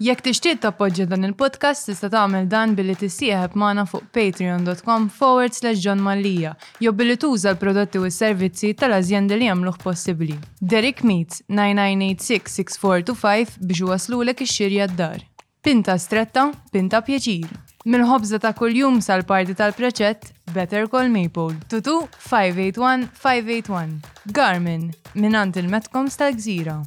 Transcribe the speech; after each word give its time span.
Jekk 0.00 0.22
tixtieq 0.24 0.62
tappoġġja 0.62 1.04
dan 1.10 1.26
il-podcast 1.28 1.90
tista' 1.90 2.08
tagħmel 2.08 2.46
dan 2.48 2.72
billi 2.72 2.94
tissieħeb 2.96 3.52
magħna 3.60 3.82
fuq 3.84 4.06
patreon.com 4.16 5.10
forward 5.12 5.52
slash 5.52 5.76
John 5.84 6.00
Mallia 6.00 6.54
jew 6.80 6.90
billi 6.96 7.16
tuża 7.20 7.52
l-prodotti 7.52 8.00
u 8.00 8.08
s-servizzi 8.08 8.70
tal 8.80 8.96
azjenda 8.96 9.36
li 9.36 9.44
jagħmluh 9.50 9.76
possibbli. 9.82 10.38
Derek 10.60 11.02
Meets 11.04 11.42
6425 11.52 13.18
biex 13.60 13.80
waslulek 13.90 14.40
ix-xirja 14.46 14.86
d-dar. 14.88 15.20
Pinta 15.60 15.98
stretta, 16.00 16.48
pinta 16.72 17.04
pjaċir. 17.04 17.52
Mill-ħobza 17.84 18.40
ta' 18.40 18.54
kuljum 18.56 19.02
sal-parti 19.04 19.52
tal-preċett 19.58 20.22
Better 20.56 20.86
Call 20.92 21.10
Maple. 21.12 21.60
Tutu 21.68 22.06
581-581. 22.30 24.00
Garmin, 24.32 24.94
minant 25.20 25.56
il 25.60 25.68
metkom 25.72 26.08
tal-Gżira. 26.08 26.80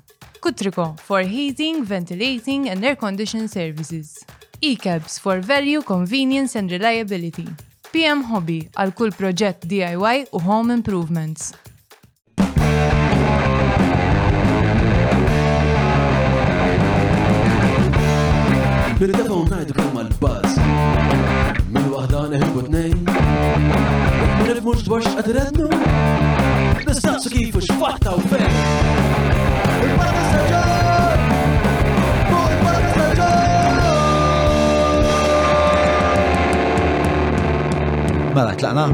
Kutriko 0.44 1.00
for 1.00 1.22
heating, 1.24 1.86
ventilating 1.86 2.70
and 2.70 2.84
air 2.84 2.98
conditioning 2.98 3.48
services. 3.48 4.26
E-cabs 4.60 5.18
for 5.18 5.40
value, 5.40 5.82
convenience 5.82 6.58
and 6.60 6.70
reliability. 6.70 7.48
PM 7.96 8.26
Hobby 8.28 8.58
għal 8.76 8.92
kull 8.92 9.14
proġett 9.16 9.64
DIY 9.72 10.26
u 10.36 10.42
home 10.44 10.76
improvements. 10.76 11.54
Bil-defa 19.00 19.36
unnajdu 19.40 19.80
kemm 19.80 20.00
għal-buzz. 20.04 20.60
Min 21.72 21.88
wahda 21.96 22.26
neħibu 22.36 22.66
t-nejn. 22.66 23.06
Min 24.42 24.52
il-mux 24.58 24.84
dwarx 24.92 25.08
għadrednu. 25.24 25.72
Nistaqsu 26.84 27.32
kifu 27.32 27.64
xfatta 27.64 28.18
u 28.20 28.26
fejn. 28.28 29.32
Mela, 38.34 38.56
tlaqna. 38.58 38.86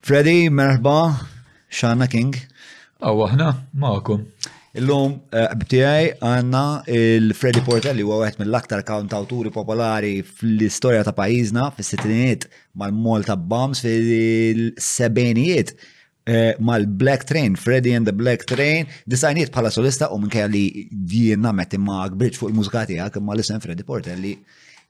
Freddy, 0.00 0.48
merħba, 0.48 0.92
Shana 1.68 2.06
King. 2.08 2.38
Aw, 3.04 3.18
aħna, 3.26 3.48
ma'kom. 3.82 4.22
Illum 4.80 5.18
btijaj 5.30 6.06
eh, 6.06 6.14
għanna 6.24 6.62
il-Freddy 6.98 7.60
Portelli 7.66 8.00
huwa 8.06 8.22
għet 8.30 8.40
mill-aktar 8.40 8.80
kantawturi 8.88 9.52
popolari 9.52 10.14
fl-istoria 10.24 11.04
ta' 11.04 11.12
pajizna, 11.18 11.66
fis 11.76 11.92
sittinijiet 11.92 12.48
mal 12.80 12.96
molta 12.96 13.36
bombs 13.36 13.84
fil-sebenijiet 13.84 15.74
eh, 15.76 16.56
mal-Black 16.64 17.28
Train, 17.28 17.60
Freddy 17.60 17.92
and 17.98 18.08
the 18.08 18.16
Black 18.16 18.48
Train, 18.48 18.88
disajniet 19.04 19.52
bħala 19.52 19.68
solista 19.76 20.08
u 20.16 20.20
minn 20.24 20.32
li 20.56 20.88
d-dijenna 20.96 21.52
metti 21.60 21.76
ma' 21.76 22.06
fuq 22.08 22.48
il-mużika 22.54 22.86
tijak 22.88 23.20
ma' 23.20 23.36
l-isem 23.36 23.60
Freddy 23.60 23.84
Portelli 23.84 24.38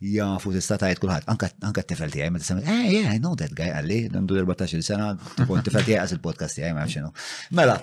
jafu 0.03 0.51
tista' 0.55 0.77
tajt 0.81 0.99
kulħadd. 1.03 1.27
Anka 1.31 1.83
t-tifel 1.83 2.11
tiegħi 2.13 2.31
meta 2.35 2.47
semmet, 2.47 2.67
eh, 2.67 2.87
yeah, 2.97 3.11
I 3.15 3.19
know 3.23 3.35
that 3.39 3.55
guy 3.57 3.69
għalli, 3.71 3.99
għandu 4.11 4.39
14 4.41 4.83
sena, 4.85 5.13
tkun 5.39 5.63
tifel 5.65 5.85
tiegħi 5.87 6.01
għas 6.03 6.15
il-podcast 6.17 6.59
tiegħi 6.59 6.75
ma 6.75 6.87
xinu. 6.91 7.11
Mela, 7.59 7.77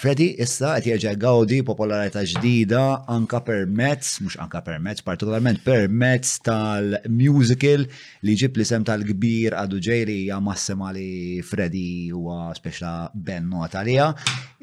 Freddy 0.00 0.30
issa 0.42 0.74
qed 0.80 0.90
jerġa' 0.96 1.14
gawdi 1.22 1.60
popolarità 1.66 2.24
ġdida 2.26 2.82
anka 3.10 3.42
permezz, 3.46 4.16
mhux 4.24 4.38
anka 4.42 4.62
permezz, 4.66 5.04
partikolarment 5.06 5.62
permezz 5.66 6.40
tal-musical 6.46 7.86
li 8.26 8.36
ġib 8.40 8.58
li 8.60 8.66
sem 8.68 8.84
tal-kbir 8.86 9.56
għadu 9.60 9.80
ġejri 9.86 10.18
hija 10.24 10.40
massima 10.42 10.90
li 10.96 11.40
Freddy 11.46 11.86
huwa 12.14 12.50
speċla 12.58 12.96
ben 13.14 13.46
nota 13.50 13.84
għalija. 13.84 14.10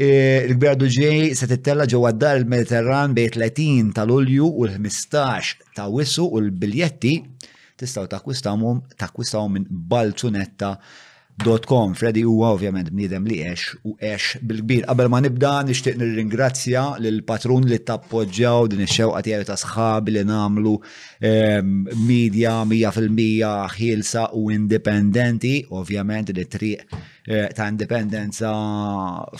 Il-kbir 0.03 0.73
e, 0.73 0.73
għadu 0.75 0.91
ġej 0.99 1.31
se 1.37 1.47
tittella 1.49 1.87
ġewwa 1.89 2.11
dar 2.17 2.37
il-Mediterran 2.41 3.15
bej 3.17 3.31
30 3.37 3.93
tal-Ulju 3.97 4.49
u 4.59 4.67
l-15 4.67 5.76
ta' 5.77 5.89
wissu 5.95 6.25
u 6.35 6.39
l-biljetti 6.47 7.13
tistaw 7.79 8.07
takwistawhom 8.09 8.77
takwistawhom 9.03 9.51
minn 9.55 9.67
balzunetta.com. 9.91 11.89
Freddy 11.99 12.23
huwa 12.25 12.49
ovvjament 12.55 12.87
bniedem 12.93 13.27
li 13.29 13.35
għex 13.45 13.65
u 13.85 13.91
għex 13.99 14.25
bil-kbir. 14.49 14.87
Qabel 14.89 15.11
ma 15.13 15.19
nibda 15.21 15.51
nixtieq 15.67 15.99
nirringrazzja 16.01 16.85
lil 17.03 17.19
patrun 17.29 17.67
li 17.69 17.77
tappoġġjaw 17.89 18.71
din 18.73 18.81
ix-xewqa 18.87 19.21
tiegħi 19.27 19.45
ta' 19.51 19.59
sħabi 19.61 20.15
li 20.17 20.23
nagħmlu 20.31 20.73
ehm, 21.29 21.71
media 22.09 22.55
100% 22.63 23.77
ħielsa 23.77 24.25
u 24.41 24.47
indipendenti, 24.57 25.53
ovvjament 25.81 26.33
li 26.33 26.47
triq 26.57 26.97
eh, 27.29 27.53
ta' 27.53 27.69
indipendenza 27.69 28.55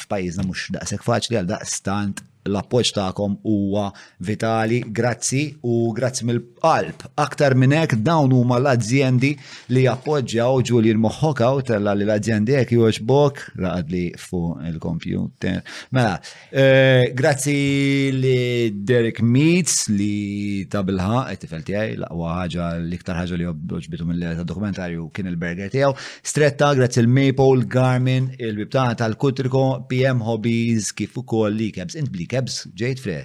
f'pajjiżna 0.06 0.46
mhux 0.52 0.68
daqshekk 0.78 1.10
faċli 1.10 1.42
għal 1.42 1.52
daqstant 1.58 2.28
l-appoġġ 2.48 2.92
tagħkom 2.98 3.36
huwa 3.48 3.88
vitali. 4.28 4.80
Grazzi 5.00 5.42
u 5.66 5.92
grazzi 5.98 6.28
mill-qalb. 6.28 7.06
Aktar 7.24 7.56
minn 7.60 7.76
hekk 7.76 8.00
dawn 8.06 8.34
huma 8.36 8.58
l-azzjendi 8.62 9.34
li 9.76 9.86
appoġġjaw 9.90 10.62
Julian 10.66 11.04
u 11.04 11.62
tella 11.68 11.94
li 11.98 12.06
l-azzjendi 12.08 12.56
hekk 12.60 12.72
jogħġbok 12.78 13.44
raqadli 13.60 14.04
fuq 14.18 14.62
il 14.68 14.78
kompjuter 14.82 15.60
Mela, 15.92 16.20
eh, 16.52 17.12
grazzi 17.16 18.12
li 18.14 18.72
Derek 18.74 19.22
Meets 19.22 19.88
li 19.90 20.66
tabilħa 20.72 21.26
it-tifel 21.34 21.64
tiegħi 21.68 21.98
laqwa 22.04 22.32
ħaġa 22.42 22.68
l-iktar 22.82 23.16
ħaġa 23.22 23.38
li 23.40 23.48
jobbitu 23.48 24.06
mill-dokumentarju 24.08 25.08
kien 25.14 25.28
il-berger 25.32 25.72
tiegħu. 25.74 25.94
Stretta 26.24 26.74
grazzi 26.76 27.00
il-Maple, 27.04 27.66
Garmin, 27.68 28.30
il-bibtana 28.40 28.96
tal-Kutriko, 29.00 29.66
PM 29.90 30.22
Hobbies 30.26 30.92
kif 30.98 31.18
ukoll 31.22 31.58
li 31.58 31.72
kebs 31.76 31.98
int 32.00 32.12
cabs 32.38 32.62
ġejt 32.80 33.02
fre. 33.02 33.20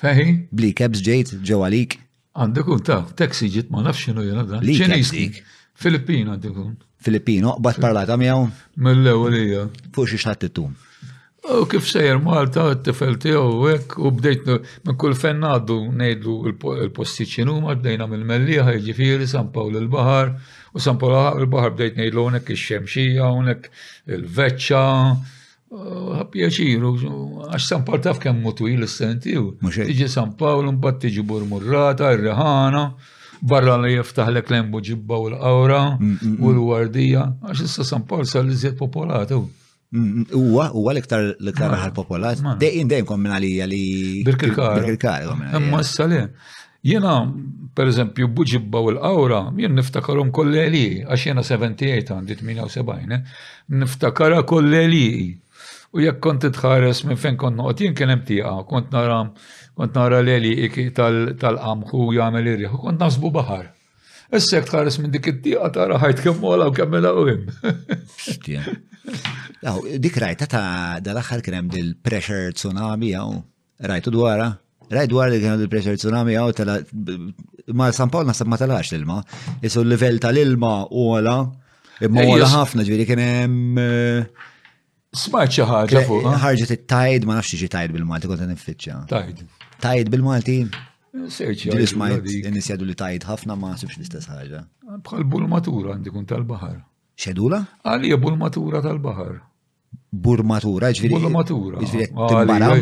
Fej? 0.00 0.22
Bli 0.50 0.72
kebs 0.78 1.04
ġejt 1.06 1.34
ġew 1.46 1.60
għalik. 1.64 1.98
Għandekun 2.34 2.80
un 2.80 2.88
taf, 2.88 3.12
taxi 3.18 3.46
ġiet 3.54 3.70
ma 3.70 3.84
nafx 3.86 4.08
xinu 4.08 4.24
jena 4.26 4.42
dan. 4.48 4.64
Li 4.66 4.78
ċinistik. 4.80 5.42
Filippin 5.78 6.30
Filippino, 7.04 7.54
bat 7.60 7.76
parlata 7.82 8.14
miegħu. 8.16 8.44
Mill-ewwel 8.80 9.34
hija. 9.36 9.62
Fuq 9.92 10.06
xi 10.08 10.20
xħat 10.22 10.46
tum. 10.56 10.70
U 11.44 11.66
kif 11.68 11.84
sejjer 11.84 12.16
Malta, 12.24 12.64
t 12.80 12.86
tifelti 12.86 13.34
tiegħu 13.34 13.66
hekk 13.68 13.98
u 14.08 14.12
bdejt 14.16 14.46
minn 14.86 14.96
kull 14.96 15.12
fen 15.20 15.42
ngħaddu 15.44 15.76
ngħidu 16.00 16.36
l-posti 16.86 17.26
ċinuma, 17.34 17.74
bdejna 17.76 18.06
mill-Mellieħa, 18.08 18.78
jiġifieri 18.80 19.28
San 19.28 19.50
Pawl 19.52 19.76
il-Baħar, 19.82 20.32
u 20.72 20.80
San 20.80 20.96
Pawl 21.02 21.42
il-Baħar 21.42 21.76
bdejt 21.76 22.00
ngħidlu 22.00 22.24
hawnhekk 22.24 22.56
ix-xemxija, 22.56 23.28
hawnhekk 23.28 23.68
il-veċċa, 24.16 24.86
ħappjaċiru, 25.76 26.90
ah, 26.94 27.50
għax 27.54 27.66
San 27.72 27.84
Paul 27.86 28.00
taf 28.04 28.20
kemm 28.22 28.42
mutwil 28.44 28.82
il 28.84 28.88
sentiju 28.88 29.44
Tiġi 29.64 30.06
San 30.12 30.34
Paul, 30.38 30.68
mbagħad 30.76 31.00
tiġi 31.06 31.24
Burmurrata, 31.26 32.10
ir-Rihana, 32.14 32.84
barra 33.44 33.76
li 33.82 33.96
jiftaħlek 33.96 34.50
l-embu 34.52 34.80
ġibba 34.88 35.18
u 35.24 35.28
l-qawra 35.32 35.82
mm, 35.96 36.10
mm, 36.10 36.32
mm. 36.34 36.40
u 36.44 36.52
l-wardija, 36.54 37.26
għax 37.50 37.64
issa 37.68 37.88
San 37.90 38.06
Paul 38.08 38.26
sal 38.30 38.50
iżjed 38.54 38.78
popolatu. 38.78 39.44
Uwa, 39.94 40.70
uwa 40.74 40.90
l-iktar 40.94 41.22
l-iktar 41.38 41.70
raħal 41.74 41.90
ah, 41.92 41.96
popolat, 41.96 42.40
dejjem 42.58 42.88
dejjem 42.90 43.06
kommina 43.10 43.36
li 43.42 43.52
li. 43.70 43.82
Birkirkar. 44.26 44.78
Birkirkar. 44.80 45.30
Imma 45.54 45.82
issa 45.84 46.06
le. 46.10 46.22
Jena, 46.84 47.12
per 47.78 47.88
eżempju, 47.88 48.26
buġibba 48.36 48.80
u 48.84 48.90
l-awra, 48.92 49.38
jien 49.56 49.72
niftakarum 49.74 50.30
kolleli, 50.36 51.00
għax 51.06 51.30
jena 51.30 51.44
78 51.46 52.10
għandit 52.14 52.42
78, 52.44 53.22
niftakara 53.80 54.42
kolleli. 54.46 55.14
U 55.94 56.02
jekk 56.02 56.18
kont 56.24 56.42
tħares 56.42 57.04
minn 57.06 57.20
fejn 57.20 57.36
kont 57.38 57.58
noqgħod 57.58 57.80
jien 57.84 57.94
kien 57.94 58.10
hemm 58.10 58.24
tieqa, 58.26 58.52
kont 58.66 58.90
nara 58.94 59.18
kont 59.78 59.94
nara 59.98 60.18
leli 60.26 60.50
iki 60.66 60.88
tal-qamħu 60.96 62.00
jagħmel 62.16 62.48
irriħ, 62.54 62.74
kont 62.82 63.02
nasbu 63.02 63.30
baħar. 63.36 63.68
Issa 64.34 64.58
jekk 64.58 64.72
tħares 64.72 64.98
minn 65.04 65.12
dik 65.14 65.28
it-tieqa 65.30 65.68
tara 65.76 66.00
ħajt 66.02 66.24
kemm 66.24 66.42
mola 66.42 66.66
u 66.70 66.74
kemm 66.74 66.98
mela 66.98 67.14
Aw, 69.64 69.78
dik 70.00 70.16
rajta 70.20 70.46
ta' 70.50 70.98
dal-aħħar 71.04 71.40
kien 71.44 71.56
hemm 71.60 71.70
dil-pressure 71.72 72.52
tsunami 72.56 73.12
jew 73.14 73.38
rajtu 73.90 74.10
dwara. 74.12 74.48
Rajt 74.90 75.12
dwar 75.14 75.30
li 75.32 75.38
kienu 75.40 75.62
il 75.62 75.70
pressure 75.72 75.96
tsunami 75.96 76.34
jew 76.36 76.50
tala, 76.58 76.80
ma 77.72 77.88
San 77.94 78.10
Paul 78.12 78.26
nasab 78.28 78.50
ma 78.50 78.58
talax 78.60 78.90
l-ilma, 78.96 79.20
Isu 79.64 79.84
l 79.86 79.94
livell 79.94 80.18
tal-ilma 80.20 80.72
u 80.90 81.06
għala, 81.20 81.36
imma 82.08 82.26
għala 82.26 82.50
ħafna 82.56 82.84
ġviri 82.84 83.06
kienem. 83.08 83.60
Uh, 83.80 83.84
eh, 83.84 84.50
Smart 85.14 85.52
xi 85.54 85.62
ħaġa 85.62 86.00
fuq. 86.08 86.26
Ħarġet 86.42 86.72
it-tajd 86.74 87.26
ma 87.28 87.36
nafx 87.38 87.54
xi 87.60 87.68
tajd 87.70 87.94
bil-Malti 87.94 88.30
kont 88.30 88.42
niffiċċja. 88.50 88.96
Tajd. 89.12 89.42
Tajd 89.84 90.10
bil-Malti. 90.14 90.56
Serċi. 91.36 91.74
Smajt 91.92 92.28
inisjadu 92.50 92.88
li 92.88 92.96
tajd 92.98 93.26
ħafna 93.30 93.56
ma 93.60 93.74
sibx 93.78 94.00
l-istess 94.00 94.30
ħaġa. 94.32 94.64
Bħal 95.06 95.26
bulmatura 95.30 95.94
għandi 95.94 96.14
kun 96.16 96.26
tal-baħar. 96.32 96.78
Xedula? 97.24 97.62
Għalija 97.86 98.18
bulmatura 98.26 98.82
tal-baħar. 98.84 99.34
Burmatura, 100.24 100.90
ġviri. 100.98 101.20
Bulmatura. 101.20 101.84
Ġviri, 101.86 102.74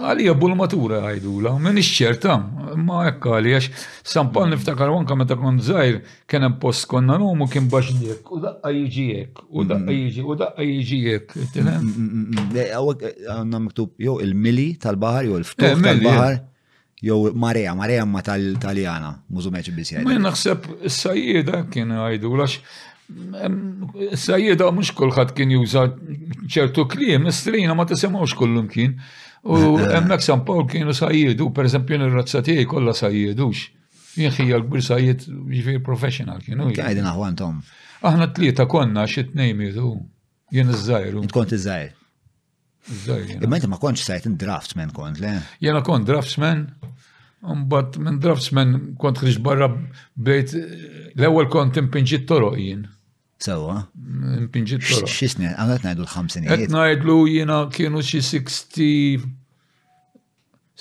Għalija 0.00 0.32
bulmatura 0.40 0.98
għajdula, 1.10 1.50
minn 1.60 1.76
ixċerta, 1.80 2.32
ma 2.80 2.98
ekk 3.10 3.26
għaliex, 3.28 3.82
sampan 4.12 4.46
mm. 4.48 4.52
niftakar 4.54 4.88
wanka 4.94 5.14
meta 5.18 5.34
kon 5.38 5.58
zaħir, 5.64 5.96
kien 6.30 6.42
hemm 6.46 6.56
post 6.62 6.82
konna 6.90 7.14
nomu 7.20 7.44
kien 7.52 7.66
baxdjek, 7.72 8.22
u 8.30 8.32
daqqa 8.42 8.68
jiġijek, 8.76 9.32
u 9.50 9.58
daqqa 9.68 9.92
jiġi, 9.96 10.20
u 10.22 10.34
daqqa 10.40 10.62
mm. 10.62 10.66
jiġijek. 10.74 11.26
Mm, 11.36 11.44
eh, 12.56 12.68
għawek 12.74 12.98
għanna 13.36 13.58
miktub 13.66 13.90
jew 14.06 14.14
il-mili 14.24 14.68
tal-bahar, 14.82 15.22
jew 15.28 15.36
il-ftuħ 15.42 15.68
eh, 15.72 15.76
tal-bahar, 15.88 16.34
eh. 16.38 16.42
jew 17.10 17.18
marea, 17.46 17.72
marea 17.78 18.04
ma 18.08 18.20
tal-Taljana, 18.24 19.10
mużumeċ 19.34 19.66
bisjaj. 19.76 20.04
Ma 20.08 20.14
naħseb 20.22 20.60
s-sajjida 20.94 21.56
kien 21.72 21.88
għajdula, 21.98 22.46
s-sajjida 23.10 24.64
mux 24.72 24.88
kien 25.34 25.50
juża 25.58 25.82
ċertu 26.48 26.82
klim, 26.92 27.22
s 27.32 27.34
ma 27.74 27.84
t-semawx 27.90 28.32
kollum 28.38 28.68
kien. 28.70 28.92
U 29.42 29.78
emmek 29.80 30.22
San 30.22 30.44
Paul 30.44 30.66
kienu 30.68 30.94
sajjedu, 30.94 31.50
per 31.54 31.64
esempio 31.64 31.96
n 31.98 32.12
razzatiej 32.14 32.64
kolla 32.64 32.70
kollha 32.70 32.96
sajjedux. 32.96 33.68
Jien 34.18 34.34
ħija 34.36 34.56
l-kbir 34.60 34.82
sajjed 34.84 35.22
ġifier 35.48 35.80
professional 35.86 36.42
kienu. 36.44 36.66
Għajdin 36.74 37.06
aħwan 37.08 37.36
tom. 37.38 37.60
Aħna 38.04 38.26
tlieta 38.36 38.66
konna 38.68 39.06
xi 39.08 39.28
tnejn 39.32 39.62
Jien 40.50 40.66
iż-żajr. 40.66 41.14
Kont 41.30 41.52
iż-żajr. 41.54 41.92
Imma 43.44 43.60
inti 43.60 43.68
ma 43.70 43.76
kontx 43.78 44.02
sajt 44.10 44.24
draftsman 44.40 44.90
kont, 44.96 45.20
le? 45.22 45.36
Jena 45.62 45.82
kont 45.86 46.06
draftsman, 46.08 46.66
Mbatt 47.40 47.96
minn 48.04 48.18
draftsman 48.20 48.72
kont 49.00 49.22
ħriġ 49.22 49.38
barra 49.46 49.68
bejt 50.18 50.52
l-ewwel 50.56 51.46
kont 51.52 51.78
impinġi 51.80 52.18
t 52.28 52.36
jien. 52.58 52.82
Sawa. 53.40 53.76
Impinġit 54.38 54.84
tara. 54.84 55.08
Xisni, 55.08 55.48
għamlet 55.54 55.84
najdu 55.86 56.04
l 56.04 56.10
ħamsini 56.14 56.50
Għet 56.52 56.72
najdu 56.74 57.16
jina 57.32 57.60
kienu 57.72 58.02
xi 58.04 58.20
60, 58.26 59.24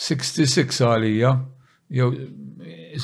66 0.09 0.81
għalija, 0.89 1.31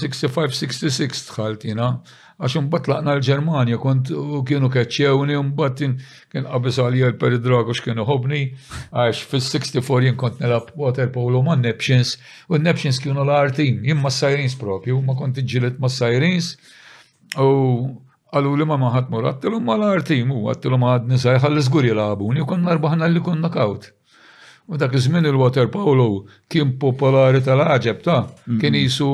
65-66 0.02 1.24
tħalt 1.31 1.63
jina, 1.69 1.88
għax 2.36 2.60
mbatt 2.66 2.90
laqna 2.92 3.16
l-Germania, 3.16 3.80
kont 3.80 4.12
u 4.12 4.44
kienu 4.48 4.68
kacċewni, 4.74 5.40
mbatt 5.54 5.80
kien 5.80 5.96
qabis 6.51 6.81
għalija 6.84 7.13
l 7.16 7.19
peridrago 7.22 7.72
x'kienu 7.80 8.04
hobni, 8.12 8.42
għax 8.92 9.24
fil-64 9.31 10.10
jien 10.10 10.19
kont 10.19 10.44
nelab 10.44 10.74
water 10.75 11.08
polo 11.16 11.42
ma' 11.48 11.56
Neptions, 11.62 12.18
u 12.51 12.60
Neptions 12.60 13.00
kienu 13.00 13.24
l-artim, 13.24 13.80
jim 13.88 14.04
ma' 14.04 14.12
Sirens 14.12 14.60
propju, 14.60 15.00
ma' 15.00 15.16
kont 15.19 15.40
iġilet 15.46 15.80
ma' 15.80 15.92
Sirens, 16.00 16.58
u 17.40 17.54
Għallu 18.36 18.58
li 18.60 18.66
ma 18.68 18.76
maħat 18.80 19.12
mur, 19.12 19.26
għattilu 19.30 19.60
ma 19.64 19.78
l-artim 19.80 20.32
u 20.36 20.42
għattilu 20.52 20.80
ma 20.80 20.96
għadni 20.98 21.20
sajħal 21.24 21.54
li 21.56 21.62
zgur 21.64 21.86
jilabu, 21.88 22.28
u 22.44 22.48
konna 22.50 22.74
rbaħna 22.76 23.08
li 23.14 23.22
kun 23.24 23.40
nakawt. 23.40 23.92
U 24.68 24.76
dak 24.82 24.92
iż-żmien 24.98 25.28
il-Water 25.30 25.70
Polo 25.72 26.08
kien 26.52 26.74
popolari 26.82 27.40
tal 27.46 27.62
ħagġeb 27.64 28.02
ta' 28.04 28.18
mm-hmm. 28.26 28.60
kien 28.60 28.76
jisu 28.76 29.08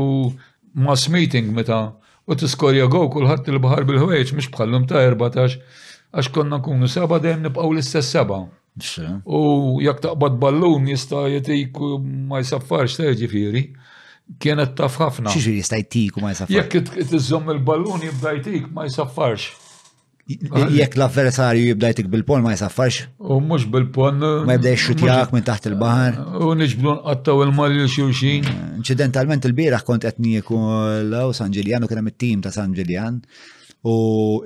mass 0.81 1.09
meeting 1.13 1.51
meta 1.53 1.81
u 2.25 2.37
tiskorja 2.39 2.87
go 2.89 3.03
kullħat 3.13 3.51
il-baħar 3.51 3.85
bil 3.89 3.99
ħweċ 4.01 4.33
mux 4.39 4.49
bħallum 4.55 4.87
ta' 4.89 5.03
14 5.05 5.59
għax 6.15 6.31
konna 6.37 6.57
nkunu 6.61 6.89
seba' 6.91 7.21
dejjem 7.21 7.45
nibqgħu 7.49 7.71
l-istess 7.75 8.15
seba'. 8.17 8.41
U 9.27 9.41
jekk 9.83 10.01
taqbad 10.07 10.41
ballun 10.41 10.89
jista' 10.89 11.27
jtik 11.37 11.77
ma 12.31 12.41
jsaffarx 12.41 12.97
ta' 13.03 13.13
ġifieri 13.21 13.67
kienet 14.39 14.75
taf 14.77 14.95
ħafna. 15.01 15.33
Xiġri 15.33 15.57
jista' 15.59 15.79
jtik 15.81 16.19
u 16.19 16.23
ma 16.23 16.31
jsaffar. 16.35 16.61
Jekk 16.61 16.93
tiżżomm 17.11 17.51
il 17.55 17.59
balluni 17.65 18.07
jibda 18.09 18.33
jtik 18.39 18.69
ma 18.73 18.85
jsaffarx. 18.87 19.49
Jekk 20.71 20.95
l-avversarju 20.95 21.65
jibda 21.71 21.89
jtik 21.91 22.07
bil-pon 22.13 22.43
ma 22.45 22.53
jsaffarx. 22.55 23.01
U 23.19 23.39
mhux 23.43 23.65
bil-pon. 23.73 24.21
Ma 24.47 24.55
jibda 24.57 24.75
xutjak 24.85 25.33
minn 25.35 25.45
taħt 25.47 25.71
il-baħar. 25.71 26.19
U 26.47 26.51
niġblu 26.59 26.93
nqattaw 26.99 27.41
il-mali 27.45 27.81
l-xulxin. 27.83 28.45
Eh, 28.45 28.59
Incidentalment 28.81 29.45
il-bieraħ 29.49 29.83
kont 29.87 30.05
qed 30.07 30.21
nieku 30.23 30.59
law 31.11 31.31
San 31.35 31.51
Ġiljan 31.53 31.83
u 31.87 31.91
kien 31.91 32.01
hemm 32.03 32.13
it-tim 32.13 32.45
ta' 32.45 32.53
San 32.55 32.73
Ġiljan 32.77 33.19
u 33.89 33.95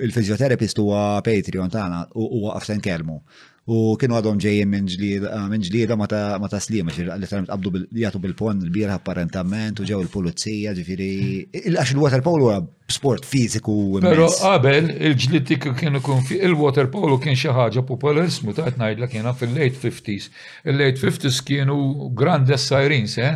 il-fizjoterapist 0.02 0.80
huwa 0.80 1.18
Patreon 1.24 1.70
tagħna 1.70 2.06
u 2.16 2.24
huwa 2.32 2.58
qafsen 2.58 2.80
kelmu 2.84 3.20
u 3.66 3.78
kienu 3.98 4.14
għadhom 4.14 4.36
ġejjin 4.38 4.68
minn 4.70 4.86
ah, 5.26 5.46
ġlieda 5.58 5.96
ma 5.98 6.06
ta' 6.08 6.60
slima, 6.62 6.92
literalment 6.94 7.48
qabdu 7.50 7.72
jagħtu 7.98 8.20
bil-pon 8.22 8.60
l 8.62 8.70
bira 8.70 8.94
apparentament 8.94 9.80
u 9.82 9.86
ġew 9.88 10.04
il-pulizija, 10.04 10.70
il 10.78 11.74
għax 11.74 11.94
il-water 11.96 12.22
polo 12.22 12.46
huwa 12.46 12.60
sport 12.86 13.26
fiziku 13.26 13.74
Però 14.04 14.28
qabel 14.30 14.92
il-ġlied 14.94 15.50
kienu 15.80 15.98
kun 16.06 16.22
il-water 16.36 16.86
polo 16.94 17.18
kien 17.22 17.34
xi 17.38 17.50
ħaġa 17.58 17.82
popolarismu 17.90 18.54
ta' 18.54 18.68
qed 18.68 18.78
ngħidlek 18.78 19.16
jiena 19.18 19.34
fil-late 19.34 19.74
50s. 19.82 20.30
Il-late 20.70 21.02
50s 21.02 21.42
kienu 21.46 21.80
grand 22.14 22.46
sirens, 22.62 23.18
eh? 23.18 23.34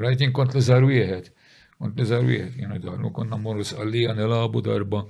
Rajtin 0.00 0.32
kont 0.32 0.56
li 0.56 0.64
żar 0.64 0.88
wieħed. 0.88 1.28
Kont 1.80 2.00
li 2.00 2.08
żar 2.08 2.24
wieħed 2.24 2.56
kienu 2.56 3.04
u 3.10 3.12
konna 3.12 3.36
mmorru 3.36 3.64
sqallija 3.68 4.16
nilabu 4.16 4.64
darba 4.64 5.04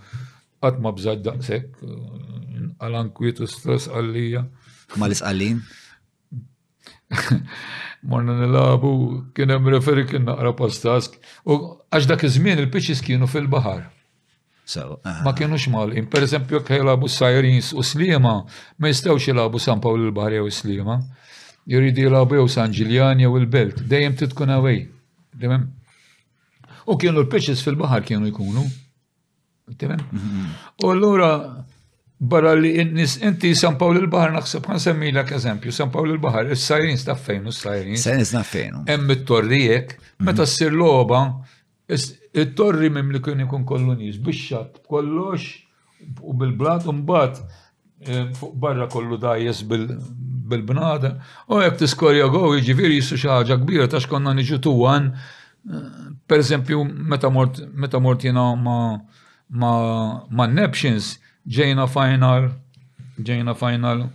qatt 0.60 0.82
bżad 0.82 1.22
daqshekk 1.24 2.29
għal-ankwiet 2.80 3.40
u 3.44 3.46
stras 3.48 3.88
għallija. 3.90 4.44
Ma 4.96 5.06
l-isqallin? 5.08 5.60
Morna 8.10 8.36
nilabu, 8.38 8.90
kien 9.36 9.52
hemm 9.52 9.68
referi 9.74 10.06
kien 10.08 10.24
naqra 10.24 10.52
pastask. 10.56 11.16
U 11.44 11.58
għax 11.92 12.08
dak 12.10 12.24
iż-żmien 12.28 12.62
il-pitches 12.64 13.02
kienu 13.04 13.28
fil-baħar. 13.28 13.86
Ah. 14.70 15.20
Ma 15.26 15.32
kienux 15.36 15.64
malqin. 15.72 16.06
Per 16.10 16.22
eżempju, 16.24 16.60
jekk 16.60 16.76
jilagħbu 16.78 17.08
Sajrins 17.10 17.72
u 17.76 17.82
Slima, 17.86 18.36
ma 18.80 18.90
jistgħux 18.92 19.26
jilagħbu 19.30 19.60
San 19.64 19.80
Pawl 19.82 20.04
il 20.06 20.12
bahar 20.16 20.36
jew 20.38 20.48
Slima. 20.54 20.94
Jridu 21.68 22.04
jilagħbu 22.06 22.38
jew 22.38 22.46
San 22.52 22.72
Ġiljan 22.76 23.24
jew 23.24 23.32
il-Belt. 23.42 23.82
Dejjem 23.90 24.14
titkun 24.22 24.52
awej. 24.56 24.78
U 26.86 26.94
kienu 26.96 27.24
l-pitches 27.26 27.66
fil-baħar 27.66 28.06
kienu 28.06 28.30
jkunu. 28.30 28.62
U 29.70 29.74
mhm. 29.74 30.46
U 30.84 30.88
allura 30.90 31.28
barra 32.20 32.52
li 32.54 32.84
nis 32.84 33.16
inti 33.24 33.54
San 33.56 33.78
Pawl 33.80 33.96
il-Bahar 33.96 34.34
naħseb 34.34 34.66
għan 34.68 34.82
semmilak 34.84 35.30
eżempju, 35.32 35.72
San 35.72 35.88
Pawl 35.92 36.10
il-Bahar, 36.12 36.50
il-sajrin 36.52 36.98
staf 37.00 37.22
fejn, 37.24 37.46
s 37.48 37.62
sajrin 37.64 37.96
Sajrin 38.02 38.26
staf 38.28 38.50
fejn. 38.52 38.82
Hemm 38.90 39.14
it-torrijek, 39.14 39.94
mm-hmm. 39.94 40.26
meta 40.28 40.44
s-sir 40.44 40.74
loba, 40.76 41.22
it-torri 41.88 42.90
mim 42.92 43.14
li 43.16 43.22
kien 43.24 43.40
ikun 43.46 43.64
kollu 43.66 43.96
nis, 43.96 44.18
bixxat, 44.20 44.82
kollox 44.92 45.46
u 46.20 46.34
bil-blat 46.36 46.84
un 46.92 47.00
bat 47.08 47.40
eh, 48.04 48.28
fuq 48.36 48.52
barra 48.56 48.84
kollu 48.92 49.16
dajjes 49.20 49.64
bil-bnada. 49.68 51.14
U 51.48 51.62
jek 51.64 51.80
tiskorja 51.80 52.28
għu, 52.28 52.44
ġiviri 52.68 53.00
jissu 53.00 53.16
xaħġa 53.24 53.56
kbira, 53.64 53.88
ta' 53.96 54.02
xkonna 54.04 54.36
nġu 54.36 54.60
tuwan, 54.68 55.08
eh, 55.08 55.88
per 56.28 56.44
meta 57.00 58.04
mort 58.04 58.28
jena 58.28 58.46
ma' 58.68 60.28
ma' 60.36 60.50
ġejna 61.48 61.86
final, 61.88 62.50
ġejna 63.20 63.54
final. 63.56 64.08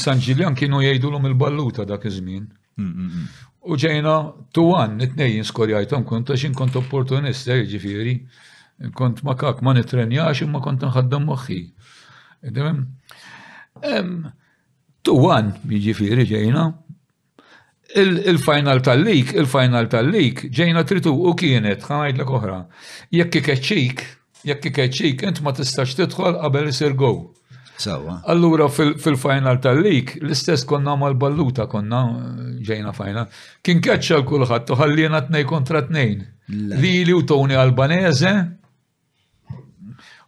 San 0.00 0.18
Ġiljan 0.22 0.54
kienu 0.56 0.80
jajdu 0.80 1.10
l-um 1.12 1.26
il-balluta 1.28 1.84
dak 1.84 2.06
iż-żmien. 2.08 2.46
U 3.66 3.76
ġejna 3.76 4.14
tuwan, 4.54 4.96
it-nejn 5.04 5.44
skorjajtom, 5.46 6.04
kont 6.08 6.30
għax 6.32 6.48
kont 6.56 6.76
opportunista, 6.80 7.52
ġifiri, 7.58 8.16
kont 8.96 9.22
makak 9.26 9.60
ma 9.62 9.72
nitrenjax 9.74 10.42
imma 10.46 10.60
kont 10.64 10.84
nħaddam 10.86 11.24
moħħi. 11.28 11.60
Tuwan, 15.06 15.52
ġifiri 15.64 16.26
ġejna, 16.32 16.64
il-final 18.00 18.80
tal-lik, 18.86 19.34
il-final 19.36 19.88
tal-lik, 19.90 20.46
ġejna 20.56 20.84
tritu 20.88 21.12
u 21.12 21.34
kienet, 21.36 21.84
ħanajd 21.84 22.22
l-oħra, 22.24 22.62
jekk 23.12 23.42
ikeċċik 23.44 24.04
jekk 24.48 24.68
ikeċċik, 24.70 25.24
int 25.26 25.42
ma 25.44 25.52
tistax 25.56 25.96
tidħol 25.98 26.36
qabel 26.42 26.70
isir 26.70 26.94
gow. 26.98 27.16
Sawa. 27.76 28.22
Allura 28.32 28.70
fil-final 28.72 29.58
tal-lik, 29.60 30.14
l-istess 30.22 30.64
konna 30.68 30.94
mal 30.96 31.12
balluta 31.20 31.66
konna 31.68 32.02
ġejna 32.66 32.92
fajna, 32.96 33.26
Kien 33.62 33.82
keċċa 33.84 34.20
l-kulħadd, 34.22 34.70
t 34.70 35.26
tnej 35.26 35.44
kontra 35.50 35.82
t 35.82 35.90
tnejn. 35.90 36.22
Lili 36.80 37.12
u 37.12 37.24
Tony 37.26 37.58
Albanese, 37.58 38.30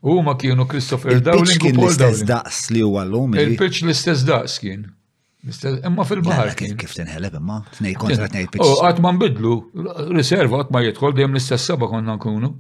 u 0.03 0.17
ma 0.27 0.35
kienu 0.37 0.67
Christopher 0.69 1.23
Dowling 1.25 1.63
kien 1.63 1.79
l-istess 1.79 2.23
daqs 2.29 2.69
li 2.75 2.83
huwa 2.85 3.07
għallum. 3.07 3.39
Il-pitch 3.41 3.85
l-istess 3.87 4.27
daqs 4.29 4.59
kien. 4.61 4.85
Imma 5.87 6.05
fil-bahar. 6.05 6.53
Kif 6.59 6.99
tinħeleb 6.99 7.39
imma? 7.39 7.63
T-nej 7.79 7.95
kontra 7.97 8.27
t 8.27 8.35
t-nej 8.35 8.51
pitch. 8.51 8.67
U 8.67 8.75
oh, 8.75 8.85
għatman 8.91 9.23
bidlu, 9.23 9.57
riserva 10.13 10.61
għatman 10.65 10.91
jitħol, 10.91 11.17
dem 11.17 11.33
l-istess 11.33 11.71
saba 11.71 11.89
konna 11.89 12.19
nkunu. 12.19 12.53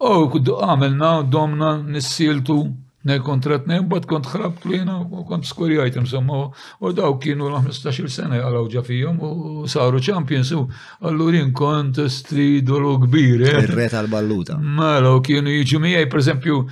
U 0.00 0.30
kuddu 0.32 0.54
għamilna, 0.56 1.08
domna, 1.28 1.74
nissiltu, 1.76 2.62
ne 3.04 3.18
kontrat 3.24 3.66
bat 3.88 4.06
kont 4.08 4.24
li 4.64 4.78
jena, 4.78 4.96
u 5.00 5.24
kont 5.28 5.44
skurjajt 5.44 5.96
imsomma, 6.00 6.38
u 6.80 6.92
daw 6.96 7.18
kienu 7.20 7.48
l-15 7.52 8.08
sena 8.08 8.38
għalaw 8.40 8.68
ġafijom, 8.72 9.18
u 9.20 9.66
saru 9.68 10.00
champions, 10.00 10.52
u 10.56 10.64
għallurin 11.04 11.52
kont 11.52 12.00
stridolu 12.08 12.94
kbir. 13.04 13.44
Eh? 13.44 13.58
Il-re 13.66 13.90
għal 13.92 14.08
balluta 14.08 14.56
Mela, 14.56 15.12
u 15.12 15.20
kienu 15.20 15.52
jiġu 15.58 15.82
miħaj, 15.84 16.08
per 16.08 16.22
esempio, 16.24 16.62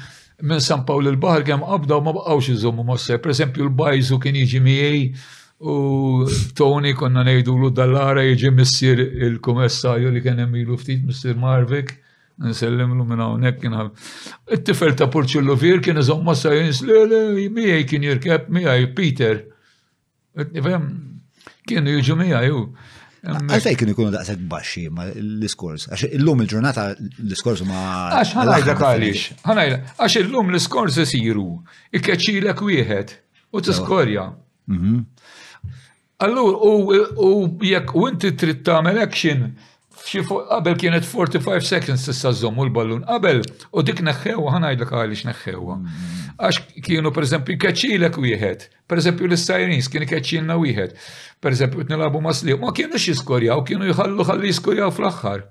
minn 0.40 0.64
San 0.64 0.86
Pawl 0.88 1.12
il-Bahar 1.12 1.44
kem 1.44 1.60
qabda 1.68 2.00
ma 2.00 2.16
bqawx 2.16 2.48
iżommu 2.54 2.82
mosse. 2.88 3.18
Per 3.20 3.34
esempio, 3.36 3.68
l-Bajzu 3.68 4.16
kien 4.24 4.40
jiġi 4.40 4.62
miħaj 4.64 5.00
u 5.68 5.76
Tony 6.56 6.96
konna 6.96 7.26
nejdu 7.28 7.58
l-dallara 7.60 8.24
jiġi 8.24 8.54
missier 8.56 9.04
il-komessarju 9.26 10.16
li 10.16 10.24
kien 10.24 10.44
ilu 10.62 10.80
ftit, 10.80 11.04
Mr. 11.04 11.36
Marvik 11.36 11.98
nsellimlu 12.42 13.04
minn 13.04 13.20
hawnhekk 13.22 13.60
kien 13.62 13.74
it-tifel 14.56 14.94
ta' 14.98 15.08
Porċillovir 15.10 15.80
kien 15.84 15.98
iżomm 16.02 16.24
ma 16.28 16.34
sajjens 16.38 16.82
le 16.88 17.22
miegħi 17.54 17.86
kien 17.90 18.04
jirkeb 18.06 18.46
miegħi 18.54 18.92
Peter. 18.98 19.40
Kienu 21.68 21.90
jiġu 21.96 22.14
miegħi 22.22 22.50
hu. 22.54 22.60
Għalfej 23.28 23.76
kien 23.80 23.90
ikunu 23.92 24.12
daqshekk 24.14 24.44
baxxi 24.52 24.84
ma 24.94 25.04
l-iskors. 25.10 25.88
Għax 25.90 26.06
illum 26.20 26.44
il-ġurnata 26.44 26.84
l-iskors 27.26 27.64
ma. 27.68 27.82
Għax 28.20 28.32
ħanajlek 28.38 28.82
għaliex. 28.90 29.34
Ħanajlek. 29.48 29.90
Għax 30.00 30.16
illum 30.22 30.52
l-iskors 30.54 30.96
isiru. 31.02 31.48
Ikkeċilek 31.98 32.62
wieħed 32.70 33.16
u 33.52 33.64
tiskorja. 33.66 34.28
Mhm. 34.70 35.02
Allur 36.22 36.54
u 36.62 37.32
jekk 37.68 37.98
u 38.00 38.06
inti 38.14 38.32
trid 38.38 38.62
tagħmel 38.66 39.02
action 39.04 39.50
qabel 40.04 40.76
kienet 40.76 41.04
45 41.04 41.62
seconds 41.62 42.04
tista' 42.04 42.32
żommu 42.32 42.64
l-ballun 42.66 43.02
qabel 43.06 43.40
u 43.72 43.82
dik 43.82 44.00
neħħewa 44.04 44.52
ħanajdlek 44.54 44.92
għaliex 44.94 45.24
neħħewa. 45.28 45.74
Mm-hmm. 45.74 46.30
Għax 46.38 46.84
kienu 46.86 47.12
pereżempju 47.12 47.58
kaċilek 47.62 48.18
wieħed, 48.24 48.66
pereżempju 48.88 49.28
l-Sirens 49.30 49.88
kienu 49.92 50.08
kaċilna 50.10 50.56
wieħed, 50.60 50.94
pereżempju 51.40 51.86
nilabu 51.90 52.20
masliq, 52.24 52.58
ma 52.62 52.72
kienu 52.72 52.98
jiskorjaw, 53.00 53.64
kienu 53.68 53.88
jħallu 53.92 54.26
ħalli 54.28 54.52
jiskorjaw 54.52 54.92
fl-aħħar. 54.96 55.46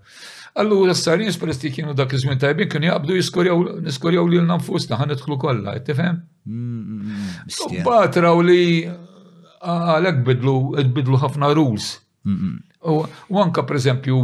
Allura 0.57 0.95
s-Sirens 0.95 1.37
peresti 1.37 1.69
kienu 1.73 1.93
dak 1.97 2.15
iż-żmien 2.17 2.39
tajbin 2.41 2.71
kienu 2.71 2.89
jaqbdu 2.89 3.19
jiskorjaw 3.19 4.27
lilna 4.31 4.57
nfusna 4.61 4.97
ħanidħlu 5.01 5.37
kollha, 5.43 5.75
tifhem? 5.85 6.23
Mm-hmm. 6.47 7.83
Batra 7.85 8.33
li 8.41 8.87
għalek 9.61 10.23
bidlu 10.95 11.17
ħafna 11.21 11.53
rules. 11.57 11.97
Mm-hmm. 12.27 12.66
U 13.27 13.41
anka 13.41 13.63
preżempju 13.65 14.19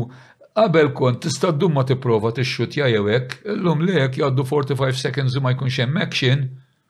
qabel 0.55 0.91
kont 0.93 1.19
tista' 1.25 1.51
ddum 1.51 1.74
ma 1.75 1.83
tipprova 1.83 2.31
tixxutja 2.36 2.88
jew 2.91 3.07
hekk, 3.10 3.33
illum 3.55 3.81
lek 3.81 4.17
jgħaddu 4.19 4.45
45 4.45 5.00
seconds 5.00 5.36
u 5.39 5.41
ma 5.41 5.53
jkunx 5.55 5.79
hemm 5.81 5.98
action, 6.03 6.43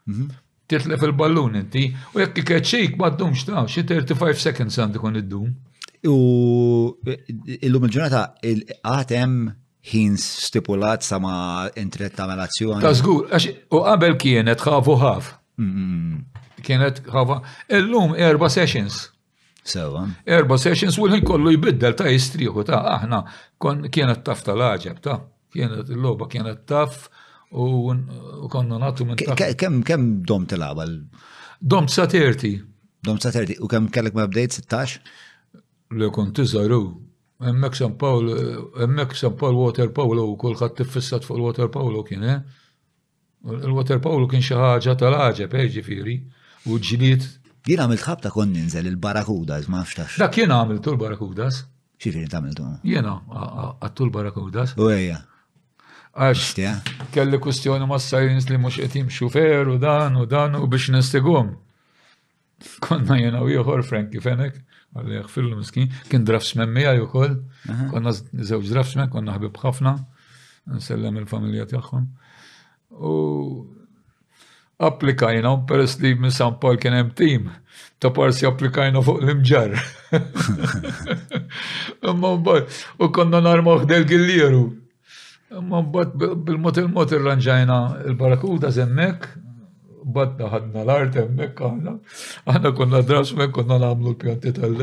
mhm. 0.10 0.32
titlef 0.68 1.06
il-ballun 1.08 1.56
inti, 1.62 1.86
u 2.14 2.20
jekk 2.20 2.42
ikeċċik 2.44 2.98
ma 3.00 3.10
ddumx 3.16 3.46
ta' 3.48 3.64
xi 3.70 3.86
35 3.88 4.34
seconds 4.44 4.80
għandu 4.80 5.00
kun 5.04 5.20
iddum. 5.22 5.54
U 6.12 6.18
illum 7.08 7.88
il-ġurnata 7.88 8.26
għatem 8.84 9.38
ħin 9.94 10.18
stipulat 10.20 11.04
sama 11.04 11.38
intret 11.80 12.16
ta' 12.18 12.28
melazzjoni. 12.28 12.84
Ta' 12.84 12.92
zgur, 13.00 13.32
u 13.80 13.84
qabel 13.88 14.18
kienet 14.20 14.60
ħavu 14.68 14.98
ħaf. 15.00 15.32
Kienet 16.64 17.00
ħava, 17.12 17.40
illum 17.80 18.14
erba 18.20 18.50
sessions. 18.52 19.13
Sewa. 19.64 20.08
Erba 20.26 20.58
sessions 20.58 20.98
u 21.00 21.08
kollu 21.24 21.54
jibiddel 21.54 21.96
ta' 21.96 22.10
jistriħu 22.12 22.64
ta' 22.68 22.82
aħna 22.98 23.20
kienet 23.96 24.24
taf 24.28 24.44
ta' 24.44 24.56
l'aġeb 24.60 25.00
ta' 25.06 25.16
kienet 25.56 25.92
il-loba 25.94 26.28
kienet 26.34 26.66
taf 26.68 27.06
u 27.54 27.68
konna 28.52 28.80
natu 28.82 29.06
minn 29.08 29.22
ta' 29.22 29.54
Kem 29.60 29.80
kem 29.88 30.08
dom 30.28 30.46
tilaba? 30.52 30.84
Dom 31.62 31.88
sa' 31.88 32.08
30. 32.12 32.58
Dom 33.08 33.22
sa' 33.24 33.32
30 33.32 33.62
u 33.64 33.72
kem 33.72 33.88
kellek 33.88 34.18
ma' 34.20 34.28
bdejt 34.28 34.60
16? 34.60 35.00
Le 35.96 36.10
kont 36.12 36.36
tizzaru. 36.36 36.82
Emmek 37.44 37.76
San 37.76 37.96
Paul, 38.00 38.28
emmek 38.84 39.16
San 39.20 39.34
Paul 39.40 39.56
Water 39.62 39.90
Polo 39.96 40.28
u 40.32 40.36
kullħat 40.40 40.76
tiffissat 40.80 41.26
fuq 41.28 41.40
il-Water 41.40 41.72
Polo 41.72 42.04
kien, 42.08 42.24
eh? 42.24 42.44
Il-Water 43.52 44.00
Polo 44.04 44.30
kien 44.32 44.44
xi 44.44 44.56
ħaġa 44.56 44.94
tal-ħaġa, 45.02 45.50
peġi 45.52 45.82
eh, 45.82 45.84
firri, 45.84 46.14
u 46.72 46.80
ġiliet 46.80 47.26
Jien 47.64 47.80
għamilt 47.80 48.04
ħabta 48.10 48.30
kon 48.34 48.50
ninżel 48.52 48.90
il-barakudas, 48.90 49.70
ma 49.72 49.84
fxtax. 49.88 50.18
Dak 50.20 50.36
jien 50.36 50.52
għamil 50.52 50.82
tul 50.84 50.98
barakudas. 51.00 51.62
Xifiri 52.02 52.26
għamiltu? 52.28 52.66
Jena, 52.84 53.14
għattul 53.88 54.10
barakudas. 54.12 54.74
U 54.84 54.90
eja. 54.92 55.22
Għax, 56.14 56.58
kelli 57.16 57.40
kustjoni 57.42 57.86
ma 57.88 57.96
s-sajins 58.02 58.50
li 58.52 58.60
mux 58.60 58.82
etim 58.84 59.08
xufer 59.10 59.72
u 59.72 59.78
dan 59.82 60.20
u 60.20 60.26
dan 60.30 60.58
u 60.60 60.68
biex 60.70 60.90
nistigum. 60.94 61.54
Konna 62.84 63.16
jena 63.22 63.40
u 63.44 63.48
jħor 63.50 63.86
Franki 63.88 64.20
Fenek, 64.24 64.60
għalli 64.98 65.22
għafillu 65.22 65.56
miskin, 65.62 65.88
kien 66.12 66.28
draftsmen 66.28 66.70
mija 66.72 66.92
jukoll, 67.00 67.40
konna 67.94 68.12
zewġ 68.12 68.74
draftsmen, 68.74 69.08
konna 69.12 69.38
ħbib 69.40 69.56
ħafna, 69.64 69.96
nsellem 70.82 71.18
il-familja 71.24 71.66
tagħhom. 71.72 72.12
U 73.00 73.16
applikajna 74.80 75.56
peress 75.68 76.00
li 76.00 76.16
minn 76.16 76.32
San 76.32 76.60
Paul 76.60 76.78
kien 76.78 76.94
hemm 76.94 77.14
tim 77.16 77.50
ta' 78.00 78.10
parsi 78.12 78.46
applikajna 78.46 79.02
fuq 79.06 79.22
l-imġar. 79.24 79.72
Imma 82.10 82.34
mbagħad 82.36 82.82
u 83.00 83.08
konna 83.16 83.40
narmaw 83.40 83.86
del 83.88 84.04
gillieru. 84.10 84.66
Imma 85.56 85.80
mbagħad 85.86 86.36
bil-mod 86.44 86.82
il-mod 86.84 87.16
irranġajna 87.16 87.78
il-barakuda 88.10 88.74
hemmhekk, 88.76 89.30
batta 90.04 90.50
ħadna 90.52 90.84
l-art 90.84 91.16
hemmhekk 91.24 91.64
aħna. 91.70 91.96
Aħna 92.52 92.74
konna 92.76 93.04
drasmek, 93.08 93.56
konna 93.56 93.80
nagħmlu 93.86 94.12
l-pjanti 94.18 94.52
tal 94.60 94.76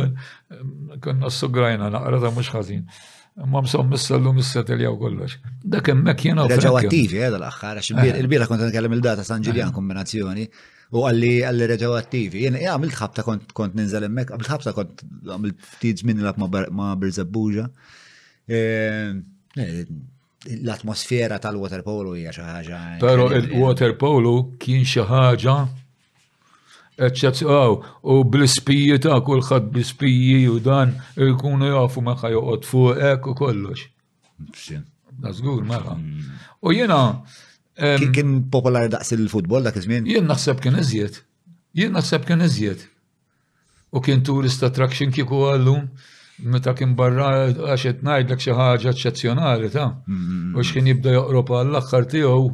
konna 1.05 1.29
s-sugrajna 1.29 1.93
naqra 1.93 2.23
ta' 2.25 2.33
mhux 2.39 2.55
ħażin. 2.57 2.87
Mam 3.49 3.67
som 3.67 3.89
missallu 3.89 4.33
missetel 4.37 4.81
jaw 4.85 4.97
kollox. 5.01 5.39
Dak 5.65 5.89
hemmhekk 5.89 6.25
jiena. 6.29 6.45
Reġgħu 6.51 6.75
attivi 6.77 7.21
għedha 7.21 7.31
eh, 7.31 7.39
l-aħħar 7.41 7.81
għax 7.81 7.89
il-biela 8.21 8.45
eh. 8.47 8.51
kont 8.51 8.65
nkellem 8.69 8.97
il-data 8.99 9.25
San 9.25 9.45
Ġiljan 9.47 9.71
eh. 9.71 9.75
kombinazzjoni 9.79 10.45
u 10.93 11.05
għalli 11.09 11.31
għalli 11.49 11.69
reġgħu 11.73 11.97
attivi. 12.01 12.43
Jien 12.45 12.59
għamilt 12.61 12.99
ħabta 13.01 13.25
kont 13.25 13.79
ninżel 13.79 14.05
hemmhekk, 14.11 14.35
għamilt 14.37 14.53
ħabta 14.53 14.75
kont 14.77 15.05
għamilt 15.25 15.67
ftit 15.73 16.05
żmien 16.05 16.21
lab 16.27 16.43
ma' 16.45 16.91
Birzabbuġa. 17.01 17.65
L-atmosfera 20.61 21.41
tal-water 21.41 21.85
polo 21.87 22.17
hija 22.19 22.37
xi 22.37 22.45
ħaġa. 22.45 22.83
Però 23.07 23.31
il-water 23.41 23.97
polo 24.01 24.35
kien 24.61 24.85
xi 24.85 25.07
ħaġa 25.09 25.57
eċċezzjaw 26.99 27.77
u 28.03 28.23
bl 28.25 28.31
bl-spiji 28.45 28.99
ta' 29.05 29.19
kulħadd 29.25 29.69
blispiji 29.75 30.39
u 30.51 30.57
dan 30.65 30.97
jkunu 31.17 31.69
jafu 31.71 32.03
meħħa 32.03 32.31
joqgħod 32.35 32.67
fuqek 32.71 33.27
u 33.31 33.35
kollox. 33.39 33.87
Nażgur 35.21 35.65
meħħa. 35.71 35.95
Mm. 35.95 36.39
U 36.65 36.73
jiena. 36.75 37.01
Kien 37.81 38.33
popolar 38.53 38.89
daqs 38.93 39.13
il-futbol 39.17 39.63
dak 39.65 39.77
iż-żmien? 39.81 40.07
Jien 40.09 40.27
naħseb 40.29 40.61
kien 40.61 40.77
iżjed. 40.83 41.21
Jien 41.75 41.93
naħseb 41.97 42.25
kien 42.29 42.45
iżjed. 42.45 42.83
U 43.97 44.01
kien 44.05 44.23
turist 44.27 44.63
attraction 44.67 45.13
kieku 45.13 45.45
għallum 45.53 45.87
meta 46.51 46.73
kien 46.77 46.95
barra 46.97 47.31
għax 47.47 47.93
qed 47.93 48.05
ngħidlek 48.05 48.43
xi 48.45 48.57
ħaġa 48.57 48.93
eċċezzjonali 48.95 49.71
ta' 49.73 49.87
u 49.91 50.13
mm-hmm. 50.13 50.63
x'kien 50.65 50.87
jibda 50.93 51.13
joqropa 51.19 51.59
għall-aħħar 51.65 52.07
tiegħu 52.15 52.45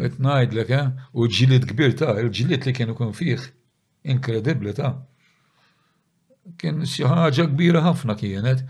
Etnajdlek, 0.00 0.70
eh? 0.74 0.86
U 1.16 1.26
ġilit 1.30 1.66
kbir 1.70 1.92
ta' 2.00 2.16
il-ġilit 2.22 2.66
li 2.66 2.72
kienu 2.74 2.96
kun 2.98 3.12
fih, 3.14 3.42
inkredibli 4.14 4.72
ta' 4.74 4.90
kien 6.58 6.82
ħaġa 6.82 7.46
kbira 7.52 7.82
ħafna 7.84 8.16
kienet. 8.18 8.62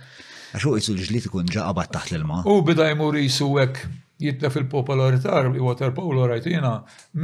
Għaxu 0.57 0.75
jisu 0.77 0.95
l-ġlit 0.97 1.29
ikun 1.31 1.49
ġaqabat 1.53 1.93
taħt 1.97 2.13
l-ilma. 2.15 2.43
U 2.49 2.59
bidaj 2.65 2.93
jmur 2.95 3.17
jisu 3.21 3.49
għek 3.63 3.81
jitla 4.27 4.53
fil-popolarità, 4.53 5.41
water 5.65 5.93
polo 5.97 6.29
rajtina, 6.29 6.75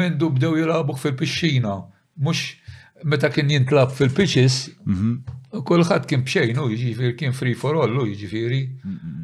mendu 0.01 0.31
bdew 0.37 0.57
jilabuk 0.63 1.01
fil-pixxina, 1.01 1.77
mux 2.25 2.43
meta 3.05 3.31
kien 3.33 3.53
jintlab 3.53 3.93
fil-pixis, 3.97 4.63
mhm. 4.85 5.41
Kolħat 5.53 6.07
kien 6.09 6.23
bxejn 6.25 6.57
u 6.63 6.69
jġifiri 6.73 7.11
kien 7.21 7.35
free 7.37 7.53
for 7.53 7.77
all 7.85 7.97
u 8.03 8.07
jġifiri. 8.09 8.61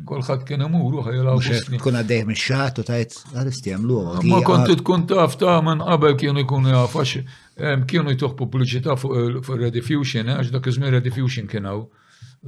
Kolħat 0.04 0.42
kien 0.48 0.60
imur 0.66 0.98
u 1.00 1.04
ħajla. 1.06 1.36
Kun 1.80 1.96
għaddej 2.02 2.26
minn 2.28 2.36
xat 2.36 2.82
u 2.82 2.84
tajt 2.84 3.14
għal 3.30 3.38
għalisti 3.40 3.72
għamlu. 3.72 4.00
Ma 4.28 4.42
kontu 4.44 4.76
tkun 4.82 5.06
taf 5.08 5.38
ta' 5.40 5.56
man 5.64 5.80
qabel 5.86 6.18
kienu 6.20 6.44
jkunu 6.44 6.74
jafax, 6.74 7.22
kienu 7.88 8.12
jtuħ 8.12 8.34
publiċità 8.42 8.98
fuq 9.00 9.48
Redifusion, 9.56 10.28
eh, 10.28 10.36
għax 10.42 10.52
dak 10.58 10.68
iżmin 10.68 10.92
rediffusion 10.98 11.48
kienaw. 11.48 11.80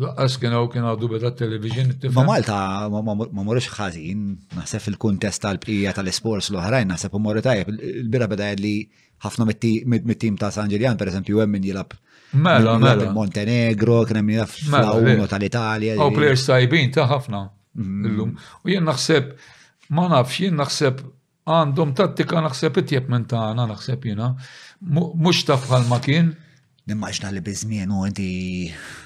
Laqqas 0.01 0.37
kienaw 0.45 0.69
kien 0.71 0.85
għadu 0.87 1.09
beda 1.17 1.33
television. 1.33 1.97
Ma 2.13 2.27
Malta 2.29 2.59
ma 2.85 3.15
morrux 3.41 3.71
ħażin, 3.79 4.29
naħseb 4.61 4.91
il-kuntest 4.93 5.41
tal 5.43 5.57
prija 5.59 5.97
tal 5.97 6.13
esports 6.13 6.53
l-oħrajn, 6.53 6.93
naħseb 6.93 7.17
u 7.17 7.25
morru 7.25 7.41
tajb, 7.49 7.73
il-bira 7.81 8.29
beda 8.29 8.53
li 8.61 8.77
ħafna 9.25 9.49
mit-tim 9.49 10.37
ta' 10.37 10.53
Sanġirjan, 10.53 10.77
Ġirjan, 10.77 11.01
per 11.01 11.11
eżempju, 11.15 11.41
hemm 11.43 11.59
min 11.59 11.65
jilab 11.69 11.97
Mela, 12.33 12.79
mela. 12.79 13.11
Montenegro, 13.13 14.03
kien 14.07 14.21
hemm 14.21 14.29
mela, 14.33 14.47
fl-Awno 14.47 15.27
tal-Italja. 15.31 15.97
Aw 15.99 16.13
players 16.15 16.45
tajbin 16.47 16.93
ta' 16.95 17.09
ħafna 17.11 17.41
mm. 17.75 18.05
illum. 18.09 18.35
U 18.63 18.71
jien 18.71 18.87
naħseb 18.87 19.33
ma 19.97 20.05
nafx 20.13 20.45
jien 20.45 20.61
naħseb 20.61 21.03
għandhom 21.51 21.95
tattika 21.99 22.43
naħseb 22.45 22.79
it 22.85 23.11
minn 23.11 23.27
tagħna 23.31 23.67
naħseb 23.73 24.07
jiena. 24.13 24.31
Mhux 24.91 25.45
ta' 25.51 25.59
bħal 25.59 25.89
ma 25.91 25.99
kien. 26.07 26.31
Nimmaġna 26.89 27.29
li 27.31 27.41
bizmienu 27.45 28.07
di 28.17 28.33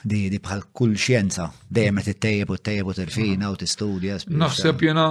di 0.07 0.38
bħal 0.38 0.61
kull 0.73 0.95
xjenza, 0.95 1.49
dejjem 1.75 1.99
qed 2.00 2.11
ittejjeb 2.12 2.52
u 2.54 2.59
ttejjeb 2.59 2.87
u 2.87 2.93
tirfina 2.99 3.49
u 3.50 3.57
tistudja. 3.59 4.19
Naħseb 4.31 4.83
jiena 4.87 5.07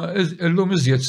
illum 0.48 0.72
iżjed 0.77 1.03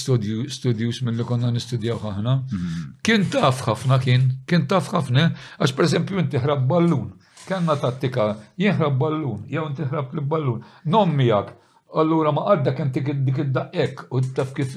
studjus 0.57 1.01
milli 1.07 1.23
konna 1.29 1.53
nistudjaw 1.55 2.01
ħafna. 2.03 2.35
Mhm. 2.41 2.83
Kien 3.07 3.29
taf 3.31 3.63
ħafna 3.69 4.01
kien, 4.03 4.27
kien 4.51 4.67
taf 4.67 4.91
ħafna, 4.97 5.29
għax 5.59 5.77
pereżempju 5.79 6.25
inti 6.25 6.43
ħrab 6.43 6.67
ballun. 6.69 7.13
Kenna 7.47 7.77
tattika, 7.79 8.27
jien 8.59 8.99
ballun, 8.99 9.45
jew 9.47 9.65
inti 9.71 9.87
ħrab 9.93 10.13
li 10.19 10.27
ballun. 10.35 10.61
Nommijak, 10.91 11.55
allura 11.95 12.35
ma 12.35 12.49
għadda 12.57 12.75
kien 12.81 12.91
dik 12.95 13.13
id-daqqek 13.39 14.09
u 14.11 14.25
taf 14.35 14.57
kif 14.59 14.75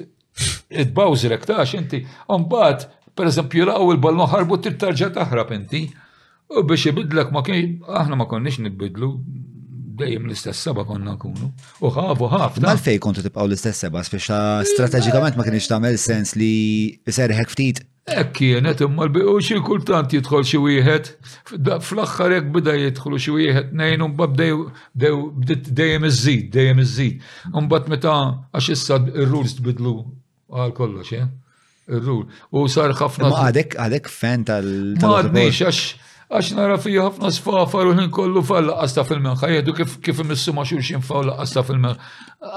id 0.69 0.93
bawzirek 0.93 1.45
tax 1.49 1.73
inti, 1.79 2.05
un 2.29 2.45
bat, 2.45 2.85
per 3.17 3.31
laqgħu 3.33 3.95
il-ballun 3.95 4.29
ħarbu 4.29 4.61
tittarġa 4.69 5.15
taħrab 5.21 5.55
inti. 5.57 5.87
U 6.49 6.63
biex 6.67 6.85
ibidlek 6.87 7.31
ma 7.35 7.43
kien, 7.43 7.75
aħna 7.83 8.15
ma 8.15 8.25
konniex 8.31 8.61
nibidlu, 8.63 9.09
dejjem 9.99 10.29
l-istess 10.29 10.61
seba 10.63 10.85
konna 10.87 11.17
nkunu. 11.17 11.49
U 11.83 11.91
ħafu 11.91 12.29
ħaf. 12.33 12.59
Mal 12.63 12.79
kontu 13.03 13.23
tibqaw 13.25 13.49
l-istess 13.49 13.83
seba, 13.83 13.99
biex 13.99 14.31
strategikament 14.71 15.35
ma 15.35 15.43
kienx 15.47 15.67
tagħmel 15.67 15.99
sens 15.99 16.37
li 16.39 16.53
serħek 17.03 17.51
ftit. 17.51 17.81
Ek 18.07 18.29
kienet 18.37 18.79
imma 18.85 19.09
u 19.27 19.35
xi 19.43 19.59
kultant 19.67 20.13
jidħol 20.15 20.45
xi 20.47 20.61
wieħed, 20.63 21.09
fl-aħħar 21.81 22.37
hekk 22.37 22.53
bida 22.55 22.77
jidħlu 22.79 23.19
xi 23.19 23.35
wieħed 23.35 23.75
nejn 23.81 24.05
u 24.05 24.09
bdew 24.15 24.63
dejjem 24.95 26.07
iżid, 26.13 26.47
dejjem 26.55 26.79
iżid. 26.85 27.27
Imbagħad 27.51 27.91
meta 27.91 28.15
għax 28.55 28.71
issa 28.77 29.01
ir-rules 29.11 29.57
tbidlu 29.59 29.97
għal 30.55 30.71
kollox, 30.79 31.11
eh? 31.19 31.27
ir 31.91 32.07
U 32.13 32.65
sar 32.71 32.95
ħafna. 33.03 33.33
Ma 33.35 33.47
għadek 33.49 33.75
għadek 33.83 34.07
fan 34.11 34.47
tal. 34.47 34.71
Ma 35.03 35.17
għadniex 35.19 35.65
għax 35.67 35.87
għax 36.27 36.49
nara 36.57 36.75
fija 36.81 37.05
ħafna 37.07 37.29
sfafar 37.31 37.87
u 37.87 37.93
ħin 37.95 38.09
kollu 38.11 38.41
fall 38.43 38.67
laqasta 38.67 39.03
fil-menħa, 39.07 39.47
jgħidu 39.53 39.75
kif 39.77 39.93
kif 40.03 40.21
imissu 40.25 40.51
ma 40.53 40.65
xulxin 40.67 41.03
fawl 41.05 41.29
laqasta 41.31 41.63
fil-menħa. 41.63 42.09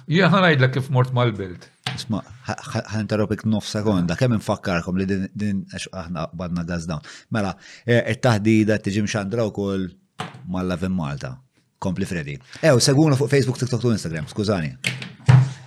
Jena 0.08 0.68
kif 0.70 0.92
mort 0.94 1.10
mal-bild. 1.18 1.64
Isma, 1.96 2.20
ħantarobik 2.46 3.42
nof 3.50 3.66
sekonda, 3.66 4.14
kemm 4.20 4.36
infakkarkom 4.38 5.00
li 5.00 5.08
din 5.34 5.64
għax 5.72 5.88
aħna 5.94 6.28
badna 6.38 6.66
gazdawn. 6.68 7.02
Mela, 7.34 7.56
eh, 7.88 8.04
it-taħdida 8.14 8.78
tiġi 8.82 9.02
mxandra 9.08 9.48
u 9.48 9.52
kol 9.56 9.88
mal-la 10.48 10.78
Malta. 10.90 11.34
Kompli 11.80 12.06
Freddy. 12.06 12.38
Ew, 12.64 12.80
seguna 12.80 13.16
fuq 13.16 13.30
Facebook, 13.30 13.58
TikTok 13.60 13.84
u 13.86 13.92
Instagram, 13.92 14.28
skużani. 14.28 14.74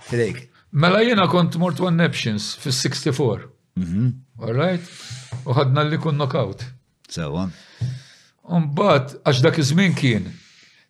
Fidejk. 0.09 0.41
Mela 0.71 1.01
jena 1.05 1.27
kont 1.29 1.55
mort 1.57 1.79
one 1.81 1.97
Neptions 2.03 2.55
fis-64. 2.61 3.39
Mhm. 3.77 4.07
All 4.41 4.53
right? 4.53 4.91
U 5.45 5.53
ħadna 5.53 5.85
li 5.89 5.97
kun 6.01 6.17
knockout. 6.17 6.63
Sewa. 7.09 7.47
Umbat, 8.49 9.17
għax 9.21 9.41
dak 9.45 9.59
iż-żmien 9.61 9.93
kien, 9.97 10.25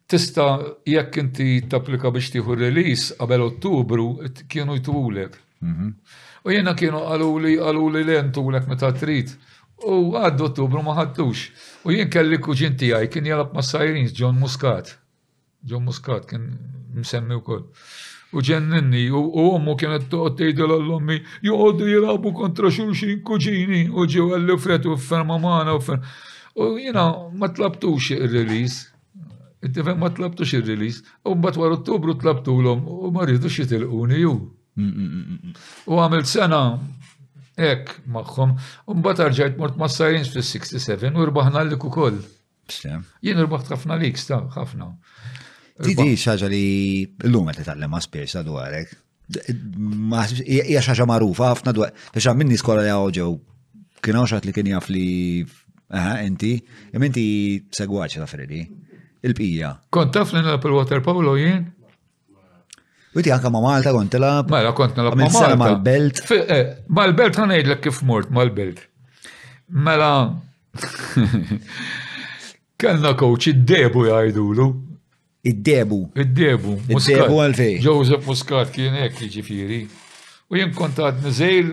tista 0.09 0.45
jekk 0.87 1.19
inti 1.21 1.47
tapplika 1.71 2.11
biex 2.15 2.31
tieħu 2.33 2.55
release 2.59 3.15
qabel 3.19 3.43
Ottubru 3.47 4.09
kienu 4.47 4.77
jtulek. 4.79 5.35
Mhm. 5.67 5.91
U 6.47 6.53
jena 6.55 6.73
kienu 6.75 7.03
għaluli 7.09 7.57
għaluli 7.59 8.05
lentulek 8.07 8.67
meta 8.71 8.91
trid. 8.95 9.33
U 9.83 10.15
għaddu 10.19 10.47
Ottubru 10.49 10.83
ma 10.83 10.95
ħaddux. 11.01 11.45
U 11.85 11.91
jien 11.91 12.09
kelli 12.11 12.39
kuġin 12.39 12.79
tiegħi 12.79 13.11
kien 13.11 13.27
jalab 13.27 13.53
ma' 13.55 13.63
Sajrins 13.65 14.15
John 14.15 14.39
Muscat. 14.39 14.95
Ġo 15.67 15.79
Muscat 15.83 16.25
kien 16.29 16.45
msemmi 16.95 17.35
u 17.35 17.41
koll. 17.43 17.65
U 18.31 18.41
ġenninni, 18.45 19.07
u 19.11 19.23
ommu 19.43 19.73
kienet 19.81 20.05
toqgħod 20.11 20.37
tgħidel 20.37 20.73
għall-ommi, 20.75 21.15
joqogħdu 21.49 21.87
jilagħbu 21.89 22.33
kontra 22.39 22.69
xulxin 22.75 23.23
kuġini, 23.27 23.79
u 23.89 24.05
ġew 24.07 24.27
għalli 24.35 24.57
fret 24.65 24.85
u 24.87 24.93
ferma 25.09 25.39
maħna 25.41 25.73
u 25.75 25.81
ferma. 25.87 26.11
U 26.59 26.67
jina, 26.83 27.05
ma 27.41 27.49
tlabtux 27.55 28.11
ir-release. 28.19 28.85
Intifem 29.65 29.97
ma 29.99 30.11
tlabtux 30.13 30.53
ir-release. 30.59 31.01
U 31.25 31.33
mbagħad 31.35 31.61
wara 31.61 31.81
l 32.05 32.13
tlabtulhom 32.23 32.85
u 32.85 33.09
ma 33.15 33.25
rridux 33.27 33.59
jitilquni 33.63 34.21
ju. 34.23 34.35
Mm, 34.79 34.93
mm, 34.95 35.21
mm, 35.33 35.59
u 35.91 35.99
għamilt 35.99 36.29
sena 36.35 36.61
Ek, 37.59 37.89
maħħom. 38.07 38.53
mbat 39.01 39.19
arġajt 39.19 39.57
mort 39.59 39.75
ma' 39.75 39.89
Sirens 39.91 40.29
fil-67 40.31 41.09
u 41.19 41.25
rbaħna 41.27 41.65
l-lik 41.65 41.83
koll. 41.91 42.21
Jien 42.85 43.41
rbaħt 43.43 43.73
ħafna 43.73 43.97
l 43.99 44.13
sta, 44.15 44.37
ħafna. 44.55 44.93
Didi 45.79 46.15
xaġa 46.19 46.49
li 46.51 46.63
l-lum 47.23 47.47
għet 47.53 47.61
t-tallem 47.63 47.93
għaspirsa 47.95 48.41
dwarek. 48.43 48.89
Ija 50.43 50.81
xaġa 50.83 51.05
marufa 51.07 51.53
għafna 51.53 51.73
dwar. 51.77 51.93
Biex 52.13 52.33
minni 52.35 52.57
skola 52.59 52.83
li 52.83 52.91
għawġew, 52.91 53.29
kien 54.03 54.17
għawxat 54.19 54.47
li 54.49 54.55
kien 54.57 54.71
jaf 54.73 54.89
li. 54.91 55.05
Aha, 55.89 56.17
inti, 56.27 56.57
jem 56.91 57.05
inti 57.07 57.21
segwaċ 57.73 58.19
ta' 58.19 58.27
Freddy, 58.29 58.59
il-pija. 59.25 59.71
Kont 59.89 60.11
taf 60.13 60.35
li 60.35 60.43
l-Apple 60.43 60.75
water 60.75 61.01
Paolo 61.01 61.33
jien? 61.39 61.63
Witi 63.15 63.31
għanka 63.33 63.49
ma' 63.49 63.63
Malta 63.63 63.95
kont 63.95 64.19
la. 64.21 64.35
Mela 64.51 64.75
kont 64.77 64.99
nalab 64.99 65.15
ma' 65.17 65.31
Malta. 65.33 65.55
Mal-belt. 65.57 66.19
Eh, 66.37 66.69
mal-belt 66.93 67.39
għanajd 67.41 67.71
l 67.71 67.79
kif 67.81 68.03
mort, 68.05 68.29
mal-belt. 68.35 68.83
Mela. 69.87 70.11
Kellna 72.83 73.15
koċi 73.19 73.57
debu 73.67 74.05
jgħidulu. 74.11 74.67
Id-debu. 75.49 76.01
Id-debu. 76.21 76.73
Id-debu 76.93 77.39
għalfej. 77.45 77.75
Joseph 77.83 78.27
Muscat 78.29 78.71
kien 78.75 78.97
ek 79.05 79.19
jiġifieri. 79.23 79.81
U 80.49 80.57
jien 80.57 80.71
kont 80.75 80.97
għad 80.99 81.21
niżejl 81.25 81.71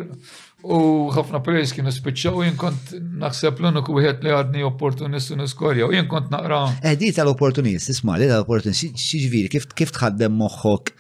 u 0.67 0.79
ħafna 1.15 1.41
prejs 1.45 1.73
kien 1.77 1.89
spiċċaw 1.93 2.41
u 2.41 2.45
jien 2.47 2.57
kont 2.61 2.95
naħseb 3.23 3.59
l 3.63 3.71
unu 3.71 3.83
wieħed 3.99 4.23
li 4.27 4.33
għadni 4.37 4.65
opportunist 4.67 5.33
u 5.33 5.39
niskorja 5.41 5.89
u 5.89 5.95
jien 5.95 6.09
kont 6.11 6.31
naqra. 6.33 6.63
Edi 6.83 7.11
eh, 7.13 7.17
tal-opportunist, 7.19 7.93
isma' 7.93 8.19
li 8.21 8.29
tal-opportunist, 8.31 8.97
xiġifieri 9.01 9.53
kif 9.77 9.93
tħaddem 9.97 10.37
moħħok, 10.41 10.95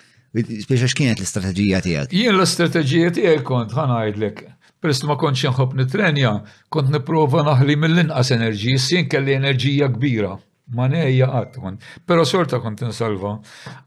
spiċċa 0.66 0.92
x'kienet 0.92 1.20
l-istrateġija 1.22 1.82
tiegħek? 1.88 2.16
Jien 2.16 2.36
l-istrateġija 2.36 3.14
tiegħek 3.20 3.44
kont 3.48 3.74
ħanajdlek. 3.76 4.44
Peress 4.86 5.06
ma 5.08 5.16
kontx 5.18 5.48
inħobb 5.50 5.72
nitrenja, 5.80 6.32
kont 6.70 6.92
nipprova 6.94 7.42
naħli 7.48 7.78
mill-inqas 7.80 8.34
enerġija, 8.36 8.82
sin 8.88 9.08
kelli 9.10 9.34
enerġija 9.40 9.88
kbira 9.96 10.34
ma 10.74 10.88
nejja 10.90 11.28
għat 11.30 11.58
kont. 11.62 11.84
Pero 12.06 12.24
sorta 12.26 12.58
kont 12.62 12.82
nsalva. 12.82 13.36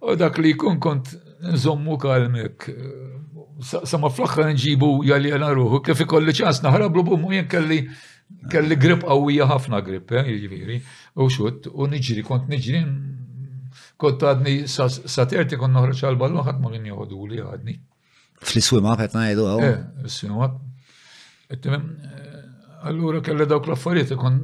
U 0.05 0.15
dak 0.19 0.37
li 0.39 0.53
kun 0.57 0.79
kont 0.81 1.11
nżommu 1.51 1.97
kalmek. 2.01 2.69
Sama 3.83 4.07
fl 4.11 4.45
nġibu 4.53 4.93
jalli 5.09 5.33
għana 5.35 5.49
ruħu, 5.55 5.81
kif 5.83 6.05
ikolli 6.05 6.31
ċans 6.35 6.61
naħrablu 6.63 7.03
bummu 7.11 7.33
jien 7.35 7.49
kelli 7.51 7.81
kelli 8.51 8.75
grip 8.77 9.01
qawwija 9.01 9.47
ħafna 9.49 9.79
grip, 9.83 10.11
eh, 10.13 10.21
jiġifieri, 10.29 10.75
u 11.17 11.25
xut, 11.33 11.65
u 11.73 11.87
niġri, 11.89 12.21
kont 12.27 12.45
niġri 12.51 12.83
kont 13.99 14.21
għadni 14.23 14.67
sa 14.69 14.85
kont 14.85 15.73
noħroġ 15.73 16.03
għal-ballun 16.07 16.45
ħadd 16.47 16.61
ma 16.63 16.69
kien 16.71 16.85
joħodu 16.91 17.19
li 17.33 17.41
għadni. 17.43 17.75
Fl-iswima 18.45 18.93
qed 19.01 19.17
ngħidu 19.17 19.47
hawn. 19.49 19.65
Eh, 19.65 19.79
iswima. 20.05 20.53
Allura 22.83 23.19
kelli 23.21 23.45
dawk 23.49 23.67
l-affarijiet 23.67 24.13
ikun 24.13 24.35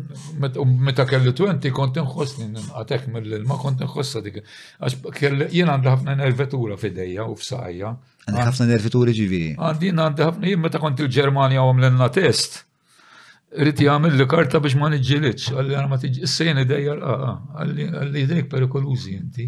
meta 0.87 1.05
kelli 1.07 1.31
twenti 1.39 1.69
kont 1.71 1.95
inħossni 2.01 2.47
għatek 2.75 3.05
mill-ilma 3.13 3.55
kont 3.61 3.83
inħossa 3.85 4.21
dik. 4.25 4.41
Għax 4.79 5.15
kelli 5.15 5.47
jien 5.55 5.71
għandi 5.71 5.91
ħafna 5.91 6.15
nervetura 6.19 6.75
f'idejja 6.75 7.27
u 7.31 7.37
f'saqajja. 7.39 7.93
Għandi 8.27 8.43
ħafna 8.49 8.67
nerveturi 8.73 9.15
ġifieri. 9.21 9.53
Għandi 9.55 9.93
għandi 9.95 10.27
ħafna 10.27 10.51
jien 10.51 10.61
meta 10.65 10.81
kont 10.83 11.05
il-Ġermanja 11.05 11.63
għamlenna 11.63 12.09
test. 12.19 12.59
Rrit 13.55 13.85
jagħmel 13.87 14.19
li 14.19 14.27
karta 14.35 14.59
biex 14.65 14.75
ma 14.81 14.91
niġġilitx, 14.97 15.53
għalli 15.55 15.77
għara 15.79 15.87
ma 15.93 15.99
tiġi 16.03 16.23
issejn 16.27 16.61
idejja 16.65 16.97
rqaqa, 16.99 17.31
għalli 17.63 18.25
idejk 18.25 18.49
perikolużi 18.51 19.15
inti. 19.21 19.47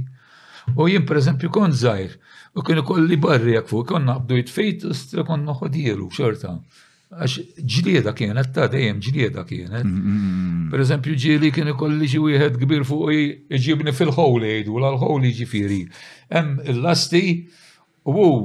U 0.77 0.87
jien 0.87 1.03
pereżempju 1.07 1.51
kont 1.57 1.75
żgħir, 1.81 2.15
u 2.55 2.63
kien 2.65 2.83
li 3.11 3.19
barri 3.27 3.57
jekk 3.59 3.67
fuq, 3.73 3.89
konna 3.91 4.15
għabdu 4.15 4.39
jitfejt 4.39 4.87
u 5.19 5.27
konna 5.27 5.59
ħodieru 5.59 6.07
xorta. 6.15 6.55
Għax 7.07 7.63
ġlieda 7.63 8.11
kienet, 8.19 8.49
ta' 8.51 8.65
dejjem 8.67 8.97
ġlieda 8.99 9.45
kienet. 9.47 9.83
Mm, 9.87 9.99
mm, 10.01 10.23
mm. 10.27 10.63
Per 10.73 10.81
eżempju, 10.83 11.13
ġieli 11.23 11.53
kien 11.55 11.69
ikolli 11.71 12.09
xi 12.11 12.19
wieħed 12.19 12.57
kbir 12.59 12.83
fuq 12.89 13.13
iġibni 13.15 13.93
fil 13.95 14.11
ħowli 14.11 14.49
jgħidu, 14.51 14.75
l 14.81 14.89
ħowli 15.03 15.29
jiġifieri. 15.31 15.77
Hemm 16.35 16.57
il-lasti, 16.73 17.21
wow, 18.11 18.41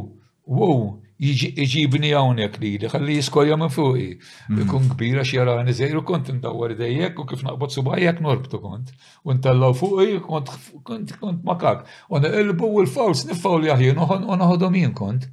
wow, 0.47 0.77
iġibni 1.23 2.15
hawnhekk 2.15 2.63
li 2.63 2.71
li 2.85 2.93
ħalli 2.95 3.19
jiskolja 3.19 3.59
minn 3.59 3.75
fuqi. 3.75 4.07
Ikun 4.55 4.87
kbira 4.93 5.25
għax 5.27 5.35
jara 5.41 5.59
niżejru 5.67 6.05
kont 6.07 6.31
indawwar 6.31 6.77
dejjek 6.79 7.19
u 7.19 7.27
kif 7.33 7.43
naqbod 7.47 7.75
subajjek 7.75 8.23
norbtu 8.23 8.63
kont. 8.63 8.95
U 9.27 9.35
ntellaw 9.41 9.75
fuq 9.79 10.07
kont 10.31 10.55
kont 10.87 11.17
kont 11.19 11.43
makak. 11.51 11.83
U 12.07 12.23
nqilbu 12.23 12.71
u 12.79 12.87
l-faws 12.87 13.27
niffaw 13.33 13.59
li 13.65 13.75
aħjien 13.75 13.99
u 14.07 14.39
naħodhom 14.47 14.79
jien 14.79 14.95
kont. 14.95 15.27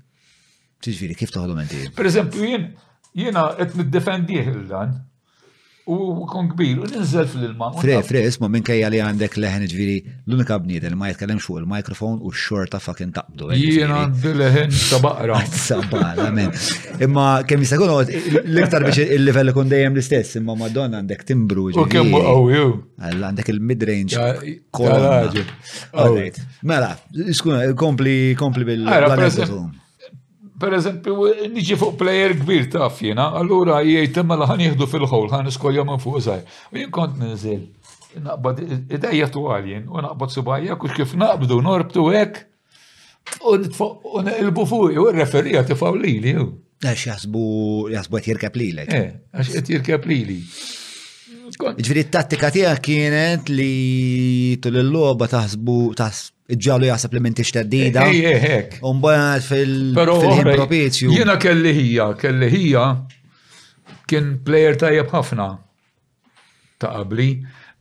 Tiġifieri 0.81 1.19
kif 1.21 1.29
toħodhom 1.37 1.61
inti? 1.61 1.83
Per 1.93 2.07
eżempju 2.09 2.49
jien 2.55 2.71
Jena 3.19 3.49
qed 3.59 3.73
niddefendih 3.77 4.47
il-dan. 4.53 4.97
U 5.89 5.95
kon 6.29 6.51
kbir, 6.51 6.83
u 6.83 6.87
ninżel 6.87 7.25
fil-ilma. 7.31 7.71
Fre, 7.79 7.95
fre, 8.05 8.19
isma 8.29 8.45
minn 8.53 8.61
kajja 8.67 8.91
li 8.93 8.99
għandek 9.01 9.37
leħen 9.41 9.63
ġviri, 9.71 9.95
l-unika 10.29 10.59
bnieden 10.61 10.93
ma 10.99 11.07
jitkellem 11.09 11.39
fuq 11.41 11.63
il-mikrofon 11.63 12.19
u 12.21 12.29
x-xorta 12.29 12.77
fucking 12.83 13.09
taqbdu. 13.15 13.47
Jien 13.57 13.89
għandi 13.95 14.33
leħen 14.37 14.75
sabaqra. 14.83 15.39
Sabaqra, 15.49 16.27
men. 16.35 16.53
Imma 17.07 17.25
kemm 17.49 17.65
jista' 17.65 17.79
jkun 17.81 17.95
l-iktar 18.03 18.85
biex 18.85 19.01
il-livell 19.17 19.49
ikun 19.55 19.73
dejjem 19.73 19.97
l-istess, 19.97 20.37
imma 20.37 20.59
Madonna 20.61 21.01
għandek 21.01 21.25
timbru. 21.33 21.67
U 21.73 21.87
kemm 21.89 22.13
qawwi. 22.21 22.61
Alla 23.09 23.33
għandek 23.33 23.49
il-midrange. 23.55 24.29
Mela, 26.69 26.93
skuna, 27.33 27.65
kompli 27.73 28.19
bil-planet 28.37 29.85
per 30.59 30.73
eżempju, 30.75 31.23
niġi 31.53 31.77
fuq 31.79 31.93
plejer 32.01 32.33
kbir 32.41 32.65
taf 32.73 32.97
jena, 33.05 33.29
allura 33.39 33.77
jgħid 33.85 34.19
imma 34.25 34.37
ħan 34.49 34.63
jieħdu 34.65 34.87
fil-ħol, 34.91 35.27
ħan 35.33 35.47
iskolja 35.53 35.85
minn 35.87 36.01
fuq 36.03 36.23
zaħir. 36.25 36.55
U 36.73 36.79
jien 36.81 36.91
kont 36.97 37.19
nizil, 37.23 37.61
naqbad 38.25 38.61
id-dajja 38.75 39.29
tuħaljen, 39.37 39.85
u 39.87 40.03
naqbad 40.03 40.33
subajja, 40.35 40.75
kux 40.81 40.95
kif 40.99 41.15
naqbdu, 41.21 41.61
norbtu 41.63 42.09
hekk, 42.11 42.41
u 43.45 43.55
nilbu 44.27 44.65
fuq, 44.73 44.99
u 45.05 45.13
referija 45.15 45.63
tifaw 45.69 45.95
li 46.01 46.17
li. 46.27 46.35
Għax 46.83 47.05
jasbu, 47.13 47.45
jasbu 47.95 48.19
għet 48.19 48.27
jirkab 48.33 48.59
li 48.59 48.69
li. 48.75 48.85
Eh, 48.99 49.07
għax 49.35 49.53
għet 49.61 49.73
jirkab 49.77 50.05
li 50.11 50.19
li. 50.29 50.37
Ġviri 51.59 52.03
t-tattika 52.07 52.51
tija 52.53 52.75
kienet 52.83 53.47
li 53.51 54.57
tul 54.63 54.77
il-loba 54.83 55.29
taħsbu, 55.31 55.79
taħsbu 55.99 56.37
ġalu 56.57 56.87
jasab 56.89 57.13
li 57.13 57.19
mintix 57.21 57.51
teddida. 57.53 58.07
Umbad 58.87 59.43
fil-ħin 59.45 60.49
propizju. 60.55 61.11
Jena 61.13 61.35
kelli 61.41 61.73
hija, 61.77 62.07
kelli 62.17 62.49
hija 62.49 62.85
kien 64.09 64.35
plejer 64.45 64.77
tajjeb 64.81 65.11
ħafna 65.13 65.45
ta' 66.81 66.93
qabli 66.95 67.27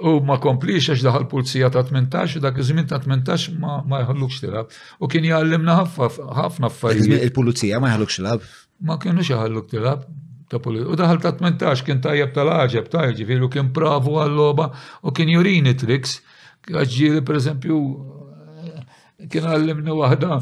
u 0.05 0.19
ma 0.23 0.37
komplix 0.39 0.91
għax 0.93 1.07
daħal 1.07 1.25
pulizija 1.33 1.71
ta' 1.73 1.81
18 1.87 2.39
u 2.39 2.43
dak 2.45 2.59
iż-żmien 2.61 2.91
ta' 2.91 2.99
18 3.01 3.57
ma, 3.59 3.79
ma 3.89 4.03
jħallux 4.05 4.43
tilab. 4.45 4.73
U 5.01 5.09
kien 5.11 5.25
jgħallimna 5.25 5.79
ħafna 5.81 6.69
affarijiet. 6.69 7.25
Il-pulizija 7.31 7.81
ma 7.81 7.95
jħallux 7.95 8.19
tilab? 8.21 8.45
Ma 8.85 8.99
kienux 9.01 9.33
jħalluk 9.33 9.73
tilab 9.73 10.05
ta' 10.53 10.61
U 10.61 10.95
daħal 10.97 11.19
ta' 11.25 11.33
18 11.41 11.85
kien 11.89 12.05
tajjeb 12.05 12.37
tal-ħagġeb, 12.37 12.93
tajjeb, 12.93 13.35
u 13.45 13.49
kien 13.53 13.73
pravu 13.77 14.19
għall-loba 14.21 14.71
u 15.09 15.13
kien 15.17 15.33
jurini 15.33 15.73
triks. 15.77 16.19
Għagġiri, 16.69 17.23
per 17.25 17.39
eżempju, 17.41 17.77
kien 19.33 19.45
għallimni 19.49 19.95
waħda 20.01 20.39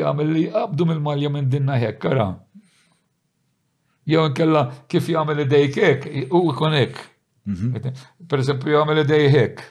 jagħmel 0.00 0.32
li 0.34 0.44
qabdu 0.54 0.86
mill-malja 0.90 1.30
minn 1.34 1.48
dinna 1.50 1.78
hekk 1.80 2.02
kara. 2.04 2.28
Jew 4.10 4.24
inkella 4.28 4.62
kif 4.90 5.08
jagħmel 5.10 5.46
dejk, 5.50 5.78
hekk, 5.84 6.06
u 6.36 6.44
jkun 6.50 6.76
hekk. 6.78 7.90
Per 8.30 8.44
eżempju 8.44 8.74
jagħmel 8.76 9.02
idej 9.04 9.26
hekk. 9.34 9.66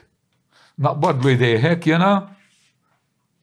Naqbadlu 0.80 1.32
idej 1.34 1.56
hekk 1.64 1.88
jena, 1.94 2.10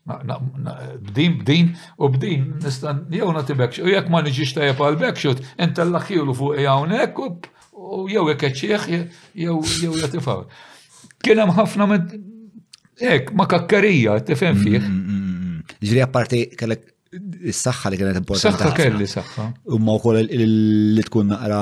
bdin, 0.08 1.40
bdin, 1.42 1.74
u 1.98 2.12
bdin, 2.14 2.48
nistan, 2.64 3.06
jew 3.14 3.30
nati 3.36 3.58
bekx, 3.58 3.82
u 3.86 3.92
jekk 3.92 4.12
ma 4.14 4.22
nġiġ 4.26 4.54
ta' 4.58 4.70
għal 4.72 5.02
bekxut, 5.04 5.44
inta 5.66 5.86
l-laħilu 5.86 6.38
fuq 6.40 6.62
jgħawnek, 6.62 7.22
u 7.98 8.06
jew 8.14 8.28
jekk 8.32 8.54
ċieħ, 8.64 8.88
jew 9.46 9.60
jgħatifaw. 9.92 10.46
Kienem 11.26 11.56
ħafna 11.58 11.90
minn 11.90 12.08
Ek, 13.00 13.30
ma 13.36 13.46
kakkarija, 13.50 14.18
tifhem 14.26 14.56
mm, 14.56 14.64
fih. 14.64 14.78
Mm, 14.82 15.18
mm, 15.18 15.76
Ġri 15.86 16.02
apparti 16.02 16.40
kellek 16.58 16.88
s-saxħa 17.52 17.92
li 17.94 18.00
kienet 18.02 18.18
importanti. 18.18 18.58
Saxħa 18.58 18.72
kelli 18.80 19.06
saxħa. 19.12 19.46
Umma 19.78 19.94
u 19.98 20.02
koll 20.02 20.24
li 20.34 21.04
tkun 21.06 21.30
naqra. 21.34 21.60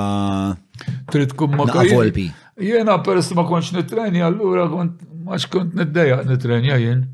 Trid 1.12 1.34
tkun 1.34 1.52
ma 1.58 1.66
volpi. 1.92 2.28
Jena 2.62 2.96
peress 3.04 3.34
ma 3.36 3.44
konx 3.48 3.74
nitrenja, 3.76 4.30
allura 4.30 4.64
kont 4.72 5.04
ma 5.26 5.36
xkont 5.38 5.76
niddejja 5.76 6.22
nitrenja 6.28 6.80
jien. 6.82 7.04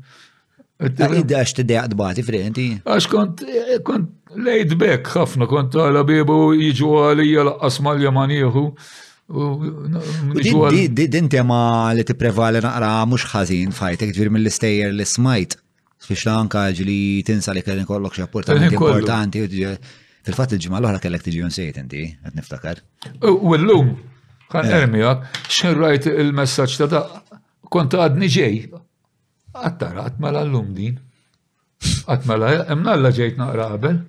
Id-da 0.83 1.41
għax 1.43 1.57
t-dejja 1.59 1.83
d 1.91 2.25
frenti. 2.27 2.69
Għax 2.83 3.09
kont, 3.11 3.43
kont 3.87 4.35
laid 4.39 4.73
back 4.79 5.11
ħafna, 5.17 5.47
kont 5.51 5.75
għala 5.83 6.07
bibu 6.07 6.39
jiġu 6.57 6.95
għalija 7.09 7.49
laqqas 7.51 7.79
mal-jamanieħu. 7.85 8.65
Din 11.09 11.27
tema 11.31 11.91
li 11.95 12.03
t-prevali 12.03 12.59
naqra 12.61 12.91
mux 13.07 13.23
ħazin 13.31 13.71
fajtek 13.73 14.11
ġvir 14.17 14.31
mill-istejjer 14.35 14.91
li 14.93 15.05
smajt. 15.07 15.55
Fiex 16.03 16.27
lanka 16.27 16.65
ġili 16.75 16.97
tinsa 17.25 17.55
li 17.55 17.63
kellin 17.63 17.87
kollok 17.87 18.17
xie 18.17 18.25
importanti. 18.27 19.45
Fil-fat 20.27 20.55
il-ġimma 20.55 20.79
l-ohra 20.79 20.99
kellek 21.03 21.23
t-ġi 21.23 21.47
sejt 21.55 21.79
inti, 21.79 22.03
għet 22.23 22.35
niftakar. 22.37 22.79
U 23.31 23.55
l-lum, 23.57 23.93
kan 24.51 24.67
eh. 24.71 24.85
għak, 24.87 25.25
xen 25.51 25.75
rajt 25.79 26.07
il-messagġ 26.13 26.77
ta' 26.83 26.87
da' 26.91 27.03
konta 27.71 28.03
għadni 28.05 28.29
ġej. 28.37 28.59
Għattara, 29.55 30.05
għatmala 30.09 30.43
l-lum 30.47 30.69
din. 30.77 30.99
Għatmala, 32.07 32.53
emna 32.75 32.95
l-ġejt 32.99 33.39
naqra 33.39 33.67
qabel. 33.73 33.99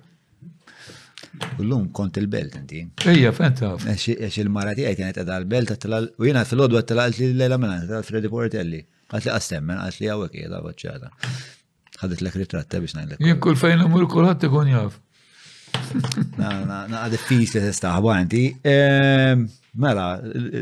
Kullum 1.57 1.89
kont 1.93 2.17
il-belt 2.21 2.55
inti. 2.61 2.81
Ejja, 3.11 3.33
fenta. 3.35 3.73
Eċ 3.91 4.39
il-marati 4.45 4.85
għajt 4.87 5.01
kienet 5.01 5.19
għadha 5.23 5.39
l-belt 5.43 5.73
għattilal, 5.75 6.07
u 6.21 6.29
jena 6.29 6.43
fil-ħodu 6.47 6.79
għattilal 6.81 7.17
li 7.17 7.31
l-lela 7.33 7.59
minna, 7.61 7.79
għattilal 7.81 8.07
Freddy 8.07 8.31
Portelli. 8.33 8.81
Għatli 9.15 9.33
għastemmen, 9.35 9.81
għatli 9.87 10.11
għawek 10.13 10.39
jeda 10.45 10.61
għacċata. 10.69 11.11
Għadet 12.05 12.23
l 12.25 12.33
ritratta 12.37 12.83
biex 12.85 12.97
najlek. 12.99 13.23
Jien 13.27 13.41
kull 13.43 13.59
fejn 13.61 13.83
l-mur 13.85 14.07
kullħat 14.15 14.47
ikun 14.49 14.71
jaf. 14.75 15.01
Na, 16.39 17.03
diffiċli 17.13 17.49
t-istaħba 17.67 18.17
inti. 18.23 18.45
Ehm, 18.71 19.47
mela, 19.83 20.09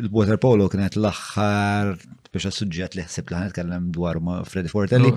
il-water 0.01 0.41
polo 0.41 0.71
kienet 0.73 0.97
l-axħar 1.01 1.95
biex 2.33 2.49
għas 2.49 2.97
li 2.97 3.05
ħsib 3.07 3.29
li 3.35 3.41
ħanetkellem 3.43 3.91
dwar 3.93 4.23
Freddy 4.49 4.73
Portelli. 4.73 5.13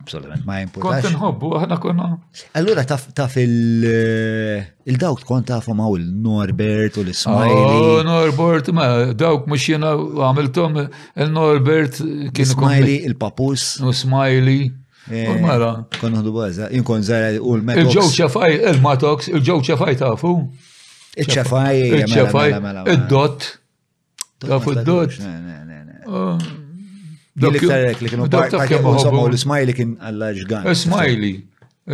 Absolutament, 0.00 0.44
ma 0.46 0.58
importanti. 0.62 1.06
Kont 1.06 1.14
nħobbu, 1.16 1.48
aħna 1.58 1.76
konna. 1.82 2.06
Allora, 2.58 2.84
taf 2.86 3.32
eh, 3.40 3.46
il-dawk 4.86 5.24
kont 5.26 5.48
tafu 5.50 5.74
ma' 5.74 5.88
l 5.96 6.04
norbert 6.26 7.00
u 7.00 7.02
l-Smiley. 7.02 7.80
Oh, 7.82 8.02
Norbert, 8.06 8.70
ma 8.76 8.86
dawk 9.18 9.48
mux 9.50 9.64
jena 9.72 9.90
għamiltom 9.98 10.78
il-Norbert 10.84 11.98
Smiley, 12.44 13.00
il-Papus. 13.10 13.64
U 13.82 13.90
Smiley. 13.90 14.68
U 15.10 15.10
eh, 15.10 15.26
Mara. 15.26 15.40
Mela. 15.48 15.72
Kon 15.98 16.14
nħodu 16.14 16.36
baza, 16.36 16.70
jinkon 16.76 17.02
zara 17.08 17.32
u 17.40 17.56
l-Metox. 17.58 17.90
Il-ġow 17.96 18.12
ċafaj, 18.20 18.56
il-Matox, 18.74 19.32
il-ġow 19.34 19.66
ċafaj 19.72 20.00
tafu. 20.04 20.32
Il-ċafaj, 21.26 21.82
il-ċafaj, 22.04 22.56
il-Dot. 22.94 23.50
Tafu 24.46 24.76
il-Dot. 24.78 25.18
L-iktarek 27.40 28.00
li 28.02 28.08
kienu 28.10 28.26
bħal 28.28 29.18
l-Smiley 29.30 29.74
kien 29.76 29.92
għalla 30.08 30.28
ġgan. 30.40 30.68
Smiley, 30.78 31.36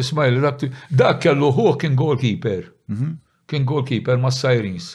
Smiley, 0.00 0.70
dak 0.96 1.20
kellu 1.24 1.50
huwa 1.56 1.74
kien 1.80 1.96
goalkeeper. 1.98 2.70
Mhm. 2.90 3.10
Kien 3.50 3.66
goalkeeper 3.68 4.16
ma' 4.18 4.32
Sirens. 4.32 4.94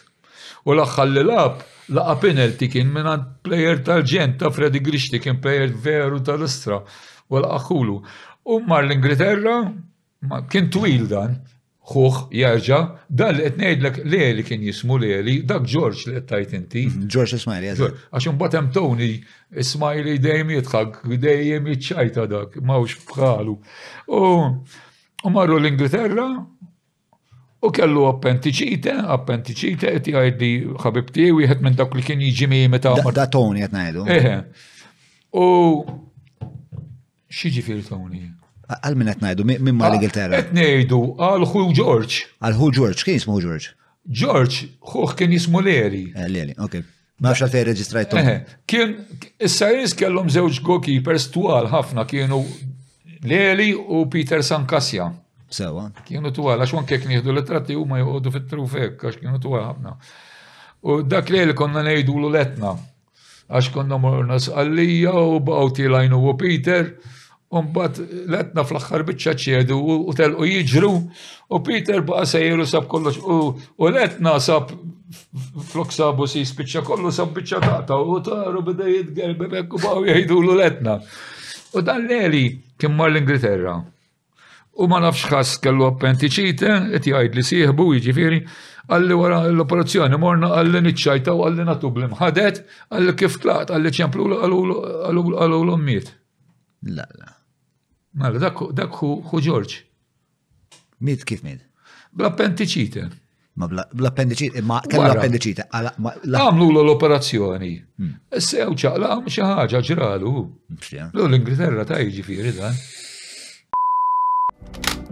U 0.65 0.73
l-axħal 0.73 1.13
li 1.15 1.23
lab, 1.27 1.61
laqa 1.95 2.15
penalty 2.23 2.67
kien 2.73 2.89
minna 2.93 3.17
player 3.45 3.79
tal-ġent 3.85 4.39
ta' 4.41 4.49
Freddy 4.53 4.79
Grishti 4.83 5.19
kien 5.23 5.37
player 5.41 5.69
veru 5.69 6.19
tal-istra. 6.25 6.81
U 7.29 7.37
l-axħulu. 7.39 7.99
U 8.49 8.59
mar 8.67 8.83
l-Ingilterra, 8.87 9.59
kien 10.49 10.69
twil 10.73 11.05
dan, 11.11 11.37
ħuħ 11.89 12.27
jarġa, 12.37 12.77
dal 13.09 13.39
qed 13.41 13.57
ngħidlek 13.63 13.99
Leli 14.13 14.43
kien 14.45 14.61
jismu 14.65 14.97
Leli, 15.01 15.39
dak 15.47 15.65
George 15.65 16.03
li 16.09 16.17
qed 16.19 16.27
tajt 16.29 16.53
inti. 16.57 16.83
Mhm, 16.87 17.07
George 17.09 17.39
Ismaili. 17.39 17.71
Għax 17.75 18.29
imbagħad 18.33 18.57
hemm 18.59 18.71
Tony 18.75 19.09
Ismaili 19.63 20.17
dejjem 20.23 20.53
jitħag, 20.59 21.01
dejjem 21.27 21.69
jitċajta 21.73 22.27
dak, 22.33 22.57
mawx 22.61 22.97
bħalu. 23.09 23.55
U 24.15 25.35
marru 25.35 25.59
l-Ingilterra, 25.61 26.29
U 27.67 27.71
kellu 27.75 28.05
appenticite, 28.07 28.87
appenticite, 29.15 29.89
ti 29.99 30.13
għajdi 30.15 30.51
ħabibti, 30.79 31.25
u 31.35 31.41
jħed 31.43 31.65
minn 31.65 31.75
dak 31.75 31.91
li 31.97 32.05
kien 32.07 32.21
jiġi 32.23 32.47
mi 32.53 32.61
meta. 32.71 32.93
Da 33.11 33.25
Tony 33.27 33.65
għetnajdu. 33.67 34.05
Eħe. 34.15 34.35
U 35.35 35.45
xieġi 37.41 37.63
fil 37.67 37.83
Tony? 37.83 38.23
Għal 38.69 38.97
minn 38.99 39.09
qed 39.15 39.23
ngħidu 39.25 39.45
minn 39.49 39.77
ma 39.79 39.87
l-Ingilterra. 39.89 40.39
Għet 40.43 40.51
ngħidu 40.53 40.97
għal 41.25 41.45
hu 41.49 41.61
George. 41.73 42.19
Għal 42.37 42.59
hu 42.61 42.67
George, 42.77 43.03
kien 43.07 43.17
jismu 43.17 43.39
George? 43.41 43.71
George, 44.05 44.67
xuħ 44.91 45.15
kien 45.17 45.33
jismu 45.33 45.61
Leri. 45.65 46.03
Eh, 46.13 46.27
Leri, 46.29 46.53
ok. 46.61 46.77
Ma 47.23 47.33
xa 47.35 47.47
fej 47.51 47.65
reġistrajtu. 47.71 48.19
Eh, 48.21 48.37
kien, 48.69 48.93
s-sajris 49.49 49.95
kellhom 49.97 50.29
żewġ 50.33 50.61
per 51.05 51.17
twal 51.33 51.71
ħafna 51.73 52.05
kienu 52.07 52.43
Leri 53.25 53.71
u 53.75 54.03
Peter 54.07 54.45
Sankasja. 54.45 55.09
Sewa. 55.49 55.87
Kienu 56.05 56.29
twal, 56.31 56.61
għax 56.61 56.85
kek 56.85 57.07
nieħdu 57.09 57.33
l-tratti 57.33 57.73
huma 57.73 57.97
jgħodu 58.03 58.31
fit-trufek 58.35 59.03
għax 59.07 59.19
kienu 59.23 59.41
twal 59.41 59.63
ħafna. 59.65 59.95
U 60.85 61.01
dak 61.01 61.29
Leri 61.33 61.55
konna 61.57 61.81
ngħidu 61.81 62.19
l-letna 62.21 62.75
għax 63.49 63.73
konna 63.73 63.97
morna 63.97 64.37
s-għallija 64.37 65.15
u 65.33 65.39
b'awti 65.41 65.89
lajnu 65.89 66.21
u 66.29 66.37
Peter. 66.37 66.93
Umbat 67.49 67.97
letna 68.29 68.61
fl-axħar 68.61 69.01
bieċa 69.07 69.31
ċedu 69.43 69.75
u 69.93 70.13
telqu 70.13 70.45
jiġru 70.49 70.89
u 71.01 71.59
Peter 71.65 72.03
baqa 72.05 72.27
sejru 72.29 72.65
sab 72.69 72.83
kollox 72.91 73.17
u 73.25 73.87
letna 73.89 74.35
sab 74.39 74.69
flok 75.71 75.89
sabu 75.95 76.27
si 76.29 76.43
spiċċa 76.45 76.83
kollu 76.85 77.09
sab 77.09 77.31
bieċa 77.33 77.63
taqta 77.63 77.97
u 78.05 78.19
taru 78.27 78.61
bida 78.67 78.85
jitgerbi 78.91 79.49
bekku 79.55 79.81
baqaw 79.81 80.05
jajdu 80.11 80.37
l 80.45 80.53
letna. 80.59 80.99
U 81.73 81.81
dan 81.85 82.05
l-eli 82.05 82.43
kim 82.77 82.93
mar 82.99 83.09
l-Ingilterra. 83.09 83.73
U 84.77 84.85
ma 84.87 85.01
nafx 85.07 85.25
xas 85.33 85.55
kellu 85.65 85.87
appenti 85.89 86.29
ċite, 86.29 86.69
et 86.93 87.09
jgħid 87.09 87.33
li 87.33 87.45
sieħbu 87.49 87.87
jiġifieri, 87.95 88.39
għalli 88.93 89.17
wara 89.23 89.41
l-operazzjoni 89.49 90.21
morna 90.21 90.51
għalli 90.59 90.83
nitċajta 90.91 91.33
u 91.33 91.43
għalli 91.47 91.65
natu 91.65 91.89
bl-imħadet, 91.97 92.61
għalli 92.93 93.17
kif 93.23 93.41
tlaqt, 93.41 93.73
għalli 93.73 93.95
ċemplu 94.01 94.29
għallu 94.37 95.25
l-ommiet. 95.65 96.13
La, 96.93 97.09
la. 97.17 97.33
Mela, 98.11 98.49
dak 98.71 98.91
hu 98.99 99.39
George. 99.39 99.73
Mit 100.97 101.23
kif 101.23 101.41
mit? 101.43 101.61
Bl-appendicite. 102.11 103.07
Ma 103.53 103.67
bl-appendicite, 103.67 104.61
ma 104.63 104.79
kemm 104.87 105.03
l-appendicite? 105.05 105.67
Għamlu 105.69 106.69
l-operazzjoni. 106.81 107.71
Hmm. 107.99 108.13
Sew 108.39 108.73
ċaqla, 108.73 109.19
xi 109.27 109.43
ħaġa 109.45 109.81
ġralu. 109.89 110.33
L-Ingilterra 111.11 111.85
ta' 111.85 111.99
fi 112.01 112.07
jiġifieri 112.09 112.55
dan. 112.57 112.81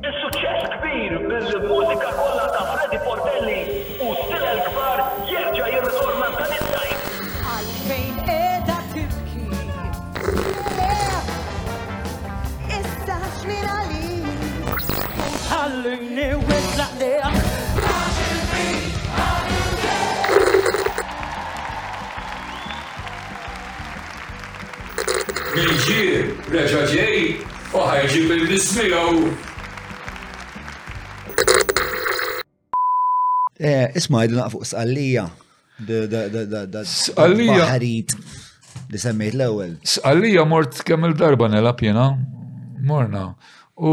Is-suċċess 0.02 0.74
kbir 0.78 1.20
bil-mużika 1.28 1.97
il-ġir 25.58 26.18
reġa' 26.54 26.82
ġej 26.92 27.22
u 27.74 27.82
ħajġib 27.90 28.34
il-nismijaw. 28.36 29.14
Eh, 33.58 33.86
isma' 33.98 34.26
jdu 34.28 34.38
naqfuq 34.38 34.68
sqallija. 34.70 35.24
Sqallija. 35.82 37.66
Ħarit 37.72 38.14
li 38.92 39.02
semmejt 39.02 39.38
l-ewwel. 39.40 39.74
Sqallija 39.96 40.46
mort 40.52 40.84
kemm 40.88 41.10
il-darba 41.10 41.50
nelab 41.56 41.82
jiena, 41.82 42.10
morna. 42.92 43.32
U 43.78 43.92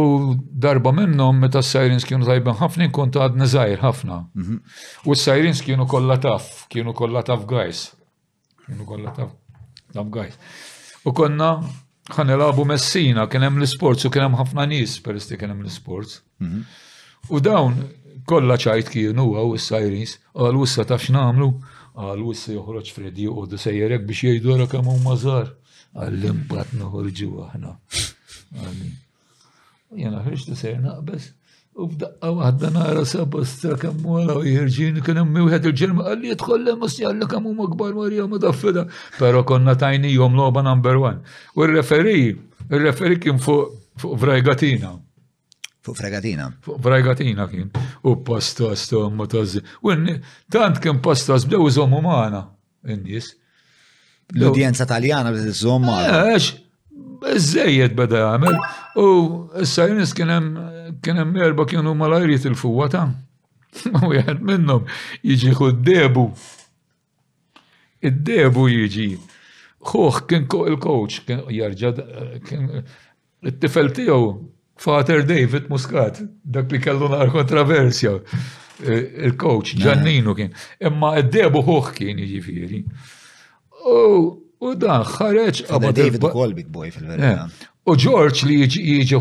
darba 0.67 0.93
minnhom 0.97 1.41
meta 1.45 1.61
s-sajrins 1.65 2.05
kienu 2.09 2.29
tajben 2.29 2.57
ħafna 2.61 2.91
kont 2.99 3.17
għad 3.21 3.41
neżajr 3.41 3.81
ħafna. 3.85 4.21
Mhm. 4.35 4.61
U 5.07 5.17
s-sajrins 5.17 5.65
kienu 5.65 5.89
kollha 5.89 6.19
taf, 6.25 6.67
kienu 6.73 6.93
kollha 6.93 7.23
taf 7.25 7.47
guys. 7.49 7.89
Kienu 8.67 8.85
kollha 8.89 9.17
taf 9.17 9.33
taf 9.95 10.11
guys. 10.13 10.39
U 11.05 11.13
konna 11.13 11.49
ħan 12.17 12.33
Messina, 12.67 13.27
kien 13.29 13.43
hemm 13.45 13.61
l-sports 13.61 14.05
u 14.05 14.11
kien 14.11 14.25
hemm 14.25 14.37
ħafna 14.41 14.65
nies 14.71 15.01
per 15.05 15.17
isti 15.21 15.37
kien 15.37 15.51
hemm 15.53 15.65
l-sports. 15.67 16.23
Mhm. 16.41 16.63
U 17.37 17.41
dawn 17.45 17.75
kolla 18.27 18.57
ċajt 18.57 18.89
kienu 18.89 19.27
għaw 19.37 19.53
s 19.61 19.69
sajris 19.73 20.15
għal 20.33 20.57
wissa 20.63 20.85
taf 20.89 21.03
x'namlu, 21.05 21.51
għal 21.95 22.25
wissa 22.25 22.53
joħroġ 22.57 22.93
Freddy 22.95 23.27
u 23.29 23.37
għoddu 23.37 23.59
sejjerek 23.61 24.07
biex 24.09 24.25
jgħidu 24.33 24.57
ra 24.63 24.67
kemm 24.73 24.89
huma 24.97 25.17
żgħar. 25.21 25.53
Għall-imbat 25.95 26.73
noħorġu 26.75 27.45
aħna. 27.45 27.75
Jena 30.01 30.25
ħriġtu 30.25 30.57
sejjer 30.59 30.81
naqbes. 30.89 31.31
U 31.75 31.89
b'daqqa 31.91 32.29
waħda 32.31 32.69
nara 32.71 33.03
sabastra 33.05 33.75
kemm 33.83 34.05
wara 34.07 34.37
u 34.39 34.45
jirġin 34.47 35.01
kien 35.05 35.17
hemm 35.19 35.39
wieħed 35.43 35.65
il-ġilma 35.73 36.05
qal 36.07 36.21
li 36.23 36.29
jidħol 36.31 36.69
hemm 36.71 36.85
għallek 36.95 37.31
kemm 37.33 37.49
huma 37.51 37.67
kbar 37.73 37.97
Marija 37.99 38.29
ma 38.31 38.39
daffida. 38.39 38.85
Però 39.19 39.41
konna 39.49 39.75
tajni 39.79 40.13
jom 40.15 40.37
logħba 40.39 40.63
number 40.69 40.95
one. 41.03 41.19
U 41.59 41.65
r-referi, 41.67 42.29
ir-referi 42.71 43.19
kien 43.25 43.41
fuq 43.43 43.73
fuq 43.99 44.15
Vrajgatina. 44.23 44.93
Fuq 45.85 45.99
Vrajgatina. 45.99 46.47
Fuq 46.63 46.79
Vrajgatina 46.85 47.49
kien. 47.51 47.73
U 48.07 48.15
pastas 48.29 48.87
ta' 48.91 49.09
ma 49.11 49.27
tażi. 49.31 49.65
U 49.83 49.91
tant 50.55 50.79
kien 50.83 51.03
pastas 51.03 51.49
bdew 51.49 51.67
iżom 51.73 51.99
umana 51.99 52.45
in-nies. 52.87 53.33
L-udjenza 54.31 54.87
taljana 54.89 55.35
bdew 55.35 55.51
iżom 55.51 55.89
umana. 55.91 56.39
Eħx, 56.39 57.99
beda 57.99 58.25
jagħmel. 58.29 58.63
U 59.03 59.09
issa 59.67 59.91
jien 59.91 60.07
kien 60.15 60.55
kien 61.05 61.17
hemm 61.21 61.37
erba' 61.47 61.67
kienu 61.71 61.93
malajr 62.03 62.31
jitilfuwa 62.35 62.87
ta' 62.95 63.05
Ma 63.95 64.03
wieħed 64.07 64.43
minnhom 64.49 64.85
jiġi 65.27 65.69
debu. 65.89 66.23
Id-debu 68.09 68.67
jiġi. 68.79 69.07
Ħuh 69.91 70.21
kien 70.31 70.45
il-coach 70.73 71.17
kien 71.29 71.43
jarġa 71.61 71.91
kien 72.49 72.69
it-tifel 73.51 73.91
tiegħu 73.99 74.29
Father 74.85 75.21
David 75.27 75.67
Muscat, 75.71 76.21
dak 76.43 76.71
li 76.75 76.81
kellu 76.87 77.09
nar 77.11 77.29
kontroversja, 77.35 78.15
eh, 78.87 79.03
il-coach 79.29 79.75
Giannino 79.83 80.35
kien, 80.39 80.55
imma 80.87 81.15
id-debu 81.25 81.63
ħuh 81.69 81.91
kien 81.99 82.23
jiġifieri. 82.25 82.83
U 84.65 84.73
dan 84.81 85.03
ħareġ. 85.05 85.65
David 85.99 86.25
Kolbik 86.31 86.63
big 86.71 86.73
boy 86.73 86.95
fil-verità. 86.95 87.49
Eh, 87.51 87.74
U 87.85 87.95
George 88.01 88.47
li 88.49 88.55
jiġi 88.63 89.19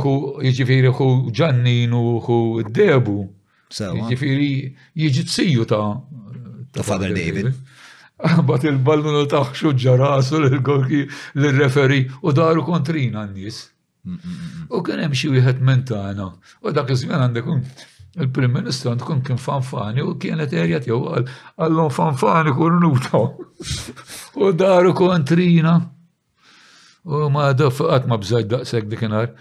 jiġifieri 0.47 0.91
hu 0.95 1.07
Ġannin 1.35 1.91
u 1.97 2.17
hu 2.23 2.37
Debu. 2.63 3.17
Jiġifieri 3.69 4.53
jiġi 4.95 5.23
tsiju 5.27 5.65
ta' 5.67 5.99
ta' 6.71 6.83
Father 6.87 7.11
David. 7.11 7.49
Bat 8.47 8.63
il 8.63 8.79
l 8.79 9.25
taħxu 9.27 9.73
ġarasu 9.75 10.45
l 10.47 10.61
gorki 10.63 11.01
l-referi 11.35 12.05
u 12.23 12.31
daru 12.31 12.63
kontrina 12.63 13.25
n-nis. 13.27 13.57
Mm, 14.05 14.13
mm, 14.13 14.31
mm, 14.31 14.63
u 14.71 14.81
kien 14.83 14.99
hemm 15.03 15.15
xi 15.15 15.29
wieħed 15.33 15.59
mentana. 15.63 16.29
U 16.63 16.71
dak 16.71 16.91
iż-żmien 16.91 17.19
għandek 17.19 17.51
il-Prim 18.23 18.51
Ministru 18.55 18.93
għandkun 18.93 19.23
kien 19.27 19.39
fanfani 19.43 20.03
u 20.03 20.15
kienet 20.15 20.53
erja 20.55 20.79
tiegħu 20.79 21.19
għallhom 21.59 21.91
fanfani 21.91 22.55
kurnuta. 22.55 23.25
U 24.39 24.53
daru 24.55 24.93
kontrina. 24.95 25.81
U 27.05 27.29
ma 27.29 27.51
dafqat 27.53 28.07
ma 28.07 28.17
bżajt 28.19 28.47
daqseg 28.49 28.87
dikinar. 28.91 29.31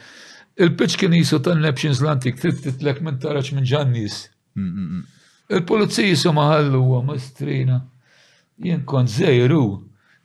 Il-pitch 0.62 0.96
kien 1.01 1.14
jisu 1.14 1.38
tan-Neptions 1.46 2.03
l-antik 2.03 2.40
titlek 2.42 2.98
minn 3.01 3.20
taraċ 3.22 3.55
minn 3.57 3.66
ġannis. 3.68 4.18
Mm, 4.55 4.68
mm, 4.68 4.88
mm. 4.96 5.29
il 5.57 5.62
polizzi 5.68 6.11
jisu 6.11 6.33
maħallu 6.35 6.83
u 6.96 7.01
mastrina. 7.07 7.79
Jien 8.66 8.83
kon 8.87 9.09
zejru. 9.09 9.64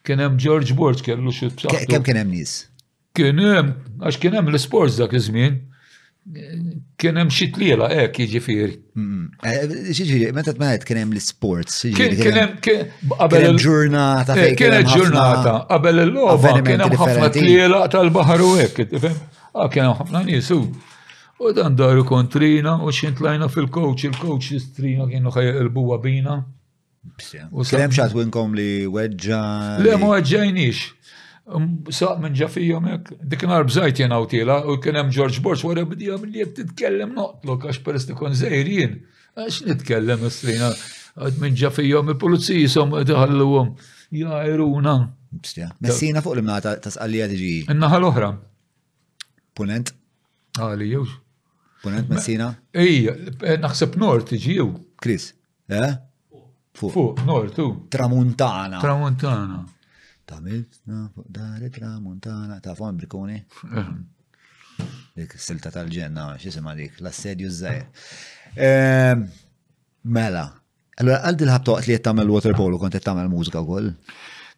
Kien 0.06 0.20
hemm 0.24 0.38
George 0.40 0.74
Borch 0.74 1.04
kellu 1.06 1.32
xi 1.36 1.52
Kemm 1.56 2.04
kien 2.04 2.16
hemm 2.24 2.32
nis. 2.34 2.58
Kien 3.16 3.40
hemm, 3.44 3.72
għax 4.02 4.18
kien 4.22 4.36
hemm 4.38 4.52
l-sports 4.54 4.98
dak 5.02 5.14
iż-żmien. 5.14 5.62
Kien 7.00 7.16
hemm 7.16 7.30
xi 7.32 7.46
tliela 7.56 7.88
hekk 7.88 8.18
eh, 8.20 8.26
jiġifieri. 8.28 8.74
Eh, 9.48 9.76
Iġifiri, 9.94 10.32
metta 10.36 10.54
t 10.58 10.84
kien 10.88 11.00
hemm 11.00 11.14
l-sports. 11.16 11.78
Kienem 11.96 12.58
il-ġurnata. 12.58 14.36
Kienet 14.60 14.92
ġurnata 14.92 15.54
qabel 15.70 16.02
eh, 16.02 16.10
il-logħba 16.10 16.52
kien 16.68 16.84
hemm 16.84 17.00
ħafna 17.00 17.30
tliela 17.38 17.80
tal-baħar 17.94 18.44
u 18.44 18.50
hekk. 18.60 18.98
Ah, 19.56 19.70
kien 19.72 19.88
ħafna 19.96 20.26
nisu. 20.28 20.60
U 21.40 21.54
dan 21.56 21.78
daru 21.80 22.04
kontrina 22.04 22.76
u 22.84 22.92
xintlajna 22.92 23.48
fil-coach, 23.54 24.04
il-coach 24.10 24.52
istrina 24.60 25.08
kienu 25.08 25.32
ħajja 25.32 25.56
il-buwa 25.64 26.02
bina. 26.04 26.42
U 27.56 27.64
sem 27.64 27.88
xat 27.96 28.12
winkom 28.18 28.58
li 28.58 28.84
weġġa. 28.92 29.44
Le 29.80 29.96
ma 30.02 30.12
weġġajnix. 30.18 30.84
Saq 31.48 32.18
minn 32.20 32.34
ġafijom 32.36 32.88
jek, 32.92 33.10
dik 33.32 33.44
nar 33.48 33.64
bżajt 33.70 34.02
jena 34.02 34.18
utila, 34.20 34.58
u 34.70 34.76
kienem 34.84 35.12
George 35.16 35.40
Borch 35.44 35.64
wara 35.64 35.86
bidija 35.88 36.18
mill-li 36.20 36.42
jek 36.42 36.56
titkellem 36.58 37.14
noqtlok, 37.16 37.70
għax 37.70 37.78
peress 37.86 38.08
tikon 38.10 38.34
zejrin, 38.36 38.98
għax 39.40 39.62
nitkellem 39.70 40.26
s-slina, 40.28 40.74
għad 41.16 41.38
minn 41.46 41.56
ġafijom 41.62 42.12
il-polizija 42.12 42.66
jisom 42.66 42.98
daħallu 43.08 43.48
għom, 43.62 43.70
jajruna. 44.26 44.98
Messina 45.88 46.24
fuq 46.26 46.36
l-imna 46.36 46.60
ta' 46.68 46.92
sqallija 46.92 47.30
diġi. 47.32 47.54
Innaħal 47.72 48.08
oħra. 48.10 48.34
Punent? 49.58 49.94
Għali 50.60 50.90
jewx. 50.92 51.16
Punent 51.86 52.12
Messina? 52.12 52.50
Ej, 52.76 53.08
eh, 53.40 53.56
naħseb 53.64 53.96
nort 54.02 54.34
tiġi 54.34 54.60
Kris, 55.00 55.32
eh? 55.70 55.94
Fuq. 56.78 56.92
Fuq, 56.94 57.24
nord, 57.26 57.56
Tramuntana. 57.94 58.80
Tramuntana. 58.82 59.64
Tamiltna 60.28 61.06
fuq 61.16 61.26
dari 61.32 61.70
tramuntana, 61.72 62.60
ta' 62.60 62.74
fon 62.76 62.98
brikuni. 63.00 63.38
Eh. 63.80 63.88
Dik 65.22 65.36
silta 65.40 65.70
tal-ġenna, 65.72 66.26
xisima 66.42 66.74
dik, 66.76 66.98
l-assedju 67.00 67.48
z-zajr. 67.56 67.86
Ehm, 68.68 69.22
mela, 70.18 70.42
għallura 71.00 71.22
għaldi 71.30 71.48
l 71.48 71.54
għat 71.56 71.88
li 71.88 71.96
jettamel 71.96 72.34
water 72.36 72.58
polo 72.60 72.80
kont 72.82 73.00
jettamel 73.00 73.32
mużika 73.32 73.64
għol. 73.64 73.88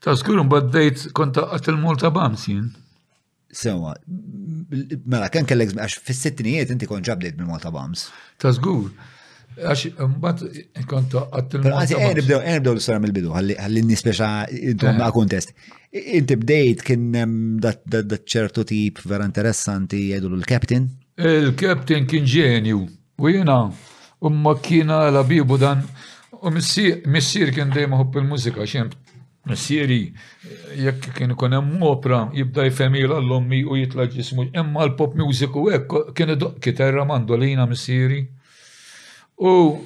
Ta' 0.02 0.18
skur 0.18 0.42
baddejt 0.56 1.12
kont 1.20 1.38
għat 1.44 1.70
il-multa 1.70 2.10
bamsin. 2.18 2.66
Sewa, 3.62 3.94
mela, 4.10 5.30
kan 5.34 5.46
kellek, 5.50 5.78
għax 5.78 6.02
fis-sittinijiet 6.10 6.74
inti 6.74 6.90
kon 6.90 7.06
ġabdejt 7.06 7.38
bil-multa 7.38 7.70
bams. 7.76 8.08
Ta' 8.42 8.58
skurum. 8.58 8.90
Għax, 9.58 9.96
mbatt, 10.14 10.44
l-sora 11.60 13.00
mill-bidu, 13.02 13.32
nispeċa 13.90 14.30
intom 14.72 14.90
eh. 14.94 15.00
ma' 15.00 15.10
kontest. 15.12 15.54
Inti 15.90 16.36
bdejt 16.40 16.84
kien 16.86 17.58
dat 17.64 18.20
ċertu 18.30 18.64
tip 18.70 19.02
vera 19.10 19.26
interessanti 19.28 20.10
jedu 20.14 20.30
l-kapten? 20.36 20.86
Il-kapten 21.18 22.06
kien 22.08 22.28
ġenju, 22.30 22.82
u 23.20 23.34
jena, 23.34 23.60
umma 24.22 24.54
kiena 24.64 25.02
l 25.10 25.20
dan, 25.58 25.82
u 26.42 26.52
missir 26.54 27.52
kien 27.56 27.72
dejma 27.76 27.98
hopp 28.04 28.16
il-mużika, 28.22 28.66
xem 28.66 28.90
Missieri, 29.50 30.12
jekk 30.78 31.16
kien 31.16 31.32
ikun 31.34 31.54
hemm 31.56 31.82
opra, 31.88 32.26
jibda 32.36 32.68
jfemil 32.68 33.16
għall-ommi 33.16 33.64
u 33.66 33.78
jitla 33.80 34.06
ġismu. 34.12 34.50
Imma 34.54 34.84
l-pop 34.84 35.16
music 35.18 35.56
u 35.58 35.64
hekk 35.74 36.12
kien 36.20 36.34
kitarra 36.62 37.06
mandolina 37.08 37.66
missieri. 37.66 38.20
U 39.40 39.80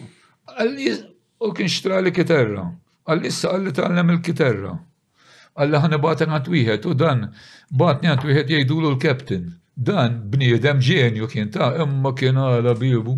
u 1.40 1.52
kien 1.54 1.70
xtra 1.70 2.02
li 2.02 2.12
kiterra. 2.14 2.66
Għalli 3.06 3.28
issa 3.28 3.52
għalli 3.52 3.74
tallem 3.76 4.12
il-kiterra. 4.16 4.74
Għalli 5.60 5.80
ħana 5.86 5.98
baten 6.02 6.32
għat 6.32 6.48
wieħed 6.50 6.86
u 6.88 6.94
dan 6.96 7.26
batni 7.78 8.08
għat 8.10 8.24
wieħed 8.24 8.54
jgħidulu 8.54 8.94
l-kapten. 8.94 9.50
Dan 9.76 10.22
bniedem 10.32 10.80
ġenju 10.80 11.28
kien 11.28 11.52
ta' 11.52 11.74
imma 11.84 12.14
kien 12.16 12.40
għala 12.40 12.74
bibu. 12.80 13.18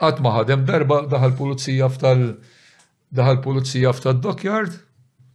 Għat 0.00 0.20
maħadem 0.24 0.66
darba 0.66 1.04
daħal 1.06 1.36
pulizija 1.38 1.88
f'tal 1.94 2.26
daħal 3.14 3.40
pulizija 3.44 3.92
f'tal 3.94 4.18
dockyard 4.22 4.74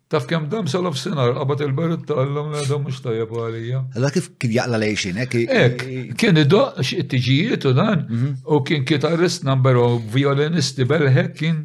Taf 0.09 0.25
kem 0.29 0.43
dam 0.51 0.67
salaf 0.69 0.99
sinar, 1.01 1.31
għabat 1.41 1.61
il-barut 1.65 2.03
tal-lum 2.05 2.51
dam 2.69 2.83
mux 2.85 2.99
tajab 3.01 3.31
għalija. 3.33 3.79
Għalla 3.95 4.09
kif 4.13 4.27
kif 4.43 4.51
jaqla 4.53 4.77
lejxin, 4.83 5.15
eh, 5.17 5.23
ek? 5.25 5.37
Ek, 5.49 5.85
kien 6.21 6.37
ido 6.37 6.59
tiġijiet 6.79 7.65
u 7.65 7.71
dan, 7.73 8.03
mhm. 8.09 8.35
u 8.45 8.59
kien 8.67 8.85
kitarrist 8.85 9.47
number 9.47 9.79
u 9.81 9.87
violinisti 10.15 10.85
belħek 10.91 11.31
kien 11.39 11.63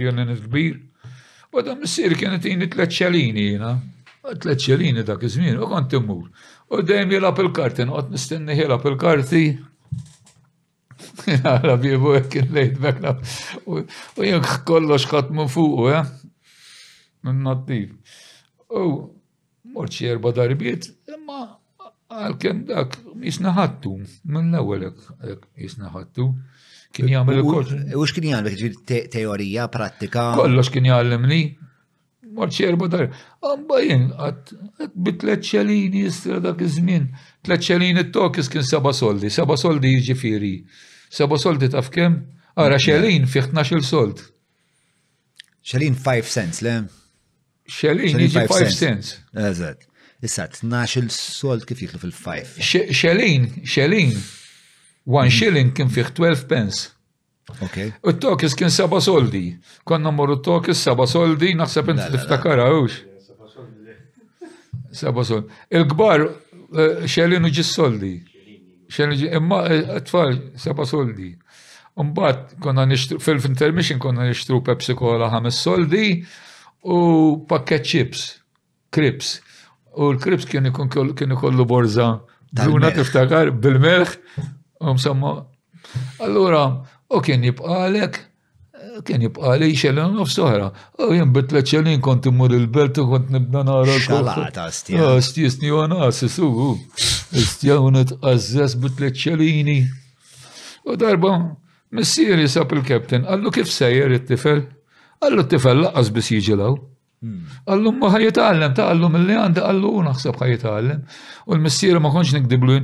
violinist 0.00 0.46
kbir. 0.48 0.78
U 1.52 1.60
da 1.66 1.74
missir 1.76 2.16
kien 2.16 2.38
tini 2.40 2.70
t-leċċalini 2.72 3.44
jina, 3.50 3.74
tleċċalini 4.30 5.04
dak 5.04 5.28
iż-żmien, 5.28 5.60
u 5.60 5.68
kont 5.74 5.92
immur. 6.00 6.30
U 6.72 6.80
dejjem 6.80 7.12
jilab 7.18 7.42
il-karti, 7.44 7.84
noqgħod 7.84 8.16
nistenni 8.16 8.56
jilab 8.56 8.88
il-karti. 8.88 9.44
Għala 11.36 11.76
biebu 11.82 12.16
kien 12.32 12.48
lejt 12.56 12.80
bekna. 12.80 13.18
U 13.68 13.82
jien 14.24 14.40
kollox 14.64 15.04
ħadd 15.12 15.36
mufuq, 15.36 15.88
eh? 15.98 16.04
n-naddif. 17.30 17.92
U 18.72 18.88
morċi 19.76 20.08
erba 20.12 20.32
darbiet, 20.36 20.88
imma 21.14 21.42
għal-kem 22.12 22.64
dak 22.68 22.96
jisnaħattu, 23.24 23.92
minn 24.28 24.50
l-ewelek 24.50 25.44
jisnaħattu. 25.62 26.26
Kien 26.92 27.08
jgħamil 27.08 27.38
il-kors. 27.40 27.74
U 27.96 28.02
x'kien 28.08 28.26
jgħamil 28.30 28.80
teorija, 29.12 29.68
pratika? 29.72 30.26
Kollox 30.36 30.72
kien 30.74 30.90
jgħallem 30.90 31.28
li. 31.30 31.38
Morċi 32.32 32.66
erba 32.68 32.86
darbiet. 32.92 33.24
jgħin, 33.42 34.06
għat 34.26 34.52
bitlet 35.04 35.44
ċelini 35.46 36.04
jistra 36.06 36.40
dak 36.44 36.60
iż-żmien. 36.66 37.06
Tlet 37.46 37.64
ċelini 37.68 38.04
t-tokis 38.10 38.50
kien 38.52 38.64
seba 38.66 38.92
soldi, 38.96 39.30
seba 39.32 39.56
soldi 39.60 39.94
jġifiri. 40.02 40.54
Seba 41.12 41.36
soldi 41.40 41.68
taf 41.72 41.90
kem? 41.92 42.20
Għara 42.56 42.76
ċelin 42.80 43.24
fiħ 43.24 43.52
il 43.78 43.84
sold. 43.84 44.28
ċelin 45.62 45.94
5 45.94 46.22
cents, 46.28 46.60
le? 46.60 46.76
Xelin 47.68 48.18
jiġi 48.18 48.42
5 48.48 48.76
cents. 48.78 49.08
Eżat. 49.34 49.86
Issa, 50.22 50.46
il 51.02 51.08
sold 51.10 51.64
kif 51.66 51.80
jitlu 51.82 51.98
fil-5. 52.02 52.58
Xelin, 52.94 53.46
xelin, 53.66 54.12
1 55.04 55.30
shilling 55.34 55.72
kien 55.74 55.90
fih 55.90 56.10
12 56.14 56.46
pence. 56.50 56.90
Okay. 57.58 57.90
U 58.02 58.12
t-tokis 58.12 58.54
kien 58.58 58.70
seba 58.70 59.00
soldi. 59.00 59.58
Konna 59.84 60.10
morru 60.14 60.36
t-tokis 60.40 60.78
seba 60.78 61.06
soldi, 61.10 61.54
naħseb 61.58 61.90
inti 61.90 62.06
tiftakara, 62.14 62.68
ux. 62.78 63.00
Seba 64.92 65.24
soldi. 65.26 65.50
Il-gbar 65.78 66.26
xelin 67.10 67.42
eh, 67.44 67.50
uġi 67.50 67.66
soldi. 67.66 68.12
Imma 69.30 69.64
t-tfal 69.96 70.32
eh, 70.34 70.44
seba 70.64 70.86
soldi. 70.86 71.32
Umbat 72.02 72.54
konna 72.62 72.86
nishtru, 72.88 73.18
fil-intermission 73.20 73.98
konna 74.02 74.30
nishtru 74.30 74.62
Pepsi 74.64 74.94
Cola 74.96 75.26
ħames 75.34 75.58
soldi, 75.66 76.14
u 76.82 77.46
pakket 77.48 77.84
chips, 77.86 78.34
krips. 78.90 79.38
U 79.96 80.04
l-krips 80.10 80.44
kien 80.44 80.72
kienu 81.16 81.36
kollu 81.40 81.64
borza 81.64 82.20
bruna 82.52 82.90
tiftakar 82.90 83.50
bil-melħ, 83.50 84.12
u 84.80 84.94
msamma. 84.96 85.34
Allura, 86.24 86.66
u 87.12 87.20
kien 87.20 87.44
jibqalek, 87.44 88.16
kien 89.06 89.20
jibqalek, 89.28 89.76
xelin 89.76 90.16
u 90.16 90.24
f 90.26 90.38
U 90.98 91.12
jien 91.12 91.32
bitlet 91.32 91.68
xelin 91.68 92.00
kont 92.00 92.24
immur 92.26 92.54
il-belt 92.56 92.98
u 92.98 93.06
kont 93.08 93.28
nibna 93.30 93.62
nara. 93.62 93.96
Xalata, 94.00 94.70
stja, 94.72 94.98
ah, 94.98 95.20
stja, 95.20 95.50
stja, 95.50 95.50
stja, 95.50 95.86
stja, 95.86 96.02
ah, 96.02 96.10
stja, 96.10 96.28
stja, 96.28 96.76
stja, 98.68 99.10
stja, 99.10 99.36
stja, 99.36 100.00
U 100.84 100.96
darba, 100.98 101.52
missieri 101.94 102.48
sab 102.50 102.72
il-kapten, 102.74 103.22
għallu 103.22 103.52
kif 103.54 103.68
sejjer 103.70 104.10
it-tifel? 104.16 104.64
Għallu 105.22 105.44
t-tifel 105.46 105.84
laqqas 105.86 106.10
bis 106.16 106.30
jiġilaw. 106.34 106.76
Hmm. 107.22 107.42
Għallu 107.70 107.90
ma 108.00 108.08
ħajitallem, 108.16 108.72
ta' 108.74 108.88
għallu 108.90 109.10
mill-li 109.14 109.36
għanda 109.38 109.64
għallu 109.68 109.92
naħseb 110.08 110.40
ħajitallem. 110.42 111.04
U 111.46 111.54
l 111.54 111.62
missieri 111.66 112.02
ma 112.02 112.10
konx 112.14 112.34
nikdiblu 112.38 112.82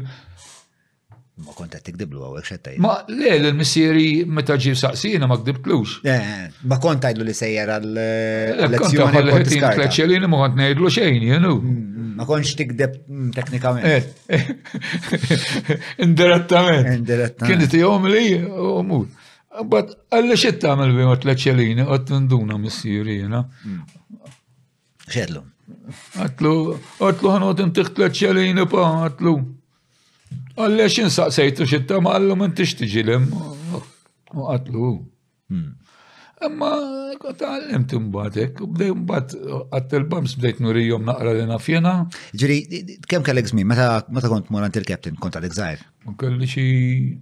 Ma 1.39 1.53
kont 1.55 1.71
qed 1.71 1.85
tikdiblu 1.87 2.19
għawek 2.19 2.47
xettaj. 2.49 2.77
Ma 2.83 2.97
le, 3.15 3.29
l-missieri 3.39 4.25
meta 4.27 4.57
ġib 4.59 4.75
saqsina 4.75 5.29
ma 5.31 5.37
kdibtlux. 5.39 5.93
Eh, 6.03 6.49
ma 6.67 6.81
kont 6.83 7.05
għajdu 7.07 7.27
li 7.29 7.35
sejjer 7.39 7.71
għal-lezzjoni. 7.77 8.67
Eh, 8.67 8.67
eh, 8.67 9.31
kont 9.31 9.69
kleċċelin 9.77 10.27
ma 10.33 10.41
kont 10.43 10.59
ngħidlu 10.59 10.91
xejn, 10.97 11.21
jenu. 11.29 11.53
Hmm, 11.61 11.77
hmm, 12.01 12.09
ma 12.19 12.27
kontx 12.27 12.59
tikdeb 12.59 12.99
teknikament. 13.39 14.11
Indirettament. 16.09 16.91
Indirettament. 16.97 17.47
Kien 17.47 17.65
ti 17.71 17.85
jom 17.87 18.11
li 18.11 18.27
u 18.51 18.75
mut. 18.91 19.18
Bad, 19.67 19.95
għalli 20.15 20.37
xit 20.39 20.61
tamil 20.63 20.93
bim 20.95 21.11
għat 21.11 21.25
leċċelini, 21.27 21.85
għat 21.87 22.13
nduna 22.29 22.59
missiri 22.63 23.19
jena. 23.23 23.43
Mm. 23.67 24.35
Xedlu. 25.09 25.43
Għatlu, 26.23 26.53
għatlu 27.05 27.31
għan 27.33 27.47
għat 27.49 27.63
intiħt 27.67 28.03
leċċelini 28.05 28.69
pa, 28.71 28.85
għatlu. 29.09 29.33
Għalli 30.59 30.87
xin 30.95 31.11
saqsajtu 31.15 31.67
xit 31.71 31.89
tam 31.91 32.07
għallu 32.11 32.37
man 32.39 32.55
tixtiġilem. 32.59 33.27
Għatlu. 34.31 34.91
Imma 35.57 36.69
mm. 36.69 36.93
għatallem 37.25 37.87
timbatek, 37.91 38.61
bdej 38.63 38.93
mbat 39.01 39.35
għat 39.73 39.97
l 39.99 40.07
bams 40.13 40.37
bdejt 40.39 40.61
jom 40.93 41.03
naqra 41.09 41.33
l-ena 41.35 41.59
fjena. 41.59 41.97
Ġiri, 42.33 42.61
kem 43.11 43.27
kellek 43.27 43.51
zmin, 43.51 43.67
meta 43.73 44.05
kont 44.31 44.53
morant 44.55 44.77
il-captain, 44.79 45.17
kont 45.19 45.35
għal-egżajr? 45.41 45.83
Kelli 46.21 46.47
xie, 46.47 47.19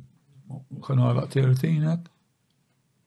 kanu 0.87 1.09
għal-għat 1.09 1.33
13 1.33 2.13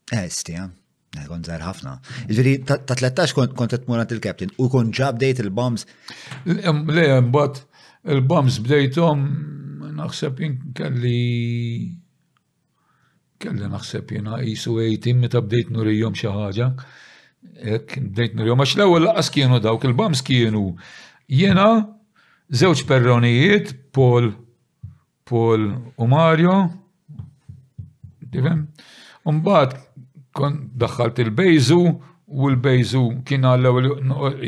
Estja, 0.10 0.56
eh, 0.56 0.64
eh. 0.66 0.70
Eh, 1.18 1.26
kon 1.28 1.42
zaħr 1.46 1.64
ħafna. 1.66 1.94
Ġviri, 2.30 2.54
ta' 2.70 2.82
13 2.86 3.34
kont 3.58 3.74
t-tmurant 3.74 4.12
il-captain 4.14 4.52
u 4.62 4.68
kon 4.70 4.92
ġabdejt 4.94 5.40
il-bombs. 5.42 5.86
Le, 6.46 7.08
but 7.34 7.64
il-bombs 8.06 8.60
bdejtom 8.66 9.24
naħseb 9.98 10.42
kelli 10.78 11.96
kelli 13.42 13.70
naħseb 13.72 14.14
jina 14.18 14.38
jisu 14.44 14.78
18 14.84 15.16
meta 15.24 15.42
bdejt 15.42 15.70
nurijom 15.74 16.16
xaħġa. 16.20 16.70
Bdejt 17.98 18.38
nurijom, 18.38 18.62
għax 18.66 18.78
l-ewel 18.78 19.10
laqas 19.10 19.34
kienu 19.34 19.62
dawk 19.64 19.88
il-bombs 19.90 20.22
kienu. 20.28 20.76
Jena 21.30 21.66
zewċ 22.54 22.86
perronijiet, 22.90 23.74
Paul, 23.94 24.32
Paul 25.26 25.68
u 25.98 26.08
Mario, 26.10 26.56
un-bat 29.30 29.78
kon 30.40 30.58
daħħalt 30.84 31.20
il-bejzu 31.26 31.80
u 32.30 32.46
l-bejzu 32.52 33.00
kien 33.26 33.46
għallew 33.50 33.80
li 33.84 33.92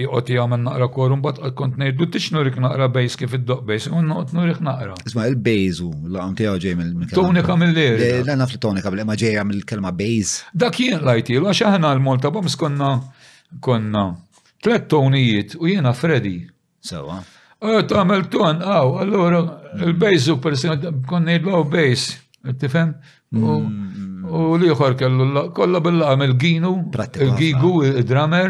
jqot 0.06 0.28
jagħmel 0.30 0.62
naqra 0.68 0.88
korum, 0.96 1.22
bat 1.26 1.40
kont 1.58 1.80
ngħidu 1.82 2.06
t-iċnurik 2.14 2.60
naqra 2.62 2.88
bejz 2.96 3.16
kif 3.18 3.34
id-doq 3.40 3.64
bejz, 3.70 3.88
u 3.90 4.04
noqt 4.06 4.36
nurik 4.38 4.60
naqra. 4.68 4.94
Isma 5.10 5.26
il-bejzu, 5.32 5.88
laqam 6.14 6.36
tijaw 6.38 6.60
ġej 6.62 6.78
mill 6.78 7.10
Tonika 7.18 7.56
mill-lir. 7.58 8.22
La 8.28 8.36
naf 8.38 8.54
li 8.54 8.62
tonika 8.68 8.94
mill-ma 8.94 9.18
ġej 9.24 9.40
mill-kelma 9.50 9.92
bejz. 10.04 10.36
Dak 10.54 10.78
jien 10.84 11.02
lajti, 11.08 11.40
għax 11.42 11.64
aħna 11.72 11.96
l-Malta 11.98 12.32
bams 12.36 12.58
konna 12.64 12.92
konna 13.68 14.06
tlet 14.64 14.86
tonijiet 14.96 15.58
u 15.60 15.68
jiena 15.72 15.92
Freddy. 15.98 16.38
Sewa. 16.92 17.18
Eh, 17.62 17.82
tagħmel 17.90 18.24
ton, 18.34 18.62
għaw, 18.62 18.94
allura 19.04 19.42
l 19.78 19.98
bejzu 20.02 20.38
per 20.42 20.54
se, 20.58 20.78
konna 21.10 21.36
jidlaw 21.38 21.66
bejz, 21.70 22.08
tifem? 22.62 22.94
U 24.32 24.56
liħor 24.62 24.96
kellu 25.00 25.42
kolla 25.56 25.80
bil-laqam 25.84 26.22
il-ginu, 26.26 26.70
il-gigu, 27.26 27.72
il 27.88 28.06
dramer 28.08 28.50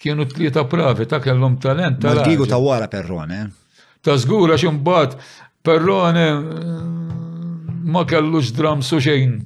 kienu 0.00 0.22
tlieta 0.28 0.62
pravi, 0.68 1.04
ta' 1.08 1.20
kellhom 1.24 1.54
talent. 1.60 2.02
Il-gigu 2.04 2.44
ta' 2.48 2.60
wara 2.60 2.88
perrone. 2.88 3.38
Ta' 4.04 4.16
zgura 4.20 4.56
xumbat, 4.60 5.10
perrone 5.62 6.26
mm, 6.28 6.42
ma 7.88 8.04
kellux 8.08 8.50
dram 8.56 8.80
su 8.84 8.96
xejn. 9.00 9.38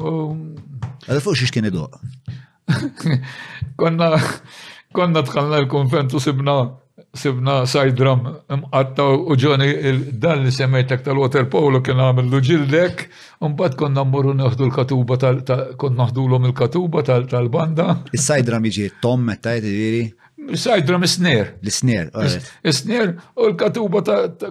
Għal 0.00 1.20
fuq 1.26 1.36
xiex 1.40 1.50
kien 1.54 1.66
Konna, 3.80 4.08
konna 4.94 5.20
tħallna 5.26 5.56
l-konventu 5.64 6.16
sibna 6.22 6.56
sibna 7.14 7.66
side 7.66 7.92
drum 7.98 8.26
imqatta 8.52 9.04
u 9.04 9.34
ġoni 9.36 10.02
dan 10.20 10.42
li 10.44 10.52
semmejtek 10.54 11.02
tal-water 11.04 11.48
polo 11.50 11.82
kien 11.82 11.98
l 11.98 12.40
ġildek, 12.40 13.08
unbat 13.42 13.74
konna 13.78 14.04
mmorru 14.06 14.34
neħdu 14.38 14.66
l-katuba 14.68 15.16
tal 15.18 15.40
kon 15.76 15.96
naħdu 15.98 16.26
l 16.28 16.46
il-katuba 16.50 17.02
tal-banda. 17.04 17.98
Is-side 18.12 18.46
drum 18.46 18.64
iġi 18.64 18.88
tom 19.02 19.24
metta 19.26 19.56
jtiri? 19.58 20.06
Side 20.56 20.86
drum 20.86 21.02
is 21.04 21.18
snir 21.18 21.50
L-snare, 21.60 22.40
is 22.64 22.78
snir 22.80 23.10
u 23.36 23.50
l-katuba 23.50 24.00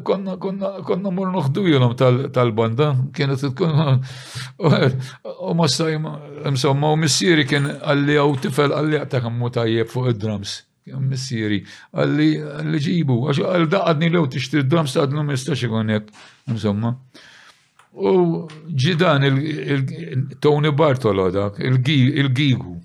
konna 0.05 0.99
mmorru 1.07 1.31
naħdu 1.39 1.63
jilom 1.71 1.95
tal-banda, 1.97 2.91
kienet 3.15 3.41
tkun 3.55 4.03
u 4.59 5.53
ma 5.57 5.67
sajma, 5.79 6.13
insomma, 6.51 6.91
u 6.93 6.99
missieri 6.99 7.47
kien 7.49 7.65
għalli 7.79 8.19
għaw 8.21 8.37
tifel 8.45 8.73
għalli 8.77 8.99
għatta 8.99 9.23
mutajjeb 9.29 9.53
tajjeb 9.55 9.89
fuq 9.95 10.13
id-drums 10.17 10.57
missieri, 10.97 11.61
għalli 11.93 12.29
għalli 12.41 12.79
ġibu, 12.81 13.17
għal 13.31 13.67
daqadni 13.69 14.09
lew 14.13 14.27
tixtir 14.31 14.63
dram 14.65 14.87
sadnu 14.89 15.23
mistax 15.27 15.63
għonek, 15.67 16.09
insomma. 16.49 16.95
U 17.99 18.47
ġidan 18.69 19.25
il-Tony 19.25 20.71
Bartolo 20.71 21.29
dak, 21.33 21.59
il-Gigu, 21.59 22.77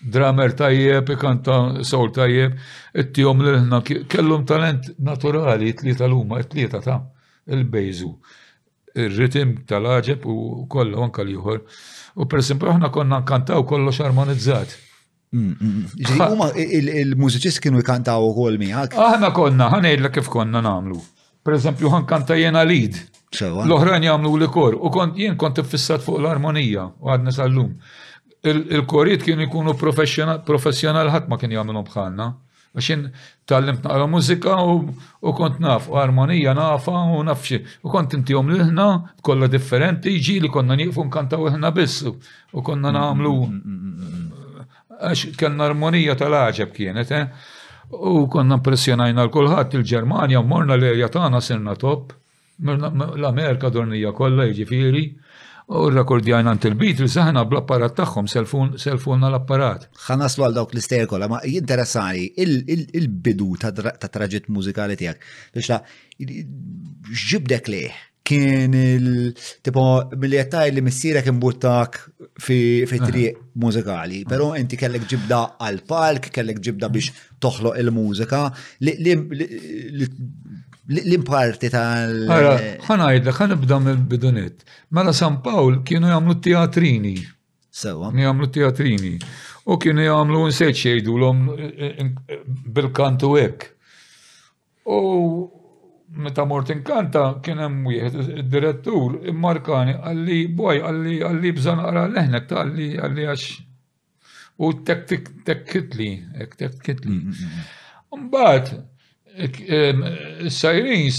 dramer 0.00 0.54
tajjeb, 0.54 1.10
ikanta 1.16 1.82
sol 1.84 2.12
tajjeb, 2.14 2.54
it-tijom 2.94 3.42
l-ħna, 3.42 3.80
kellum 4.08 4.44
talent 4.46 4.92
naturali, 4.98 5.70
it-tlieta 5.72 6.06
l-umma, 6.06 6.38
it-tlieta 6.44 6.80
ta' 6.86 7.00
il-bejzu, 7.50 8.12
il-ritim 8.98 9.58
tal 9.68 9.86
ħagġeb 9.90 10.24
u 10.26 10.38
kollu 10.70 11.02
anka 11.02 11.24
liħor. 11.26 11.64
U 12.18 12.26
per 12.26 12.38
esempio, 12.42 12.70
ħna 12.74 12.92
konna 12.94 13.20
nkantaw 13.24 13.66
kollox 13.68 14.00
armonizzat. 14.06 14.76
Mm, 15.32 15.52
mm, 15.60 15.70
mm. 15.70 16.20
Huma 16.32 16.48
il 16.56 17.12
mużiċist 17.20 17.60
kienu 17.60 17.82
jkantaw 17.82 18.24
ukoll 18.30 18.54
miħak. 18.62 18.94
Aħna 18.96 19.28
konna, 19.36 19.66
ħanejdlek 19.74 20.14
kif 20.16 20.30
konna 20.32 20.62
nagħmlu. 20.64 21.00
Pereżempju 21.44 21.90
ħankanta 21.92 22.36
jena 22.38 22.62
lead. 22.64 22.96
L-oħrajn 23.42 24.06
jagħmlu 24.08 24.32
li 24.40 24.48
kor 24.54 24.78
u 24.80 24.92
kont 24.94 25.20
jien 25.20 25.36
kont 25.38 25.60
fissat 25.68 26.00
fuq 26.04 26.22
l-armonija 26.22 26.86
u 26.96 27.12
għadna 27.12 27.34
sal-lum. 27.40 27.74
il 28.48 28.84
korit 28.86 29.20
kienu 29.26 29.44
jkunu 29.48 29.74
professjonal 29.76 31.10
ħadd 31.12 31.26
ma 31.28 31.36
kien 31.36 31.52
jamlu 31.52 31.82
bħalna. 31.90 32.28
Għaxin 32.78 33.04
tal-limt 33.48 33.84
naqra 33.84 34.06
mużika 34.08 34.56
u 34.64 35.32
kont 35.34 35.58
naf, 35.60 35.88
u 35.92 35.96
armonija 35.98 36.54
nafa 36.56 36.94
u 37.16 37.20
nafxi. 37.26 37.60
U 37.84 37.92
kont 37.92 38.14
inti 38.16 38.32
jom 38.36 38.48
liħna, 38.54 38.88
kolla 39.26 39.48
differenti, 39.52 40.14
ġili 40.24 40.48
konna 40.54 40.76
niqfu 40.78 41.04
nkantaw 41.10 41.48
il-ħna 41.50 41.72
biss. 41.76 42.06
U 42.54 42.62
konna 42.64 42.92
namlu 42.94 43.34
għax 45.00 45.34
kellna 45.38 45.66
armonija 45.70 46.14
tal 46.18 46.34
għaġeb 46.36 46.72
kienet, 46.74 47.12
eh? 47.14 47.54
u 47.92 48.26
konna 48.30 48.58
pressjonajna 48.60 49.24
l-kulħat 49.28 49.78
il-Germania, 49.78 50.42
morna 50.44 50.76
l-erja 50.76 51.08
tagħna 51.14 51.40
sirna 51.42 51.76
top, 51.80 52.12
l-Amerika 52.64 53.70
dornija 53.72 54.10
kollha 54.16 54.48
jiġifieri, 54.50 55.04
u 55.78 55.84
rrakordjajna 55.92 56.52
għant 56.54 56.66
il-Beatles, 56.70 57.16
aħna 57.22 57.42
bl-apparat 57.48 57.94
tagħhom, 57.98 58.28
selfunna 58.82 59.28
l-apparat. 59.30 59.86
Ħanaslu 60.06 60.44
għal 60.48 60.56
dawk 60.58 60.72
l-ister 60.74 61.08
kollha, 61.10 61.28
ma 61.30 61.40
jinteressani 61.46 62.26
il-bidu 62.40 63.50
ta' 63.62 63.72
traġit 64.08 64.48
mużikali 64.48 64.96
tiegħek. 64.98 65.32
Biex 65.56 67.18
ġibdek 67.28 67.72
liħ 67.74 68.04
kien 68.28 68.74
il-tipo 68.78 69.84
mill-jettaj 70.20 70.66
li 70.76 70.82
missira 70.84 71.22
kien 71.24 71.38
buttak 71.40 71.96
fi, 72.44 72.58
fi 72.88 72.98
triq 73.00 73.38
mużikali, 73.62 74.22
pero 74.28 74.50
inti 74.58 74.76
kellek 74.80 75.06
ġibda 75.08 75.38
għal-palk, 75.64 76.28
kellek 76.36 76.60
ġibda 76.68 76.90
biex 76.92 77.14
toħloq 77.44 77.78
il-mużika, 77.80 78.42
l-imparti 81.00 81.72
tal. 81.72 82.16
Għara, 82.28 82.52
ħanajdla, 82.88 83.34
ħan 83.40 83.54
nibda 83.54 83.80
mill-bidunet. 83.86 84.64
Mela 84.98 85.16
San 85.16 85.40
Pawl 85.44 85.80
kienu 85.88 86.12
jamlu 86.12 86.36
teatrini. 86.44 87.16
Sewa. 87.78 88.12
Jamlu 88.26 88.48
teatrini. 88.52 89.16
U 89.68 89.76
kienu 89.80 90.04
jamlu 90.04 90.44
nseċ 90.52 90.74
jgħidu 90.80 91.16
l-om 91.20 91.42
eh, 91.54 91.68
eh, 91.68 92.00
eh, 92.36 92.42
bil-kantu 92.76 93.36
ek. 93.46 93.70
U 94.88 94.98
meta 96.14 96.44
mort 96.48 96.70
inkanta 96.72 97.40
kien 97.44 97.58
hemm 97.62 97.82
wieħed 97.88 98.14
id-direttur 98.38 99.18
immarkani 99.32 99.94
għalli 100.08 100.38
boj 100.60 100.76
għalli 100.88 101.16
għalli 101.28 101.50
bżon 101.58 101.80
ara 101.90 102.02
leħnek 102.12 102.44
ta' 102.48 102.58
għalli 102.62 102.86
għalli 102.98 103.24
għax 103.30 103.44
u 104.58 104.66
tek 104.84 105.00
tekkitli, 105.46 106.08
ek 106.42 106.56
tekkitli. 106.60 107.08
Mm, 107.08 107.14
mm, 107.26 107.32
mm, 108.14 108.22
Mbagħad 108.22 108.66
sajrins 110.50 111.18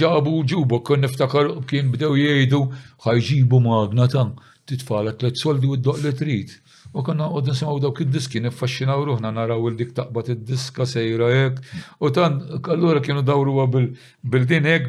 ġabu 0.00 0.34
ġubu 0.52 0.76
kon 0.84 1.02
niftakar 1.04 1.46
kien 1.70 1.86
bdew 1.92 2.12
jgħidu 2.18 2.60
ħajġibu 3.04 3.58
magna 3.68 4.04
tan 4.08 4.30
titfala 4.68 5.12
tlet 5.20 5.36
soldi 5.38 5.66
u 5.68 5.76
d-doq 5.76 5.98
li 6.04 6.12
trid. 6.16 6.48
U 6.90 7.02
konna 7.06 7.28
għodin 7.30 7.54
semaw 7.54 7.78
dawk 7.84 8.00
id-diski, 8.02 8.40
nifaxxinaw 8.42 9.04
ruħna 9.06 9.30
naraw 9.34 9.66
il-dik 9.70 9.92
taqbat 9.94 10.32
id-diska 10.34 10.86
sejra 10.90 11.28
hekk. 11.30 11.74
U 12.02 12.10
tan, 12.14 12.40
allura 12.74 12.98
kienu 13.04 13.22
dawru 13.22 13.54
bil-din 13.70 14.66
hekk, 14.66 14.88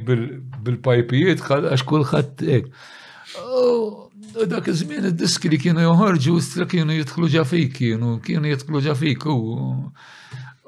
bil-pajpijiet, 0.65 1.43
għax 1.45 1.85
kulħadd 1.91 2.41
hekk. 2.47 2.71
U 3.41 4.45
dak 4.49 4.69
iż-żmien 4.71 5.11
id-diski 5.11 5.51
li 5.51 5.59
kienu 5.61 5.83
joħorġu, 5.85 6.39
istra 6.41 6.65
kienu 6.71 6.97
jidħlu 6.97 7.29
ġafik, 7.37 7.77
kienu 7.77 8.15
kienu 8.25 8.49
jidħlu 8.53 8.81
ġafik 8.87 9.29
u 9.29 9.35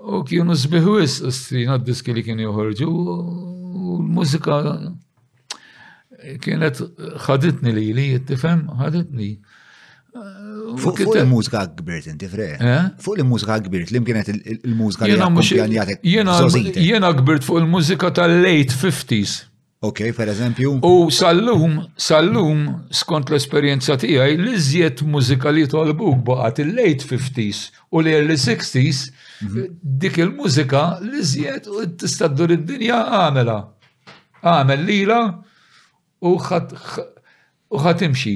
u 0.03 0.19
kienu 0.27 0.51
zbiħwis 0.59 1.21
istrina 1.31 1.77
d-diski 1.79 2.13
li 2.13 2.25
kienu 2.27 2.45
joħorġu 2.49 2.87
u 2.91 3.97
l-mużika 3.97 4.61
kienet 6.43 6.83
ħaditni 7.25 7.73
li 7.73 7.89
li 7.95 8.07
jittifem 8.13 8.67
ħaditni. 8.83 9.31
Fuq 10.13 10.99
il-mużika 11.17 11.65
kbirt 11.77 12.05
inti 12.11 12.27
fre. 12.29 12.47
Eh? 12.61 12.83
Fuq 13.01 13.17
il-mużika 13.21 13.55
kbirt, 13.65 13.91
li 13.95 13.99
mkienet 14.01 14.27
il-mużika 14.33 15.07
li 15.09 15.15
akkompanjatek. 15.17 16.03
Jena 16.77 17.09
kbirt 17.17 17.45
fuq 17.47 17.63
il-mużika 17.63 18.11
tal-late 18.19 18.75
50s. 18.81 19.39
Ok, 19.83 19.99
per 20.15 20.29
eżempju. 20.31 20.75
U 20.87 21.09
sal-lum, 21.11 21.73
sal-lum, 21.99 22.61
skont 23.01 23.27
l-esperienza 23.33 23.97
tiegħi, 23.99 24.37
li 24.39 24.53
żjed 24.69 25.01
mużika 25.15 25.51
li 25.55 25.65
tolbuk 25.71 26.21
baqat 26.29 26.61
il-late 26.63 27.09
50s 27.09 27.65
u 27.93 27.99
l-early 28.03 28.37
60s, 28.39 29.01
mhm. 29.47 29.65
dik 30.03 30.21
il-mużika 30.23 30.83
li 31.07 31.23
żjed 31.33 31.67
u 31.71 31.83
tista' 32.03 32.29
ddur 32.31 32.53
id-dinja 32.57 33.01
għamela. 33.21 33.57
Għamel 34.45 34.85
lila 34.89 35.19
u 36.29 36.35
ħatimxi 37.81 38.35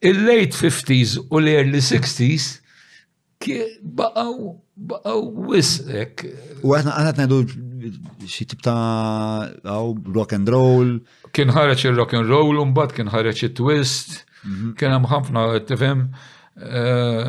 il-late 0.00 0.54
50s 0.54 1.18
u 1.30 1.40
l-early 1.44 1.80
60s 1.84 2.46
baqaw 3.98 4.34
baqaw 4.90 5.20
wisek. 5.48 6.24
U 6.64 6.72
għetna 6.72 6.94
għatna 7.02 7.26
għadu 7.26 7.40
xie 8.28 8.46
tip 8.48 8.64
ta' 8.64 9.48
rock 10.16 10.32
and 10.36 10.48
roll. 10.48 10.94
Kien 11.36 11.52
ħareċ 11.52 11.90
il-rock 11.92 12.16
and 12.16 12.32
roll 12.32 12.60
un-bat, 12.62 12.94
kien 12.96 13.12
ħareċ 13.12 13.46
il-twist, 13.50 14.16
mhm. 14.44 14.72
kien 14.80 14.96
hemm 14.96 15.08
ħafna 15.10 15.44
eh, 15.60 17.26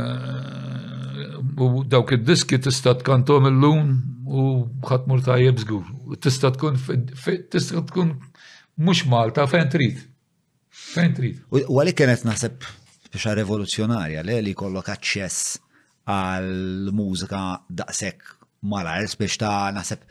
u 1.42 1.84
dawk 1.92 2.16
id-diski 2.18 2.60
tista' 2.70 2.96
tkantom 3.02 3.50
illum 3.52 3.92
u 4.32 4.46
ħatmur 4.88 5.26
ta' 5.28 5.40
jibżgur. 5.44 5.84
Tista' 6.24 6.54
tkun 6.56 6.80
tista' 7.52 7.84
tkun 7.92 8.16
mhux 8.82 9.04
Malta 9.12 9.44
fejn 9.52 9.70
trid. 9.76 10.08
Fejn 10.92 11.14
trid. 11.16 11.38
U 11.56 11.62
għalik 11.80 11.96
kienet 12.02 12.26
naħseb 12.28 12.66
biex 13.14 13.32
rivoluzjonarja 13.38 14.24
le 14.28 14.36
li 14.44 14.52
kollok 14.60 14.90
aċċess 14.92 15.52
għal-mużika 16.12 17.40
daqsek 17.80 18.24
malar, 18.68 19.06
biex 19.20 19.40
ta' 19.40 19.70
naħseb 19.78 20.02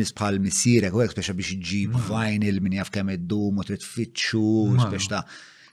nisbħal 0.00 0.40
missirek 0.42 0.94
u 0.98 1.02
għek 1.04 1.14
speċa 1.14 1.34
biex 1.38 1.58
ġib 1.68 1.94
mm. 1.94 2.08
vinyl 2.08 2.58
minn 2.64 2.76
jaf 2.80 2.90
kemm 2.96 3.12
id-dum 3.14 3.60
u 3.62 3.66
trid 3.68 3.86
fitxu, 3.86 4.42
biex 4.82 5.06
ta' 5.12 5.22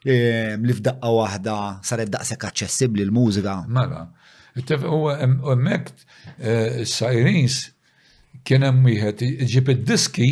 li 0.05 0.75
f'daqqa 0.77 1.13
waħda 1.17 1.57
saret 1.89 2.11
daqsek 2.13 2.45
aċċessibbli 2.51 3.07
l-mużika. 3.07 3.57
Mela, 3.73 4.03
u 4.53 5.07
emmek 5.55 5.89
eh, 6.37 6.83
sajrins 6.85 7.57
kien 8.45 8.67
hemm 8.69 8.85
wieħed 8.85 9.33
ġib 9.49 9.73
id-diski 9.73 10.29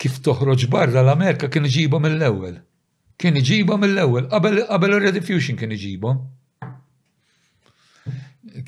kif 0.00 0.18
toħroġ 0.26 0.66
barra 0.72 1.04
l-Amerika 1.06 1.46
kien 1.46 1.70
ġibu 1.70 2.02
mill-ewwel 2.02 2.58
kien 3.20 3.36
iġibhom 3.36 3.82
mill-ewwel, 3.84 4.26
qabel 4.32 4.94
il-redifusion 4.96 5.58
kien 5.60 5.74
iġibhom. 5.76 6.20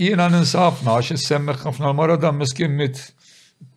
jiena 0.00 0.30
ninsafna 0.32 0.96
għax 0.96 1.20
semmek 1.28 1.60
ħafna 1.66 1.90
l-mara 1.92 2.16
dan 2.18 2.38
miskin 2.42 2.76
mit. 2.78 2.96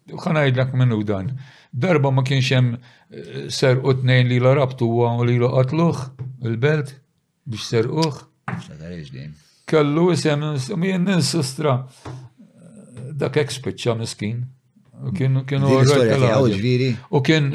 ħanajdlek 0.05 0.75
minnu 0.77 0.99
dan. 1.03 1.31
Darba 1.73 2.11
ma 2.13 2.21
kienx 2.23 2.51
hemm 2.55 2.75
eh, 3.09 3.47
ser 3.51 3.81
u 3.83 3.93
tnejn 3.97 4.29
li 4.31 4.37
la 4.39 4.53
rabtu 4.55 4.85
u 4.87 5.07
li 5.25 5.39
la 5.41 5.49
qatluħ 5.57 6.03
il-belt 6.45 6.93
biex 7.45 7.73
ser 7.73 7.89
uħ 7.91 8.23
kellu 9.67 10.11
isem 10.13 10.41
min 10.75 11.03
ninsistra 11.05 11.85
dak 13.19 13.37
ekspiċċa 13.41 13.93
miskin. 13.99 14.43
Kien 15.17 15.33
kien 15.43 15.63
u 17.11 17.19
kien 17.19 17.49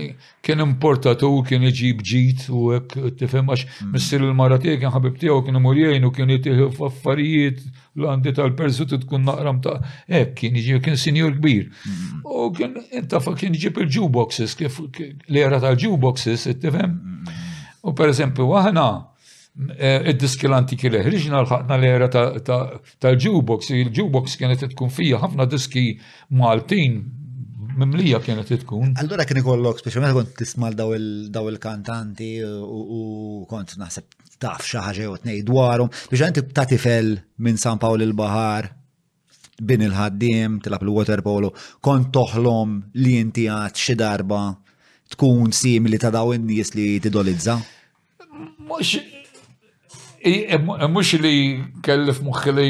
kien 0.45 0.61
importatu 0.63 1.31
kien 1.49 1.63
iġib 1.65 2.03
ġit 2.05 2.43
u 2.53 2.67
hekk 2.75 2.99
tifhem 3.17 3.49
għax 3.49 3.63
mm. 3.81 3.95
missier 3.95 4.25
il-mara 4.27 4.59
kien 4.61 4.91
ħabib 4.93 5.17
tiegħu 5.23 5.39
kien 5.47 5.57
murjejn 5.65 6.05
u 6.05 6.11
kien 6.13 6.29
jittieħu 6.35 6.67
f'affarijiet 6.77 7.63
l-għandi 7.97 8.35
tal-persu 8.37 8.87
tkun 8.93 9.25
naqram 9.31 9.63
ta' 9.65 9.79
hekk 10.05 10.35
kien 10.43 10.61
iġi 10.61 10.81
kien 10.85 11.01
sinjur 11.01 11.39
kbir. 11.39 11.71
Mm. 11.71 12.25
U 12.29 12.51
kien 12.57 12.77
intafa 13.01 13.33
kien 13.41 13.57
iġib 13.57 13.81
il-jukeboxes 13.87 14.57
kif 14.61 14.81
l-era 14.85 15.63
tal-jukeboxes 15.65 16.51
tifhem. 16.61 16.99
Mm. 16.99 17.39
U 17.89 17.97
pereżempju 17.97 18.53
aħna 18.61 18.89
Eh, 19.77 20.07
id-diski 20.13 20.47
l-antiki 20.47 20.89
leħ. 20.95 21.09
Riġna 21.11 21.41
l-ħakna 21.43 21.75
l-era 21.77 22.07
tal 22.11 23.17
ġubox 23.25 23.73
il 23.75 23.91
ġubox 23.93 24.37
kienet 24.39 24.63
tkun 24.73 24.93
fija 24.95 25.19
ħafna 25.21 25.47
diski 25.51 25.85
Maltin 26.39 27.01
mimlija 27.81 28.21
kienet 28.23 28.53
tkun. 28.63 28.95
Allora 29.03 29.25
kien 29.27 29.41
ikollok, 29.43 29.83
speċjalment 29.83 30.17
kont 30.17 30.33
tismal 30.39 30.77
daw 30.79 30.95
il-kantanti 31.51 32.31
u 32.47 33.43
kont 33.51 33.75
naħseb 33.83 34.09
taf 34.41 34.63
xaħġa 34.71 35.11
u 35.11 35.19
tnej 35.25 35.43
dwarhom, 35.45 35.91
biex 36.11 36.25
għanti 36.29 36.47
ta' 36.57 36.65
tifel 36.71 37.17
minn 37.45 37.59
San 37.61 37.83
Pawl 37.83 38.07
il-Bahar, 38.07 38.71
bin 39.67 39.83
il-ħaddim, 39.85 40.61
tilab 40.65 40.87
il-water 40.87 41.21
polo, 41.27 41.51
kont 41.85 42.09
toħlom 42.15 42.79
li 43.03 43.19
jinti 43.19 43.49
għad 43.53 43.77
xi 43.77 43.99
darba 44.01 44.47
tkun 45.19 45.51
simili 45.53 45.99
ta' 46.01 46.13
daw 46.15 46.33
in-nies 46.39 46.73
li 46.79 46.93
tidolizza? 47.03 47.59
E, 50.25 50.59
Mux 50.93 51.13
e, 51.15 51.19
li 51.21 51.37
kellif 51.83 52.19
muħi 52.21 52.53
li 52.57 52.69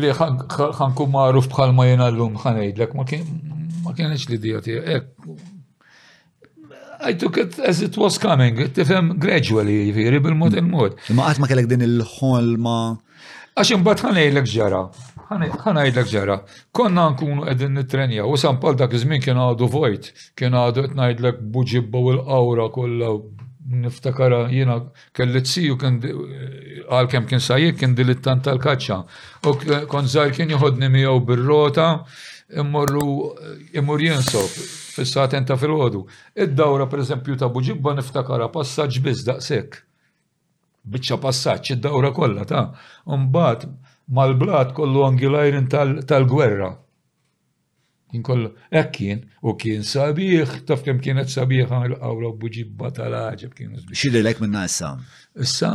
li 0.00 0.12
ħankun 0.16 1.10
maruf 1.12 1.48
bħal 1.52 1.74
ma 1.76 1.84
jena 1.90 2.06
l-lum 2.10 2.38
ħanejdlek, 2.40 2.94
ma 2.96 3.92
kienx 3.96 4.30
li 4.30 4.38
dijati, 4.40 4.78
ek. 4.96 5.12
I 7.06 7.12
took 7.20 7.36
it 7.36 7.58
as 7.60 7.82
it 7.84 7.96
was 8.00 8.16
coming, 8.18 8.56
tifem 8.74 9.12
gradually, 9.20 9.76
jifiri 9.90 10.20
bil-mod 10.24 10.56
hmm. 10.56 10.62
il-mod. 10.62 10.96
Ma 11.18 11.28
għat 11.28 11.42
ma 11.44 11.50
kellek 11.52 11.68
din 11.74 11.84
il-ħolma. 11.84 12.76
Għax 13.54 13.74
imbat 13.76 14.02
ħanejdlek 14.08 14.50
ġara, 14.56 14.80
ħanejdlek 15.28 16.10
ġara. 16.14 16.40
Konna 16.72 17.10
nkunu 17.12 17.44
edin 17.52 17.76
nitrenja, 17.76 18.24
u 18.26 18.40
sampal 18.40 18.78
dak 18.80 18.96
iż-żmien 18.96 19.20
kien 19.24 19.38
għadu 19.44 19.68
vojt, 19.76 20.10
kien 20.34 20.56
għadu 20.56 20.88
etnajdlek 20.90 21.44
buġibba 21.56 22.00
u 22.08 22.14
l-awra 22.16 22.70
kollha 22.74 23.14
niftakara 23.68 24.46
jiena 24.50 24.76
kelli 25.16 25.42
tziju 25.44 25.76
kien 25.80 25.98
għal 26.04 27.08
kem 27.10 27.26
kien 27.26 27.40
sajjek 27.42 27.78
kien 27.80 27.94
dilittant 27.98 28.44
tal-kaċċa. 28.46 28.98
U 29.46 29.54
kon 29.90 30.06
zaħir 30.12 30.34
kien 30.36 30.50
juħodni 30.54 30.88
miegħu 30.92 31.24
bir-rota 31.30 31.86
immorru 32.54 33.32
immur 33.74 33.98
jinsof 34.04 34.52
fis-saten 34.96 35.46
ta' 35.48 35.56
fil-ħodu. 35.58 36.04
Id-dawra 36.46 36.86
pereżempju 36.92 37.36
ta' 37.42 37.48
Buġibba 37.50 37.96
niftakara 37.98 38.48
passaġġ 38.54 39.02
biss 39.02 39.26
daqshekk. 39.26 39.82
Biċċa 40.86 41.18
passaġġ 41.26 41.74
id-dawra 41.76 42.14
kollha 42.14 42.44
ta' 42.46 42.64
mbagħad 43.06 43.66
mal-blat 44.14 44.74
kollu 44.78 45.04
angilajrin 45.08 45.66
tal-gwerra. 45.68 46.70
Tal 46.70 46.82
Inkollu, 48.14 48.52
kien, 48.94 49.24
u 49.42 49.56
kien 49.58 49.82
sabiħ, 49.82 50.52
taf 50.68 50.82
kem 50.86 51.00
kienet 51.02 51.32
sabiħ 51.32 51.62
għamil 51.72 51.94
għawla 51.98 52.30
buġibba 52.42 52.90
tal-ħagġa 52.98 53.48
kienu. 53.58 53.80
Xidilek 53.90 54.42
minna 54.44 54.62
issa? 54.68 54.90
Issa, 55.42 55.70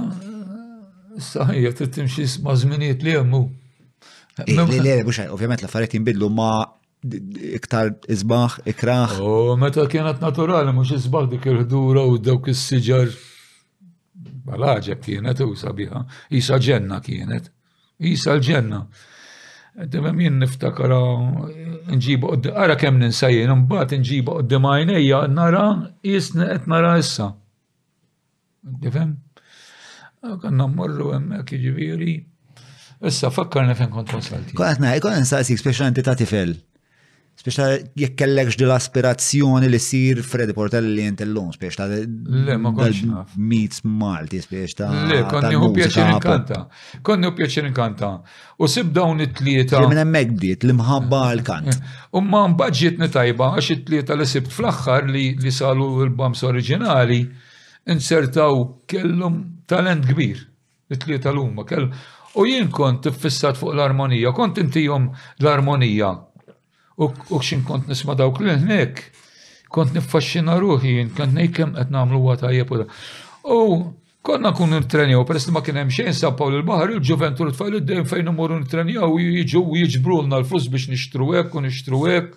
issa, 1.19 1.47
jgħat 1.51 1.81
t-timxie 1.89 2.27
eh, 2.29 2.37
ma' 2.45 2.55
zminiet 2.61 3.03
li 3.03 3.17
għammu. 3.19 3.41
Li 4.47 4.61
ovvijament 4.63 5.65
l-affariet 5.65 5.97
jimbidlu 5.97 6.31
ma' 6.31 6.63
iktar 7.59 7.91
izbaħ, 8.15 8.61
ikraħ. 8.73 9.17
U 9.27 9.59
meta 9.59 9.83
kienet 9.91 10.23
naturali, 10.23 10.71
mux 10.79 10.95
izbaħ 11.01 11.29
dik 11.35 11.49
il-ħdura 11.51 12.07
u 12.07 12.15
dawk 12.29 12.53
is-siġar. 12.55 13.11
Balaġa 14.41 14.95
kienet 15.03 15.43
u 15.45 15.51
sabiħa, 15.57 16.05
jisa 16.33 16.57
ġenna 16.63 16.97
kienet, 17.05 17.51
jisa 18.01 18.31
l-ġenna. 18.39 18.85
Demem 19.73 20.19
jien 20.19 20.37
niftakara 20.41 20.97
nġibu 21.95 22.31
ara 22.59 22.75
kemm 22.79 22.99
ninsajjen, 22.99 23.51
mbaħt 23.63 23.95
nġibu 24.01 24.35
għoddi 24.41 24.59
majnija, 24.61 25.21
nara 25.31 25.63
jisni 26.05 26.43
għet 26.43 26.67
nara 26.67 26.97
issa. 26.99 27.29
Difhem? 28.83 29.13
Kanna 30.43 30.67
mmorru 30.69 31.13
hemmhekk 31.15 31.55
jiġifieri. 31.55 32.17
Issa 33.09 33.31
fakkarni 33.33 33.77
fejn 33.79 33.95
kont 33.95 34.11
wasalti. 34.17 34.59
Kwa 34.59 34.73
qed 34.75 34.83
ngħid 34.83 35.07
kont 35.07 35.47
speċjalment 35.63 36.03
ta' 36.05 36.19
tifel. 36.19 36.53
Speċta 37.41 37.65
jekk 37.97 38.17
kellekx 38.21 38.53
dil 38.59 38.69
aspirazzjoni 38.69 39.65
li 39.71 39.77
sir 39.81 40.19
Freddy 40.21 40.53
Portelli 40.53 41.07
intellum, 41.09 41.47
speċta 41.55 41.87
Le, 41.89 42.57
ma 42.61 42.69
konċ. 42.77 43.07
Meets 43.41 43.79
Malti, 43.81 44.41
speċta. 44.43 44.89
Le, 45.09 45.17
konni 45.29 45.57
hu 45.57 45.71
pjaċir 45.73 46.11
inkanta. 46.17 46.59
Konni 47.01 47.25
hu 47.25 47.33
pjaċir 47.39 47.71
inkanta. 47.71 48.11
U 48.61 48.69
sib 48.69 48.91
dawn 48.93 49.23
it-tlieta. 49.25 49.81
Minn 49.89 50.03
hemmhekk 50.03 50.35
bdiet 50.37 50.67
l-imħabba 50.69 51.23
l-kant. 51.39 51.81
man 52.21 52.53
mbaġġiet 52.53 53.01
netajba, 53.01 53.49
għax 53.57 53.73
it-tlieta 53.79 54.19
li 54.21 54.29
sibt 54.35 54.53
fl-aħħar 54.53 55.09
li 55.09 55.25
li 55.41 55.51
salu 55.57 55.89
l-bams 56.05 56.45
oriġinali 56.45 57.21
insertaw 57.89 58.67
kellhom 58.85 59.41
talent 59.65 60.05
kbir. 60.13 60.45
It-tlieta 60.93 61.33
l-umma 61.33 61.65
kellum. 61.65 61.89
U 62.39 62.43
jien 62.47 62.69
kont 62.71 63.07
fissat 63.17 63.57
fuq 63.59 63.73
l-armonija, 63.73 64.29
kont 64.37 64.59
intijom 64.61 65.09
l-armonija 65.41 66.19
U 67.29 67.39
xin 67.41 67.63
kont 67.65 67.87
nisma 67.89 68.15
dawk 68.17 68.41
l 68.41 68.53
hekk 68.67 69.01
kont 69.71 69.93
niffaxxina 69.95 70.57
ruħi, 70.59 70.97
kont 71.15 71.31
nejkem 71.37 71.71
qed 71.77 71.91
nagħmlu 71.95 72.19
għata 72.33 72.49
tajjeb 72.49 72.73
u 72.73 72.83
U 73.47 73.59
konna 74.21 74.51
kun 74.53 74.75
u 74.75 74.81
peress 75.25 75.47
ma 75.49 75.63
kien 75.65 75.79
hemm 75.81 75.89
xejn 75.95 76.13
sabbaw 76.13 76.51
l 76.51 76.61
baħar 76.67 76.91
il 76.97 77.01
ġuventur 77.09 77.51
t-fajlu 77.55 77.79
d-dajn 77.81 78.05
fejn 78.11 78.29
u 78.35 78.47
nitrenjaw 78.51 79.17
jiġu 79.17 79.63
jiġbrulna 79.81 80.41
l-flus 80.43 80.67
biex 80.69 80.89
nixtru 80.93 81.31
hekk 81.33 81.55
u 81.57 81.63
nixtru 81.65 82.03
hekk. 82.07 82.35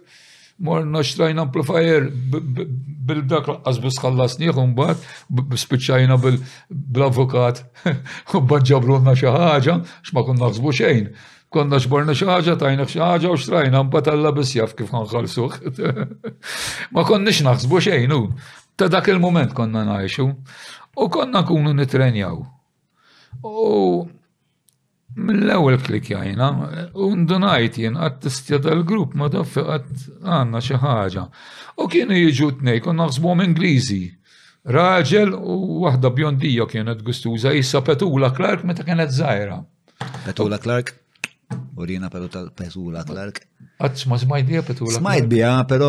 Morna 0.57 1.01
xtrajna 1.03 1.43
amplifier 1.43 2.07
bil-dak 2.31 3.49
laqqas 3.51 3.81
bis 3.83 3.99
ħallasni 3.99 4.53
mbagħad 4.55 5.57
spiċċajna 5.59 6.15
bil-avukat 6.23 7.59
u 8.39 8.43
ġabru 8.63 9.01
l 9.03 9.17
xi 9.19 9.27
ħaġa 9.35 9.75
x'ma 10.07 10.23
kun 10.25 10.39
naħsbu 10.39 10.77
xejn 10.79 11.09
konna 11.55 11.79
xborna 11.83 12.15
xaħġa, 12.19 12.55
tajna 12.63 12.87
xaħġa 12.91 13.31
u 13.31 13.37
xtrajna, 13.43 13.83
mbatalla 13.87 14.33
bisjaf 14.35 14.75
kif 14.79 14.91
għanħalsuħ. 14.95 15.61
Ma 16.97 17.07
konnix 17.07 17.45
naħsbu 17.47 17.81
xejnu, 17.89 18.19
ta' 18.81 18.91
dak 18.93 19.13
il-moment 19.15 19.55
konna 19.57 19.85
naħxu, 19.89 20.27
u 20.99 21.09
konna 21.15 21.45
kunu 21.47 21.75
nitrenjaw. 21.79 22.41
U 23.45 23.69
mill-ewel 25.15 25.79
klik 25.85 26.09
jajna, 26.11 26.49
u 26.99 27.13
ndunajt 27.23 27.79
jien 27.83 28.01
għat 28.03 28.21
tistja 28.27 28.59
tal 28.65 28.83
grupp 28.89 29.15
ma 29.21 29.29
daffi 29.31 29.63
għat 29.63 30.09
għanna 30.27 30.63
xaħġa. 30.69 31.25
U 31.79 31.87
kienu 31.93 32.19
jiġu 32.19 32.51
t-nej, 32.61 32.83
konna 32.83 33.07
naħsbu 33.07 33.37
Ingliżi. 33.47 34.03
Raġel 34.75 35.35
u 35.37 35.85
waħda 35.85 36.11
bjondija 36.17 36.65
kienet 36.73 37.03
gustuża, 37.05 37.53
jissa 37.53 37.83
Petula 37.85 38.33
Clark 38.35 38.65
meta 38.65 38.83
kienet 38.89 39.13
zaħira. 39.13 39.61
Petula 40.25 40.57
Clark? 40.59 40.95
Urina 41.79 42.09
pero 42.13 42.29
tal-Petula 42.31 43.03
tal-ark. 43.07 43.41
Għadx 43.83 44.07
ma 44.11 44.19
smajt 44.21 44.47
bija 44.49 44.63
Petula. 44.67 44.95
Smajt 44.99 45.27
bija, 45.31 45.51
pero 45.69 45.89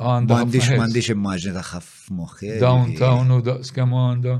mandiċ 0.00 0.72
mandiċ 0.82 1.12
immaġni 1.14 1.52
taħħa 1.54 1.78
f-moħi. 1.84 2.52
Downtown 2.62 3.34
u 3.36 3.38
da' 3.48 3.58
skema 3.66 4.06
għanda 4.12 4.36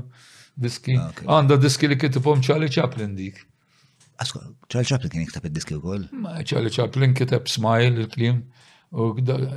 diski. 0.65 0.97
Ah, 0.99 1.23
għanda 1.39 1.59
diski 1.63 1.91
li 1.91 1.99
kittu 2.01 2.23
fom 2.25 2.43
Charlie 2.43 2.71
Chaplin 2.73 3.15
dik. 3.19 3.39
Asko, 4.21 4.43
Charlie 4.67 4.89
Chaplin 4.91 5.13
kien 5.15 5.23
iktab 5.27 5.47
id-diski 5.49 5.77
u 5.77 5.81
koll? 5.83 6.03
Charlie 6.45 6.73
Chaplin 6.75 7.15
kittab 7.17 7.47
Smile 7.51 8.03
il-klim. 8.03 8.43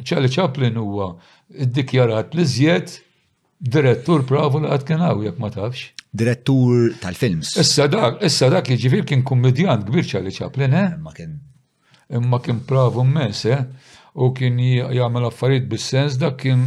Charlie 0.06 0.32
Chaplin 0.32 0.78
huwa 0.80 1.10
id-dikjarat 1.50 2.38
li 2.38 2.46
zjed 2.52 2.94
direttur 3.60 4.22
pravu 4.28 4.62
li 4.62 4.70
għad 4.70 4.86
kien 4.88 5.06
jek 5.26 5.42
ma 5.42 5.50
tafx 5.54 5.90
direttur 6.18 6.94
tal-films. 7.02 7.56
Issa 7.60 7.86
dak, 7.92 8.20
issa 8.26 8.48
dak 8.52 8.68
jiġifier 8.70 9.06
kien 9.08 9.22
kummedjant 9.26 9.86
kbir 9.88 10.06
Charlie 10.08 10.32
Chaplin, 10.34 10.74
eh? 10.74 10.88
Imma 10.98 11.12
kien. 11.16 11.36
Imma 12.18 12.40
kien 12.44 12.60
pravu 12.68 13.04
mmes, 13.06 13.42
eh? 13.52 13.64
U 14.16 14.30
kien 14.36 14.58
jagħmel 14.60 15.28
affarijiet 15.28 15.66
bis-sens 15.70 16.18
dak 16.22 16.38
kien 16.44 16.66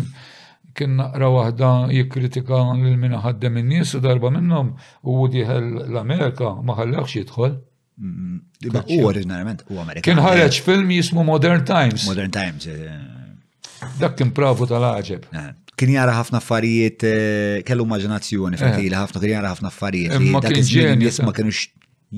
kien 0.80 0.94
naqra 0.96 1.28
waħda 1.34 1.70
jikkritika 1.92 2.60
lil 2.78 2.96
min 3.02 3.16
ħaddem 3.24 3.58
in-nies 3.60 3.96
u 3.98 4.00
darba 4.04 4.30
minnhom 4.32 4.76
u 5.02 5.16
diħel 5.34 5.66
l-Amerika 5.90 6.54
ma 6.66 6.76
ħallaqx 6.78 7.16
jidħol. 7.18 7.56
Mm-hmm. 8.00 8.76
U 8.96 9.08
oriġinarjament 9.10 9.66
u 9.74 9.80
Amerika. 9.82 10.06
Kien 10.06 10.22
ħareġ 10.24 10.62
film 10.68 10.94
jismu 10.94 11.26
Modern 11.28 11.66
Times. 11.68 12.06
Modern 12.08 12.32
Times. 12.32 12.70
Eh. 12.70 13.74
Dak 14.00 14.16
kien 14.22 14.32
pravu 14.36 14.70
tal-aġeb. 14.72 15.26
Eh 15.36 15.50
kien 15.80 15.94
jara 15.96 16.14
ħafna 16.18 16.42
affarijiet, 16.44 17.04
eh, 17.08 17.58
kellu 17.68 17.86
maġinazzjoni 17.88 18.58
eh. 18.58 18.64
fattili 18.66 18.96
ħafna, 19.00 19.22
kien 19.24 19.34
jara 19.38 19.54
ħafna 19.54 19.72
affarijiet. 19.72 20.18
Eh, 20.18 20.32
ma 20.34 20.42
kien 20.44 20.68
ġen 20.74 21.06
ma 21.30 21.34
kienu 21.38 21.56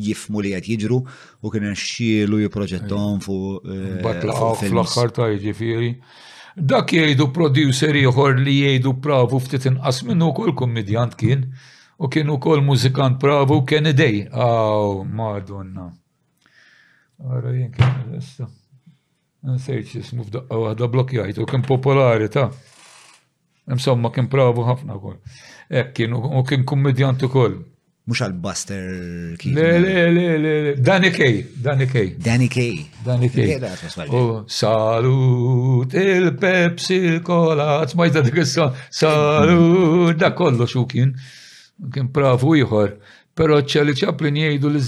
jifmu 0.08 0.42
li 0.42 0.54
għed 0.56 0.70
jiġru 0.72 0.98
u 1.04 1.52
kien 1.54 1.76
xielu 1.86 2.42
jiproġettom 2.46 3.22
fu. 3.26 3.38
Batla 4.06 4.38
fl-axħar 4.56 5.16
ta' 5.18 5.30
ġifiri. 5.46 5.94
Dak 6.72 6.92
jgħidu 6.94 7.30
produceri 7.36 8.02
uħor 8.10 8.42
li 8.44 8.58
jgħidu 8.64 8.96
pravu 9.04 9.40
ftit 9.44 9.68
inqas 9.72 10.02
minnu 10.10 10.32
kol 10.36 10.56
kommedjant 10.62 11.16
kien 11.20 11.46
u 12.02 12.10
kien 12.12 12.32
ukoll 12.34 12.64
mużikant 12.66 13.20
pravu 13.22 13.62
kien 13.68 13.88
idej. 13.92 14.26
Aw, 14.34 15.06
madonna. 15.20 15.92
Għara 17.22 17.54
jien 17.56 17.72
kien 17.78 17.94
l-essa. 18.10 18.50
Nsejċ 19.48 19.96
jismu 20.00 20.22
f'daqqa 20.26 20.54
waħda 20.66 20.88
blokjajt 20.98 21.40
u 21.42 21.48
kien 21.50 21.64
popolari 21.70 22.28
ta' 22.34 22.50
Insomma, 23.70 24.10
kien 24.12 24.28
bravu 24.30 24.64
ħafna 24.66 24.96
kol. 25.02 25.18
Ek 25.70 25.92
kien, 25.96 26.16
u 26.18 26.42
kien 26.50 26.64
kummedjant 26.68 27.22
ukoll. 27.28 27.60
Mux 28.10 28.22
għal-Buster 28.26 29.38
kien. 29.40 29.54
Le, 29.54 29.68
le, 29.84 30.26
le, 30.42 30.56
le, 30.66 30.74
Danny 30.82 31.12
Kay, 31.14 31.44
Danny 31.62 31.86
Kay. 31.88 32.16
Danny 32.18 32.48
Kay. 32.50 32.82
Danny 33.06 33.30
Kay. 33.32 33.60
Oh, 34.10 34.42
salut 34.50 35.94
il-Pepsi 35.94 37.20
kolat, 37.24 37.94
dik 37.94 38.04
jda 38.16 38.24
dik 38.32 38.42
salut, 38.50 40.18
da 40.18 40.32
kollu 40.36 40.66
xu 40.66 40.88
kien. 40.90 41.14
Kien 41.94 42.10
bravu 42.14 42.56
ieħor. 42.58 42.96
Pero 43.38 43.62
ċelli 43.64 43.94
ċaplin 43.96 44.36
jgħidu 44.42 44.72
li 44.74 44.82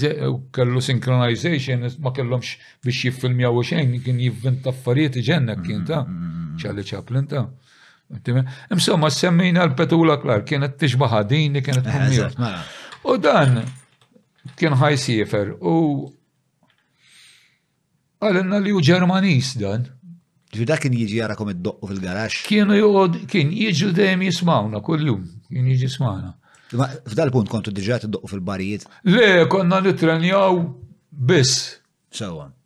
kellu 0.54 0.82
synchronization, 0.84 1.86
ma 2.04 2.12
kellhomx 2.14 2.58
biex 2.84 3.06
jiffilmjaw 3.06 3.62
xejn, 3.70 3.94
kien 4.04 4.20
jivvent 4.20 4.66
affarijiet 4.70 5.22
ġenna 5.30 5.56
kien 5.62 5.86
ta' 5.88 6.02
ċelli 6.04 6.10
mm, 6.10 6.18
mm, 6.18 6.72
mm, 6.74 6.90
ċaplin 6.92 7.30
ta'. 7.32 7.46
Insomma, 8.70 9.08
semmina 9.08 9.64
l-Petula 9.64 10.18
klar, 10.20 10.42
kienet 10.44 10.76
t 10.76 10.84
din 11.28 11.52
li 11.52 11.60
kienet 11.62 11.86
eh, 11.86 12.08
mela. 12.08 12.62
U 13.02 13.16
dan 13.16 13.64
kien 14.58 14.76
ħaj 14.76 14.96
sifer 15.00 15.54
u 15.60 15.72
għalenna 18.20 18.60
li 18.60 18.72
u 18.76 18.80
ġermanis 18.84 19.54
dan. 19.56 19.88
Ġvida 20.54 20.76
kien 20.78 20.92
jiġi 20.94 21.16
jara 21.18 21.34
kom 21.34 21.48
id-doqqu 21.50 21.88
fil-garax. 21.90 22.42
Kienu 22.46 22.76
jod, 22.78 23.16
kien 23.26 23.50
jiġu 23.50 23.88
dejjem 23.96 24.22
jismawna 24.28 24.78
kullum, 24.86 25.24
kien 25.48 25.64
jiġi 25.66 25.88
jismawna. 25.88 26.34
F'dal 27.08 27.32
punt 27.34 27.48
kontu 27.50 27.72
diġa 27.74 28.02
id-doqqu 28.04 28.30
fil-barijiet? 28.30 28.84
Le, 29.10 29.32
konna 29.50 29.80
nitrenjaw 29.82 30.60
biss. 31.10 31.80
Sawan. 32.14 32.52
So 32.54 32.60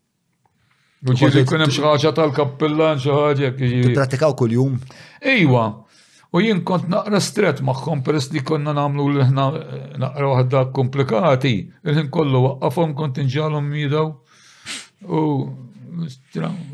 Uġiri 1.06 1.44
kunem 1.46 1.68
hemm 1.68 1.74
xi 1.74 1.82
ħaġa 1.84 2.10
tal-kappellan 2.16 2.98
xi 2.98 3.12
ħaġa 3.14 3.50
Tippratikaw 3.58 4.34
kuljum. 4.40 4.74
Ejwa. 5.22 5.66
U 6.34 6.42
jien 6.42 6.58
kont 6.66 6.88
naqra 6.92 7.20
stret 7.22 7.60
magħhom 7.64 8.02
peress 8.06 8.32
li 8.34 8.42
konna 8.44 8.74
nagħmlu 8.76 9.04
l 9.14 9.26
ħna 9.28 9.44
eh, 9.60 9.84
naqra 10.02 10.30
waħda 10.32 10.62
komplikati, 10.76 11.52
il-ħin 11.86 12.10
kollu 12.14 12.42
waqqafhom 12.48 12.96
kont 12.98 13.20
inġalhom 13.22 13.68
midaw. 13.72 14.10
U 15.06 15.20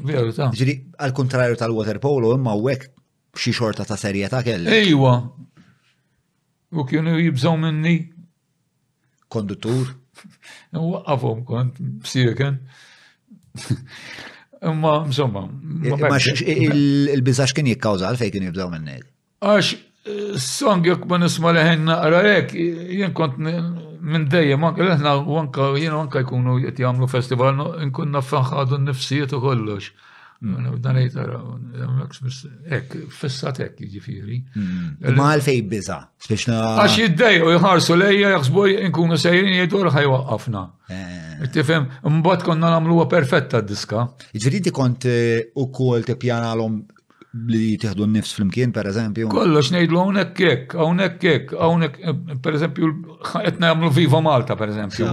veru 0.08 0.32
ta' 0.36 0.48
Ġiri 0.56 0.78
għal-kontrarju 1.04 1.60
tal-water 1.60 2.00
polo 2.02 2.32
imma 2.38 2.56
u 2.56 2.70
hekk 2.72 2.88
xie 3.38 3.52
xorta 3.60 3.84
ta' 3.92 4.00
serjeta' 4.00 4.40
kell. 4.48 4.72
Ejwa. 4.80 5.18
U 6.74 6.88
kienu 6.88 7.18
jibżgħu 7.20 7.54
minni. 7.60 7.94
Konduttur. 9.28 9.92
Waqqafhom 10.80 11.44
kont 11.44 11.78
b'sieken. 12.08 12.58
Imma, 14.62 15.02
insomma. 15.06 15.48
Eh, 15.86 16.52
eh, 16.52 16.52
Il-bizax 17.16 17.50
eh. 17.52 17.56
kien 17.58 17.68
jikkawza 17.74 18.10
għalfej 18.10 18.32
kien 18.34 18.46
jibdaw 18.48 18.70
minnek. 18.72 19.04
Għax, 19.44 19.72
song 20.44 20.88
jek 20.88 21.04
ma 21.10 21.18
nisma 21.22 21.52
leħen 21.56 21.84
naqra 21.90 22.20
jek, 22.28 22.54
jien 23.00 23.14
kont 23.18 23.38
minn 23.44 24.26
dejjem, 24.32 24.64
anka 24.68 24.88
leħna, 24.88 25.14
anka 25.44 25.68
jien 25.78 25.98
anka 25.98 26.24
jkunu 26.24 26.58
jgħet 26.62 26.82
jgħamlu 26.82 27.10
festival, 27.12 27.62
nkun 27.90 28.16
naffanħadu 28.18 28.80
n-nifsijiet 28.82 29.36
u 29.38 29.42
kollox. 29.46 29.92
Dan 30.42 30.96
jtara, 31.08 31.38
ek, 32.76 32.94
fissat 33.14 33.60
ek 33.64 33.78
ġifiri. 33.80 34.40
Mm. 34.58 35.16
Ma 35.16 35.28
għalfej 35.36 35.60
biza, 35.70 35.98
spiċna. 36.26 36.56
Għax 36.82 36.96
jiddejo, 37.00 37.52
jħarsu 37.56 37.94
lejja, 37.96 38.32
jaxbu 38.34 38.64
nkunu 38.90 39.16
sejrin 39.20 39.54
jgħidu 39.60 39.84
ħaj 39.94 40.08
waqqafna. 40.10 40.64
Eh. 40.92 41.46
Tifem, 41.54 41.86
mbat 42.18 42.44
konna 42.44 42.72
namluwa 42.74 43.06
perfetta 43.08 43.62
d-diska. 43.64 44.02
Ġviri 44.26 44.34
jiġifieri 44.34 44.60
ti 44.68 44.74
kont 44.80 45.06
eh, 45.08 45.38
u 45.64 45.68
kol 45.72 46.04
te 46.04 46.18
pjana 46.20 46.52
l 46.58 46.68
li 47.50 47.72
tiħdu 47.82 48.04
n-nifs 48.06 48.36
fl-imkien, 48.36 48.70
per 48.70 48.86
eżempju. 48.92 49.26
Kollox 49.32 49.72
nejdlu 49.74 49.98
għonek 50.04 50.28
kek, 50.38 50.74
għonek 50.84 51.16
kek, 51.18 51.54
għonek, 51.66 51.96
eh, 52.12 52.20
per 52.44 52.58
eżempju, 52.60 52.90
etna 53.48 53.72
jamlu 53.72 53.90
Viva 53.96 54.20
Malta, 54.22 54.54
per 54.60 54.70
eżempju. 54.74 55.08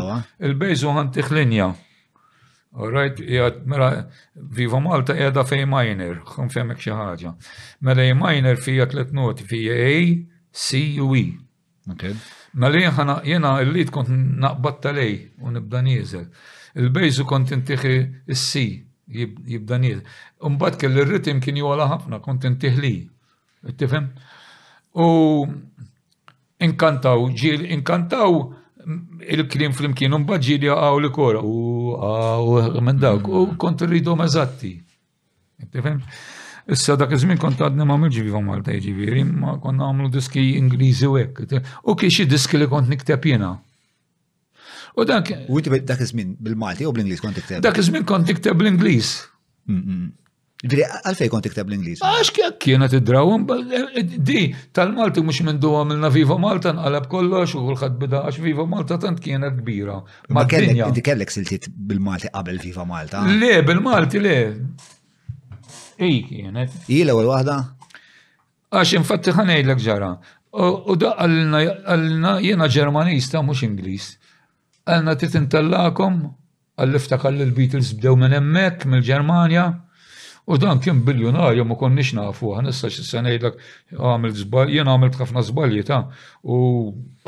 Il-bejzu 0.49 0.91
għan 0.91 1.09
tiħlinja. 1.15 1.39
linja 1.39 1.72
Alright, 2.72 3.17
jgħad, 3.19 3.63
mela, 3.67 3.88
Viva 4.34 4.80
Malta 4.80 5.11
jgħada 5.17 5.43
fej 5.43 5.65
minor, 5.67 6.22
xum 6.32 6.49
femmek 6.53 6.80
xaħġa. 6.80 7.34
Mela 7.84 8.05
A 8.07 8.13
minor 8.15 8.55
fija 8.63 8.86
tlet 8.88 9.11
noti, 9.11 9.43
fija 9.43 9.76
A, 9.76 9.97
C 10.55 10.80
u 11.03 11.09
E. 11.19 11.26
Mela 12.53 12.80
jgħana, 12.80 13.17
jgħana 13.26 13.51
il-lid 13.65 13.91
kont 13.91 14.11
naqbat 14.15 14.80
tal-A 14.86 15.09
u 15.43 15.51
nibda 15.51 15.82
nizel. 15.84 16.30
Il-bejzu 16.80 17.26
kont 17.28 17.51
intiħi 17.55 17.91
il-C, 17.91 18.63
jibda 19.51 19.78
nizel. 19.78 20.05
Umbat 20.39 20.80
kell 20.80 20.95
il-ritim 21.01 21.43
kien 21.43 21.59
juwala 21.59 21.89
ħafna, 21.91 22.22
kont 22.24 22.47
intiħli. 22.53 22.93
Tifem? 23.76 24.13
U 24.95 25.11
inkantaw, 26.63 27.28
ġil 27.36 27.67
inkantaw, 27.76 28.45
il-klim 29.29 29.73
fl-imkien 29.75 30.13
un 30.17 30.23
bħadġili 30.25 30.69
għaw 30.73 30.99
li 31.03 31.09
kora 31.13 31.41
u 31.45 31.51
għaw 31.95 32.82
minn 32.88 32.99
dawk 33.01 33.27
u 33.27 33.32
mm-hmm. 33.43 33.57
kont 33.61 33.84
rridu 33.88 34.15
mażatti. 34.17 34.71
Issa 36.71 36.95
dak 36.99 37.13
iżmin 37.17 37.39
kont 37.41 37.61
għadni 37.61 37.86
ma' 37.89 37.97
mġivi 38.01 38.29
vivom 38.29 38.49
għalta 38.53 38.75
ġiviri, 38.86 39.23
ma' 39.27 39.57
kont 39.63 39.82
għamlu 39.82 40.11
diski 40.13 40.43
Ingliżi 40.59 41.09
u 41.09 41.15
ekk. 41.21 41.57
U 41.89 41.95
kien 41.99 42.13
xi 42.13 42.25
diski 42.29 42.59
li 42.61 42.67
kont 42.71 42.89
niktab 42.91 43.25
jena. 43.27 43.55
U 44.97 45.05
dak. 45.07 45.32
U 45.49 45.61
dak 45.63 46.01
iż 46.05 46.13
bil-Malti 46.17 46.86
u 46.89 46.93
bl 46.93 47.03
inglis 47.05 47.21
kont 47.23 47.38
niktab. 47.39 47.61
Dak 47.65 47.79
iżmin 47.82 48.05
kont 48.07 48.29
niktab 48.32 48.57
bl 48.61 48.69
inglis 48.73 49.15
mm-hmm. 49.69 50.11
Viri, 50.62 50.84
għalfej 51.09 51.30
kont 51.34 51.43
tikteb 51.47 51.70
l-Inglis? 51.72 52.01
Għax 52.05 52.30
kjak 52.36 52.57
kienet 52.62 52.93
id-drawum, 52.99 53.47
e- 53.49 54.01
e- 54.01 54.20
di, 54.30 54.41
tal-Malti 54.78 55.24
mux 55.26 55.39
minn 55.47 55.57
duwa 55.57 55.80
minna 55.89 56.09
Viva 56.14 56.36
Malta 56.38 56.76
nqalab 56.78 57.07
kollox 57.09 57.55
u 57.57 57.64
l-ħad 57.74 57.95
bida 58.03 58.20
għax 58.28 58.41
Viva 58.43 58.68
Malta 58.70 58.99
tant 59.01 59.18
kienet 59.24 59.55
kbira. 59.57 59.95
Ma 60.38 60.43
kellek, 60.45 61.01
kellek 61.01 61.34
siltit 61.34 61.66
bil-Malti 61.74 62.30
qabel 62.36 62.62
Viva 62.62 62.86
Malta? 62.86 63.24
Le, 63.26 63.55
bil-Malti 63.66 64.22
le. 64.22 64.36
Ej 65.97 66.20
kienet. 66.30 66.78
Ila 66.93 67.18
u 67.18 67.24
l-wahda? 67.26 67.57
Għax 68.70 68.95
infatti 69.01 69.34
ħanejdlek 69.34 69.82
ġara. 69.82 70.12
U 70.62 70.93
da 70.99 71.16
għalna 71.26 72.38
jena 72.45 72.68
ġermanista 72.70 73.41
mux 73.41 73.66
Inglis. 73.66 74.12
Għalna 74.86 75.18
titintallakom 75.26 76.22
għall-iftakar 76.82 77.34
l-Beatles 77.49 77.95
bdew 77.97 78.14
minn 78.20 78.36
emmek 78.38 78.86
mill-Ġermanja. 78.86 79.72
U 80.51 80.57
dan 80.57 80.79
kien 80.83 80.99
biljonarju 81.05 81.63
ma 81.65 81.75
konniex 81.79 82.09
nafu, 82.17 82.49
għanissa 82.57 82.89
x-sanajdlak 82.91 83.55
għamil 83.95 84.33
zbal, 84.35 84.71
jien 84.73 84.89
għamil 84.91 85.13
ħafna 85.15 85.43
zbalji 85.47 85.83
ta' 85.87 86.01
u 86.43 86.57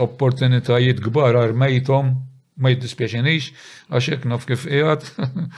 opportunitajiet 0.03 0.99
gbar 1.05 1.37
armejtom 1.45 2.09
ma 2.59 2.71
jiddispjaċinix, 2.73 3.47
għaxek 3.89 4.27
naf 4.29 4.43
kif 4.49 4.65
ijat, 4.67 5.07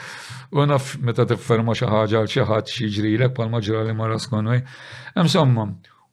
u 0.55 0.67
naf 0.69 0.91
meta 1.01 1.25
tifferma 1.31 1.73
xi 1.75 1.89
ħaġa 1.89 2.21
għal 2.21 2.29
xi 2.31 2.45
ħadd 2.53 3.25
ek 3.25 3.35
pal 3.35 3.49
maġra 3.49 3.81
li 3.89 3.97
ma 3.97 4.07
Ras 4.13 4.29
Emsomma, 5.15 5.65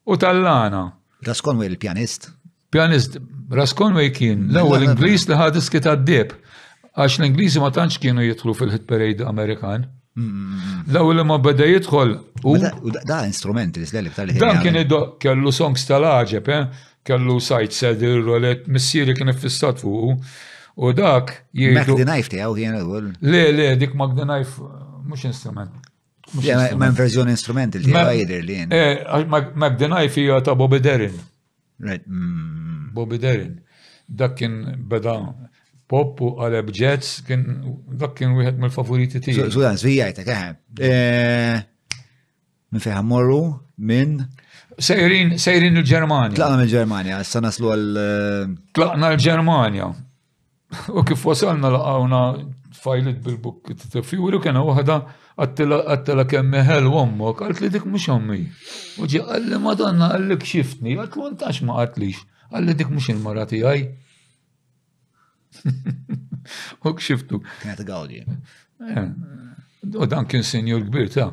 u 0.08 0.16
tal 0.16 0.40
lana 0.40 0.86
Raskonwe 1.22 1.68
il-pjanist? 1.68 2.30
Pjanist, 2.72 3.18
Raskonwe 3.52 4.08
kien 4.16 4.48
l-ewwel 4.48 4.88
Ingliż 4.88 5.28
li 5.28 5.36
ħad 5.36 5.60
iski 5.60 5.84
d 5.84 5.92
dib 6.08 6.34
għax 6.96 7.20
l-Ingliżi 7.20 7.60
ma 7.60 7.68
tantx 7.72 8.00
kienu 8.02 8.24
jidħlu 8.24 8.56
fil-hit 8.56 8.88
parade 8.88 9.28
Amerikan. 9.28 9.86
L-ewwel 10.14 11.22
ma 11.24 11.38
beda 11.40 11.64
jidħol. 11.70 12.10
Da 13.08 13.22
instrument 13.28 13.76
li 13.80 13.86
s-lelib 13.88 14.12
tal 14.16 14.32
Dan 14.36 14.58
kien 14.64 14.80
kellu 15.24 15.52
songs 15.56 15.84
tal-ħaġeb, 15.88 16.50
eh? 16.52 16.88
kellu 17.08 17.38
sajt 17.42 17.72
sedir, 17.74 18.18
rolet, 18.26 18.66
missieri 18.70 19.14
kien 19.16 19.32
fissat 19.32 19.80
fuq. 19.82 20.18
U 20.76 20.90
dak 20.96 21.32
jgħidu. 21.52 21.94
Magdi 21.96 22.06
knife 22.10 22.30
tiegħu 22.32 22.52
kien 22.58 22.76
l-ewwel. 22.76 23.08
Le, 23.24 23.42
le, 23.56 23.70
dik 23.80 23.96
Magdi 24.02 24.24
knife 24.28 24.60
eh, 24.60 24.84
mhux 25.08 25.24
instrument. 25.28 25.88
Ma' 26.80 26.88
verżjoni 26.96 27.32
instrument 27.34 27.74
li 27.76 27.88
jgħidir 27.92 28.44
li. 28.44 28.60
Magdi 29.24 29.88
knife 29.90 30.20
hija 30.22 30.38
ta' 30.46 30.54
Bobby 30.56 30.78
Derin. 30.84 31.16
Right. 31.82 32.04
Mm. 32.06 32.92
Bobby 32.96 33.18
Derin. 33.20 33.58
Dak 34.08 34.36
kien 34.40 34.60
beda 34.92 35.16
pop 35.92 36.20
u 36.26 36.28
qaleb 36.40 36.70
jazz, 36.78 37.20
kien 37.26 37.40
dak 38.00 38.14
kien 38.18 38.32
wieħed 38.38 38.60
mill-favoriti 38.62 39.20
tiegħi. 39.24 39.44
Zulan, 39.56 39.76
zvijajtek, 39.80 40.30
eħe. 40.34 40.52
Eh, 40.88 41.98
minn 42.72 42.80
fejn 42.86 43.04
morru 43.10 43.40
minn? 43.90 44.22
Sejrin, 44.86 45.34
sejrin 45.42 45.76
il-Ġermanja. 45.82 46.32
Tlaqna 46.38 46.62
mill-Ġermanja, 46.62 47.18
issa 47.26 47.42
naslu 47.44 47.74
għal. 47.74 47.86
Eh, 48.06 48.56
Tlaqna 48.78 49.10
l-Ġermanja. 49.12 49.90
U 50.96 51.04
kif 51.08 51.26
wasalna 51.28 51.68
laqawna 51.74 52.22
fajlit 52.84 53.18
bil-buk 53.26 53.74
t-tifjuri 53.82 54.40
kena 54.46 54.62
wahda 54.64 55.02
għattela 55.44 56.24
kemmi 56.30 56.64
ħel 56.64 56.88
ummok, 56.88 57.44
għalt 57.50 57.60
li 57.60 57.68
dik 57.74 57.84
mux 57.90 58.08
ommi. 58.14 58.46
Uġi 59.00 59.20
għalli 59.26 59.60
madonna 59.66 60.08
għallik 60.14 60.48
xiftni, 60.54 60.96
għalt 60.96 61.20
wantax 61.20 61.60
ma 61.68 61.82
għatlix, 61.84 62.24
għalli 62.48 62.80
dik 62.80 62.94
mux 62.96 63.12
il-marati 63.12 63.60
għaj. 63.60 63.86
U 66.84 66.96
xiftu. 67.00 67.40
Kienet 67.62 67.80
eh. 67.80 67.84
għawdi. 67.84 68.24
U 69.98 70.06
dan 70.10 70.24
kien 70.30 70.44
senjur 70.46 70.80
kbir 70.88 71.06
ta' 71.12 71.28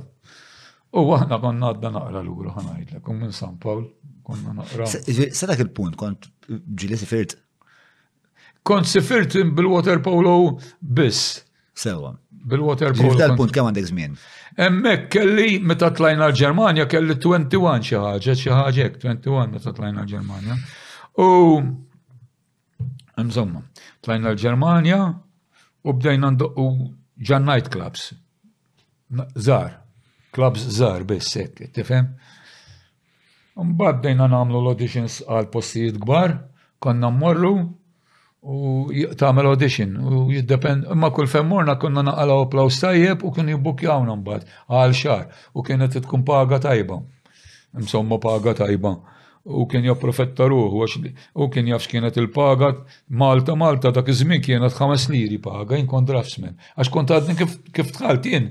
U 0.98 1.00
għahna 1.14 1.36
konna 1.44 1.66
għadda 1.74 1.88
naqra 1.94 2.20
l-għura 2.24 2.52
ħanajdlek, 2.56 3.04
u 3.06 3.08
minn 3.18 3.34
San 3.34 3.56
Paul. 3.62 3.86
konna 4.26 4.50
naqra. 4.58 4.86
Sadak 4.88 5.60
il-punt, 5.64 5.96
kont 5.98 6.22
ġili 6.78 6.98
sifirt? 6.98 7.32
Kont 8.66 8.86
sifirt 8.90 9.32
bil-water 9.58 9.98
polo 10.06 10.36
biss. 10.82 11.46
Sewa. 11.78 12.12
Bil-water 12.30 12.94
polo. 12.94 13.10
Ġifda 13.10 13.28
l-punt 13.32 13.52
kem 13.56 13.66
għandek 13.72 13.88
zmin? 13.90 14.14
Emmek 14.60 15.08
kelli 15.14 15.50
meta 15.64 15.90
tlajna 15.94 16.28
l-Germania, 16.30 16.86
kelli 16.92 17.16
21 17.16 17.82
xaħġa, 17.90 18.38
xaħġek, 18.42 18.94
21 19.02 19.54
meta 19.56 19.70
tlajna 19.74 20.02
l-Germania. 20.06 20.56
U, 21.20 21.30
mżomma, 23.18 23.62
Tlajna 24.04 24.30
l-Ġermanja 24.34 24.98
u 25.84 25.94
bdejna 25.96 26.30
ndoqqu 26.38 26.68
ġan 27.28 27.48
night 27.50 27.68
clubs. 27.74 28.14
Zar, 29.36 29.74
clubs 30.36 30.64
zar 30.78 31.04
biss 31.08 31.36
hekk, 31.40 31.66
tifhem? 31.76 32.14
Mbagħad 33.60 33.98
bdejna 34.00 34.28
nagħmlu 34.32 34.62
l-auditions 34.64 35.18
għal 35.28 35.50
postijiet 35.52 35.98
kbar, 36.00 36.38
konna 36.80 37.10
mmorru 37.12 37.52
u 38.40 39.06
tagħmel 39.20 39.50
audition 39.52 39.98
u 40.16 40.20
jiddepend 40.32 40.88
imma 40.96 41.10
kull 41.12 41.28
femmorna 41.28 41.76
konna 41.82 42.06
naqalgħu 42.08 42.46
plaw 42.54 42.70
tajjeb 42.72 43.26
u 43.28 43.34
kien 43.36 43.50
jibbukjawna 43.52 44.16
mbagħad 44.22 44.46
għal 44.80 44.96
xar 44.96 45.26
u 45.60 45.66
kienet 45.68 46.00
tkun 46.06 46.24
paga 46.32 46.62
tajba. 46.70 47.02
Insomma 47.84 48.16
paga 48.24 48.56
tajba 48.64 48.96
u 49.50 49.66
kien 49.72 49.86
japprofetta 49.88 50.48
ruħu 50.50 50.84
u 51.36 51.48
kien 51.50 51.70
jafx 51.72 51.90
kienet 51.92 52.18
il-paga 52.22 52.70
Malta 53.24 53.56
Malta 53.58 53.92
dak 53.94 54.12
iż-żmien 54.14 54.42
kienet 54.46 54.76
ħames 54.78 55.08
liri 55.12 55.40
paga 55.42 55.78
jien 55.78 55.88
kont 55.90 56.08
draftsman 56.10 56.56
għax 56.78 56.92
kont 56.94 57.14
għadni 57.16 57.36
kif 57.74 57.92
tħalt 57.96 58.26
jien 58.30 58.50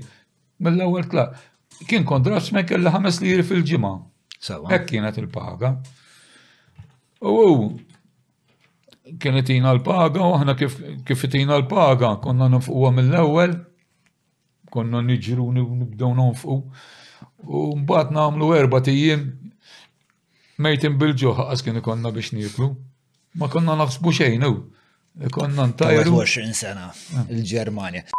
mill-ewwel 0.59 1.07
tla. 1.11 1.27
Kien 1.87 2.03
kont 2.03 2.25
draftsman 2.27 2.65
kellha 2.67 2.91
ħames 2.91 3.21
liri 3.23 3.45
fil-ġimgħa. 3.47 3.91
Hekk 4.67 4.89
kienet 4.89 5.15
il-paga. 5.21 5.73
U 7.23 7.75
kienet 9.19 9.49
jina 9.53 9.71
l-paga 9.73 10.19
u 10.21 10.33
aħna 10.35 10.57
kif 10.59 11.27
jina 11.31 11.55
l-paga 11.63 12.17
konna 12.23 12.51
nfuqwa 12.57 12.91
mill-ewwel 12.99 13.55
konna 14.69 14.99
niġru 15.01 15.47
nibdew 15.55 16.11
nonfqu 16.19 16.57
u 17.49 17.61
mbagħad 17.79 18.11
nagħmlu 18.13 18.51
erba' 18.59 18.81
tijiem 18.85 19.23
Mejtin 20.59 20.97
bil 20.99 21.13
ġoħa 21.15 21.43
għas 21.53 21.61
kien 21.63 21.77
ikonna 21.79 22.09
biex 22.11 22.33
niklu. 22.35 22.65
Ma 23.39 23.47
konna 23.47 23.77
naħsbu 23.79 24.11
xejn 24.17 24.41
u. 24.43 24.55
Konna 25.31 25.69
ntajru. 25.71 26.17
20 26.19 26.51
sena 26.53 26.89
il 27.31 28.09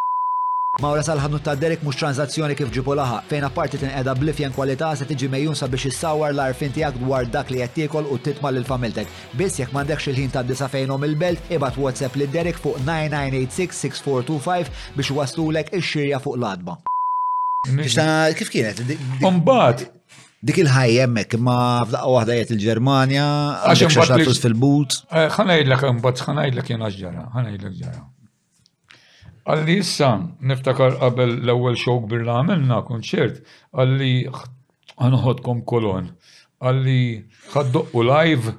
Ma 0.80 0.88
ora 0.94 1.02
sal 1.02 1.18
ta' 1.42 1.54
Derek 1.58 1.82
mux 1.82 1.96
tranzazzjoni 1.98 2.54
kif 2.54 2.70
ġipu 2.70 2.94
laħa, 2.94 3.16
fejn 3.28 3.44
apparti 3.48 3.76
tin 3.80 3.88
tinqeda 3.88 4.14
blifjen 4.14 4.52
kwalità 4.54 4.92
se 4.96 5.04
tiġi 5.08 5.28
mejjun 5.32 5.56
sabiex 5.58 5.88
issawar 5.90 6.30
l-arfin 6.32 6.70
tiegħek 6.72 7.00
dwar 7.02 7.26
dak 7.26 7.50
li 7.50 7.58
qed 7.58 7.74
tiekol 7.80 8.06
u 8.06 8.18
titma' 8.22 8.52
lil 8.54 8.64
familtek. 8.68 9.10
Biss 9.36 9.58
jekk 9.60 9.74
m'għandekx 9.74 10.12
il-ħin 10.12 10.32
ta' 10.36 10.44
disa 10.46 10.68
fejnhom 10.70 11.04
il-belt, 11.08 11.50
ibad 11.50 11.74
WhatsApp 11.76 12.14
lil 12.22 12.30
Derek 12.30 12.56
fuq 12.62 12.78
9986-6425 12.86 14.74
biex 15.00 15.12
waslulek 15.18 15.72
ix-xirja 15.80 16.22
fuq 16.22 16.38
l-adba. 16.38 16.78
Kif 18.38 18.54
kienet? 18.54 18.80
Umbat, 19.26 19.88
dik 20.40 20.60
il-ħajja 20.62 21.04
hemmhekk 21.04 21.36
ma' 21.44 21.82
f'daqqa 21.86 22.12
waħda 22.14 22.36
qiegħed 22.38 22.54
il-Ġermanja 22.56 23.24
għax 23.66 23.90
xaxatus 23.96 24.40
fil-but. 24.42 24.96
Eh, 25.12 25.26
ħanajdlek 25.36 25.84
imbagħad 25.90 26.26
ħanajdlek 26.30 26.70
jien 26.72 26.84
għax 26.86 27.00
ġara, 27.02 27.26
ħanajdlek 27.34 27.76
ġara. 27.82 28.06
Għalli 29.50 29.76
issa 29.82 30.10
niftakar 30.48 30.96
qabel 31.02 31.34
l-ewwel 31.42 31.76
show 31.80 32.00
kbir 32.04 32.24
li 32.28 32.32
għamilna 32.38 32.80
kunċert, 32.88 33.42
għalli 33.76 34.12
ħanħodkom 35.00 35.62
kolon, 35.68 36.08
għalli 36.64 36.98
ħaddoqqu 37.52 38.04
live, 38.14 38.54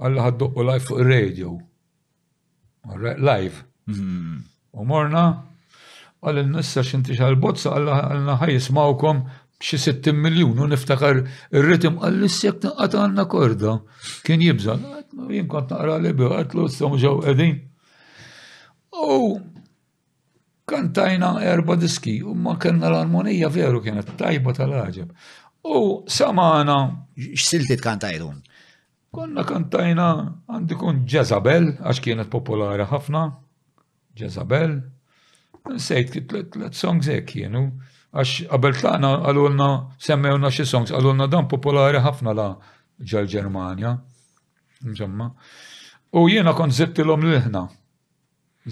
għalli 0.00 0.24
ħaddoqqu 0.28 0.66
live 0.70 0.88
fuq 0.88 1.02
ir-radio. 1.04 1.56
Live. 2.86 3.64
Mhm. 3.90 4.44
U 4.76 4.84
morna, 4.86 5.26
għal 6.22 6.40
il-nissa 6.44 6.82
xinti 6.86 7.16
xal-bozza 7.18 7.74
għalna 7.76 8.38
ħaj 8.40 8.56
jismawkom 8.56 9.24
xi 9.60 9.78
60 9.78 10.12
miljun 10.12 10.58
u 10.58 10.66
niftakar 10.68 11.22
ir-ritim 11.56 11.96
għallis 12.04 12.34
issek 12.34 12.58
tinqata 12.64 13.02
għandna 13.06 13.24
korda. 13.30 13.76
Kien 14.26 14.42
jibżal, 14.44 14.82
jien 15.32 15.48
kont 15.48 15.70
naqra 15.72 15.96
li 16.02 16.12
bi 16.16 16.28
għatlu 16.28 16.66
s 16.68 16.82
ġew 16.82 17.14
qegħdin. 17.24 17.56
U 19.00 19.38
kantajna 20.68 21.30
erba 21.46 21.76
diski 21.80 22.18
u 22.24 22.34
ma 22.34 22.56
kellna 22.60 22.90
l-armonija 22.90 23.48
veru 23.54 23.80
kienet 23.84 24.12
tajba 24.20 24.52
tal-ħaġeb. 24.58 25.08
U 25.66 25.80
samana. 26.06 26.76
X'silti 27.16 27.78
tkantajlhom? 27.80 28.42
Konna 29.16 29.44
kantajna 29.48 30.10
għandi 30.52 30.76
kun 30.76 31.04
Jezabel, 31.08 31.72
għax 31.80 32.02
kienet 32.04 32.28
popolari 32.30 32.84
ħafna. 32.92 33.24
Jezabel. 34.20 34.76
Sejt 35.82 36.12
l 36.36 36.68
songs 36.72 37.08
hekk 37.10 37.32
kienu. 37.32 37.64
You 37.64 37.68
know? 37.72 37.95
Għax 38.16 38.46
qabel 38.50 38.76
tlaqna 38.80 39.08
għalulna 39.28 39.66
semmewna 40.00 40.48
xi 40.54 40.64
songs, 40.66 40.92
għalulna 40.96 41.26
dan 41.28 41.48
popolari 41.50 42.00
ħafna 42.00 42.32
la 42.38 42.46
ġal 43.10 43.26
Ġermanja. 43.28 43.90
U 46.16 46.22
jiena 46.30 46.54
kont 46.56 46.72
zittilom 46.78 47.26
l-ħna. 47.26 47.66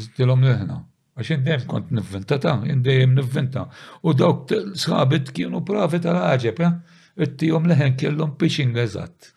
Zittilom 0.00 0.46
l-ħna. 0.46 0.78
Għax 1.16 1.34
indem 1.36 1.66
kont 1.70 1.92
nivvinta 1.94 2.38
ta' 2.40 2.56
indem 2.72 3.12
nivvinta. 3.18 3.66
U 4.02 4.16
dawk 4.16 4.54
sħabit 4.80 5.28
kienu 5.36 5.60
pravi 5.68 6.00
tal-ħagġeb, 6.06 6.64
eh? 6.64 6.98
it 7.26 7.44
l 7.46 7.60
leħen 7.70 7.98
kellhom 8.00 8.32
pitching 8.40 8.74
eżatt. 8.80 9.34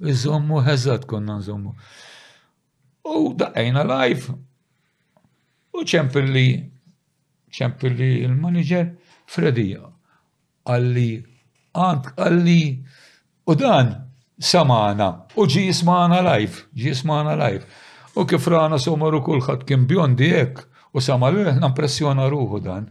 Iżommu 0.00 0.62
eżatt 0.68 1.04
konna 1.08 1.38
nżommu. 1.42 1.74
U 3.06 3.34
daqajna 3.36 3.84
live. 3.94 4.30
U 5.76 5.82
ċempilli, 5.84 6.46
ċempilli 7.52 8.14
il-manager 8.24 8.94
Fredija, 9.30 9.82
għalli, 10.70 11.08
għant, 11.76 12.10
għalli, 12.22 12.60
u 13.50 13.54
dan 13.58 13.90
samana, 14.38 15.08
u 15.34 15.46
ġi 15.50 15.66
jismana 15.70 16.20
live, 16.26 16.66
ġi 16.76 16.92
jismana 16.92 17.34
live. 17.40 17.64
U 18.16 18.24
kif 18.28 18.46
rana 18.48 18.78
somaru 18.80 19.20
kullħat 19.26 19.66
kien 19.68 19.84
bjondi 19.90 20.30
ek, 20.40 20.62
u 20.96 21.02
samalu 21.04 21.42
l 21.50 21.72
pressjona 21.76 22.30
ruħu 22.32 22.62
dan. 22.64 22.86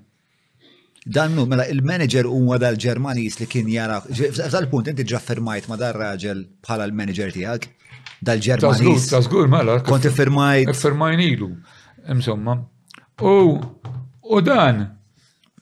Dannu, 1.06 1.46
mela 1.46 1.68
il-manager 1.70 2.26
huwa 2.26 2.58
dal-Ġermanis 2.62 3.36
li 3.40 3.48
kien 3.50 3.68
jara, 3.70 4.00
f'dal-punt 4.10 4.88
inti 4.90 5.06
ġaffermajt 5.12 5.68
ma 5.70 5.78
dar-raġel 5.78 6.42
bħala 6.66 6.88
l-manager 6.90 7.34
tiegħek 7.34 7.68
dal-Ġermanis. 8.26 9.10
Tazgur, 9.12 9.46
żgur, 9.46 9.50
mela. 9.54 9.78
Konti 9.86 10.10
firmajt. 10.10 10.74
Firmajn 10.82 11.22
ilu, 11.28 11.52
insomma. 12.10 12.58
U, 13.22 13.36
u 14.34 14.42
dan, 14.46 14.82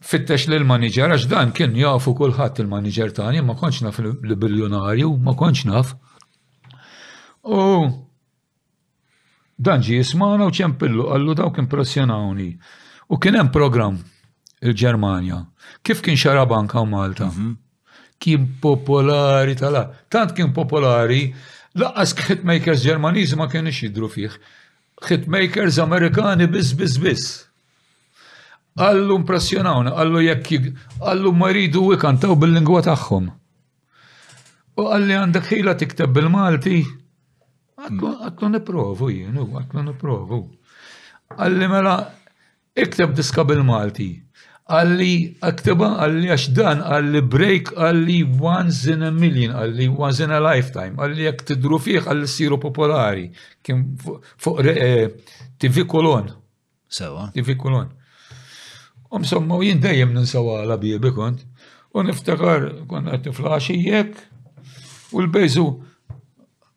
fittex 0.03 0.45
lil 0.51 0.65
manager 0.67 1.13
għax 1.13 1.27
dan 1.31 1.53
kien 1.55 1.75
jafu 1.79 2.13
kulħadd 2.17 2.63
il-manager 2.63 3.13
tani, 3.15 3.41
ma 3.41 3.55
konċ 3.59 3.83
naf 3.87 3.99
l-biljonarju, 4.03 5.11
ma 5.25 5.35
konċ 5.39 5.67
naf. 5.71 5.93
U 7.43 7.59
dan 9.63 9.83
ġi 9.85 9.99
jismana 10.01 10.49
u 10.49 10.55
ċempillu, 10.57 11.05
għallu 11.13 11.35
dawk 11.39 11.61
impressjonawni. 11.63 12.49
U 13.15 13.19
kien 13.21 13.37
hemm 13.39 13.51
program 13.55 13.99
il-Ġermanja. 14.63 15.43
Kif 15.83 16.01
kien 16.01 16.17
banka 16.49 16.81
u 16.81 16.85
Malta? 16.85 17.25
Mhm. 17.31 17.55
Kien 18.19 18.47
popolari 18.61 19.55
tala. 19.55 19.83
Tant 20.09 20.35
kien 20.35 20.53
popolari, 20.53 21.33
laqqas 21.79 22.13
hitmakers 22.27 22.83
Ġermaniż 22.85 23.35
ma 23.35 23.47
kienx 23.47 23.77
jidru 23.83 24.07
fih. 24.09 24.33
Hitmakers 25.07 25.77
Amerikani 25.79 26.47
biss 26.47 26.73
biss 26.73 26.97
biss. 26.97 27.52
Għallu 28.73 29.15
impressjonawna, 29.21 29.91
għallu 29.93 30.21
jekk 30.25 30.71
għallu 31.05 31.31
ma 31.37 31.49
jridu 31.51 31.83
ikantaw 31.93 32.33
bil-lingwa 32.41 32.79
tagħhom. 32.87 33.27
U 34.81 34.85
għalli 34.89 35.17
għandek 35.19 35.49
ħila 35.51 35.75
tikteb 35.77 36.13
bil-Malti, 36.15 36.79
għatlu 37.77 38.47
mm. 38.47 38.51
niprovu 38.55 39.11
jienu, 39.13 39.45
għatlu 39.61 39.83
niprovu. 39.91 40.39
Għalli 41.37 41.69
mela 41.69 41.93
ikteb 42.77 43.13
diska 43.17 43.45
bil-Malti. 43.45 44.09
Għalli 44.73 45.11
aktiba 45.45 45.89
għalli 46.05 46.29
għax 46.33 46.45
dan 46.57 46.79
għalli 46.81 47.21
break 47.29 47.73
għalli 47.77 48.19
once 48.41 48.85
in 48.93 49.01
a 49.03 49.09
million 49.11 49.51
għalli 49.59 49.89
once 49.91 50.23
in 50.23 50.31
a 50.31 50.37
lifetime 50.39 50.95
għalli 51.03 51.25
jek 51.27 51.41
tidru 51.49 51.81
fiħ 51.83 52.07
għalli 52.07 52.29
siru 52.31 52.55
popolari 52.63 53.25
kim 53.59 53.83
fuq 53.99 54.63
eh, 54.71 55.11
TV 55.59 55.83
kolon. 55.91 56.31
Sewa. 56.87 57.27
TV 57.35 57.57
kolon. 57.59 57.91
Umsomma, 59.13 59.59
jien 59.61 59.79
dejjem 59.83 60.13
ninsawa 60.17 60.55
għala 60.63 60.75
bie 60.81 61.11
kont, 61.13 61.41
u 61.93 62.01
niftakar 62.01 62.63
konna 62.89 63.19
tiflaxijek, 63.21 64.15
u 65.13 65.19
l-bejzu 65.21 65.65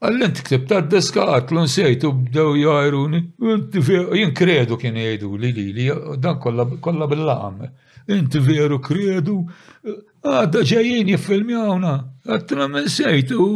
għallin 0.05 0.34
tiktib 0.37 0.66
ta' 0.68 0.82
d-deska 0.84 1.24
għatlu 1.39 1.62
nsejtu 1.64 2.11
b'dew 2.26 2.59
jajruni, 2.61 3.22
jien 4.20 4.34
kredu 4.37 4.76
kien 4.82 4.99
jgħidu 5.01 5.30
li 5.41 5.53
li 5.57 5.64
li, 5.78 5.87
dan 6.20 6.37
kolla 6.45 7.09
bil-laqam. 7.09 7.62
Inti 8.12 8.39
veru 8.45 8.78
kredu, 8.84 9.39
għadda 10.20 10.61
jiffilmi 10.68 11.57
għawna, 11.57 11.95
għattina 12.37 12.68
minn 12.70 12.93
sejtu, 12.93 13.49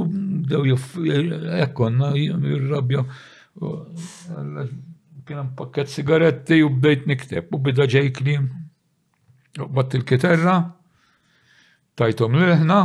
dew 0.48 0.64
jekkonna 1.04 2.14
jirrabja. 2.16 3.04
Kienem 5.30 5.52
pakket 5.60 5.92
sigaretti 5.92 6.62
u 6.64 6.72
bdejt 6.80 7.04
nikteb 7.12 7.52
u 7.54 7.60
bida 7.60 7.84
ġej 7.92 8.08
klim. 8.16 8.48
Uqbat 9.58 9.90
il-kiterra, 9.98 10.52
tajtom 11.98 12.36
l-ħna, 12.38 12.76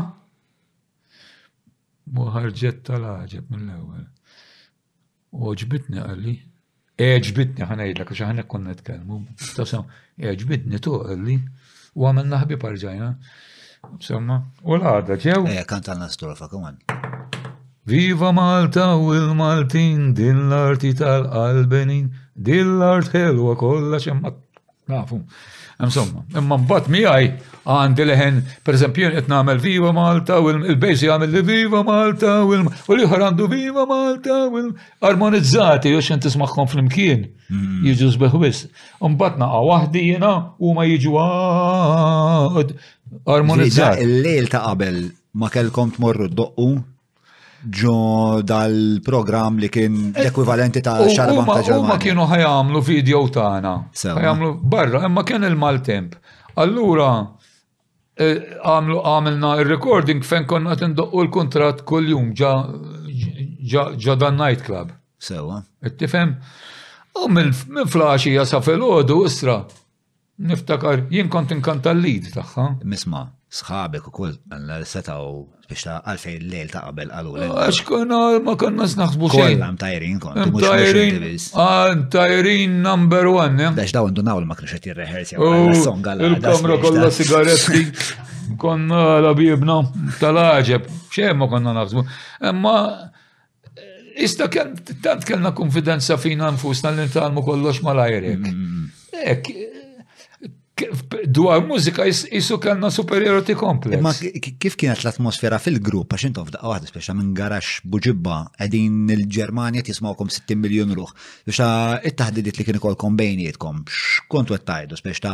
muħarġet 2.17 2.79
tal-ħġeb 2.87 3.51
mill-ewel. 3.53 4.05
Oġbitni 5.35 6.01
għalli, 6.01 6.33
eġbitni 7.05 7.67
ħanajdlek, 7.69 8.09
għax 8.15 8.25
ħanek 8.25 8.47
konna 8.49 8.73
t-kelmu, 8.79 9.19
tasam, 9.53 9.85
eġbitni 10.17 10.79
tu 10.81 10.95
għalli, 11.03 11.35
u 11.95 12.07
għamil 12.09 12.31
naħbi 12.33 12.61
parġajna, 12.65 13.15
Insomma, 13.85 14.39
u 14.65 14.79
l-għadda 14.79 15.15
ġew. 15.21 15.41
Eh, 15.53 15.61
kantalna 15.69 16.07
strofa, 16.09 16.47
kuman. 16.49 16.79
Viva 17.85 18.31
Malta 18.33 18.87
u 18.97 19.11
il-Maltin, 19.13 20.07
din 20.17 20.47
l-arti 20.47 20.95
tal-Albenin, 20.97 22.07
din 22.47 22.71
l-art 22.79 23.13
helwa 23.13 23.53
kolla 23.61 23.99
xemma 24.01 24.31
nafu. 24.89 25.19
Insomma, 25.83 26.21
imma 26.31 26.55
mbagħad 26.55 26.85
miegħi 26.93 27.25
għandi 27.67 28.03
leħen, 28.07 28.35
pereżempju 28.63 29.09
qed 29.11 29.27
nagħmel 29.31 29.57
Viva 29.63 29.89
Malta 29.97 30.37
u 30.39 30.47
il 30.53 30.77
bejs 30.79 31.01
jagħmel 31.03 31.33
li 31.35 31.41
Viva 31.49 31.81
Malta 31.83 32.35
u 32.47 32.53
l-ieħor 32.55 33.25
għandu 33.25 33.47
Viva 33.51 33.83
Malta 33.89 34.37
u 34.47 34.61
armonizzati 35.09 35.91
u 35.91 35.99
x'int 35.99 36.23
tismagħhom 36.29 36.71
flimkien. 36.71 37.25
Hmm. 37.49 37.83
Jiġu 37.89 38.11
sbeħ 38.15 38.39
biss. 38.45 38.69
Mbagħad 39.03 39.43
naqa' 39.43 39.61
waħdi 39.67 40.05
jiena 40.13 40.31
huma 40.63 40.87
jiġu 40.87 41.19
armonizzati. 43.35 44.07
Il-lejl 44.07 44.47
ta' 44.47 44.63
qabel 44.69 45.01
ma 45.35 45.51
kellkom 45.51 45.91
tmorru 45.97 46.31
d-doqqu 46.31 46.71
ġo 47.73 48.41
dal-program 48.45 49.57
li 49.61 49.69
kien 49.73 49.95
eh, 50.15 50.21
l-ekwivalenti 50.25 50.81
ta' 50.85 50.97
xarban 51.09 51.47
ta' 51.47 51.61
ġermania. 51.65 51.89
Ma 51.89 51.97
kienu 52.01 52.25
ħajamlu 52.29 52.81
video 52.85 53.23
tagħna. 53.35 53.71
Ħajamlu 54.03 54.51
barra, 54.75 55.01
imma 55.07 55.23
kien 55.27 55.47
il-maltemp. 55.47 56.17
Allura 56.61 57.07
eh, 58.15 58.53
għamlu 58.61 58.99
għamilna 59.11 59.53
il-recording 59.63 60.23
fejn 60.25 60.45
konna 60.49 60.77
tindoqqu 60.79 61.25
l-kontrat 61.25 61.81
kol 61.89 62.11
jum 62.13 62.31
ġa 62.37 64.17
dan 64.21 64.37
nightclub. 64.39 64.93
Sewa. 65.17 65.63
Ittifem? 65.85 66.35
Eh? 66.35 66.61
U 67.23 67.29
minn 67.31 67.53
flaxi 67.87 68.33
jasa 68.35 68.59
fil-ħodu, 68.61 69.21
isra, 69.25 69.61
niftakar, 70.49 71.07
jien 71.09 71.31
kont 71.31 71.55
inkanta 71.55 71.95
l-lid 71.95 72.29
taħħa. 72.37 72.67
Misma 72.83 73.23
sħabek 73.53 74.07
u 74.09 74.11
kull 74.11 74.33
għanna 74.51 74.77
setaw 74.87 75.43
biex 75.69 75.83
ta' 75.85 75.97
għalfej 76.11 76.35
l-lejl 76.39 76.69
ta' 76.73 76.81
qabel 76.87 77.11
għalu. 77.13 77.33
Għax 77.45 77.85
konna 77.87 78.19
ma 78.43 78.55
konna 78.59 78.87
snaħsbu 78.89 79.29
xejn. 79.31 79.57
Kollam 79.59 79.77
tajrin 79.81 80.19
kon. 80.19 80.39
Tajrin. 80.61 81.41
Ah, 81.61 81.93
tajrin 82.11 82.79
number 82.83 83.29
one. 83.29 83.71
Dax 83.77 83.91
eh? 83.93 83.97
daw 83.97 84.09
għandu 84.09 84.25
nawl 84.25 84.47
ma 84.49 84.57
kienu 84.57 84.71
xet 84.73 84.89
jirreħersja. 84.89 85.41
Oh, 85.41 85.69
il-kamra 85.71 86.79
kolla 86.83 87.11
sigaretti. 87.13 87.85
Konna 88.61 89.03
l-abibna 89.21 89.79
tal-ħġeb. 90.19 90.89
ċem 91.15 91.37
ma 91.41 91.51
konna 91.51 91.75
naħsbu. 91.79 92.05
Emma 92.51 92.77
Ista 94.15 94.45
tant 94.47 95.25
kellna 95.27 95.49
konfidenza 95.51 96.15
fina 96.15 96.47
nfusna 96.55 96.93
li 96.95 97.03
nitalmu 97.03 97.41
kollox 97.43 97.81
mal-ajrek. 97.83 98.37
Mm, 98.39 98.51
mm, 98.51 98.85
mm. 98.85 99.25
Ek, 99.25 99.49
dwar 101.25 101.61
mużika 101.67 102.03
jisu 102.07 102.57
kellna 102.59 102.89
superiority 102.91 103.55
complex. 103.55 104.01
Ma 104.03 104.11
kif 104.59 104.75
kienet 104.75 104.99
l-atmosfera 105.05 105.57
fil-grupp, 105.59 106.11
għax 106.13 106.25
intom 106.27 106.47
f'daqqa 106.49 106.71
waħda, 106.73 106.89
speċa 106.91 107.15
minn 107.15 107.31
garax 107.37 107.77
buġibba, 107.87 108.39
għedin 108.59 108.97
il-Ġermanja 109.15 109.85
tismawkom 109.87 110.29
60 110.33 110.59
miljon 110.59 110.91
ruħ, 110.97 111.13
speċa 111.45 111.67
it 112.09 112.17
tahdidit 112.19 112.59
li 112.59 112.67
kien 112.67 112.79
ikolkom 112.81 113.15
bejnietkom, 113.19 113.85
xkontu 113.87 114.57
għettajdu, 114.57 114.99
speċa 114.99 115.33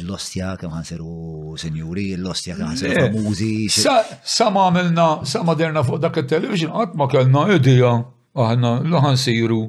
l-ostja 0.00 0.54
kem 0.58 0.72
ħanseru 0.74 1.56
senjuri, 1.60 2.06
l-ostja 2.16 2.56
kem 2.56 2.72
għansiru 2.72 3.10
famużi. 3.10 3.52
Sama 3.68 4.64
għamilna, 4.70 5.08
sama 5.28 5.56
derna 5.60 5.84
fuq 5.86 6.00
dak 6.06 6.16
il-television, 6.24 6.72
għatma 6.86 7.10
kellna 7.12 7.44
id-dija, 7.58 7.92
għahna 8.38 8.76
l-ħansiru. 8.86 9.60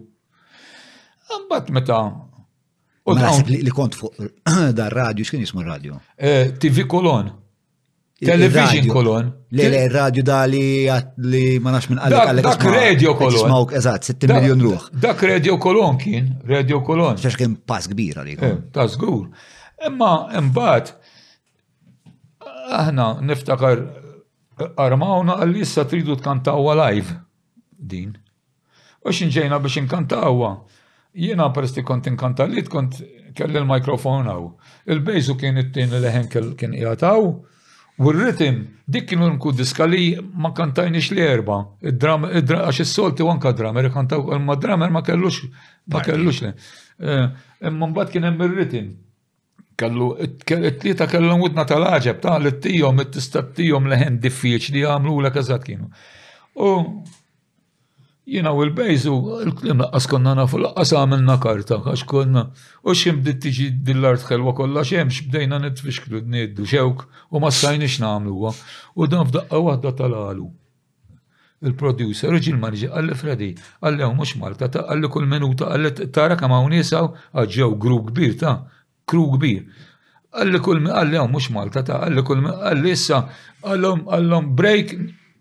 Għambat 1.26 1.70
meta 1.74 2.00
U 3.06 3.12
li 3.48 3.70
kont 3.74 3.96
fuq 3.96 4.14
dar 4.78 4.92
radio, 4.94 5.26
x'kien 5.26 5.44
jismu 5.44 5.62
eh, 5.62 5.66
radio? 5.68 6.00
TV 6.60 6.88
Kolon. 6.90 7.30
Television 8.26 8.88
kolon. 8.90 9.28
Le, 9.52 9.68
le, 9.70 9.82
radio 9.92 10.24
da 10.24 10.46
li 10.50 10.88
li 11.28 11.44
ma 11.62 11.74
nafx 11.76 11.92
minn 11.92 12.00
għalek 12.02 12.30
għalek. 12.32 12.46
Dak 12.48 12.64
radio 12.72 13.14
kolon. 13.20 13.38
Smawk, 13.44 13.76
eżat, 13.78 14.08
60 14.10 14.34
miljon 14.34 14.64
ruħ. 14.66 14.88
Dak 15.04 15.22
radio 15.28 15.58
kolon 15.62 16.00
kien, 16.02 16.32
radio 16.50 16.80
kolon. 16.88 17.20
Xax 17.22 17.38
kien 17.38 17.54
pass 17.68 17.92
kbira 17.92 18.24
li. 18.26 18.38
Eh, 18.40 18.56
ta' 18.74 18.88
zgur. 18.90 19.28
Imma, 19.86 20.12
imbat, 20.40 20.96
aħna 22.74 23.10
niftakar 23.28 23.84
armawna 24.82 25.38
għallissa 25.44 25.86
tridu 25.92 26.18
tkantawa 26.24 26.74
live 26.88 27.20
din. 27.70 28.16
U 29.06 29.14
xinġejna 29.14 29.62
biex 29.62 29.84
nkantawa. 29.86 30.56
Jiena 31.16 31.50
peresti 31.54 31.84
kont 31.88 32.08
inkantallit 32.12 32.68
kont 32.72 33.00
kelli 33.36 33.58
l-mikrofon 33.62 34.28
għaw. 34.32 34.48
Il-bejzu 34.94 35.36
kien 35.40 35.58
it-tin 35.62 35.94
leħen 36.04 36.28
kien 36.60 36.76
jgħataw. 36.76 37.26
U 38.04 38.10
r-ritim, 38.12 38.58
dik 38.92 39.06
kienu 39.12 39.30
nku 39.38 39.54
diska 39.56 39.86
li 39.88 40.10
ma 40.20 40.50
kantajniex 40.56 41.14
li 41.16 41.24
erba. 41.24 41.62
Għax 41.86 42.82
il-solti 42.84 43.24
u 43.24 43.30
anka 43.32 43.54
dramer, 43.56 43.88
kantaw 43.94 44.28
ma 44.44 44.58
dramer 44.60 44.92
ma 44.92 45.00
kellux, 45.08 45.46
ma 45.96 46.02
kellux 46.04 46.42
li. 46.44 46.52
Eh, 47.06 47.26
Imman 47.72 47.96
bat 47.96 48.12
kien 48.12 48.28
hemm 48.28 48.44
ir-ritim. 48.50 48.92
Kallu, 49.80 50.10
it-tlieta 50.28 51.08
kellu 51.12 51.40
mutna 51.40 51.64
tal-ħġeb, 51.68 52.20
ta' 52.24 52.36
l-tijom, 52.40 53.00
it 53.04 53.16
tistat 53.16 53.56
tijom 53.58 53.88
leħen 53.92 54.20
diffiċ 54.24 54.74
li 54.76 54.84
għamlu 54.88 55.16
l-kazat 55.24 55.64
kienu. 55.68 55.88
U 56.56 56.76
jina 58.26 58.52
u 58.54 58.62
l-bejzu, 58.66 59.14
l-klim 59.46 59.82
laqqas 59.84 60.08
konna 60.10 60.34
nafu 60.36 60.58
laqqas 60.60 60.92
għamilna 60.98 61.36
karta, 61.44 61.78
għax 61.86 62.06
konna, 62.10 62.42
u 62.84 62.94
xim 62.98 63.20
bditt 63.24 63.44
tiġi 63.46 63.68
dillart 63.86 64.18
art 64.22 64.26
xelwa 64.32 64.54
kollha 64.58 64.82
xemx 64.88 65.28
bdejna 65.28 65.60
nitfixklu 65.62 66.22
d-neddu 66.26 66.66
xewk 66.66 67.06
u 67.30 67.40
ma 67.42 67.52
stajniex 67.54 68.00
nagħmluha. 68.02 68.54
U 68.98 69.08
dan 69.10 69.28
f'daqqa 69.30 69.62
waħda 69.68 69.92
tal-għalu. 70.02 70.48
Il-producer, 71.66 72.34
il 72.36 72.58
manġi, 72.62 72.90
għalli 72.92 73.16
Freddy, 73.18 73.52
għalli 73.82 74.08
mhux 74.14 74.36
Malta, 74.42 74.68
ta' 74.70 74.84
għalli 74.92 75.10
kull 75.10 75.30
minuta, 75.30 75.70
għalli 75.74 76.10
tara 76.14 76.36
kemm 76.38 76.54
hawn 76.54 76.74
nisaw 76.74 77.14
għaġġew 77.38 77.78
gru 77.82 78.02
kbir 78.10 78.34
ta' 78.42 78.56
kru 79.10 79.28
kbir. 79.38 79.64
Għalli 80.36 80.60
kull 80.66 80.84
għalli 80.92 81.22
mhux 81.30 81.50
Malta, 81.56 81.82
ta' 81.86 82.02
għalli 82.06 82.26
kull 82.28 82.44
għalli 82.52 82.92
issa 82.94 83.22
għallom, 83.66 84.04
għallom, 84.10 84.52
break 84.62 84.94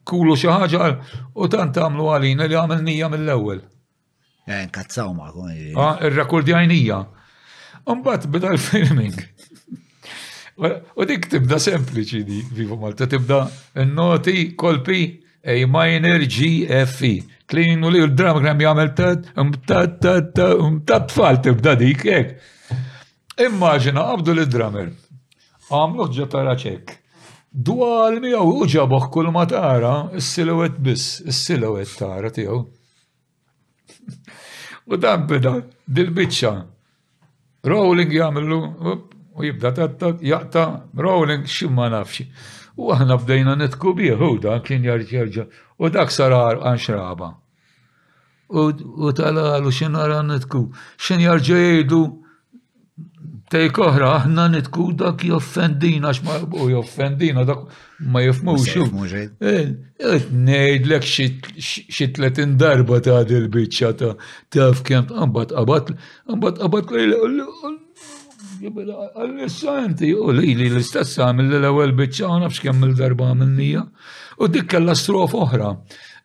kulu 0.08 0.36
xi 0.36 0.48
ħaġa 0.50 0.84
u 1.44 1.48
tant 1.52 1.80
għamlu 1.80 2.08
għalina 2.14 2.48
li 2.50 2.58
għamel 2.60 2.82
nija 2.88 3.08
mill-ewwel. 3.14 3.60
Eh, 4.46 4.66
Kazzaw 4.70 5.12
ma'kom. 5.16 5.50
Eh. 5.54 5.72
Ah, 5.76 5.96
Ir-rekord 6.04 6.48
għajnija. 6.52 6.98
Mbagħad 7.90 8.28
bida 8.32 8.52
l-filming. 8.52 9.16
U 10.64 11.02
dik 11.08 11.26
tibda 11.32 11.58
sempliċi 11.58 12.20
di, 12.24 12.38
vivo 12.54 12.76
Malta, 12.78 13.08
tibda 13.10 13.44
n-noti, 13.86 14.52
kolpi, 14.58 15.04
A 15.44 15.58
minor 15.68 16.22
G 16.24 16.62
F 16.78 17.02
E. 17.04 17.18
Klinu 17.44 17.90
li 17.92 17.98
l-dramgram 18.00 18.56
jgħamil 18.62 18.94
tat, 18.96 19.26
mtat 19.36 19.36
um, 19.42 19.50
tat 19.66 19.98
tat, 20.00 20.32
mtat 20.78 21.04
um, 21.04 21.12
tfal 21.12 21.40
tibda 21.44 21.74
dik, 21.76 22.06
ek. 22.08 22.30
Immaġina, 23.50 24.06
għabdu 24.14 24.32
l-dramer. 24.38 24.88
Għamluħ 25.68 26.14
ġotara 26.16 26.56
ċek. 26.62 26.94
Dwal 27.54 28.18
mi 28.18 28.32
għu 28.34 28.66
ġaboh 28.66 29.04
kull 29.14 29.30
ma 29.30 29.44
tara, 29.46 30.10
s 30.18 30.32
silhouette 30.34 30.80
biss, 30.82 31.20
is-silhouette 31.22 31.94
tara 32.00 32.30
tiegħu. 32.34 32.56
U 34.90 34.96
dan 34.98 35.28
beda, 35.30 35.52
dil-biċċa. 35.86 36.50
Rowling 37.64 38.10
jagħmlu 38.10 38.58
u 39.38 39.46
jibda 39.46 39.70
tatta, 39.78 40.10
jaqta, 40.20 40.64
Rowling 40.98 41.46
ximma 41.46 41.86
nafxi. 41.94 42.26
U 42.74 42.90
aħna 42.90 43.20
bdejna 43.22 43.54
nitku 43.62 43.94
biħu, 44.02 44.32
dan 44.42 44.58
kien 44.66 44.82
jarġerġa. 44.84 45.46
U 45.78 45.90
dak 45.94 46.10
sarar 46.10 46.58
għanxraba. 46.58 47.30
xraba. 48.50 48.66
U 49.06 49.12
tal-għalu 49.14 49.70
xin 49.72 49.94
nitku, 50.26 50.66
xin 50.98 51.22
jarġa 51.22 51.62
jgħidu 51.62 52.02
Tej 53.52 53.68
oħra, 53.76 54.08
aħna 54.22 54.44
nitku 54.54 54.84
dak 54.96 55.22
joffendina, 55.28 56.10
xma 56.16 56.38
u 56.62 56.68
joffendina, 56.70 57.42
dak 57.44 57.66
ma 58.08 58.22
jifmux. 58.24 58.64
Eh. 59.20 59.26
Eh, 59.40 59.74
eh, 60.00 60.26
nejdlek 60.32 61.04
xie 61.04 62.08
tletin 62.16 62.54
darba 62.56 63.02
ta' 63.04 63.22
dil 63.28 63.50
bicċa 63.52 63.90
ta' 64.00 64.14
taf 64.48 64.80
kem, 64.88 65.04
għambat 65.12 65.52
għabat, 65.60 65.92
għambat 66.28 66.62
għabat 66.64 66.94
għal-issanti, 68.64 70.14
u 70.16 70.32
li 70.38 70.54
li 70.56 70.70
l-istess 70.72 71.20
għamil 71.20 71.52
l-ewel 71.60 71.92
bicċa, 72.00 72.30
għana 72.32 72.48
kemm 72.64 72.88
il-darba 72.88 73.28
għamilnija. 73.34 73.84
U 74.40 74.48
dik 74.48 74.72
kalla 74.72 74.96
strof 74.96 75.36
oħra. 75.36 75.74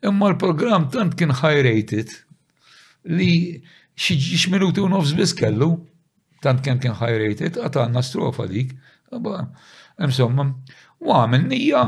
Imma 0.08 0.32
l-program 0.32 0.88
tant 0.88 1.12
kien 1.20 1.36
high 1.42 1.60
rated 1.68 2.08
li 3.12 3.60
xie 4.00 4.48
minuti 4.56 4.80
u 4.80 4.88
nofs 4.88 5.12
bis 5.12 5.36
kellu 5.36 5.74
tant 6.40 6.60
kem 6.64 6.78
kien 6.80 6.96
high 6.96 7.16
rated, 7.20 7.58
għatanna 7.60 8.02
strofa 8.04 8.48
dik. 8.50 8.72
Insomma, 10.00 10.46
u 11.00 11.12
għamil 11.14 11.46
nija. 11.52 11.82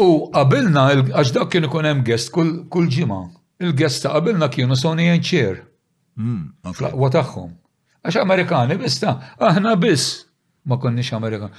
U 0.00 0.08
qabilna, 0.34 0.88
għax 1.14 1.34
dak 1.36 1.52
kienu 1.54 1.70
kunem 1.72 1.96
hemm 2.00 2.04
guest 2.06 2.32
kull 2.34 2.90
ġimgħa. 2.96 3.20
Il-guest 3.64 4.04
ta' 4.04 4.10
qabilna 4.18 4.50
kienu 4.52 4.76
soni 4.76 5.06
and 5.12 5.24
Cher. 5.24 5.62
Hmm, 6.16 6.50
Flaqwa 6.76 7.08
tagħhom. 7.12 7.52
Għax 8.04 8.20
Amerikani 8.22 8.76
bista, 8.80 9.14
aħna 9.40 9.72
biss 9.80 10.24
ma 10.66 10.78
konniex 10.82 11.12
Amerikan. 11.14 11.52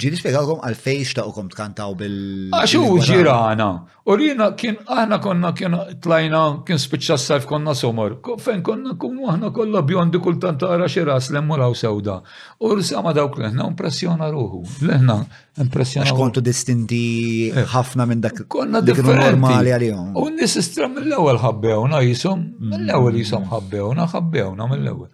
Ġiri 0.00 0.16
spiegħalkom 0.18 0.60
għalfej 0.66 1.00
xtaqkom 1.10 1.48
tkantaw 1.52 1.96
bil. 1.98 2.14
Għaxu 2.54 2.82
ah, 2.82 3.06
ġirana. 3.08 3.66
U 4.10 4.14
rina 4.18 4.46
kien 4.60 4.78
aħna 4.86 5.18
konna 5.24 5.50
kien 5.58 5.74
tlajna 6.02 6.42
kien 6.66 6.80
spiċċa 6.80 7.16
s-sajf 7.20 7.48
konna 7.50 7.74
somor. 7.78 8.14
Fejn 8.44 8.62
konna 8.66 8.94
kunu 9.02 9.26
aħna 9.32 9.50
kolla 9.56 9.82
bjondi 9.86 10.22
kultant 10.24 10.62
tara 10.62 10.86
x'iras 10.88 11.26
ras 11.26 11.32
l-emmulaw 11.34 11.76
sewda. 11.82 12.16
U 12.64 12.72
sama 12.92 13.12
dawk 13.18 13.36
leħna 13.42 13.66
impressjona 13.74 14.30
ruħu. 14.32 14.62
Leħna 14.92 15.18
impressjona. 15.66 16.06
Għax 16.08 16.18
kontu 16.22 16.44
distinti 16.46 17.02
eh, 17.50 17.66
ħafna 17.74 18.06
minn 18.12 18.22
dak. 18.26 18.44
Konna 18.56 18.80
normali 18.84 19.74
għalihom. 19.74 20.14
U 20.16 20.30
n-nis 20.30 20.56
istra 20.62 20.88
mill-ewwel 20.92 21.42
ħabbewna 21.44 22.00
jisom, 22.08 22.46
mm. 22.46 22.74
mill-ewwel 22.76 23.20
jisom 23.24 23.44
ħabbewna, 23.52 24.06
ħabbewna 24.14 24.70
mill-ewwel 24.70 25.10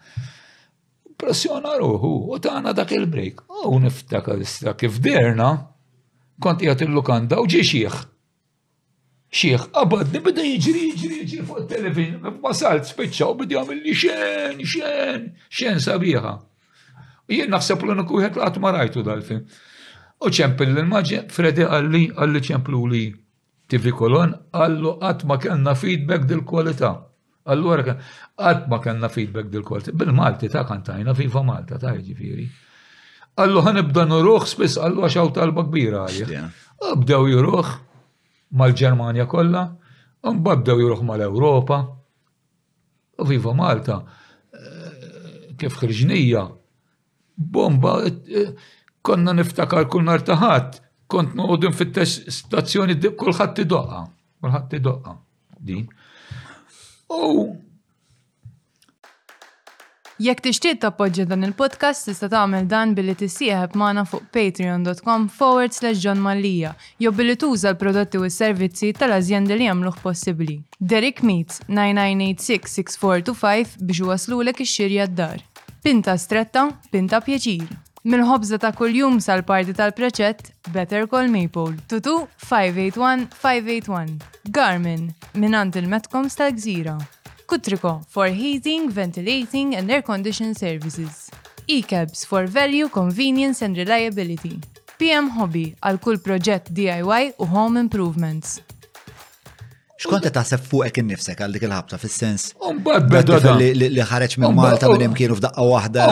pressjona 1.16 1.72
ruħu 1.80 2.10
u 2.34 2.38
tagħna 2.44 2.72
dak 2.78 2.92
il-break. 2.96 3.42
U 3.72 3.78
niftakar 3.80 4.42
issa 4.44 4.74
kif 4.78 5.00
derna 5.04 5.50
kont 6.44 6.64
jgħat 6.64 6.84
il-lukanda 6.86 7.38
u 7.40 7.48
ġi 7.48 7.62
xieħ. 7.70 8.02
Xieħ 9.36 9.64
għabad, 9.74 10.12
nibda 10.14 10.42
jiġri 10.46 10.82
jiġri 10.90 11.22
jġri 11.26 11.46
fuq 11.48 11.62
il-telefin, 11.64 12.18
basalt, 12.42 12.86
spiċċa 12.92 13.26
u 13.32 13.34
bida 13.40 13.58
għamilli 13.62 13.94
xen, 14.02 14.60
xen, 14.74 15.24
xen 15.50 15.82
sabiħa. 15.86 16.36
Jien 17.34 17.50
naħseb 17.50 17.82
l 17.86 17.96
unu 17.96 18.06
kujħet 18.10 18.38
ma 18.62 18.76
rajtu 18.76 19.02
dal-film. 19.08 19.42
U 20.22 20.30
ċempel 20.32 20.70
l 20.72 20.84
maġi 20.88 21.22
Fredi 21.34 21.66
għalli 21.66 22.04
għalli 22.14 22.42
ċemplu 22.48 22.84
li 22.92 23.04
TV 23.68 23.90
kolon, 23.98 24.32
għallu 24.54 24.96
qatt 25.02 25.26
ma 25.26 25.36
kellna 25.42 25.74
feedback 25.74 26.28
dil-kwalità. 26.30 26.94
Allura, 27.52 27.82
għat 28.36 28.64
ma 28.70 28.78
kanna 28.82 29.08
feedback 29.08 29.50
dil-kolti. 29.52 29.92
Bil-Malti 29.94 30.48
ta' 30.50 30.64
kantajna, 30.66 31.12
FIFA 31.14 31.42
Malta 31.46 31.78
ta' 31.78 31.92
ġifiri. 31.96 32.46
Allu 33.42 33.60
għan 33.62 33.82
ibda 33.84 34.06
nuruħ 34.08 34.46
spis 34.50 34.78
għallu 34.80 35.04
għaxaw 35.06 35.30
talba 35.36 35.64
kbira 35.68 36.04
għalja. 36.08 36.44
Abdew 36.92 37.28
juruħ 37.34 37.70
mal 38.60 38.74
ġermania 38.80 39.28
kolla, 39.30 39.62
mbabdew 40.26 40.80
juruħ 40.86 41.04
mal-Europa. 41.10 41.78
U 43.22 43.26
FIFA 43.30 43.52
Malta, 43.60 44.00
eh, 44.02 45.52
kif 45.60 45.78
xirġnija, 45.82 46.42
bomba, 47.36 47.94
eh, 48.10 48.50
konna 49.06 49.36
niftakar 49.38 49.86
kull 49.86 50.04
nar 50.08 50.24
taħat, 50.26 50.80
kont 51.06 51.36
noqodin 51.38 51.72
fit-stazzjoni 51.76 52.98
kulħadd 53.14 53.54
tidoqqa, 53.60 54.02
kulħadd 54.42 54.68
tidoqqa. 54.74 55.16
Din. 55.66 55.86
U 57.06 57.14
oh. 57.14 57.54
Jekk 60.16 60.40
tixtieq 60.46 60.78
tappoġġja 60.80 61.26
dan 61.28 61.44
il-podcast 61.46 62.00
tista' 62.08 62.28
tagħmel 62.32 62.64
dan 62.70 62.94
billi 62.96 63.12
tissieħeb 63.20 63.76
magħna 63.76 64.02
fuq 64.08 64.24
patreon.com 64.32 65.26
forward 65.28 65.76
slash 65.76 66.00
John 66.00 66.22
Mallia, 66.24 66.72
jew 66.98 67.12
billi 67.12 67.36
tuża 67.36 67.74
l-prodotti 67.76 68.16
u 68.18 68.24
s-servizzi 68.30 68.94
tal-azjendi 68.96 69.52
li 69.60 69.68
jagħmluh 69.68 70.00
possibbli. 70.00 70.56
Derek 70.80 71.20
Meets 71.22 71.60
9986 71.68 73.76
biex 73.78 74.00
waslulek 74.10 74.56
ix-xirja 74.64 75.04
d-dar. 75.12 75.36
Pinta 75.84 76.16
stretta, 76.18 76.70
pinta 76.90 77.20
pjeċir. 77.20 77.76
Mil-ħobza 78.06 78.60
ta' 78.62 78.68
kuljum 78.78 79.16
sal-parti 79.18 79.72
tal 79.74 79.90
preċet 79.90 80.52
Better 80.70 81.08
Call 81.10 81.26
Maple. 81.32 81.72
Tutu 81.90 82.12
581-581. 82.38 84.12
Garmin, 84.54 85.08
minant 85.34 85.74
il 85.74 85.88
metkom 85.90 86.28
tal-Gżira. 86.30 86.94
Kutriko 87.50 87.96
for 88.08 88.28
heating, 88.30 88.86
ventilating 88.94 89.74
and 89.74 89.90
air 89.90 90.06
condition 90.06 90.54
services. 90.54 91.32
E-cabs 91.66 92.22
for 92.24 92.46
value, 92.46 92.86
convenience 92.88 93.62
and 93.66 93.74
reliability. 93.76 94.54
PM 95.02 95.34
Hobby 95.34 95.72
għal 95.82 95.98
kull 95.98 96.22
proġett 96.22 96.70
DIY 96.78 97.32
u 97.42 97.50
home 97.56 97.82
improvements. 97.88 98.60
Xkonta 99.96 100.28
taħseb 100.28 100.64
fuqek 100.68 100.98
innifsek 101.00 101.38
għal 101.40 101.54
dik 101.56 101.62
il-ħabta 101.64 101.96
fis-sens. 102.00 102.50
Umbad 102.68 103.06
beda 103.08 103.38
li 103.56 104.04
ħareġ 104.10 104.34
minn 104.42 104.56
Malta 104.58 104.90
minn 104.92 105.06
imkienu 105.06 105.38
f'daqqa 105.38 105.62
waħda 105.70 106.08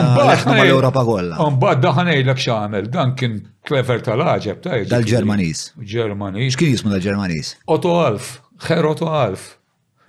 mal-Ewropa 0.47 1.03
kollha. 1.05 1.37
Umbad 1.45 1.83
daħan 1.83 2.09
ngħidlek 2.09 2.41
x'għamel, 2.41 2.87
dan 2.95 3.13
kien 3.19 3.35
clever 3.69 4.01
tal-aġeb 4.07 4.63
tajjeb. 4.63 4.87
Jiġifieri. 4.87 4.89
Dal-Ġermaniż. 4.95 5.61
Ġermaniż. 5.93 6.49
X'kien 6.55 6.73
jismu 6.73 6.95
dal-Ġermaniż? 6.95 7.51
Otto 7.75 7.93
Alf, 8.07 8.31
ħer 8.65 8.89
Otto 8.89 9.11
Alf. 9.19 9.45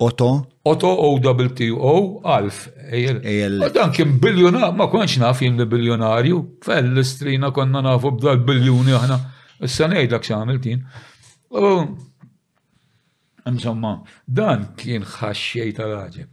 Otto? 0.09 0.31
Otto 0.73 0.89
O-W-T-O 1.11 1.93
Alf. 2.33 2.63
Dan 3.77 3.93
kien 3.97 4.17
biljonar, 4.23 4.71
ma 4.77 4.89
konċ 4.91 5.19
naf 5.21 5.39
jien 5.45 5.57
li 5.61 5.69
biljonarju, 5.69 6.41
fell-istrina 6.65 7.53
konna 7.55 7.85
nafu 7.85 8.11
b'dal 8.17 8.41
biljuni 8.49 8.97
aħna. 8.97 9.21
Issa 9.69 9.87
ngħidlek 9.93 10.25
x'għamel 10.25 10.59
tin. 10.65 10.83
Insomma, 13.47 14.01
dan 14.27 14.67
kien 14.79 15.05
ħaxxej 15.07 15.71
tal-ħagġib. 15.77 16.29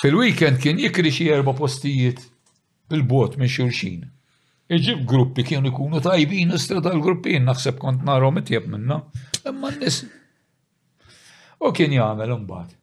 Fil-weekend 0.00 0.60
kien 0.62 0.78
jikri 0.80 1.10
xie 1.12 1.32
erba 1.34 1.54
postijiet 1.60 2.22
bil-bot 2.90 3.36
minn 3.40 3.50
xulxin. 3.54 4.04
Iġib 4.70 5.02
gruppi 5.12 5.44
kienu 5.48 5.72
jkunu 5.72 5.98
tajbin 6.04 6.54
istra 6.54 6.80
tal-gruppi, 6.84 7.40
naħseb 7.42 7.80
kont 7.82 8.04
narom 8.06 8.38
itjeb 8.40 8.68
minna, 8.70 9.00
imma 9.50 9.72
n-nis. 9.74 10.02
U 11.60 11.72
kien 11.76 11.92
jgħamil 11.96 12.36
mbagħad. 12.44 12.76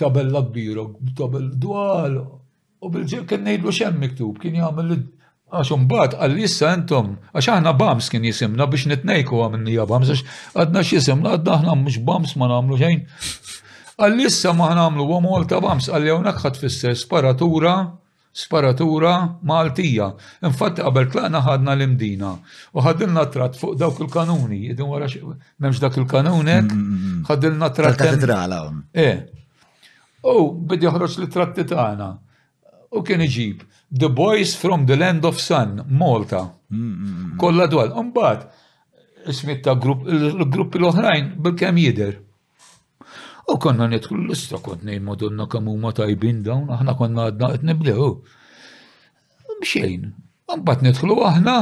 Tabella 0.00 0.40
kbira, 0.46 0.84
tabel 1.18 1.50
dwar, 1.64 2.14
u 2.82 2.90
bil-ġir 2.94 3.26
kien 3.30 3.42
ngħidlu 3.46 3.74
xem 3.74 3.98
miktub, 4.06 4.38
kien 4.42 4.56
jgħamil 4.60 4.94
Għax 5.52 5.70
umbat 5.76 6.14
għal-issa 6.16 6.68
entom, 6.78 7.10
għax 7.36 7.50
aħna 7.52 7.72
Bams 7.76 8.06
kien 8.08 8.24
jisimna 8.24 8.64
biex 8.72 8.86
nitnejku 8.88 9.40
n-nija 9.52 9.84
Bams, 9.88 10.08
għax 10.08 10.52
għadna 10.62 10.84
xisimna 10.88 11.34
għadna 11.36 11.56
aħna 11.58 11.74
mux 11.82 11.98
Bams 12.08 12.36
ma 12.40 12.48
namlu 12.48 12.78
xejn. 12.80 13.02
Għal-issa 14.02 14.54
ma 14.56 14.70
namlu 14.78 15.04
għamol 15.12 15.44
ta' 15.50 15.60
Bams, 15.60 15.90
għal-jew 15.92 16.22
nakħat 16.24 16.60
fisse 16.62 16.94
sparatura 17.02 17.74
sparatura 18.32 19.10
maltija. 19.44 20.06
Infatti 20.48 20.80
qabel 20.80 21.10
tlaqna 21.12 21.42
ħadna 21.44 21.74
l-imdina 21.76 22.30
u 22.72 22.84
ħadilna 22.86 23.26
tratt 23.34 23.58
fuq 23.60 23.76
dawk 23.82 24.00
il-kanuni, 24.06 24.62
idin 24.72 24.88
wara 24.88 25.10
memx 25.58 25.82
dak 25.84 25.98
il-kanunek, 26.00 26.64
mm, 26.64 26.78
mm, 26.78 27.02
mm, 27.12 27.26
ħadilna 27.28 27.68
tratt. 27.76 28.00
Katedrala. 28.00 28.62
Eh. 28.94 29.20
U 30.32 30.48
bidi 30.64 30.88
joħroġ 30.88 31.18
li 31.20 31.28
tratti 31.28 31.68
tagħna. 31.74 32.08
U 32.96 33.02
kien 33.04 33.20
iġib. 33.28 33.68
The 33.94 34.08
Boys 34.08 34.56
from 34.56 34.86
the 34.86 34.96
Land 34.96 35.22
of 35.24 35.38
Sun, 35.40 35.84
Malta. 35.90 36.50
Kolla 37.38 37.68
dwar. 37.70 37.90
Umbat, 38.00 38.46
ismi 39.28 39.58
ta' 39.60 39.74
gruppi 39.76 40.78
l-oħrajn 40.80 41.34
bil-kem 41.44 41.76
jider. 41.76 42.14
U 43.52 43.58
konna 43.60 43.90
nitku 43.92 44.16
l-lista 44.16 44.62
kont 44.64 44.86
nejmu 44.88 45.16
donna 45.20 45.44
kamuma 45.46 45.92
tajbin 45.92 46.40
dawn, 46.46 46.72
aħna 46.72 46.94
konna 46.96 47.26
għadna 47.28 47.50
għet 47.52 47.66
nibdew. 47.68 48.08
Bxejn, 49.60 50.08
għambat 50.48 50.86
nitħlu 50.88 51.18
aħna, 51.34 51.56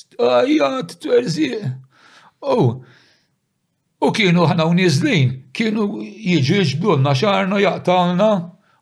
stajat, 0.00 0.96
twerzi. 1.04 1.50
U, 2.56 2.60
u 4.00 4.14
kienu 4.16 4.48
aħna 4.48 4.64
unizlin, 4.72 5.42
kienu 5.52 5.90
jieġu 6.00 6.62
jġbdulna 6.62 7.12
xarna, 7.20 7.60
jaqtalna, 7.66 8.30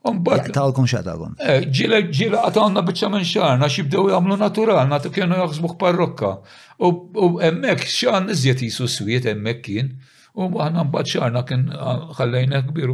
Jaqtawkom 0.04 0.84
xaqtawkom. 0.92 1.32
Ġile, 1.76 1.94
eh, 1.98 2.08
ġile, 2.16 2.36
għatawna 2.48 2.80
bieċa 2.86 3.08
minn 3.12 3.24
xarna 3.24 3.66
xibdew 3.72 4.10
jgħamlu 4.10 4.36
natural, 4.38 4.86
natu 4.88 5.08
kienu 5.10 5.34
jaxsbuħ 5.38 5.78
parrokka. 5.80 6.40
U 6.78 7.10
emmek 7.40 7.80
xan 7.88 8.28
nizjet 8.28 8.60
jisu 8.62 8.84
swiet 8.96 9.24
emmek 9.26 9.62
kien. 9.64 9.96
U 10.36 10.42
għanna 10.60 10.84
mbad 10.90 11.06
xarna 11.12 11.40
kien 11.48 11.62
għallajna 11.72 12.62
kbir. 12.68 12.90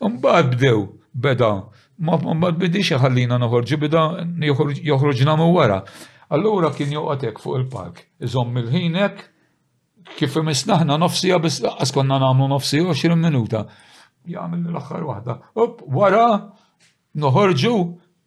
Mbad 0.00 0.54
bdew 0.54 0.80
beda. 1.14 1.50
Ma 2.00 2.50
bidix 2.60 2.88
ħallina 3.04 3.34
noħorġu 3.44 3.76
beda 3.84 4.02
joħroġna 4.90 5.32
mu 5.36 5.46
għara. 5.58 5.82
Allura 6.30 6.70
kien 6.70 6.90
joqatek 6.96 7.36
fuq 7.42 7.56
il-park. 7.58 7.96
Iżom 8.22 8.56
il-ħinek 8.56 9.14
kif 10.16 10.32
imisnaħna 10.38 10.94
nofsija 10.98 11.38
bis 11.42 11.60
konna 11.94 12.22
namlu 12.22 12.46
nofsija 12.54 12.86
20 12.94 13.18
minuta 13.18 13.66
jgħamil 14.28 14.68
l-aħħar 14.70 15.04
waħda. 15.10 15.36
Up, 15.64 15.84
wara, 15.86 16.50
noħorġu, 17.16 17.74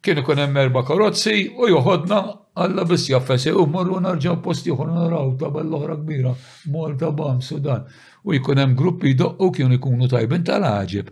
kienu 0.04 0.24
kun 0.26 0.40
hemm 0.42 0.62
erba' 0.66 0.84
karozzi 0.88 1.50
u 1.58 1.70
joħodna 1.76 2.24
Alla 2.54 2.84
biss 2.86 3.08
jaffessi 3.10 3.50
u 3.50 3.64
morru 3.66 3.96
narġaw 3.98 4.36
posti 4.42 4.70
uħor 4.70 4.92
naraw 4.94 5.32
tabal 5.40 5.64
l-oħra 5.66 5.96
kbira, 5.98 6.30
Malta, 6.70 7.08
Bam, 7.10 7.40
Sudan. 7.42 7.80
U 8.22 8.30
jkun 8.36 8.60
hemm 8.62 8.76
gruppi 8.78 9.10
doqqu 9.18 9.48
kienu 9.56 9.74
jkunu 9.74 10.06
tajbin 10.12 10.44
tal-ħaġib. 10.46 11.08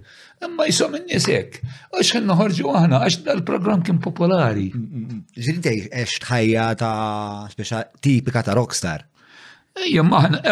Imma 0.46 0.68
jisom 0.68 0.94
in 1.00 1.10
jisek 1.10 1.58
Għax 1.90 2.12
ħin 2.14 2.28
noħorġu 2.30 2.70
aħna, 2.78 3.00
għax 3.08 3.24
dal-programm 3.26 3.82
kien 3.88 3.98
popolari. 4.04 4.68
Mm, 4.70 4.84
mm, 4.86 5.08
mm. 5.08 5.18
Ġirintej, 5.48 5.80
għax 5.90 6.20
tħajja 6.28 6.66
ta' 6.84 6.94
speċa 7.56 7.80
tipika 8.06 8.44
ta' 8.46 8.54
rockstar. 8.60 9.02
Ejja, 9.82 10.06
maħna, 10.06 10.44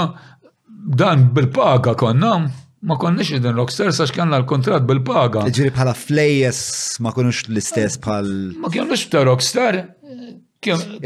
eh, 0.00 0.56
dan 0.96 1.28
bil-paga 1.36 1.92
konna, 1.92 2.38
Ma 2.82 2.94
konniex 2.96 3.30
din 3.42 3.54
rockstar 3.58 3.90
sax 3.90 4.12
kanna 4.14 4.38
l-kontrat 4.38 4.84
bil-paga. 4.86 5.42
Ġiri 5.50 5.72
bħala 5.74 5.94
flejes 5.98 6.58
ma 7.02 7.10
konnex 7.14 7.48
l-istess 7.50 7.96
eh, 7.98 8.02
bħal. 8.04 8.28
Ma 8.62 8.70
konnex 8.74 9.08
ta' 9.10 9.24
rockstar. 9.26 9.80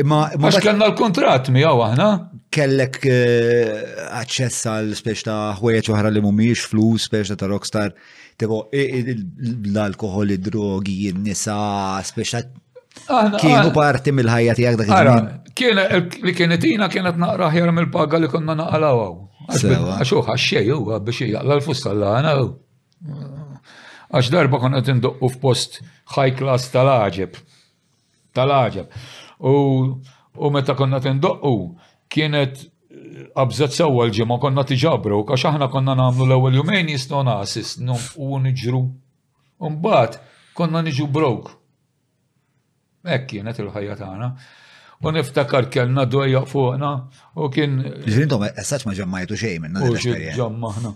Ma 0.09 0.51
kanna 0.61 0.91
l-kontrat 0.93 1.49
mi 1.55 1.65
għaw 1.65 1.81
aħna. 1.89 2.09
Kellek 2.53 2.99
għacċess 3.09 4.61
eh, 4.69 4.75
għal 4.75 4.93
speċ 5.01 5.25
ta' 5.31 5.39
ħwejċ 5.63 5.95
oħra 5.97 6.13
li 6.13 6.25
mumiex 6.27 6.67
flus 6.75 7.09
speċ 7.09 7.33
ta' 7.41 7.49
rockstar. 7.55 7.95
Tipo 8.37 8.67
l-alkohol, 8.75 10.37
id-drogi, 10.37 10.99
n-nisa, 11.17 11.57
speċ. 12.05 12.37
ta' 12.37 13.39
Kienu 13.41 13.73
parti 13.73 14.13
mill-ħajja 14.13 14.55
tijak 14.61 14.83
dak 14.83 15.31
Kien 15.57 15.79
li 16.25 16.33
kienet 16.37 16.65
jina 16.65 16.91
kienet 16.93 17.17
naqra 17.21 17.49
ħjar 17.55 17.73
mill-paga 17.73 18.21
li 18.21 18.29
konna 18.29 18.53
naqalaw 18.61 19.09
għaxu 19.51 20.21
għaxxej 20.23 20.71
huwa 20.75 20.99
biex 21.03 21.17
xie, 21.23 21.39
l-fusta 21.43 21.93
l-għana. 21.95 22.35
Għax 24.13 24.31
darba 24.33 24.59
kon 24.61 24.75
għet 24.79 24.93
ndoqqu 25.01 25.29
f'post 25.35 25.81
high 26.17 26.35
class 26.37 26.71
tal 26.73 26.87
ħagġeb 26.91 27.37
tal 28.35 28.53
ħagġeb 28.53 29.09
U 29.43 30.49
meta 30.49 30.73
konna 30.79 30.97
tindoqqu 31.03 31.55
kienet 32.13 32.55
eh, 32.57 33.27
abżat 33.37 33.75
sewwa 33.77 34.07
l-ġimgħa 34.07 34.39
konna 34.41 34.63
tiġabru 34.69 35.19
għax 35.27 35.47
aħna 35.51 35.67
konna 35.73 35.97
nagħmlu 35.99 36.29
l-ewwel 36.29 36.57
jumejn 36.63 36.93
jistgħu 36.95 37.25
nasis 37.27 37.75
u 38.17 38.39
niġru. 38.45 38.85
Mbagħad 39.63 40.19
konna 40.57 40.81
niġu 40.87 41.09
brok. 41.13 41.51
Hekk 43.07 43.29
kienet 43.35 43.61
il-ħajja 43.65 43.97
tagħna 43.99 44.31
u 45.03 45.13
niftakar 45.13 45.65
kellna 45.71 46.05
dwejja 46.07 46.43
fuqna 46.47 46.93
u 47.35 47.49
kien. 47.51 47.81
Ġirintom, 48.07 48.45
essaċ 48.55 48.87
ma 48.87 48.95
ġemmajtu 48.97 49.35
xej 49.39 49.59
minna. 49.63 49.83
U 49.83 49.97
ġemmaħna, 49.99 50.95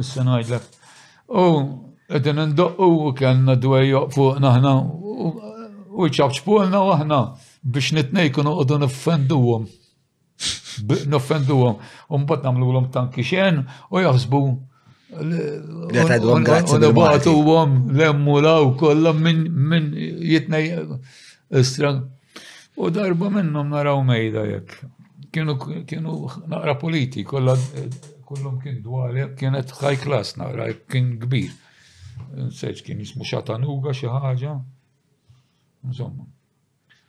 issa 0.00 0.24
najdlek. 0.26 0.80
U 1.28 1.44
edin 2.16 2.40
ndoqqu 2.54 2.88
u 3.08 3.12
kellna 3.18 3.56
dwejja 3.60 4.06
fuqna 4.14 4.54
ħna 4.56 4.72
u 5.92 6.10
ċabċpulna 6.16 6.80
u 6.88 6.94
ħna 7.02 7.18
biex 7.62 7.92
nitnejkun 7.98 8.48
u 8.48 8.56
għodu 8.56 8.80
niffenduwom. 8.86 9.68
Niffenduwom. 11.12 11.76
Umbat 12.08 12.44
namlu 12.48 12.72
għom 12.72 12.88
tanki 12.92 13.24
tankixen 13.28 13.64
u 13.92 14.00
jaħsbu 14.04 14.44
Unabatu 16.32 17.32
għom 17.36 17.72
lemmu 18.00 18.36
law 18.40 18.64
kollam 18.80 19.18
minn 19.20 19.90
jitnej 20.24 20.70
istran 21.60 21.98
U 22.76 22.90
darba 22.90 23.30
minnhom 23.30 23.68
naraw 23.68 24.02
mejda 24.04 24.40
jekk. 24.48 24.72
Kienu 25.32 25.56
kienu 25.88 26.14
naqra 26.48 26.74
politi, 26.80 27.24
kollha 27.24 27.54
kullum 28.28 28.58
kien 28.60 28.80
dwar 28.84 29.14
jekk 29.16 29.36
kienet 29.40 29.70
high 29.80 29.98
class 30.04 30.36
naqra 30.40 30.70
kien 30.90 31.16
kbir. 31.20 31.52
Nsejġ 32.46 32.82
kien 32.86 33.00
jismu 33.04 33.24
xatanuga 33.28 33.92
xi 33.96 34.08
ħaġa. 34.08 34.54
Insomma. 35.88 36.26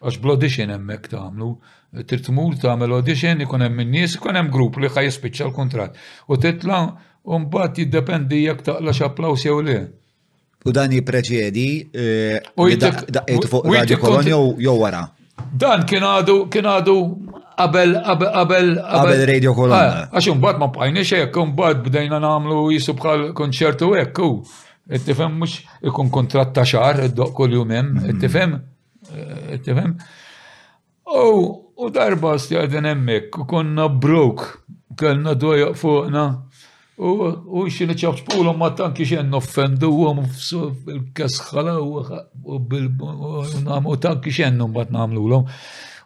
Għax 0.04 0.18
bl-audition 0.20 0.72
hemmhekk 0.74 1.14
tagħmlu, 1.14 1.50
trid 2.10 2.24
tmur 2.28 2.58
tagħmel 2.60 2.96
audition 2.98 3.44
ikun 3.46 3.64
hemm 3.64 3.84
in-nies, 3.86 4.18
ikun 4.20 4.36
hemm 4.36 4.50
grupp 4.52 4.82
li 4.84 4.90
ħaj 4.92 5.08
jispiċċa 5.08 5.46
l-kuntratt. 5.48 6.00
U 6.28 6.36
titla' 6.44 6.86
u 7.24 7.40
mbagħad 7.46 7.80
jiddependi 7.86 8.42
jekk 8.50 8.66
taqla 8.68 8.96
x'applaws 8.98 9.46
jew 9.48 9.62
le. 9.64 9.78
U 10.68 10.76
dan 10.76 10.92
jippreċedi 10.96 11.68
eh, 11.92 12.52
daqqiet 12.60 13.38
eh, 13.38 13.48
fuq 13.48 13.68
Radio 13.78 14.02
Kolonja 14.04 14.42
jew 14.60 14.80
wara. 14.80 15.06
Dan 15.54 15.86
kien 15.86 16.02
għadu, 16.06 16.36
kien 16.52 16.66
għadu 16.66 16.94
qabel, 17.60 17.94
qabel, 18.08 18.30
qabel. 18.38 18.70
Qabel 18.82 19.22
radio 19.30 19.54
kolonna. 19.54 20.08
Ah, 20.10 20.16
Għax 20.18 20.40
bat 20.42 20.58
ma 20.62 20.70
bqajni 20.74 21.04
xek, 21.06 21.38
bat 21.58 21.84
bdejna 21.86 22.18
namlu 22.24 22.72
jisub 22.74 22.98
bħal 23.04 23.28
konċertu 23.38 23.92
ekk, 24.02 24.24
u 24.32 24.98
tifem 25.06 25.38
mux 25.42 25.60
ikun 25.86 26.10
kontrat 26.14 26.56
ta' 26.58 26.66
xar, 26.66 27.04
id-doq 27.08 27.36
kol 27.38 27.54
jumem, 27.54 27.94
tifem, 28.22 28.56
tifem. 29.68 29.94
U, 31.14 31.90
darba 31.94 32.34
stjadin 32.40 32.90
emmek, 32.96 33.30
u 33.38 33.46
konna 33.50 33.86
brok, 33.94 34.48
kellna 34.98 35.36
doja 35.38 35.70
fuqna. 35.78 36.28
U 36.96 37.64
xinu 37.74 37.96
ċabċpulom 37.98 38.60
ma 38.62 38.70
tanki 38.78 39.06
xen 39.10 39.34
offendu 39.34 39.88
għom 40.12 40.20
fil-kasħala 40.30 41.74
u 41.82 42.60
bil-namu 42.70 43.96
tanki 43.98 44.30
xen 44.34 44.62
bat 44.76 44.94
namlu 44.94 45.26
l-om. 45.28 45.48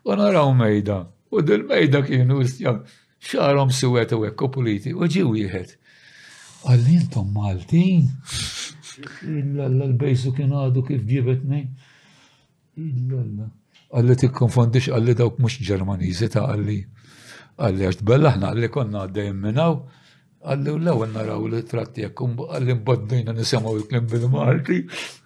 U 0.08 0.16
naraw 0.16 0.54
mejda. 0.56 1.02
U 1.32 1.44
dil-mejda 1.44 2.06
kienu 2.08 2.40
istjam 2.46 2.86
xarom 3.20 3.74
suwet 3.76 4.16
u 4.16 4.22
ekku 4.30 4.48
politi. 4.54 4.96
U 4.96 5.04
ġiw 5.12 5.34
jħed. 5.42 5.76
Għallin 6.72 7.12
tom 7.12 7.36
Maltin. 7.36 8.08
L-bejsu 9.26 10.34
kien 10.34 10.56
għadu 10.56 10.88
kif 10.88 11.04
ġibetni. 11.10 11.66
Għalli 13.92 14.20
tikkonfondix 14.24 14.88
għalli 14.96 15.20
dawk 15.20 15.44
mux 15.44 15.60
ġermanizi 15.68 16.32
ta' 16.32 16.48
għalli. 16.48 16.80
Għalli 17.60 17.92
għax 17.92 18.04
tbellaħna 18.06 18.54
għalli 18.56 18.72
konna 18.80 19.04
għaddejmenaw. 19.04 19.74
minnaw 19.78 20.06
u 20.46 20.52
l-ewel 20.52 21.12
naraw 21.14 21.46
li 21.50 21.62
tratti 21.66 22.04
jekkum 22.06 22.36
għalli 22.46 22.76
mbaddejna 22.80 23.34
nisemaw 23.34 23.78
il-klim 23.80 24.06
bil 24.12 24.28
marti 24.30 24.84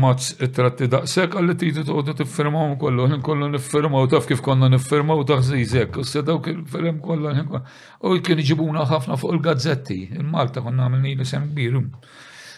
mazz 0.03 0.35
it-tratti 0.43 0.89
daqsek, 0.91 1.37
għalli 1.39 1.55
tidi 1.61 1.85
t-għodu 1.87 2.17
t-firmaw 2.19 2.73
kollu, 2.83 3.05
għin 3.07 3.21
kollu 3.23 3.47
n-firmaw, 3.53 4.09
taf 4.11 4.27
kif 4.27 4.41
konna 4.43 4.67
n-firmaw 4.67 5.23
zizek, 5.47 5.95
u 5.95 6.03
s-sedaw 6.03 6.41
kif 6.43 6.59
film 6.73 6.99
kollu, 7.05 7.31
u 8.03 8.17
kien 8.19 8.43
iġibuna 8.43 8.83
ħafna 8.91 9.15
fuq 9.15 9.37
il-gazzetti, 9.37 10.01
il-Malta 10.11 10.65
konna 10.66 10.89
għamilni 10.89 11.15
l-sem 11.20 11.47
kbirum 11.53 11.86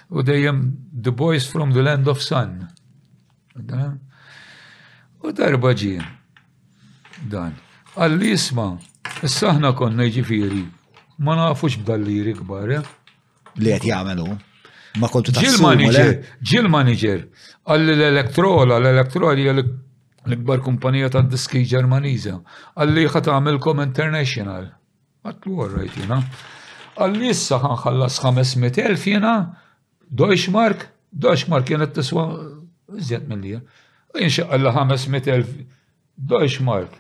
u 0.09 0.23
dejjem 0.23 0.77
The 1.03 1.11
Boys 1.19 1.51
from 1.53 1.71
the 1.73 1.83
Land 1.83 2.07
of 2.09 2.19
Sun. 2.23 2.63
U 5.23 5.33
darba 5.33 5.73
ġi 5.75 5.97
dan. 7.31 7.55
Għallisma, 7.97 8.67
isma, 8.77 9.23
s-saħna 9.25 9.71
konna 9.77 10.05
ġifiri, 10.13 10.67
ma 11.25 11.37
nafux 11.39 11.79
b'dalliri 11.81 12.35
kbar, 12.37 12.73
eh? 12.77 13.13
Li 13.57 13.73
għet 13.73 13.87
jgħamelu. 13.89 14.35
Ma 15.01 15.09
kontu 15.13 15.33
ta' 15.33 15.41
Ġil 15.41 15.57
manager, 15.65 16.13
ġil 16.45 16.69
manager, 16.73 17.23
għalli 17.65 17.95
l-elektrola, 17.97 18.77
l-elektrola 18.81 19.35
hija 19.41 19.55
l-ikbar 19.57 20.63
kumpanija 20.65 21.11
ta' 21.13 21.23
diski 21.25 21.65
ġermaniza, 21.69 22.37
għalli 22.77 23.07
ħat 23.13 23.33
għamilkom 23.33 23.83
international. 23.87 24.71
Għatlu 25.27 25.57
għarrajt 25.65 26.01
jina. 26.03 26.21
Għalli 27.01 27.31
issa 27.33 27.59
ħanħallas 27.65 28.21
500.000 28.23 29.17
jina, 29.17 29.35
Deutsche 30.11 30.51
Mark, 30.51 30.87
Deutsche 31.21 31.49
Mark 31.51 31.67
kienet 31.69 31.95
tiswa 31.97 32.25
iżjed 32.99 33.27
mill-lija. 33.31 33.61
Inxaqqa 34.15 34.55
l 34.55 34.71
500.000 34.77 35.67
Deutsche 36.17 36.63
Mark. 36.65 36.93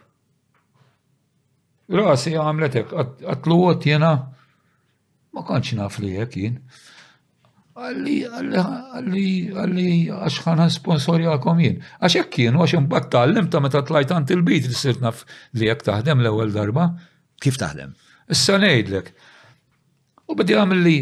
Rasi 1.89 2.35
għamletek, 2.35 2.91
għot 3.31 3.87
jena, 3.87 4.11
ma 5.33 5.43
konċi 5.47 5.79
naf 5.79 5.99
li 6.03 6.17
jek 6.17 6.35
jien. 6.41 6.57
Għalli, 7.77 8.17
għalli, 8.27 9.25
għalli, 9.55 9.89
għaxħan 10.17 10.65
jgħakom 10.67 11.61
jien. 11.63 11.79
Għaxek 12.01 12.39
jien, 12.43 12.57
għax 12.59 12.75
imbattallim 12.81 13.51
ta' 13.53 13.61
meta 13.63 13.85
tlajt 13.87 14.17
għant 14.17 14.35
il-bit 14.35 14.67
li 14.67 14.75
sirt 14.75 15.03
naf 15.05 15.23
li 15.53 15.71
jek 15.71 15.87
taħdem 15.87 16.25
l-ewel 16.25 16.51
darba. 16.57 16.91
Kif 17.39 17.61
taħdem? 17.61 17.95
Issa 18.33 18.59
nejdlek. 18.59 19.13
U 20.27 20.35
bidi 20.35 20.57
għamli, 20.57 20.97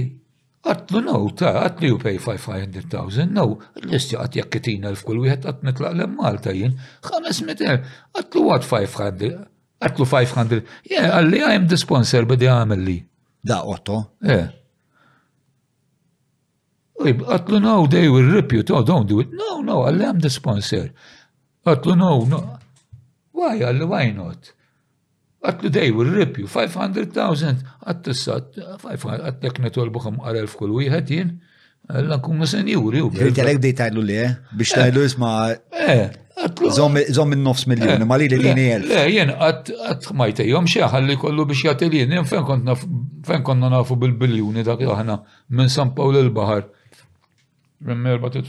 Għatlu 0.65 1.01
no, 1.05 1.17
ta' 1.37 1.51
għatlu 1.67 1.89
you 1.91 1.97
pay 2.01 2.17
500,000, 2.25 3.27
no, 3.37 3.59
l 3.77 3.91
listi 3.93 4.17
għat 4.17 4.39
jakketina 4.41 4.93
l-fkull 4.95 5.21
wieħed 5.27 5.45
għat 5.51 5.65
nitlaq 5.69 5.97
l-Malta 5.99 6.55
jien, 6.57 6.77
500,000, 7.05 7.91
għatlu 8.21 8.45
għat 8.55 8.69
500, 8.71 9.33
għatlu 9.89 10.07
500, 10.15 10.61
yeah, 10.95 11.11
għalli 11.19 11.43
għajem 11.45 11.67
disponsor 11.75 12.27
bidi 12.31 12.49
għamilli. 12.49 12.97
Da' 13.45 13.61
otto? 13.75 13.99
Eh. 14.25 14.47
Ujb, 17.05 17.27
għatlu 17.29 17.61
no, 17.61 17.75
they 17.93 18.09
will 18.09 18.33
rip 18.33 18.57
you, 18.57 18.65
to 18.65 18.81
don't 18.89 19.11
do 19.11 19.21
it. 19.21 19.37
No, 19.37 19.61
no, 19.61 19.83
għalli 19.89 20.09
għam 20.13 20.27
sponsor 20.33 20.89
Għatlu 21.67 21.95
no, 22.01 22.11
no. 22.29 22.39
Why, 23.37 23.55
għalli, 23.65 23.85
why 23.89 24.03
not? 24.17 24.51
Għatlu 25.45 25.71
they 25.73 25.91
will 25.93 26.11
rip 26.17 26.39
you 26.41 26.47
500,000, 26.49 27.65
għattissat, 27.91 28.59
500, 28.85 29.25
għattlek 29.31 29.59
netolbuħom 29.67 30.23
għal-1000 30.23 30.59
kull 30.61 30.73
wieħed 30.79 31.13
jien, 31.13 31.33
għallan 31.91 32.23
kumma 32.25 32.49
sen 32.49 32.71
juri. 32.73 33.03
Jirtelek 33.19 33.61
dej 33.67 33.75
tajlu 33.83 34.05
li, 34.09 34.17
eh? 34.25 34.31
biex 34.57 34.73
tajlu 34.79 35.03
eh. 35.05 35.11
isma. 35.11 35.33
Eh, 35.85 36.07
zom 36.77 36.97
minn 37.31 37.45
nofs 37.45 37.67
miljon, 37.71 38.07
ma 38.09 38.17
li 38.21 38.31
li 38.33 38.41
li 38.41 38.55
nijel. 38.57 38.89
Le, 38.89 39.03
jien 39.13 39.35
għat 39.37 40.09
majtejom 40.23 40.71
xieħal 40.73 41.11
li 41.11 41.19
kollu 41.21 41.45
biex 41.53 41.67
jatelin, 41.69 42.17
jien 42.21 42.31
fen 42.31 43.45
konna 43.51 43.73
nafu 43.77 44.01
bil-biljoni 44.01 44.65
dak 44.67 44.81
aħna 44.89 45.21
minn 45.61 45.69
San 45.71 45.93
Pawl 45.99 46.23
il-Bahar. 46.25 46.65
Remmer 47.85 48.17
bat 48.23 48.41
it 48.41 48.49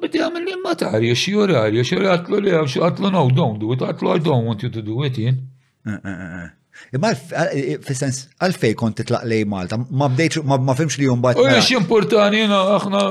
But 0.00 0.14
yeah, 0.14 0.26
I 0.26 0.30
mean, 0.40 0.60
what 0.62 0.82
are 0.86 1.00
you? 1.04 1.14
Sure 1.16 1.54
għatlu 1.54 2.40
li 2.44 2.52
għam, 2.54 2.66
għatlu 2.88 3.10
no, 3.12 3.24
don't 3.36 3.58
do 3.60 3.72
it, 3.74 3.82
għatlu 3.84 4.14
I 4.16 4.18
don't 4.24 4.46
want 4.46 4.62
you 4.64 4.70
to 4.72 4.82
do 4.84 5.02
it, 5.04 5.18
jien. 5.18 5.38
Eh, 5.86 5.92
eh, 5.92 6.34
eh, 6.38 6.50
Imma 6.96 7.10
fil-sens, 7.16 8.22
għalfej 8.42 8.74
kont 8.80 8.96
titlaq 9.00 9.26
lej 9.28 9.44
Malta, 9.48 9.76
ma 9.90 10.08
bdejt, 10.12 10.40
ma 10.46 10.56
fimx 10.78 10.96
li 11.00 11.06
jumbat. 11.08 11.36
U 11.38 11.44
oh, 11.44 11.50
jiex 11.52 11.68
importanti, 11.76 12.40
jina, 12.42 12.60
aħna, 12.78 13.02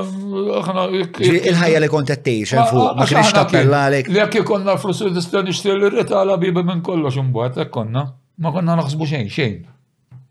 aħna. 0.58 0.84
Il-ħajja 1.24 1.80
li 1.84 1.88
kont 1.92 2.12
għattejx, 2.12 2.56
ah, 2.60 2.66
fuq, 2.72 2.84
ah, 2.84 2.96
ma 2.98 3.06
kienx 3.08 3.32
tappella 3.36 3.84
għalek. 3.86 4.10
Li 4.12 4.20
għak 4.24 4.36
jikonna 4.40 4.74
flus 4.82 5.04
il-distan 5.06 5.48
ixtil 5.52 5.78
l-ritala 5.78 6.36
biba 6.42 6.64
minn 6.68 6.82
kollox 6.84 7.16
jumbat, 7.20 7.60
għak 7.64 7.72
konna, 7.74 8.04
ma 8.44 8.54
konna 8.56 8.76
naħsbu 8.82 9.08
xejn, 9.14 9.30
xejn. 9.36 9.56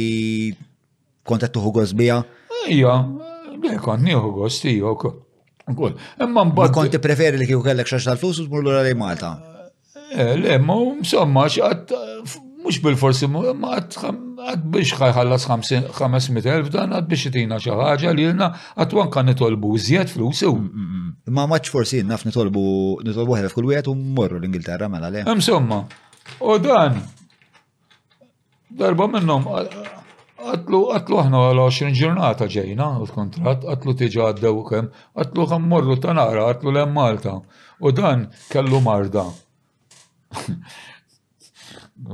kont 1.28 1.44
qed 1.44 1.54
tuħu 1.56 1.72
gost 1.80 1.98
biha? 2.00 2.20
Ija, 2.70 2.96
le 3.64 3.76
kont 3.84 4.06
nieħu 4.06 4.32
gost 4.38 4.68
ija 4.70 4.94
wkoll. 4.94 5.18
Imma 6.22 6.44
mbagħad. 6.46 6.76
Konti 6.78 7.00
preferi 7.02 7.40
li 7.42 7.48
kieku 7.50 7.64
kellek 7.66 7.90
xax 7.90 8.08
tal-flus 8.12 8.44
u 8.44 8.48
tmur 8.48 8.68
l 8.70 8.96
Malta. 8.98 9.32
Eh, 10.14 10.36
le, 10.40 10.60
ma 10.62 10.76
insomma 10.92 11.48
x'qatt 11.50 11.92
mhux 12.62 12.78
bil-forsi 12.84 13.28
ma 13.30 13.74
għad 13.80 14.68
biex 14.70 14.94
ħajħallas 15.00 15.48
500.000 15.50 16.70
dan 16.74 16.94
għad 16.94 17.10
biex 17.10 17.32
jtina 17.32 17.58
xi 17.62 17.74
ħaġa 17.74 18.14
li 18.14 18.28
jilna 18.28 18.52
għad 18.76 18.94
wan 18.96 19.10
kan 19.14 19.26
nitolbu 19.32 19.74
żjed 19.90 20.14
flusu. 20.14 20.54
Mm, 20.54 20.72
mm, 20.72 21.04
mm. 21.04 21.36
Ma 21.36 21.48
maċ 21.50 21.74
forsi 21.74 22.04
naf 22.06 22.28
nitolbu 22.30 22.66
nitolbu 23.08 23.40
ħelef 23.42 23.58
kull 23.58 23.74
wieħed 23.74 23.90
u 23.90 23.98
mmorru 23.98 24.38
l-Ingilterra 24.44 24.90
mela 24.94 25.10
le. 25.10 25.26
Insomma, 25.34 25.82
u 26.46 26.60
dan 26.62 27.02
darba 28.70 29.08
minnhom 29.10 29.50
Għatlu, 30.46 30.80
għatlu 30.96 31.20
ħna 31.26 31.40
għal 31.44 31.60
20 31.64 31.96
ġurnata 31.98 32.46
ġejna, 32.56 32.88
u 33.02 33.06
kontrat, 33.14 33.64
għatlu 33.66 33.94
tiġa 33.98 34.26
għaddew 34.32 34.60
kem, 34.70 34.90
għatlu 35.22 35.46
ta' 35.52 35.98
tanara, 36.04 36.44
għatlu 36.54 36.74
l 36.74 36.84
Malta. 36.98 37.34
U 37.82 37.92
dan 37.92 38.28
kellu 38.54 38.78
marda. 38.82 39.24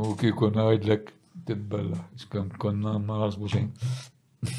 U 0.02 0.14
kikun 0.20 0.58
għajdlek 0.64 1.10
tibbella, 1.46 2.00
iskem 2.16 2.48
konna 2.62 2.96
ma 3.04 3.18
għazbu 3.28 3.52
xejn. 3.52 3.68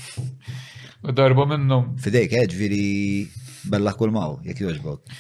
U 1.09 1.15
darba 1.19 1.47
minnum. 1.51 1.95
Fidejk, 2.03 2.35
eġviri 2.45 2.83
eh, 3.23 3.39
bella 3.73 3.95
kulmaw, 3.99 4.37
jek 4.49 4.61
joġbok. 4.67 5.17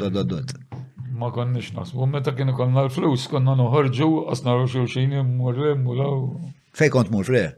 Dod, 0.00 0.10
dod, 0.16 0.34
dod. 0.34 0.80
Ma 1.22 1.30
konnix 1.32 1.70
nasbu, 1.76 2.08
meta 2.16 2.34
kienu 2.34 2.56
konna 2.58 2.88
l-flus, 2.88 3.28
konna 3.32 3.54
noħorġu, 3.62 4.10
għasna 4.34 4.56
rruxu 4.58 4.88
xejn, 4.96 5.20
mmurre, 5.30 5.76
mmulaw. 5.78 6.26
Fej 6.76 6.88
kont 6.92 7.10
mur 7.12 7.26
fre? 7.26 7.50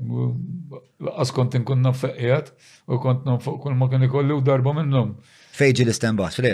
Għas 1.05 1.31
kont 1.36 1.55
nkun 1.61 1.85
naffeqqijat 1.86 2.49
u 2.91 2.99
kont 3.03 3.27
fuq 3.45 3.61
kull 3.62 3.77
ma 3.78 3.86
kien 3.93 4.03
ikolli 4.07 4.35
u 4.35 4.43
darba 4.43 4.73
minnhom. 4.74 5.12
Fej 5.55 5.74
ġil 5.81 5.93
istembaħ 5.93 6.35
fre? 6.41 6.53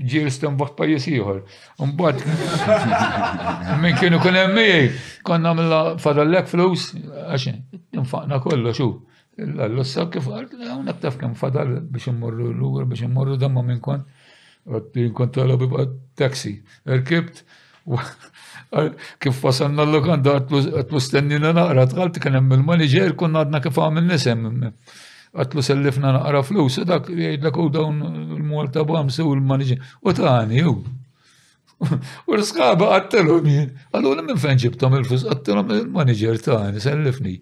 Ġil 0.00 0.30
istembaħ 0.30 0.72
pajjiż 0.78 1.08
ieħor. 1.12 1.42
Mbagħad 1.84 3.78
minn 3.82 3.98
kienu 4.00 4.20
kun 4.24 4.40
hemm 4.40 5.00
konna 5.28 5.52
mill 5.58 5.76
fadallek 6.00 6.48
flus 6.48 6.86
għaxin, 7.26 7.60
nfaqna 8.00 8.40
kollu 8.44 8.72
xu. 8.78 8.88
L-lussa 9.44 10.08
kif 10.12 10.26
għart, 10.28 10.56
għunak 10.56 10.98
taf 11.04 11.20
kem 11.20 11.36
fadal 11.40 11.78
biex 11.92 12.10
immorru 12.12 12.50
l-ugur, 12.52 12.88
biex 12.90 13.04
immorru 13.10 13.36
damma 13.40 13.62
minn 13.66 13.84
kont. 13.84 14.08
Għat 14.64 14.96
kont 15.18 15.40
bibqa 15.60 15.88
taxi. 16.16 16.56
Erkibt, 16.86 17.44
Kif 19.20 19.40
wasalna 19.44 19.84
l-lokanda 19.84 20.38
għatlu 20.40 21.00
stennina 21.02 21.50
naqra, 21.52 21.84
tħalti 21.92 22.22
kien 22.24 22.38
hemm 22.38 22.54
il-manager 22.56 23.12
kun 23.20 23.36
għadna 23.36 23.60
kif 23.64 23.76
għamil 23.78 24.06
nisem. 24.08 24.46
Għatlu 25.32 25.64
sellifna 25.64 26.14
naqra 26.16 26.40
flus, 26.46 26.78
dak 26.88 27.10
jgħidlek 27.12 27.58
u 27.60 27.68
dawn 27.74 28.00
il-Malta 28.38 28.84
b'għamsu 28.88 29.28
l 29.36 29.44
manager 29.52 29.82
U 30.08 30.14
tani, 30.16 30.64
u. 30.68 30.74
U 32.30 32.36
l-skaba 32.38 32.94
għattelhom 32.96 33.48
jien. 33.52 33.68
Għallu 33.92 34.22
minn 34.30 34.40
fejn 34.40 34.62
ġibtom 34.64 34.96
il-flus, 35.02 35.26
għattelhom 35.28 35.74
il-manager 35.76 36.40
tani, 36.48 36.80
sellifni. 36.84 37.36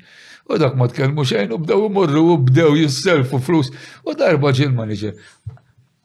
U 0.50 0.58
dak 0.58 0.74
ma 0.74 0.90
tkellmu 0.90 1.26
xejn 1.30 1.54
u 1.54 1.62
bdew 1.62 1.86
morru 1.94 2.24
u 2.34 2.36
bdew 2.42 2.74
jisselfu 2.82 3.38
flus. 3.42 3.70
U 4.02 4.16
darba 4.18 4.50
ġil 4.56 4.74
manager. 4.74 5.14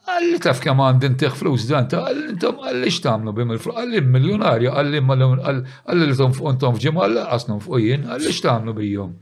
Għalli 0.06 0.38
taf 0.42 0.60
kem 0.62 0.82
għandin 0.86 1.16
tiħ 1.18 1.38
flus 1.40 1.64
dan, 1.70 1.88
għalli 1.90 2.26
intom 2.36 2.60
għalli 2.62 2.90
xtamlu 2.94 3.32
bim 3.34 3.54
il-flus, 3.56 3.78
għalli 3.82 4.02
miljonarja, 4.14 4.74
għalli 4.78 5.02
għalli 5.02 6.10
l-tom 6.12 6.36
fuq 6.36 6.52
intom 6.54 6.76
fġim, 6.78 7.00
għalli 7.02 7.24
għasnum 7.24 7.62
fuq 7.64 7.80
jien, 7.82 8.06
għalli 8.14 8.34
xtamlu 8.38 8.76
bijom. 8.78 9.16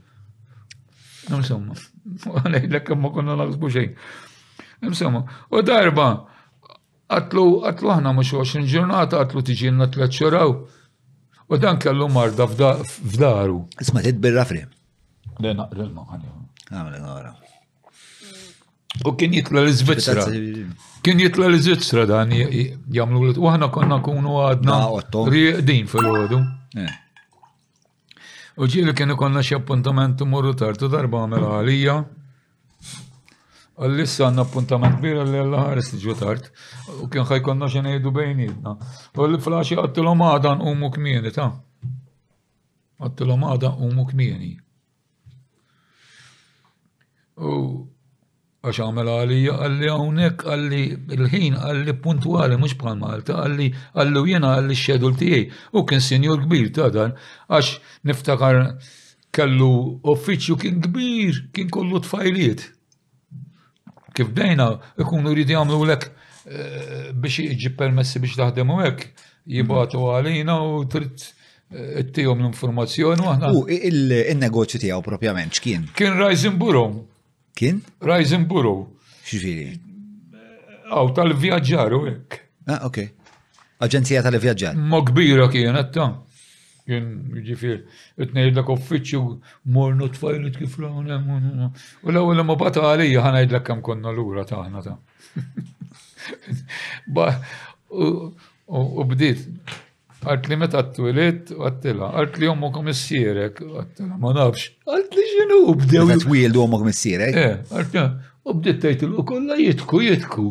Insomma, 1.38 1.76
għalli 2.42 2.60
l-kem 2.68 3.00
ma 3.00 3.10
konna 3.16 3.36
naħsbu 3.40 3.70
xejn. 3.78 3.94
Insomma, 4.90 5.24
u 5.56 5.62
darba, 5.64 6.06
għatlu, 7.16 7.46
għatlu 7.70 7.94
ħna 7.96 8.12
mux 8.18 8.34
20 8.36 8.68
ġurnata, 8.74 9.22
għatlu 9.24 9.44
tiġinna 9.50 9.88
t-lecċuraw, 9.94 10.54
u 11.48 11.62
dan 11.64 11.80
kellu 11.80 12.10
marda 12.12 12.44
f'daru. 12.52 13.62
Isma, 13.80 14.04
tidbirra 14.04 14.44
fri. 14.52 14.66
Le 15.40 15.56
naqril 15.58 15.88
ma 15.96 16.04
għani. 16.12 16.34
Għamil 16.68 17.00
għara. 17.00 17.32
U 19.02 19.16
kien 19.18 19.32
jitla 19.34 19.64
l-Svizzera. 19.64 20.22
Kien 21.04 21.18
jitla 21.20 21.46
l-Svizzera 21.50 22.04
dan 22.06 22.30
jamlu 22.94 23.26
l 23.26 23.36
u 23.40 23.48
ħana 23.50 23.66
konna 23.74 23.98
kunu 24.04 24.36
għadna 24.44 24.76
riqdin 25.34 25.88
fil-ħodu. 25.90 26.38
Eh. 26.78 26.92
U 28.54 28.68
ġili 28.70 28.94
kien 28.94 29.10
konna 29.18 29.42
xie 29.42 29.58
appuntament 29.58 30.22
morru 30.30 30.54
tartu 30.56 30.86
darba 30.92 31.24
għamela 31.24 31.56
għalija. 31.58 31.96
Għallissa 33.82 34.28
għanna 34.28 34.44
appuntament 34.46 35.00
bira 35.02 35.24
li 35.26 35.40
għall-ħares 35.42 35.90
ġu 35.98 36.14
tart. 36.20 36.52
U 37.02 37.10
kien 37.10 37.26
ħaj 37.26 37.42
konna 37.42 37.66
xie 37.70 37.82
nejdu 37.82 38.14
bejnietna. 38.14 38.76
U 39.18 39.26
li 39.26 39.40
flaxi 39.42 39.74
għattilom 39.74 40.22
għadan 40.22 40.62
u 40.62 40.70
mukmieni 40.78 41.34
ta' 41.34 41.50
għattilom 43.02 43.42
għadan 43.50 43.82
u 43.82 43.90
mukmieni 43.98 44.52
għax 48.64 48.80
għamel 48.80 49.10
għalija 49.12 49.54
għalli 49.60 49.88
għawnek 49.92 50.44
għalli 50.48 50.82
l 51.18 51.28
ħin 51.32 51.56
għalli 51.68 51.94
puntuali 52.04 52.56
mux 52.60 52.76
bħal 52.80 52.96
Malta 53.00 53.36
għalli 53.44 53.66
għallu 54.00 54.22
jena 54.30 54.52
għalli 54.56 54.76
xedul 54.80 55.18
tijaj 55.20 55.44
u 55.76 55.82
kien 55.88 56.04
senjur 56.04 56.42
kbir 56.46 56.70
ta' 56.76 56.88
dan 56.94 57.12
għax 57.50 58.00
niftakar 58.08 58.62
kellu 59.34 60.00
uffiċju 60.14 60.56
kien 60.64 60.80
kbir 60.86 61.42
kien 61.52 61.68
kollu 61.76 62.00
tfajliet 62.06 62.64
kif 64.16 64.32
bdejna 64.32 64.70
ikunu 65.04 65.36
rridi 65.36 65.58
għamlu 65.58 65.82
lek 65.92 66.08
eh, 66.08 67.12
biex 67.12 67.44
iġi 67.44 67.74
permessi 67.78 68.20
biex 68.24 68.40
taħdem 68.40 68.72
u 68.72 68.80
għek 68.86 69.10
jibatu 69.60 70.06
għalina 70.14 70.56
u 70.70 70.84
trid 70.88 71.18
eh, 71.68 72.06
t-tijom 72.08 72.40
l-informazzjoni 72.46 73.26
u 73.26 73.34
għahna. 73.34 73.52
il-negozju 73.68 74.80
tijaw 74.86 75.04
propjament 75.04 75.52
xkien? 75.60 75.90
Kien 75.98 76.16
Rising 76.16 76.56
Bureau 76.60 77.10
Kien? 77.54 77.78
Rising 78.02 78.48
Burrow. 78.50 78.90
Xifiri? 79.24 79.78
Aw, 80.90 81.06
tal-vjaġġar 81.16 81.92
u 81.96 82.00
hekk. 82.08 82.30
Ah, 82.68 82.82
ok. 82.88 82.98
Aġenzija 83.84 84.20
tal 84.26 84.36
vjagġar 84.42 84.74
Ma 84.78 85.00
kbira 85.04 85.46
kien 85.52 85.76
ta' 85.92 86.16
kien 86.86 87.04
ġifir, 87.44 87.78
itnejdlek 88.22 88.68
uffiċċju 88.74 89.20
mornu 89.74 90.06
tfajlu 90.14 90.48
kif 90.54 90.74
rawna. 90.80 91.16
U 92.04 92.06
l-ewwel 92.12 92.40
ma 92.46 92.54
bata 92.60 92.80
għalija 92.90 93.24
ħanajdlek 93.26 93.64
kemm 93.70 93.80
konna 93.84 94.10
lura 94.14 94.42
taħna 94.48 94.80
ta'. 94.84 94.96
U 98.70 99.00
bdiet 99.10 99.40
Għart 100.24 100.46
li 100.48 100.56
meta 100.56 100.80
t-twilit, 100.88 101.50
għattila, 101.52 102.08
għart 102.20 102.36
li 102.40 102.48
jommu 102.48 102.70
komissierek, 102.72 103.58
għattila, 103.64 104.16
ma 104.20 104.32
nafx, 104.36 104.68
għart 104.88 105.16
li 105.18 105.24
ġinu 105.30 105.58
bdew. 105.82 106.04
Għart 106.14 106.26
wildu 106.30 106.60
jommu 106.62 106.80
komissierek? 106.80 107.36
Eh, 107.40 107.56
għart 107.68 107.96
li, 108.00 108.04
u 108.48 108.54
bdew 108.58 108.76
bdiet 108.78 109.04
u 109.08 109.24
kolla 109.30 109.58
jitku, 109.60 110.00
jitku. 110.06 110.46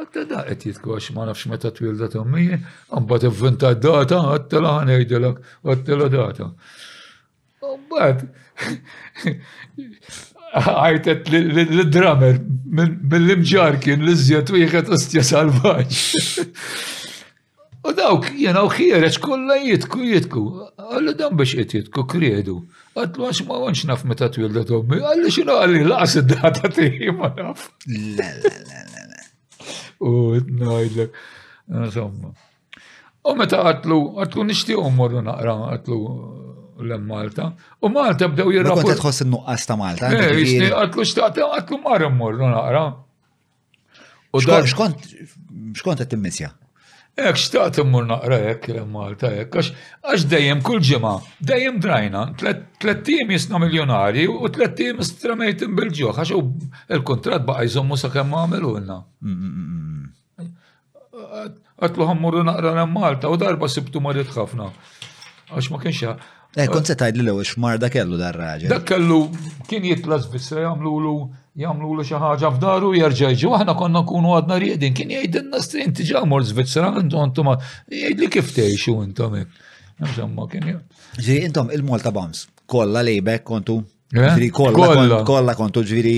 Għatta 0.00 0.24
da 0.30 0.42
għet 0.48 0.66
jitku 0.70 0.94
għax 0.94 1.10
ma 1.16 1.26
nafx 1.28 1.50
meta 1.52 1.72
t-twilda 1.74 2.10
t-ommi, 2.14 2.46
għamba 2.92 3.20
t-vvinta 3.24 3.74
data, 3.86 4.22
għattila 4.36 4.76
għanajdilak, 4.84 5.42
għattila 5.66 6.08
data. 6.14 6.48
Għambat, 7.66 8.22
għajtet 10.76 11.32
l 11.74 11.88
drammer 11.94 12.38
mill-imġarkin 12.70 14.06
l 14.06 14.14
izjat 14.14 14.54
u 14.54 14.62
jħet 14.62 14.94
ostja 14.94 15.26
salvaġ. 15.34 15.98
U 17.80 17.92
dawk, 17.96 18.26
jenaw 18.36 18.66
xireċ 18.74 19.16
kolla 19.24 19.54
jitku 19.56 20.02
jitku. 20.04 20.40
Għallu 20.76 21.14
dan 21.16 21.36
biex 21.40 21.54
jitku, 21.72 22.02
kredu. 22.12 22.58
Għatlu 22.92 23.28
għax 23.30 23.40
ma 23.48 23.56
għanx 23.62 23.84
naf 23.88 24.02
meta 24.10 24.28
twilda 24.32 24.66
tommi. 24.68 24.98
Għallu 25.00 25.32
xinu 25.32 25.56
għalli 25.56 25.84
laqs 25.88 26.18
id-data 26.20 26.70
t 26.76 26.90
ma 27.16 27.30
naf. 27.38 27.64
Le, 27.88 28.28
le, 28.44 28.52
le, 28.68 28.84
le, 28.92 29.06
le. 29.14 29.24
U 30.04 30.12
najdlek. 30.60 31.18
Insomma. 31.80 32.34
U 33.24 33.34
meta 33.40 33.62
għatlu, 33.70 34.00
għatlu 34.26 34.44
nishtiqu 34.50 34.84
morru 34.98 35.24
naqra, 35.24 35.56
għatlu 35.78 36.00
uh, 36.12 36.14
l-Malta. 36.84 37.48
U 37.80 37.88
Malta 37.96 38.28
bdew 38.36 38.58
jirrafu. 38.60 38.84
Kontet 38.84 39.00
tħoss 39.00 39.24
n-nuqqas 39.24 39.68
ta' 39.70 39.80
Malta. 39.80 40.12
Eh, 40.20 40.68
għatlu 40.68 41.08
xtaqt, 41.16 41.40
għatlu 41.48 41.80
marru 41.88 42.12
morru 42.12 42.52
naqra. 42.52 42.84
U 44.36 44.40
dar. 44.44 44.68
Xkont, 44.68 45.14
xkont 45.80 46.04
għattimmisja? 46.04 46.52
Ek 47.20 47.36
xtaqt 47.36 47.78
immur 47.82 48.06
naqra 48.08 48.38
jekk 48.46 48.68
hemm 48.78 48.92
Malta 48.96 49.30
hekk 49.34 49.58
għax 49.60 50.22
dejjem 50.32 50.62
kull 50.64 50.80
ġimgħa, 50.88 51.10
dejjem 51.50 51.80
drajna, 51.84 52.22
tlet 52.40 53.02
tim 53.06 53.32
jisna 53.34 53.60
miljonari 53.60 54.26
u 54.30 54.48
tlet 54.54 54.72
tim 54.78 55.02
stramejt 55.04 55.66
bil-ġuħ, 55.76 56.16
għax 56.16 56.92
il-kontrat 56.96 57.44
baqa 57.48 57.66
jżommu 57.68 57.98
sakemm 58.00 58.34
għamilulna. 58.40 58.96
Għatlu 61.80 62.08
għammurru 62.08 62.44
naqra 62.48 62.86
Malta 62.88 63.30
u 63.32 63.38
darba 63.40 63.68
sibtu 63.70 64.02
marit 64.04 64.32
ħafna. 64.36 64.72
Għax 65.54 65.72
ma 65.74 65.84
kienx 65.86 66.14
Eh, 66.58 66.64
kont 66.66 66.82
se 66.90 66.96
tgħidli 66.98 67.22
li 67.28 67.30
l 67.30 67.44
xmar 67.46 67.76
kellu 67.94 68.16
dar 68.18 68.34
raġel. 68.34 68.72
Da 68.72 68.80
kellu 68.82 69.20
kien 69.68 69.84
jitla 69.86 70.16
Svizzera 70.18 70.64
jagħmlu 70.64 71.12
jamlu 71.58 72.04
xi 72.06 72.14
ħaġa 72.22 72.50
f'daru 72.54 72.90
jerġa' 72.94 73.30
jiġi 73.34 73.48
aħna 73.58 73.74
konna 73.78 74.02
kunu 74.06 74.34
għadna 74.36 74.58
rieqdin 74.62 74.94
kien 74.94 75.10
jgħidilna 75.10 75.60
strin 75.64 75.92
tiġa 75.96 76.22
mor 76.30 76.44
Svizzera 76.46 76.92
intu 77.00 77.18
intom 77.22 77.50
jgħidli 77.88 78.28
kif 78.30 78.52
tgħixu 78.54 78.94
intom 79.02 79.34
hekk. 79.34 79.50
Insomma 80.00 80.46
kien 80.48 80.68
Ġiri 81.18 81.46
intom 81.48 81.70
il-Malta 81.74 82.10
Bams 82.14 82.46
kollha 82.70 83.02
lejbek 83.04 83.42
kontu. 83.44 83.80
Eh? 84.14 84.34
Ġiri 84.34 84.50
kollha 85.26 85.54
kontu 85.58 85.82
ġiri 85.90 86.16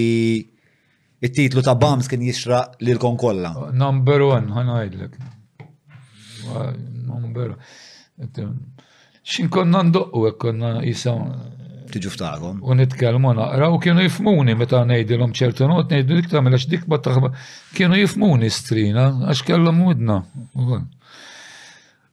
it-titlu 1.22 1.62
ta' 1.62 1.74
Bams 1.74 2.08
kien 2.08 2.22
jixraq 2.26 2.76
lilkom 2.84 3.16
kollha. 3.18 3.54
Number 3.72 4.22
one, 4.28 4.52
ħana 4.52 4.78
ngħidlek. 4.78 5.18
Number 7.08 7.54
one. 7.56 8.52
Xin 9.22 9.48
konna 9.54 9.80
ndoqqu, 9.86 10.32
konna 10.36 10.74
jisaw 10.82 11.18
tiġu 11.92 12.10
ftaħkom. 12.14 12.60
U 12.64 12.74
nitkellmu 12.78 13.32
naqra 13.36 13.68
u 13.74 13.78
kienu 13.82 14.04
jifmuni 14.06 14.54
meta 14.56 14.80
ngħidilhom 14.86 15.34
ċertu 15.36 15.68
not 15.68 15.92
ngħidu 15.92 16.18
dik 16.20 16.30
tagħmel 16.32 16.56
għax 16.56 16.66
dik 16.72 16.86
taħba. 17.08 17.30
Kienu 17.76 18.00
jifmuni 18.00 18.50
strina 18.50 19.06
għax 19.32 19.44
kellhom 19.50 19.78
mudna. 19.84 20.20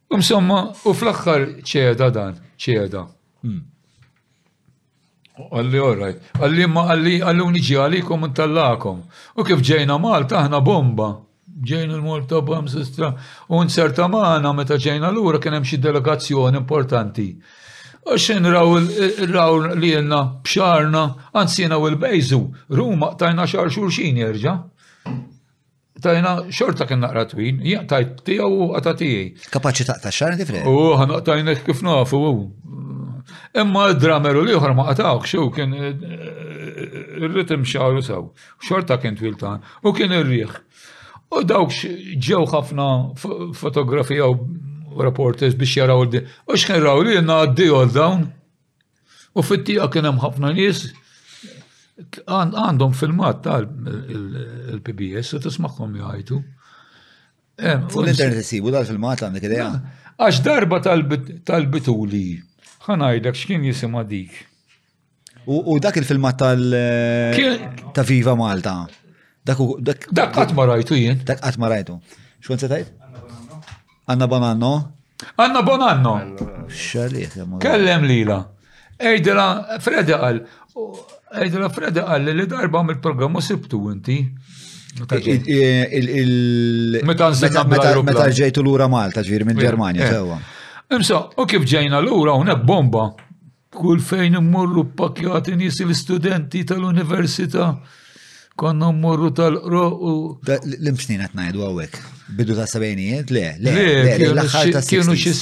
Insomma, 0.10 0.62
u 0.86 0.94
fl-aħħar 0.98 1.44
ċeda 1.70 2.08
dan, 2.10 2.38
ċeda. 2.58 3.04
Hmm. 3.44 3.68
Għalli 5.50 5.80
orrajt, 5.80 6.32
għalli 6.44 6.66
ma 6.68 6.88
għalli 6.92 7.14
għallu 7.24 7.50
nġi 7.60 7.78
għalikom 7.80 8.28
ntallakom. 8.34 9.04
U 9.40 9.46
kif 9.48 9.62
ġejna 9.64 10.00
Malta 10.02 10.42
aħna 10.44 10.60
bomba 10.66 11.14
ġejn 11.60 11.90
il-Malta 11.92 12.40
bam 12.46 12.68
sistra, 12.72 13.10
un 13.52 13.68
nserta 13.68 14.06
maħna 14.08 14.52
meta 14.56 14.78
ġejna 14.80 15.10
l-ura 15.14 15.40
kien 15.44 15.58
hemm 15.58 15.68
xi 15.68 15.80
delegazzjoni 15.84 16.56
importanti 16.62 17.26
U 18.12 18.16
raw 18.16 18.70
raw 19.34 19.54
li 19.80 19.90
jenna 19.94 20.42
bxarna, 20.44 21.14
jenna 21.58 21.78
u 21.78 21.86
l-bejzu, 21.90 22.42
ruma 22.70 23.14
tajna 23.18 23.46
xar 23.48 23.70
xurxin 23.70 24.18
jirġa. 24.18 24.54
Tajna 26.02 26.32
xorta 26.50 26.88
kien 26.90 27.02
naqra 27.04 27.26
twin, 27.30 27.60
tajt 27.92 28.24
tijaw 28.26 28.48
u 28.50 28.68
għatatijaj. 28.74 29.52
Kapaċi 29.54 29.86
taqta 29.92 30.10
xar 30.16 30.38
nifri? 30.40 30.62
U 30.66 30.78
għanaqtajna 30.98 31.58
kif 31.66 31.84
nafu. 31.84 32.22
Imma 33.60 33.92
drameru 34.00 34.42
li 34.48 34.56
uħra 34.58 34.72
ma 34.78 34.86
għatawk, 34.94 35.28
xew 35.30 35.50
kien 35.54 35.76
eh, 35.78 35.94
r 37.22 37.30
ritim 37.36 37.62
u 37.66 38.02
sew, 38.06 38.30
xorta 38.66 38.96
kien 39.02 39.18
twiltan, 39.22 39.60
u 39.86 39.92
kien 39.94 40.16
ir-riħ. 40.18 40.56
U 41.36 41.44
dawk 41.46 41.76
ġew 41.76 42.48
ħafna 42.50 42.88
fotografija 43.60 44.32
u 44.34 44.38
reporters 44.98 45.54
biex 45.56 45.76
jaraw 45.76 46.04
din. 46.12 46.26
U 46.48 46.56
xkien 46.58 46.82
raw 46.82 46.98
li 47.02 47.14
jenna 47.18 47.40
għaddi 47.44 47.68
dawn. 47.94 48.24
U 49.38 49.44
fit-tija 49.46 49.86
kien 49.94 50.08
hemm 50.08 50.22
ħafna 50.24 50.52
nies 50.58 50.88
għandhom 52.30 52.94
filmat 52.96 53.42
tal-PBS 53.46 55.34
u 55.38 55.42
tismaħħom 55.46 55.98
jgħajtu. 56.00 56.42
Fuq 57.94 58.04
l-internet 58.04 58.44
isibu 58.46 58.72
dal-filmat 58.74 59.26
għandek 59.28 59.50
idea. 59.52 59.70
Għax 60.20 60.42
darba 60.46 60.80
tal-bituli, 60.86 62.26
ħanajdek 62.88 63.38
xkien 63.42 63.68
jisima 63.70 64.06
dik. 64.08 64.32
U 65.50 65.78
dak 65.82 65.98
il-filmat 66.02 66.38
tal- 66.38 68.08
Viva 68.10 68.36
Malta. 68.38 68.80
Dak 69.46 69.58
dak 70.12 70.34
qatt 70.36 70.52
ma 70.54 70.66
rajtu 70.70 70.96
jien. 70.98 71.20
Dak 71.26 71.42
qatt 71.42 71.58
ma 71.58 71.70
rajtu. 71.74 72.00
Xkun 72.44 72.60
se 72.60 72.68
tajt? 72.70 72.96
Anna 74.10 74.26
Bonanno? 74.26 74.98
Anna 75.36 75.62
Bonanno! 75.62 76.66
Xaliet, 76.68 77.46
Kellem 77.60 78.02
lila. 78.10 78.40
Ejdela, 78.98 79.78
Freda 79.80 80.18
għal, 80.26 80.40
ejdela 81.46 81.70
Freda 81.72 82.08
għal 82.16 82.32
li 82.40 82.48
darba 82.50 82.82
mill 82.84 82.98
programm 83.00 83.38
u 83.38 83.44
sibtu 83.46 83.84
inti. 83.94 84.16
Meta 87.06 88.30
ġejtu 88.42 88.62
l-ura 88.66 88.90
Malta 88.90 89.22
ġviri 89.22 89.46
minn 89.46 89.62
Ġermanja, 89.62 90.02
eh. 90.02 90.18
sewa. 90.18 90.42
Imsa, 90.90 91.20
u 91.38 91.46
kif 91.46 91.70
ġejna 91.70 92.02
l-ura 92.02 92.34
unek 92.34 92.66
bomba. 92.66 93.12
Kull 93.70 94.02
fejn 94.02 94.40
immorru 94.42 94.88
pakjati 94.98 95.54
nis 95.56 95.78
l-studenti 95.86 96.66
tal-università 96.66 97.76
konna 98.58 98.90
mmorru 98.92 99.30
tal-qro 99.38 99.86
u. 99.94 100.14
L-imxnin 100.50 101.22
għatnajdu 101.28 101.68
għawek. 101.70 102.08
Bidu 102.30 102.56
ta' 102.56 102.68
sabajnijiet? 102.68 103.32
Le, 103.32 103.42
le, 103.64 103.72
le, 104.06 104.30
l-axħar 104.34 104.72
ta' 104.76 104.84
60s. 104.84 104.92
Kienu 104.92 105.18
xie 105.18 105.34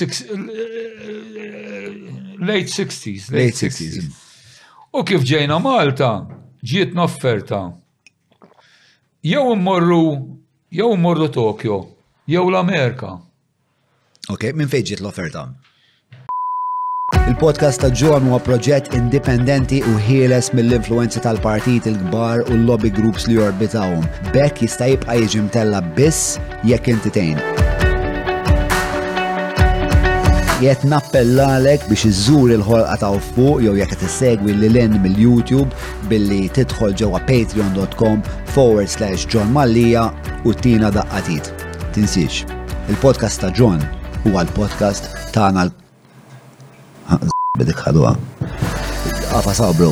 late 2.47 2.71
60s. 2.71 3.29
Late 3.33 3.55
60s. 3.59 4.25
U 4.97 5.03
kif 5.07 5.25
ġejna 5.27 5.57
Malta, 5.63 6.11
ġietna 6.63 7.03
offerta. 7.05 7.59
Jew 9.27 9.43
immorru, 9.51 10.01
jew 10.71 10.91
immorru 10.95 11.27
Tokyo, 11.35 11.81
jew 12.29 12.45
l-Amerika. 12.47 13.17
Ok, 14.31 14.51
minn 14.57 14.71
fejn 14.71 14.87
ġiet 14.93 15.03
l-offerta? 15.03 15.43
Il-podcast 17.27 17.81
ta' 17.83 17.89
ġon 17.91 18.23
huwa 18.29 18.37
proġett 18.39 18.93
indipendenti 18.95 19.81
u 19.83 19.93
ħieles 19.99 20.47
mill-influenza 20.55 21.19
tal-partit 21.21 21.85
il-kbar 21.89 22.45
u 22.47 22.53
l-lobby 22.55 22.87
groups 22.95 23.25
li 23.27 23.35
jorbitawhom. 23.35 24.05
Bekk 24.31 24.61
jista' 24.63 24.85
jibqa' 24.87 25.17
jiġi 25.19 25.41
mtella 25.49 25.81
biss 25.97 26.37
jekk 26.69 26.93
intitejn. 26.93 27.41
Jiet 30.63 30.85
nappellalek 30.89 31.83
biex 31.91 32.07
iżżur 32.13 32.53
il-ħolqa 32.55 32.95
ta' 33.03 33.09
fuq 33.33 33.59
jew 33.65 33.73
jekk 33.81 33.97
tissegwi 34.05 34.53
issegwi 34.55 34.71
lin 34.77 34.95
mill-YouTube 35.03 35.75
billi 36.11 36.45
tidħol 36.55 36.95
ġewwa 37.01 37.19
patreon.com 37.27 38.23
forward 38.55 38.87
slash 38.93 39.27
John 39.27 39.51
Mallija 39.53 40.05
u 40.47 40.55
tina 40.63 40.93
daqqatit. 40.95 41.51
Tinsiex, 41.91 42.45
il-podcast 42.87 43.43
ta' 43.43 43.51
John 43.51 43.83
huwa 44.23 44.45
l-podcast 44.47 45.11
tagħna 45.35 45.67
l 45.67 45.75
bidik 47.57 47.79
ħadwa. 47.81 48.11
Għafa 49.33 49.53
sabru. 49.57 49.89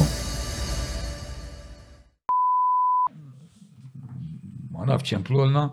Ma 4.71 4.85
nafx 4.85 5.09
ċemplulna 5.15 5.65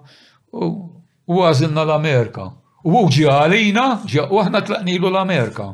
u 0.57 1.43
għazilna 1.47 1.85
l-Amerika. 1.85 2.49
U 2.83 3.05
ġi 3.13 3.29
għalina, 3.31 3.85
u 4.09 4.41
għahna 4.41 4.63
tlaqnilu 4.67 5.11
l-Amerika. 5.13 5.69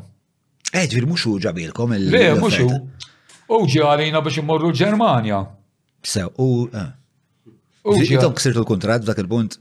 Eġvir 0.69 1.05
eh, 1.05 1.09
muxu 1.09 1.37
ġabilkom 1.41 1.95
il- 1.95 2.11
Le, 2.13 2.25
mux 2.37 2.59
U 3.49 3.63
ġi 3.65 3.79
għalina 3.81 4.21
biex 4.21 4.43
imorru 4.43 4.69
l-Germania. 4.69 5.39
Sew, 6.05 6.27
u. 6.37 6.67
Eh. 6.73 6.89
U 7.89 7.95
ġi. 7.95 8.11
għalina. 8.19 8.59
l-kontrat 8.59 9.01
dak 9.07 9.17
il-punt. 9.23 9.57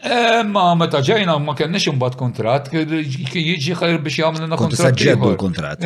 Eh, 0.00 0.42
ma 0.48 0.70
meta 0.80 1.02
ġejna 1.04 1.34
ma 1.44 1.52
kellniex 1.52 1.90
imbagħad 1.90 2.14
kuntratt, 2.16 2.68
jiġi 2.72 3.74
ħajr 3.76 3.98
biex 4.00 4.22
jagħmel 4.22 4.54
kuntratt. 4.56 5.02
Ġebbu 5.02 5.32
l-kuntratt. 5.34 5.84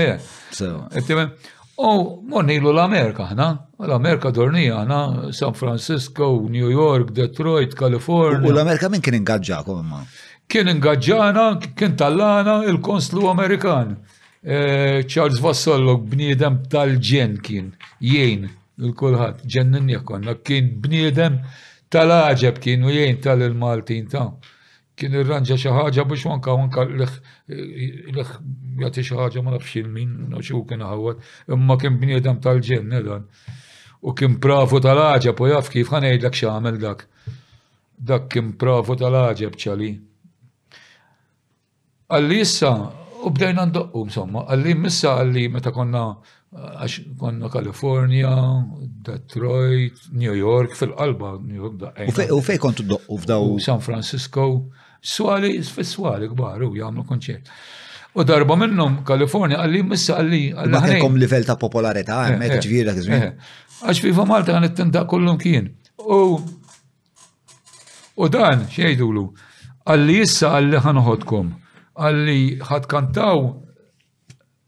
U 0.62 0.84
eh. 0.94 2.04
mornilu 2.30 2.70
l-Amerika 2.70 3.26
ħna, 3.32 3.48
l-Amerika 3.88 4.30
dornija 4.36 4.84
ħna, 4.84 5.00
San 5.34 5.56
Francisco, 5.58 6.28
New 6.48 6.70
York, 6.70 7.10
Detroit, 7.18 7.74
California. 7.78 8.38
U 8.46 8.54
l-Amerika 8.54 8.88
minn 8.92 9.02
kien 9.02 9.18
ingaġġakom 9.18 9.82
imma? 9.82 10.04
Kien 10.46 10.70
ingaġġana, 10.76 11.48
kien 11.74 11.98
tal-għana 11.98 12.60
il-konslu 12.70 13.26
Amerikan. 13.34 13.96
Eh, 14.46 15.02
Charles 15.10 15.42
Vassallo 15.42 15.98
bniedem 15.98 16.62
tal-ġen 16.70 17.38
kien, 17.42 17.72
jien, 18.12 18.46
il-kulħat, 18.78 19.42
ġennin 19.50 19.90
jekon, 19.96 20.28
kien 20.46 20.70
bniedem 20.84 21.40
tal-aġeb 21.94 22.58
kienu 22.62 22.90
jien 22.90 23.20
tal-Maltin 23.22 24.08
ta' 24.12 24.26
kien 24.98 25.14
irranġa 25.20 25.56
xi 25.62 25.70
ħaġa 25.74 26.04
biex 26.10 26.26
wanka 26.30 26.54
wanka 26.58 26.82
l-ħ 26.84 28.32
jagħti 28.82 29.06
xi 29.10 29.16
ħaġa 29.20 29.44
ma 29.44 29.54
nafx 29.54 29.78
il-min 29.82 30.34
u 30.34 30.42
xi 30.42 30.58
kien 30.70 30.82
ħawat, 30.88 31.22
imma 31.56 31.76
kien 31.82 31.98
bniedem 32.02 32.40
tal-ġenna 32.46 33.00
dan. 33.08 33.24
U 34.06 34.14
kien 34.18 34.36
prafu 34.44 34.82
tal-aġeb 34.86 35.40
u 35.46 35.50
jaf 35.52 35.70
kif 35.74 35.92
ħanejdlek 35.94 36.34
x'għamel 36.36 36.80
dak. 36.82 37.06
Dak 38.10 38.26
kien 38.34 38.52
prafu 38.60 38.98
tal-aġeb 39.00 39.56
ċali. 39.64 39.92
Għalli 42.10 42.40
issa 42.42 42.72
u 43.24 43.30
bdejna 43.32 43.64
ndoqqu 43.70 44.02
insomma, 44.04 44.42
għalli 44.50 44.74
missa 44.82 45.14
għalli 45.22 45.46
meta 45.54 45.72
konna 45.74 46.08
għax 46.54 47.02
konna 47.18 47.48
Kalifornja, 47.50 48.30
Detroit, 49.06 50.04
New 50.14 50.34
York, 50.38 50.76
fil-qalba 50.78 51.32
New 51.42 51.58
York 51.64 51.80
da' 51.82 52.26
U 52.32 52.38
fej 52.46 52.60
kontu 52.62 52.84
doqqu 52.86 53.18
f'daw? 53.24 53.56
San 53.60 53.80
Francisco, 53.82 54.68
swali, 55.02 55.56
s 55.62 55.74
swali 55.90 56.28
gbar, 56.30 56.62
u 56.62 56.70
jgħamlu 56.76 57.04
konċert. 57.08 57.50
U 58.14 58.22
darba 58.22 58.54
minnum 58.58 59.00
Kalifornija, 59.06 59.64
għalli 59.64 59.80
missa 59.88 60.20
għalli. 60.20 60.42
Għakom 60.68 61.16
livell 61.18 61.48
ta' 61.48 61.58
popolarita, 61.58 62.20
għemmek 62.28 62.54
eh, 62.54 62.58
eh, 62.58 62.62
ġvira 62.62 62.94
kizmin. 62.94 63.24
Eh, 63.26 63.56
għax 63.90 64.04
viva 64.06 64.26
Malta 64.30 64.54
għan 64.54 64.68
it-tinda 64.68 65.02
kollum 65.10 65.40
kien. 65.42 65.72
U 65.98 66.38
u 68.14 68.28
dan, 68.30 68.68
xejdulu, 68.70 69.26
għalli 69.90 70.20
jissa 70.22 70.52
għalli 70.54 70.84
ħanħodkom, 70.86 71.50
għalli 71.98 72.38
ħatkantaw 72.70 73.42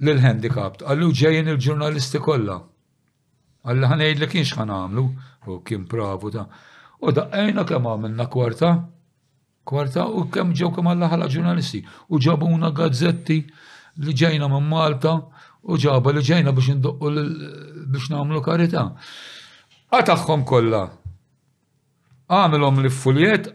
l-handicapped. 0.04 0.82
Għallu 0.84 1.10
ġejjen 1.16 1.48
il-ġurnalisti 1.54 2.20
kollha. 2.20 2.58
Għallu 3.64 3.88
ħanejd 3.92 4.20
li 4.22 4.28
kienx 4.32 4.56
ħan 4.56 4.72
għamlu, 4.76 5.04
u 5.48 5.60
kien 5.64 5.86
pravu 5.88 6.30
ta' 6.34 6.46
u 7.06 7.12
daqqajna 7.14 7.64
kemm 7.68 7.88
għamilna 7.90 8.26
kwarta, 8.32 8.70
kwarta 9.68 10.06
u 10.20 10.26
kemm 10.32 10.52
ġew 10.56 10.70
kemm 10.76 10.90
għalla 10.92 11.08
ħala 11.14 11.30
ġurnalisti. 11.32 11.82
U 12.12 12.20
ġabuna 12.20 12.70
gazzetti 12.76 13.40
li 14.04 14.12
ġejna 14.12 14.48
minn 14.52 14.68
Malta 14.70 15.16
u 15.66 15.78
ġabu 15.80 16.12
li 16.14 16.22
ġejna 16.28 16.52
biex 16.56 16.76
nduqqu 16.78 17.14
biex 17.94 18.10
nagħmlu 18.12 18.44
karità. 18.46 18.84
Għataħħom 19.94 20.44
kollha. 20.46 20.84
Għamilhom 22.36 22.80
li 22.82 22.90
fuljet 22.90 23.52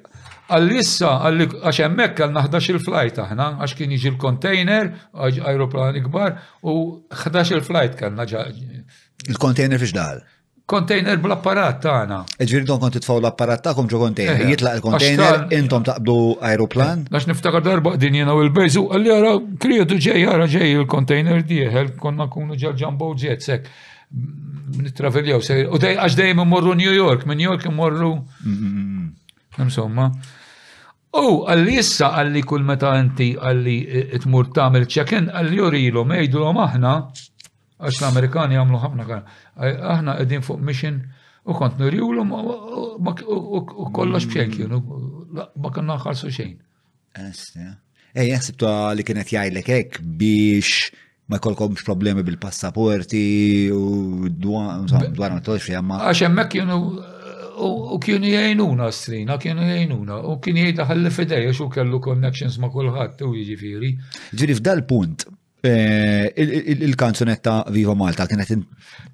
għall 0.54 1.48
għax 1.64 1.80
hemmhekk 1.86 2.20
għal 2.26 2.36
naħdax 2.36 2.70
il-flajt 2.74 3.20
aħna, 3.26 3.48
għax 3.64 3.78
kien 3.80 3.94
jiġi 3.96 4.12
l-container, 4.14 4.90
aeroplan 5.52 5.98
ikbar, 6.02 6.38
u 6.66 6.76
ħdax 7.22 7.58
il-flajt 7.60 7.98
kellna 8.00 8.28
Il-container 9.30 9.78
fiex 9.78 9.94
daħal? 9.94 10.22
Container 10.72 11.18
bl-apparat 11.22 11.82
tagħna. 11.84 12.16
Ġifieri 12.42 12.66
don 12.66 12.80
kont 12.82 12.96
tfaw 13.04 13.20
l-apparat 13.20 13.62
tagħkom 13.68 13.90
ġo 13.92 14.00
kontejner. 14.02 14.40
Eh, 14.42 14.48
Jitlaq 14.54 14.80
il-container, 14.80 15.42
intom 15.58 15.84
taqbdu 15.86 16.16
aeroplan. 16.48 17.04
Eh, 17.06 17.14
għax 17.20 17.28
niftakar 17.30 17.62
darba 17.66 17.94
din 18.02 18.16
jena 18.22 18.34
u 18.38 18.42
l 18.46 18.50
bejzu 18.56 18.82
għalli 18.90 19.14
għara 19.16 19.34
krijetu 19.62 20.00
ġej 20.08 20.26
għara 20.32 20.48
ġej 20.56 20.74
il-container 20.82 21.44
dieħel 21.52 21.94
konna 22.02 22.26
kunu 22.34 22.58
ġal 22.62 22.74
ġambo 22.82 23.12
ġiet 23.20 23.46
sekk 23.46 23.72
nitraveljaw. 24.90 25.42
U 25.76 25.82
dej, 25.86 25.98
għax 26.02 26.18
dejjem 26.20 26.42
morru 26.50 26.74
New 26.80 26.94
York, 26.98 27.28
minn 27.30 27.38
New 27.44 27.52
York 27.52 27.68
immorru. 27.70 28.16
Insomma. 29.62 30.08
U 31.12 31.42
għalli 31.44 31.74
issa 31.82 32.08
għalli 32.22 32.42
kull 32.48 32.64
meta 32.64 32.94
inti 32.96 33.34
għalli 33.36 33.78
tmur 34.24 34.48
tamil 34.56 34.86
check-in 34.88 35.28
għalli 35.28 35.58
jurilu 35.60 36.06
mejdulom 36.08 36.60
aħna 36.64 36.92
għax 37.82 37.98
l-Amerikani 38.00 38.56
għamlu 38.60 38.80
ħafna 38.80 39.08
kan. 39.10 39.26
Aħna 39.58 40.16
għedin 40.22 40.46
fuq 40.46 40.62
mission 40.64 41.02
u 41.44 41.56
kont 41.58 41.80
nurjulum 41.84 42.32
u 42.32 43.90
kollox 43.92 44.30
bxekjun, 44.32 44.78
mm. 44.78 45.54
ma 45.60 45.74
kanna 45.76 46.00
ħarsu 46.00 46.32
xejn. 46.32 46.56
Ej, 48.12 48.28
jaxsibtu 48.32 48.72
li 48.96 49.06
kienet 49.08 49.34
jgħajlek 49.34 49.72
ek 49.82 50.00
biex 50.20 50.94
ma 51.32 51.40
jkollkomx 51.42 51.84
problemi 51.88 52.24
bil-passaporti 52.28 53.68
u 53.76 54.30
dwar 54.32 54.78
ma 54.80 55.44
toċri 55.44 55.76
għamma. 55.76 56.06
Għax 56.08 56.26
emmek 56.32 56.60
jenu 56.62 56.80
U 57.64 57.98
kienu 58.02 58.30
jajnuna 58.32 58.88
s-srina, 58.92 59.36
kienu 59.42 59.68
jajnuna, 59.68 60.18
u 60.32 60.40
kien 60.42 60.58
għalli 60.66 61.12
fideja 61.14 61.52
xu 61.54 61.70
kellu 61.74 62.00
connections 62.04 62.58
ma 62.62 62.70
kullħat 62.74 63.22
u 63.28 63.34
jġifiri. 63.36 63.92
Ġiri 64.38 64.56
f'dal 64.58 64.82
punt, 64.90 65.28
eh, 65.68 66.32
il-kanzunetta 66.38 67.62
Viva 67.76 67.94
Malta 67.96 68.26
kienet 68.28 68.56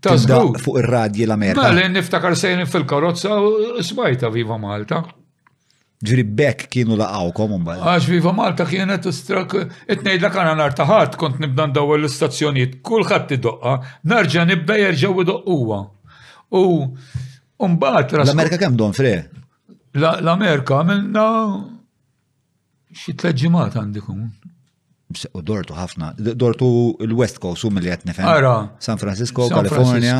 fuq 0.01 0.81
ir-radji 0.81 1.25
l-Amerika. 1.27 1.69
Mela, 1.71 1.87
niftakar 1.91 2.35
sejn 2.35 2.65
fil-karozza 2.65 3.35
u 3.41 3.83
smajta 3.83 4.29
Viva 4.33 4.57
Malta. 4.57 5.03
Ġiri 6.07 6.23
bekk 6.39 6.67
kienu 6.69 6.93
laqawkom 6.97 7.51
un 7.57 7.63
Għax 7.65 8.05
Viva 8.07 8.31
Malta 8.31 8.65
kienet 8.65 9.11
strak, 9.11 9.55
itnejd 9.89 10.21
la 10.21 10.29
kana 10.29 10.53
nartaħat, 10.55 11.17
kont 11.17 11.39
nibda 11.39 11.65
ndaw 11.67 11.95
l-istazzjoniet, 11.97 12.81
kullħat 12.83 13.25
t 13.27 13.37
doqqa 13.41 13.79
narġa 14.05 14.45
nibda 14.45 14.75
jerġaw 14.77 15.21
id-doqquwa. 15.23 15.79
U 16.51 16.93
Umbat, 17.57 18.11
L-Amerika 18.11 18.57
kem 18.61 18.75
don 18.77 18.93
fre? 18.93 19.13
L-Amerika 19.97 20.77
għamilna 20.81 21.23
xi 22.93 23.15
tleġimat 23.17 23.77
għandikum. 23.79 24.25
U 25.33 25.41
dortu 25.41 25.73
ħafna, 25.73 26.11
dortu 26.37 26.67
l-West 27.07 27.39
Coast, 27.41 27.65
u 27.65 27.71
mill-li 27.73 27.89
għetnifem. 27.89 28.27
Ara. 28.29 28.51
San 28.83 28.99
Francisco, 29.01 29.47
California. 29.49 30.19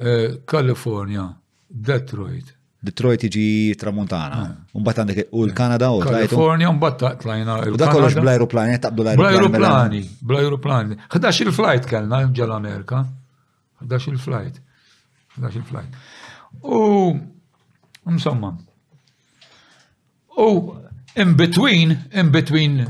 Eh, 0.00 0.40
California, 0.48 1.28
Detroit. 1.68 2.50
Detroit 2.80 3.26
iġi 3.28 3.76
tramontana. 3.78 4.40
Ah. 4.42 4.68
Umbat 4.80 5.02
għandek 5.04 5.28
u 5.36 5.44
l-Kanada 5.46 5.90
u 5.94 6.00
California, 6.02 6.70
umbat 6.72 7.04
tlajna. 7.20 7.58
U 7.70 7.76
da 7.78 7.90
kollox 7.92 8.16
bl-aeroplani, 8.18 8.80
taqbdu 8.88 9.04
l-aeroplani. 9.04 9.52
Bl-aeroplani, 9.54 10.02
mela. 10.02 10.28
bl-aeroplani. 10.32 10.98
11 11.12 11.44
il-flight 11.46 11.86
kellna 11.86 12.24
ġal-Amerika. 12.34 13.04
11 13.84 14.16
il-flight. 14.16 14.58
11 15.36 15.60
il-flight. 15.60 15.94
U, 16.64 17.14
msomma. 18.04 18.56
u 20.36 20.74
in 21.16 21.36
between, 21.36 21.96
in 22.12 22.30
between, 22.32 22.86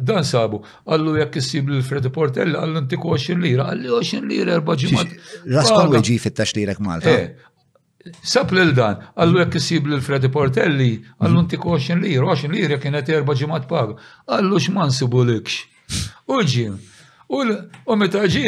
dan 0.00 0.24
sabu 0.24 0.60
għallu 0.88 1.16
jekk 1.20 1.40
issib 1.42 1.68
l-Freddy 1.68 2.08
Portella 2.12 2.62
għallu 2.62 2.84
ntiku 2.86 3.12
20 3.16 3.42
lira 3.44 3.66
għallu 3.72 3.98
20 4.00 4.28
lira 4.32 4.54
erba' 4.60 4.78
ġimgħat. 4.82 5.18
Ras 5.56 5.68
Conway 5.72 6.00
ġi 6.10 6.16
fit-tax 6.22 6.54
Malta. 6.80 7.10
Eh, 7.10 7.36
sab 8.20 8.50
lil 8.52 8.72
dan, 8.76 9.00
għallu 9.16 9.38
jekk 9.42 9.54
kisib 9.58 9.86
lil 9.88 10.00
Freddy 10.04 10.28
Portelli, 10.32 10.90
għallu 11.20 11.38
mm. 11.38 11.44
ntiku 11.50 11.70
20 11.76 12.02
lira, 12.04 12.24
20 12.36 12.52
lira 12.54 12.76
kienet 12.80 13.08
erba 13.12 13.32
ġimat 13.36 13.64
pag, 13.68 13.94
Għallu 14.26 14.58
x'man 14.60 14.92
sibu 14.92 15.22
likx. 15.24 15.62
U 16.28 17.40
u 17.84 17.96
meta 17.98 18.22
ġi, 18.30 18.44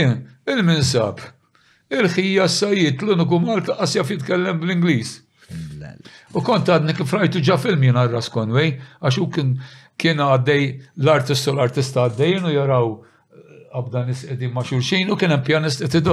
il-minsab, 0.53 1.21
il-ħija 1.93 2.45
s-sajit 2.49 3.03
l-uniku 3.03 3.39
Malta 3.43 3.77
qasja 3.81 4.05
jitkellem 4.07 4.61
bl-Inglis. 4.63 5.15
U 6.37 6.43
kont 6.45 6.69
għadni 6.71 6.95
kif 6.97 7.13
rajtu 7.15 7.43
ġa 7.47 7.57
film 7.63 7.83
jina 7.87 8.07
Ras 8.11 8.31
Conway, 8.33 8.77
għax 9.01 9.43
kien 9.97 10.21
għaddej 10.21 10.65
l-artist 11.01 11.49
u 11.49 11.55
l-artista 11.57 12.05
għaddej, 12.11 12.35
u 12.45 12.53
jaraw 12.53 12.91
għabda 13.77 14.01
eh, 14.05 14.09
nisqedin 14.11 14.53
ma' 14.53 14.65
xulxin 14.69 15.11
u 15.13 15.17
kien 15.21 15.33
hemm 15.35 15.45
pjanist 15.45 15.85
qed 15.87 16.11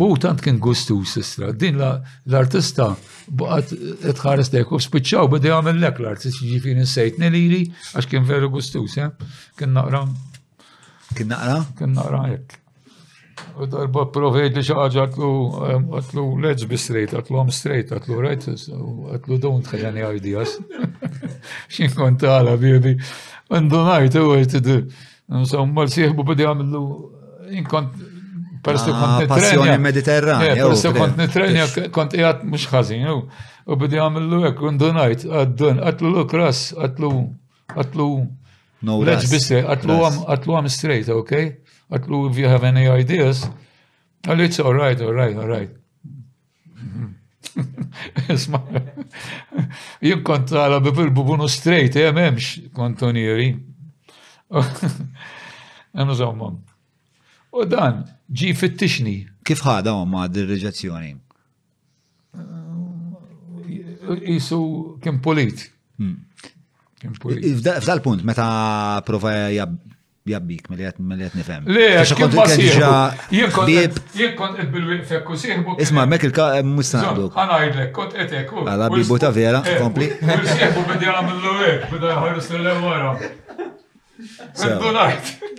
U 0.00 0.06
tant 0.22 0.38
kien 0.38 0.60
gustu 0.62 1.00
sistra, 1.02 1.48
din 1.50 1.80
l-artista 1.82 2.92
baqgħet 3.26 3.72
qed 4.04 4.14
tħares 4.20 4.52
dejk 4.54 4.70
u 4.70 4.78
spiċċaw 4.84 5.32
bidi 5.32 5.50
għamil 5.50 5.80
lek 5.82 5.98
l-artist 5.98 6.44
jiġifieri 6.44 6.84
nsejtni 6.84 7.30
lili 7.34 7.62
għax 7.96 8.06
kien 8.12 8.28
veru 8.28 8.52
gustus, 8.54 9.00
eh. 9.02 9.10
kien 9.58 9.72
naqram. 9.74 10.14
Kien 11.16 11.26
naqra? 11.30 11.60
Kien 11.78 11.90
naqra, 11.96 12.24
jek. 12.34 12.58
U 13.60 13.66
darba 13.70 14.04
provejt 14.14 14.56
li 14.58 14.62
xaħġa 14.66 15.04
għatlu, 15.08 15.30
għatlu, 15.98 16.24
let's 16.44 16.66
be 16.70 16.76
straight, 16.78 17.14
għatlu 17.16 17.38
I'm 17.40 17.50
straight, 17.56 17.90
għatlu 17.96 18.18
right, 18.24 18.44
għatlu 18.52 19.38
don't 19.42 19.70
ħajani 19.72 20.04
ideas. 20.20 20.54
Xin 21.74 21.94
kontala, 21.96 22.54
biebi. 22.60 22.94
Għandunajt, 23.50 24.18
u 24.20 24.26
għajt, 24.36 24.72
insomma, 25.40 25.86
l-sieħbu 25.88 26.26
bidi 26.30 26.46
għamillu, 26.46 26.82
inkont, 27.62 27.96
perstu 28.64 28.92
ah, 28.94 29.00
kont 29.02 29.14
nitrenja. 29.18 29.50
Passjoni 29.50 29.78
mediterranja. 29.82 30.52
Eh, 30.52 30.60
perstu 30.64 30.92
oh, 30.92 30.98
kont 31.00 31.18
nitrenja, 31.24 31.68
kont 31.96 32.18
jgħat 32.20 32.44
mux 32.52 32.68
ħazin, 32.74 33.08
oh. 33.16 33.24
u 33.66 33.80
bidi 33.82 33.98
għamillu 34.04 34.44
għek, 34.50 34.62
għandunajt, 34.72 35.26
għaddun, 35.42 35.82
għatlu 35.88 36.14
l-kras, 36.20 36.66
għatlu, 36.78 37.14
għatlu, 37.74 38.10
No 38.82 38.98
Let's 39.04 39.28
be 39.28 39.38
straight. 39.40 39.66
Għatlu 39.68 40.54
għam 40.56 40.68
straight, 40.72 41.08
okay? 41.12 41.58
Għatlu 41.92 42.20
if 42.30 42.38
you 42.40 42.48
have 42.48 42.64
any 42.66 42.86
ideas. 42.88 43.44
Għallu 44.24 44.42
oh, 44.46 44.48
it's 44.48 44.60
all 44.62 44.74
right, 44.76 45.00
all 45.04 45.14
right, 45.16 45.36
all 45.36 45.48
right. 45.50 45.76
Isma, 48.30 48.60
jien 50.00 50.20
kont 50.24 50.52
għala 50.54 50.78
bifil 50.84 51.10
bubunu 51.12 51.48
straight, 51.50 51.96
eh, 52.00 52.08
memx 52.16 52.60
kontonieri. 52.76 53.50
Għannu 54.56 56.16
zawmam. 56.16 56.56
U 57.52 57.66
dan, 57.68 58.04
ġi 58.32 58.52
fittixni. 58.56 59.18
Kif 59.44 59.60
ħada 59.66 59.92
għamma 59.98 60.24
d-reġazzjoni? 60.30 61.12
Uh, 62.32 64.24
Isu 64.36 64.62
kien 65.02 65.20
polit. 65.20 65.68
Hmm. 66.00 66.16
F'dal 67.00 68.02
punt, 68.04 68.20
meta 68.28 68.46
prova 69.06 69.32
jabbik, 69.50 70.66
mill-għet 70.68 71.34
nifem. 71.38 71.64
Le, 71.72 71.86
xakont 72.04 72.34
kħedġa. 72.36 72.90
Jek 73.32 74.34
kont 74.36 74.60
et 74.60 74.68
bil-wiqfek 74.74 75.30
u 75.32 75.38
siħbu. 75.42 75.78
Isma, 75.80 76.04
mek 76.12 76.26
il-ka 76.28 76.50
eh, 76.60 76.66
mustandu. 76.66 77.30
Għana 77.32 77.60
għidlek, 77.64 77.92
kont 77.96 78.18
etek. 78.20 78.52
Għala 78.52 78.90
bibu 78.92 79.16
ta' 79.22 79.32
vera, 79.34 79.62
eh, 79.64 79.78
kompli. 79.80 80.10
Siħbu 80.20 80.84
bidjala 80.92 81.24
mill-luwek, 81.26 81.88
bida 81.94 82.12
ħarus 82.20 82.52
l-lewara. 82.58 83.14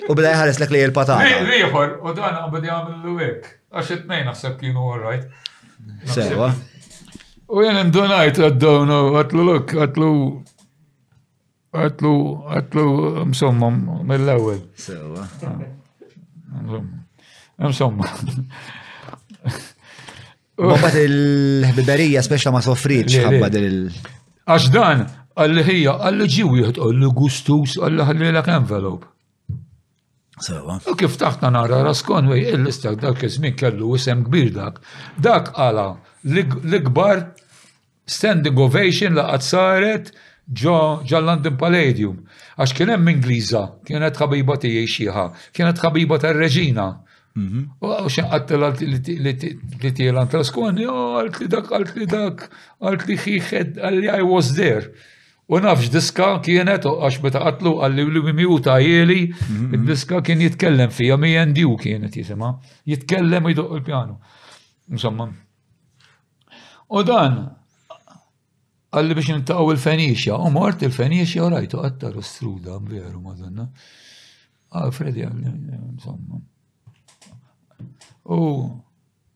U 0.08 0.14
bida 0.14 0.36
ħares 0.38 0.62
l-ek 0.62 0.76
li 0.76 0.84
il-patata. 0.86 1.26
Riħor, 1.50 1.98
u 2.06 2.16
dan 2.22 2.38
għabidja 2.44 2.78
mill-luwek. 2.92 3.50
Għaxet 3.74 4.06
nej 4.14 4.28
naħseb 4.30 4.60
kienu 4.62 4.86
għorrajt. 4.86 5.50
Sewa. 6.06 6.54
U 7.52 7.66
jen 7.66 7.82
indunajt 7.82 8.38
għaddawnu, 8.48 9.02
għatlu 9.20 9.44
luk, 9.50 9.74
għatlu 9.82 10.14
għatlu, 11.74 12.14
għatlu 12.58 12.84
msomma 13.32 13.70
mill-ewel. 14.06 14.60
Sewa. 14.76 15.26
Ah, 16.52 17.68
msomma. 17.72 18.10
Bobbat 20.62 20.96
il 21.02 21.64
ħbiberija 21.72 22.22
speċa 22.26 22.52
ma 22.54 22.62
soffriċ 22.62 23.22
ħabba 23.24 23.48
il- 23.58 23.88
Għax 24.46 24.68
dan, 24.74 25.08
għalli 25.40 25.64
ħija, 25.70 25.96
għalli 26.08 26.28
ġiw 26.36 26.52
wieħed 26.58 26.82
għalli 26.82 27.12
gustus, 27.16 27.78
għalli 27.80 28.06
ħalli 28.08 28.30
l 28.30 28.44
envelop. 28.58 29.06
Sewa. 30.42 30.80
U 30.90 30.96
kif 30.98 31.18
taħtna 31.22 31.50
nara 31.54 31.84
raskon, 31.86 32.28
wej, 32.30 32.50
il-listak 32.56 33.00
dak 33.02 33.22
jizmin 33.24 33.54
kellu 33.56 33.96
isem 33.96 34.24
kbir 34.26 34.52
dak. 34.54 34.82
Dak 35.18 35.54
għala, 35.58 35.96
l-gbar 36.26 37.30
standing 38.06 38.58
ovation 38.58 39.14
laqat 39.14 39.42
saret, 39.42 40.12
ġo 40.52 40.74
London 41.22 41.56
Palladium, 41.60 42.18
għax 42.60 42.74
kien 42.76 42.92
hemm 42.92 43.08
Ingliża, 43.14 43.62
kienet 43.88 44.18
ħabiba 44.20 44.58
tiegħi 44.60 44.84
xieħa, 44.94 45.26
kienet 45.56 45.80
ħabiba 45.80 46.18
tar-Reġina. 46.20 46.90
U 47.80 47.92
xenqattela 48.12 48.74
li 48.84 49.92
tielan 49.96 50.28
traskoni, 50.28 50.84
għalt 50.88 51.38
li 51.40 51.48
dak, 51.54 51.70
għalt 51.78 51.94
li 51.96 52.08
dak, 52.12 52.44
għalt 52.84 53.06
li 53.08 53.16
xieħed, 53.26 53.80
għalli 53.80 54.12
I 54.12 54.26
was 54.28 54.52
there. 54.58 54.92
U 55.52 55.60
nafx 55.64 55.92
diska 55.96 56.34
kienet, 56.44 56.84
għax 56.88 57.22
meta 57.24 57.44
qatlu 57.46 57.78
għalli 57.86 58.06
li 58.18 58.26
miuta 58.42 58.76
jeli, 58.84 59.24
diska 59.88 60.20
kien 60.28 60.44
jitkellem 60.44 60.92
fija, 60.92 61.16
mi 61.18 61.32
jendiju 61.38 61.78
kienet 61.80 62.20
jisima, 62.20 62.58
jitkellem 62.88 63.48
u 63.48 63.56
il 63.56 63.82
pjanu 63.88 64.20
Insomma. 64.92 65.30
U 66.92 67.00
dan, 67.08 67.36
għalli 68.92 69.16
biex 69.16 69.30
nintaqaw 69.36 69.70
il-Fenixja, 69.72 70.36
u 70.36 70.50
mort 70.54 70.82
il-Fenixja 70.84 71.46
u 71.46 71.50
rajtu 71.54 71.80
għattar 71.82 72.16
u 72.20 72.24
struda, 72.28 72.78
veru, 72.84 73.22
madonna. 73.24 73.68
Ah, 74.74 74.90
Freddy, 74.92 75.24
insomma. 75.24 76.40
U 78.36 78.40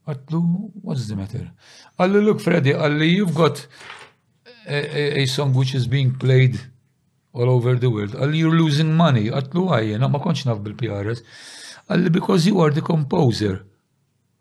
għatlu, 0.08 0.42
what's 0.84 1.08
the 1.08 1.16
matter? 1.20 1.46
Għalli, 2.00 2.24
look, 2.28 2.44
Freddy, 2.44 2.74
għalli, 2.76 3.10
you've 3.14 3.36
got 3.36 3.62
a, 4.68 5.22
a, 5.22 5.26
song 5.28 5.54
which 5.56 5.76
is 5.76 5.88
being 5.88 6.12
played 6.20 6.60
all 7.34 7.50
over 7.52 7.80
the 7.80 7.90
world. 7.92 8.16
Għalli, 8.16 8.42
you're 8.44 8.56
losing 8.60 8.92
money. 8.96 9.28
Għatlu, 9.32 9.66
għajjena, 9.76 10.08
ma 10.12 10.22
konċ 10.24 10.50
naf 10.50 10.60
bil-PRS. 10.66 11.24
Għalli, 11.88 12.12
because 12.16 12.44
you 12.50 12.60
are 12.64 12.76
the 12.76 12.84
composer. 12.84 13.64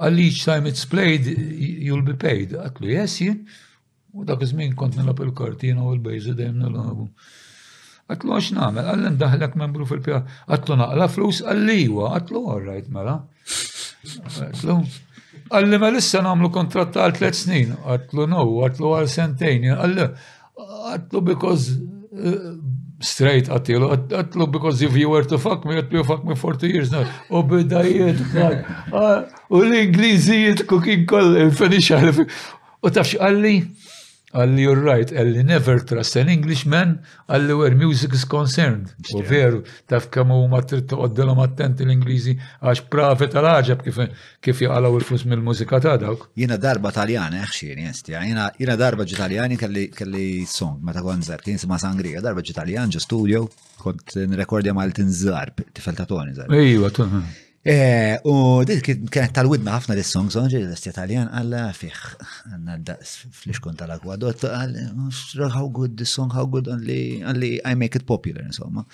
Għalli, 0.03 0.27
each 0.29 0.43
time 0.45 0.67
it's 0.67 0.83
played, 0.87 1.27
you'll 1.31 2.03
be 2.07 2.15
paid. 2.19 2.59
Għatlu, 2.59 2.91
yes, 2.99 3.21
yeah? 3.23 3.39
U 4.15 4.23
dak 4.27 4.43
iż-żmien 4.47 4.75
kont 4.79 4.95
nilab 4.97 5.19
il-kartina 5.27 5.83
u 5.83 5.93
l-bejżi 5.97 6.35
dejjem 6.39 6.59
nilabu. 6.63 7.09
Għatlu 8.07 8.35
għax 8.37 8.51
namel, 8.55 8.85
għallin 8.93 9.15
daħlek 9.19 9.55
membru 9.59 9.87
fil-pja, 9.91 10.19
għatlu 10.47 10.77
naqla 10.79 11.07
flus, 11.11 11.39
għalliwa, 11.43 12.11
għatlu 12.19 12.43
għarrajt 12.53 12.91
mela. 12.95 13.15
Għatlu, 14.31 14.77
għalli 15.51 15.73
ma 15.79 15.83
mela 15.87 15.97
lissa 15.97 16.21
namlu 16.23 16.51
kontratta 16.55 17.03
għal 17.09 17.17
tlet 17.19 17.39
snin, 17.41 17.73
għatlu 17.81 18.27
no, 18.31 18.45
għatlu 18.69 18.93
għal 18.99 19.11
sentejn, 19.17 19.67
għalli, 19.75 20.07
għatlu 20.93 21.23
because 21.33 21.73
eh, 21.75 22.45
straight 23.03 23.51
għattilu, 23.51 23.89
għatlu 24.15 24.49
because 24.55 24.83
if 24.87 24.95
you 25.01 25.11
were 25.11 25.27
to 25.27 25.39
fuck 25.43 25.65
me, 25.67 25.81
għatlu 25.81 26.05
fuck 26.07 26.29
me 26.29 26.37
40 26.37 26.71
years 26.71 26.93
now, 26.95 27.03
u 27.35 27.43
bidajiet, 27.51 28.21
ah, 28.93 29.25
u 29.51 29.65
l-Ingliżijiet 29.65 30.69
kukin 30.71 31.03
koll, 31.09 31.35
il 31.49 32.21
u 32.85 32.91
tafx 32.93 33.17
għalli, 33.17 33.57
Għalli, 34.35 34.63
you're 34.67 34.83
right, 34.85 35.13
għalli, 35.15 35.43
never 35.47 35.79
trust 35.87 36.17
an 36.19 36.29
Englishman, 36.33 36.97
għalli, 37.31 37.55
where 37.57 37.77
music 37.79 38.17
is 38.17 38.25
concerned. 38.27 38.91
U 39.15 39.23
veru, 39.29 39.61
taf 39.87 40.09
kamu 40.11 40.39
ma 40.51 40.59
trittu 40.67 40.99
għoddilom 40.99 41.39
attent 41.45 41.79
l-Ingliżi, 41.85 42.35
għax 42.65 42.83
prafet 42.91 43.37
għal-ħagġab 43.39 43.85
kif 44.43 44.65
jgħalaw 44.67 44.99
il 44.99 45.07
fus 45.07 45.23
mill-mużika 45.31 45.81
ta' 45.87 45.95
dawk. 46.03 46.27
Jina 46.35 46.59
darba 46.59 46.91
taljana, 46.97 47.45
eħxin, 47.47 47.85
jestja, 47.87 48.25
jina 48.59 48.77
darba 48.81 49.07
ġitaljani 49.07 49.61
kelli 49.61 50.27
song, 50.51 50.83
meta 50.83 51.05
konzer, 51.07 51.39
kien 51.47 51.63
sima 51.63 51.79
Sangrija, 51.79 52.25
darba 52.27 52.43
ġitaljan 52.43 52.91
ġi 52.91 53.05
studio, 53.07 53.47
kont 53.87 54.19
nrekordja 54.35 54.75
mal-tinżarb, 54.75 55.63
tifel 55.75 55.95
ta' 56.03 56.11
toni, 56.11 56.35
Ejwa, 56.59 56.91
Eh, 57.65 58.17
u 58.29 58.61
dik 58.69 58.83
kienet 59.09 59.33
tal-widna 59.33 59.79
ħafna 59.79 59.95
l-song 59.97 60.29
sonġi 60.35 60.59
l-est 60.67 60.85
Italjan 60.91 61.31
għalla 61.33 61.63
fiħ 61.73 61.97
għanna 62.53 62.75
daqs 62.85 63.13
fl-iskun 63.39 63.79
tal-akwadot 63.81 64.45
għal 64.51 65.47
how 65.55 65.71
good 65.73 65.95
this 65.97 66.13
song, 66.13 66.29
how 66.37 66.45
good 66.45 66.69
only, 66.69 67.23
I 67.25 67.73
make 67.73 67.97
it 67.97 68.05
popular 68.05 68.45
insomma. 68.45 68.85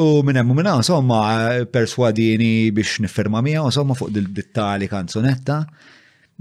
U 0.00 0.22
minn 0.24 0.40
hemm 0.40 0.56
minna 0.56 0.78
insomma 0.80 1.20
perswadini 1.68 2.72
biex 2.72 2.96
nifferma 3.04 3.44
mija, 3.44 3.66
insomma 3.68 3.98
fuq 3.98 4.16
dil-dittali 4.16 4.88
kanzunetta. 4.88 5.60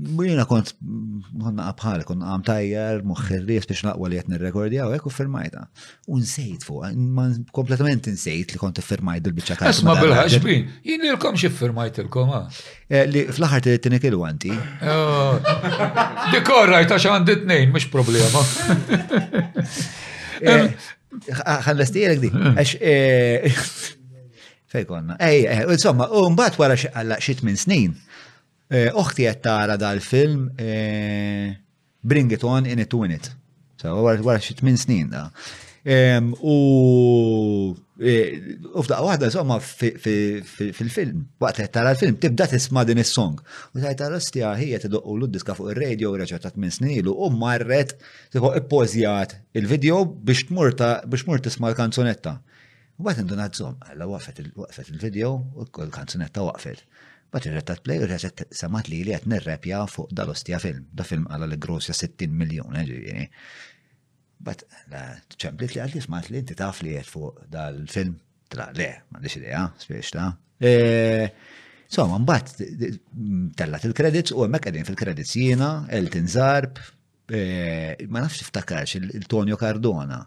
Jena 0.06 0.44
kont, 0.46 0.76
għanna 0.78 1.66
għabħal, 1.72 2.04
kont 2.06 2.22
għam 2.30 2.44
tajjar, 2.46 3.00
muħħirris 3.10 3.66
biex 3.66 3.80
naqwa 3.88 4.10
li 4.12 4.20
jatni 4.20 4.38
rekordja 4.38 4.86
u 4.86 4.94
ekku 4.94 5.10
firmajta. 5.10 5.64
Unsejt 6.14 6.68
fuq, 6.68 6.84
kompletament 7.56 8.06
insejt 8.12 8.54
li 8.54 8.62
kont 8.62 8.78
firmajt 8.86 9.32
il-bicċa 9.32 9.58
kħal. 9.58 9.72
Asma 9.72 9.96
bil-ħaxbin, 9.98 10.68
jien 10.86 11.08
il-kom 11.10 11.40
xif 11.42 11.58
firmajt 11.64 12.04
il-kom, 12.06 12.30
Li 13.10 13.24
fl-ħar 13.32 13.64
t 13.66 13.74
tinek 13.84 14.06
il-wanti. 14.12 14.54
Dikorrajt 16.32 16.94
għax 16.96 17.10
għandi 17.12 17.40
t-nejn, 17.42 17.74
mux 17.74 17.90
problema. 17.90 18.46
Għallestijek 21.58 22.12
eh, 22.12 22.22
di, 22.22 22.86
eh, 22.86 23.62
Fejkonna, 24.72 25.16
ej, 25.24 25.38
eh, 25.48 25.62
insomma, 25.74 26.10
un 26.22 26.36
bat 26.38 26.58
wara 26.62 26.76
xitmin 26.78 27.54
minn 27.56 27.60
snin. 27.64 27.94
Eh, 28.68 28.90
Oħti 29.00 29.24
qed 29.24 29.40
tara 29.46 29.78
dal-film 29.80 30.50
eh, 30.60 31.56
Bring 32.04 32.32
It 32.36 32.44
On 32.44 32.66
In 32.68 32.80
It 32.84 32.90
To 32.92 33.00
Win 33.04 33.14
It. 33.16 33.30
So, 33.80 33.94
wara 34.04 34.42
xi 34.44 34.58
tmien 34.60 34.76
snin 34.80 35.12
da. 35.14 35.28
U 35.28 36.56
eh, 38.02 38.34
u 38.68 38.82
f'daqqa 38.84 39.06
waħda 39.06 39.30
insomma 39.30 39.56
fil-film, 39.64 41.22
waqt 41.40 41.62
qed 41.62 41.72
tara 41.78 41.94
l-film 41.94 42.18
tibda 42.20 42.50
tisma' 42.52 42.84
din 42.90 43.00
is-song. 43.06 43.40
U 43.72 43.80
tajt 43.80 44.02
tara 44.02 44.20
stja 44.26 44.52
hija 44.60 44.82
u 45.00 45.16
l 45.16 45.30
diska 45.32 45.56
fuq 45.56 45.72
ir-radio 45.72 46.12
reġa' 46.20 46.42
ta' 46.44 46.52
tmien 46.58 46.76
snin 46.76 47.08
u 47.08 47.30
marret 47.32 47.96
tibqa' 48.36 48.58
ippożjat 48.66 49.38
il-video 49.56 50.04
biex 50.28 50.50
tmur 50.50 50.76
biex 51.08 51.24
tmur 51.24 51.46
tisma' 51.48 51.72
l-kanzunetta. 51.72 52.36
U 53.00 53.08
n-dunat 53.16 53.56
zom, 53.56 53.80
għalla 53.88 54.12
waqfet 54.12 54.44
il-video 54.44 55.38
u 55.56 55.70
l-kanzunetta 55.88 56.44
waqfet. 56.52 56.84
Bat 57.32 57.46
il-rettat 57.50 57.82
player 57.84 58.08
rettat 58.08 58.46
samat 58.56 58.88
li 58.88 59.02
li 59.04 59.12
għat 59.16 59.26
nirrepja 59.28 59.82
fuq 59.92 60.14
dal-ostja 60.16 60.60
film, 60.64 60.86
da 60.96 61.04
film 61.08 61.26
għala 61.28 61.50
li 61.52 61.58
grossja 61.66 61.96
60 61.98 62.32
miljon, 62.40 62.76
eh, 62.80 62.86
ġivjeni. 62.88 63.26
Bat, 64.48 64.64
ċemplit 65.36 65.76
li 65.76 65.82
għalli 65.84 66.04
smat 66.06 66.30
li 66.32 66.40
inti 66.42 66.56
taf 66.56 66.80
li 66.86 66.94
għet 66.96 67.10
fuq 67.12 67.42
dal-film, 67.52 68.14
tra 68.48 68.70
le, 68.78 68.90
mandiċ 69.12 69.40
ideja, 69.42 69.64
spiex 69.84 70.14
ta. 70.16 70.28
So, 71.88 72.06
man 72.12 72.24
bat, 72.28 72.54
tellat 73.60 73.86
il-kredits 73.88 74.34
u 74.36 74.46
għemmek 74.46 74.70
għedin 74.70 74.88
fil-kredits 74.88 75.36
jina, 75.40 75.72
Elton 75.96 76.28
Zarb, 76.32 76.80
e, 77.28 77.96
ma 78.12 78.24
nafx 78.24 78.42
tiftakarx 78.44 78.98
il-Tonio 79.02 79.60
Cardona. 79.60 80.20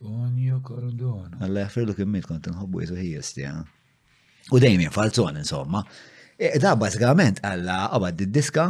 Tonio 0.00 0.60
Cardona. 0.64 1.40
Għalla 1.44 1.64
jaffirlu 1.66 1.96
kimmit 1.98 2.28
kont 2.28 2.48
nħobbu 2.52 2.84
jizu 2.84 2.96
hijesti, 3.00 3.48
eh. 3.52 3.64
U 4.52 4.58
dejjem 4.62 4.90
falzon 4.92 5.36
insomma. 5.36 5.82
E, 6.38 6.52
da 6.62 6.76
bażikament 6.78 7.40
għalla 7.42 7.76
qabad 7.94 8.20
id-diska 8.26 8.66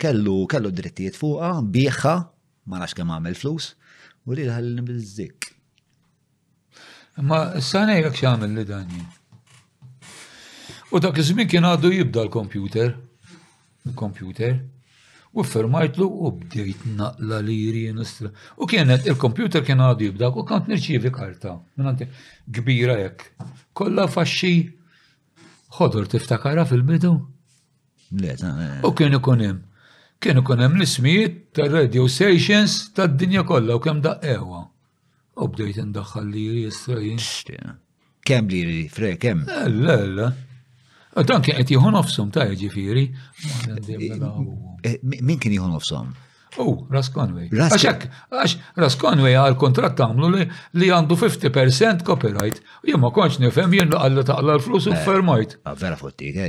kellu 0.00 0.46
kellu 0.50 0.70
drittijiet 0.74 1.18
fuqha, 1.18 1.50
bieħħa, 1.68 2.14
ma 2.72 2.78
nafx 2.80 2.96
kemm 2.98 3.12
għamel 3.18 3.36
flus, 3.38 3.74
u 4.26 4.32
li 4.34 4.46
l-ħallin 4.46 4.86
bil-żik. 4.88 5.50
Ma 7.28 7.42
s-sana 7.60 7.98
jgħak 8.00 8.16
xamil 8.16 8.56
li 8.56 8.64
danji. 8.66 9.02
U 10.90 10.98
dak 11.04 11.20
iż-żmien 11.20 11.46
kien 11.52 11.66
għadu 11.68 11.92
jibda 11.92 12.24
l-kompjuter, 12.24 12.94
l-kompjuter, 13.92 14.56
u 15.38 15.44
fermajtlu 15.46 16.08
u 16.08 16.32
bdejt 16.40 16.88
naqla 16.96 17.38
li 17.46 17.58
jirien 17.66 18.00
istra. 18.02 18.32
U 18.58 18.66
kienet 18.66 19.06
il-kompjuter 19.12 19.62
kien 19.68 19.84
għadu 19.84 20.08
jibda 20.08 20.32
u 20.32 20.42
kant 20.48 20.72
nirċivi 20.72 21.12
karta 21.14 21.58
minn 21.76 22.00
kbira 22.50 22.96
jekk. 23.04 23.28
Kolla 23.76 24.08
faxxi 24.10 24.54
ħodur 25.78 26.08
tiftakara 26.12 26.64
fil-bidu? 26.68 27.10
Le, 28.20 28.32
eh. 28.34 28.78
U 28.88 28.92
kienu 28.98 29.20
kunem. 29.22 29.58
Kienu 30.20 30.42
kunem 30.44 30.74
l-ismijiet 30.76 31.36
ta' 31.56 31.68
radio 31.70 32.06
stations 32.14 32.74
ta' 32.94 33.06
dinja 33.06 33.44
kollha 33.46 33.76
u 33.78 33.82
kemm 33.82 34.00
ewa. 34.34 34.64
U 35.40 35.46
bdejt 35.48 35.78
indaxħal 35.84 36.26
li 36.34 36.42
jistrajin. 36.64 37.74
Kem 38.30 38.48
li 38.50 38.88
frej, 38.92 39.14
kem? 39.22 39.46
Eh, 39.48 39.68
le, 39.70 39.96
le. 40.18 40.28
Dan 41.26 41.42
kien 41.42 41.56
qed 41.58 41.70
jieħu 41.72 41.92
nofshom 41.94 42.30
ta' 42.34 42.48
ġifieri. 42.50 43.06
Eh, 43.68 44.16
mela 44.16 45.22
min 45.22 45.38
kien 45.38 45.54
jieħu 45.54 45.70
nofshom? 45.76 46.12
U, 46.58 46.86
Ras 46.90 47.08
Conway. 47.14 47.48
Għaxek, 47.52 48.06
għax 48.34 48.54
Ras 48.80 48.96
Conway 48.98 49.34
għal 49.38 49.54
kontrat 49.60 50.00
għamlu 50.02 50.30
li 50.34 50.88
għandu 50.90 51.14
50% 51.18 52.04
copyright. 52.06 52.58
jemma 52.86 53.10
konċ 53.14 53.38
nifem 53.44 53.76
jen 53.78 53.92
għalla 53.94 54.24
taqla 54.26 54.56
l-flus 54.58 54.88
u 54.90 54.94
eh, 54.96 55.02
fermajt. 55.04 55.56
Ah, 55.64 55.76
vera 55.78 55.98
fottik, 56.00 56.40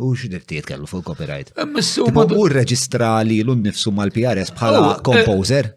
u 0.00 0.12
x'niftiet 0.16 0.66
kellu 0.66 0.88
fuq 0.90 1.04
copyright. 1.12 1.52
Ma 1.62 2.26
u 2.26 2.48
reġistra 2.50 3.14
li 3.24 3.40
l-unnifsu 3.44 3.92
mal-PRS 3.94 4.54
bħala 4.58 4.82
oh, 4.82 4.92
eh, 4.96 5.02
composer. 5.12 5.70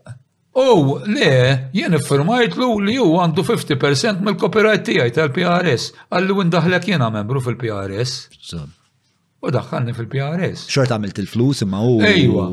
U, 0.54 0.66
oh, 0.66 0.94
le, 1.10 1.70
jien 1.78 1.94
fermajt 2.08 2.58
lu 2.62 2.74
li 2.86 2.98
ju 3.00 3.08
għandu 3.22 3.46
50% 3.48 4.22
mill-copyright 4.22 4.86
tijaj 4.90 5.16
tal-PRS. 5.20 5.92
Għallu 6.10 6.42
għindahlek 6.46 6.92
jena 6.96 7.12
membru 7.14 7.42
fil-PRS 7.42 8.20
u 9.44 9.52
daħħalni 9.54 9.94
fil-PRS. 9.98 10.68
Xort 10.70 10.94
għamilt 10.96 11.20
il-flus 11.24 11.64
imma 11.66 11.82
u. 11.92 11.98
Ejwa, 12.08 12.46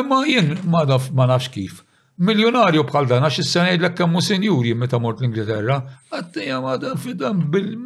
imma 0.00 0.20
jien 0.28 0.54
ma 0.72 0.84
daf 0.88 1.10
ma 1.16 1.26
nafx 1.28 1.52
kif. 1.54 1.84
Miljonarju 2.28 2.82
bħal 2.88 3.06
dan, 3.12 3.22
għax 3.28 3.44
s-sena 3.44 3.70
jgħidlek 3.70 3.94
kemmu 4.00 4.20
senjuri 4.26 4.72
meta 4.74 4.98
mort 4.98 5.20
l-Ingilterra, 5.22 5.76
għattija 6.10 6.58
ma 6.64 6.72
dan 6.82 7.44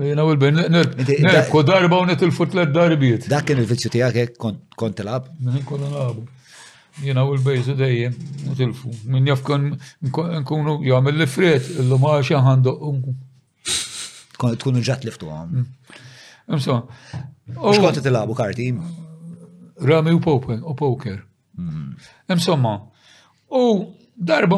Jina 0.03 0.25
u 0.25 0.31
l-ben, 0.35 0.55
nerku 0.73 1.63
darba 1.63 2.01
u 2.01 2.07
nitilfu 2.07 2.45
darbiet. 2.75 3.29
Dak 3.31 3.45
kien 3.47 3.59
il-vizzju 3.63 3.91
tijak 3.93 4.15
jek 4.17 4.31
eh, 4.33 4.57
kont 4.77 4.97
telab? 4.97 5.29
Jina 7.03 7.25
u 7.25 7.35
l 7.35 7.41
Min 9.11 9.27
jaf 9.27 9.41
nkunu 9.45 10.75
jgħamil 10.87 11.17
li 11.19 11.27
fred, 11.27 11.65
illu 11.83 11.99
ma 11.99 12.19
xaħandu. 12.23 12.75
Tkunu 14.39 14.83
ġat 14.89 15.05
liftu 15.07 15.31
għam. 15.31 15.65
Mm. 16.49 16.85
tilabu 18.03 18.35
oh. 18.35 18.39
karti? 18.39 18.69
Rami 19.83 20.15
u 20.15 20.21
poker, 20.23 20.59
u 20.63 20.75
poker. 20.79 21.19
Imsomma, 22.31 22.77
mm-hmm. 22.77 23.51
u 23.51 23.95
darba 24.15 24.57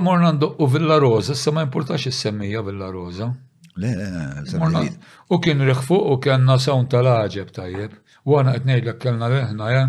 u 0.59 0.67
Villa 0.67 0.99
Rosa, 0.99 1.35
s 1.35 1.49
ma 1.51 1.65
importax 1.65 2.09
s 2.11 2.21
semmija 2.21 2.61
Villa 2.63 2.91
Rosa. 2.91 3.33
Le, 3.77 4.89
U 5.29 5.39
kien 5.45 5.61
riħfu 5.69 5.97
u 6.13 6.17
kienna 6.25 6.55
sawn 6.67 6.87
tal-ħġeb 6.93 7.51
tajjeb. 7.59 7.97
U 8.27 8.39
għana 8.41 8.55
għetnej 8.57 8.81
l 8.85 8.95
kellna 9.03 9.29
leħna, 9.31 9.67
ja. 9.73 9.83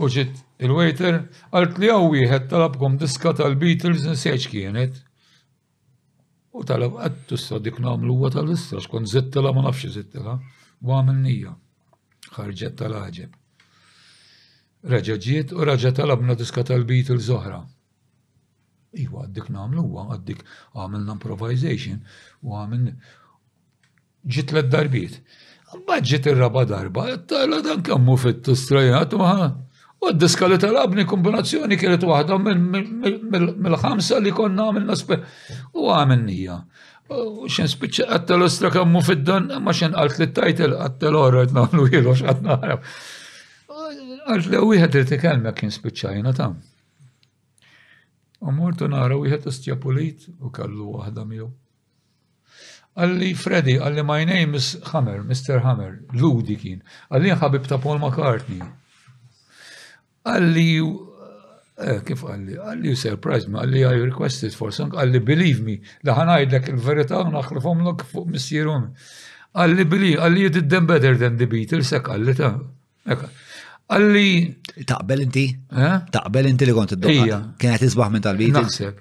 U 0.00 0.08
ġit 0.08 0.40
il-waiter, 0.64 1.18
għalt 1.52 1.78
li 1.82 1.90
għaw 1.92 2.06
wieħed 2.14 2.48
talabkom 2.52 2.96
diska 3.02 3.34
tal-Beatles 3.42 4.06
nsieċ 4.14 4.48
kienet. 4.54 4.96
U 6.56 6.64
talab 6.66 6.96
għattu 7.04 7.36
sta 7.38 7.60
dik 7.62 7.82
namlu 7.84 8.16
għu 8.16 8.32
tal-istra, 8.38 8.80
xkon 8.82 9.08
zittila 9.12 9.52
ma 9.52 9.66
nafxie 9.68 9.92
zittila. 9.98 10.38
U 10.80 10.94
għamilnija. 10.96 11.52
Ħarġet 12.38 12.78
tal-ħġeb. 12.80 13.36
Reġa 14.88 15.18
u 15.58 15.66
raġa 15.68 15.92
talabna 16.00 16.38
diska 16.38 16.64
tal-Beatles 16.64 17.28
oħra. 17.36 17.60
Iwa, 19.02 19.22
għaddik 19.26 19.48
namlu, 19.54 19.84
għaddik 20.16 20.40
għamilna 20.82 21.14
improvisation 21.18 22.00
u 22.46 22.56
għamilna 22.58 22.94
ġit 24.36 24.52
l 24.54 24.62
darbiet. 24.72 25.18
Għabba 25.74 25.98
ġit 26.10 26.28
il-raba 26.32 26.66
darba, 26.70 27.04
tala 27.30 27.62
dan 27.64 27.84
kammu 27.86 28.16
fit-tustrajat 28.22 29.14
maħna. 29.20 29.48
U 29.98 30.12
d 30.14 30.28
li 30.50 30.58
talabni 30.62 31.04
kombinazzjoni 31.10 31.76
kienet 31.78 32.04
waħda 32.06 32.36
mill-ħamsa 32.48 34.20
li 34.22 34.32
konna 34.36 34.68
għamilna 34.68 35.18
u 35.74 35.90
għamilnija. 35.96 36.58
Xen 37.48 37.70
spiċċa 37.72 38.06
għattel 38.18 38.44
ostra 38.46 38.70
kammu 38.74 39.00
fid-dan, 39.06 39.50
ma 39.64 39.72
xen 39.74 39.94
għalt 39.96 40.18
li 40.20 40.26
t-tajtel 40.32 40.74
għattel 40.76 41.16
orra 41.18 41.44
għetnamlu 41.46 41.86
jilu 41.92 42.16
xatnarab. 42.22 42.84
Għalt 44.28 44.50
li 44.52 44.60
u 44.66 44.72
jħed 44.76 45.00
li 45.02 45.08
t-kelmek 45.14 45.62
kien 45.62 45.72
spiċċajna 45.74 46.34
tam. 46.42 46.58
U 48.40 48.52
mortu 48.54 48.86
nara 48.90 49.16
wieħed 49.18 49.48
istjapulit 49.50 50.28
u 50.46 50.50
kallu 50.54 50.90
waħda 50.94 51.24
miegħu. 51.30 51.48
Għalli 52.98 53.30
Freddy, 53.38 53.76
għalli 53.78 54.04
my 54.06 54.26
name 54.26 54.58
is 54.58 54.70
Hammer, 54.90 55.20
Mr. 55.26 55.62
Hammer, 55.64 55.98
Ludi 56.18 56.56
kien. 56.58 56.80
Għalli 57.10 57.34
ħabib 57.42 57.66
ta' 57.70 57.78
Paul 57.82 57.98
McCartney. 58.02 58.60
Għalli, 60.26 60.66
eh, 60.82 62.00
kif 62.06 62.24
għalli, 62.26 62.58
għalli 62.62 62.94
surprise 62.98 63.50
me, 63.50 63.62
għalli 63.62 63.84
I 63.90 64.02
requested 64.06 64.54
for 64.54 64.74
song, 64.74 64.94
għalli 64.98 65.22
believe 65.26 65.62
me, 65.66 65.78
laħanajdlek 66.06 66.72
il-verita 66.74 67.24
naħlifom 67.32 67.84
l 67.86 67.94
fuq 68.06 68.30
missierum. 68.34 68.90
Għalli 69.58 69.88
believe, 69.90 70.22
għalli 70.22 70.46
you 70.46 70.54
did 70.60 70.68
them 70.70 70.86
better 70.90 71.18
than 71.18 71.38
the 71.42 71.46
Beatles, 71.46 71.90
għalli 71.96 72.34
ta' 72.38 72.54
Għalli. 73.88 74.84
Taqbel 74.86 75.22
inti? 75.24 75.44
Eh? 75.72 75.94
Taqbel 76.12 76.48
inti 76.50 76.66
li 76.68 76.72
kont 76.76 76.92
id-dokka. 76.96 77.38
Kienet 77.60 77.84
isbaħ 77.88 78.10
minn 78.12 78.24
tal-bit. 78.26 78.52
Naħseb. 78.56 78.98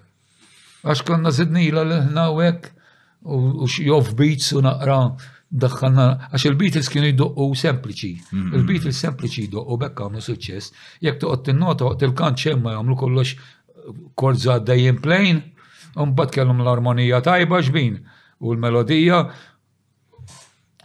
Għax 0.87 1.01
konna 1.07 1.33
zidni 1.35 1.65
l-ħna 1.73 2.27
u 2.37 2.47
u 3.27 3.67
xjof 3.67 4.13
beats 4.15 4.53
u 4.55 4.61
naqra 4.63 4.95
daħħalna, 5.51 6.05
għax 6.31 6.45
il-Beatles 6.47 6.89
kienu 6.91 7.09
jdoqqu 7.15 7.47
sempliċi. 7.63 8.11
Mm-hmm. 8.21 8.55
Il-Beatles 8.55 9.01
sempliċi 9.03 9.49
u 9.59 9.77
bekk 9.81 10.05
għamlu 10.05 10.23
suċċess. 10.23 10.71
Jek 11.03 11.19
toqgħod 11.23 11.51
nota 11.57 11.83
toqgħod 11.83 12.07
il-kant 12.07 12.43
ċemma 12.45 12.77
jagħmlu 12.77 12.97
kollox 13.01 13.35
eh, 13.35 13.91
korza 14.15 14.55
dejjem 14.69 15.01
plain, 15.03 15.43
u 15.97 16.07
mbagħad 16.07 16.35
kellhom 16.37 16.63
l-armonija 16.63 17.19
tajba 17.27 17.59
xbin 17.65 17.99
u 18.39 18.53
l-melodija 18.55 19.21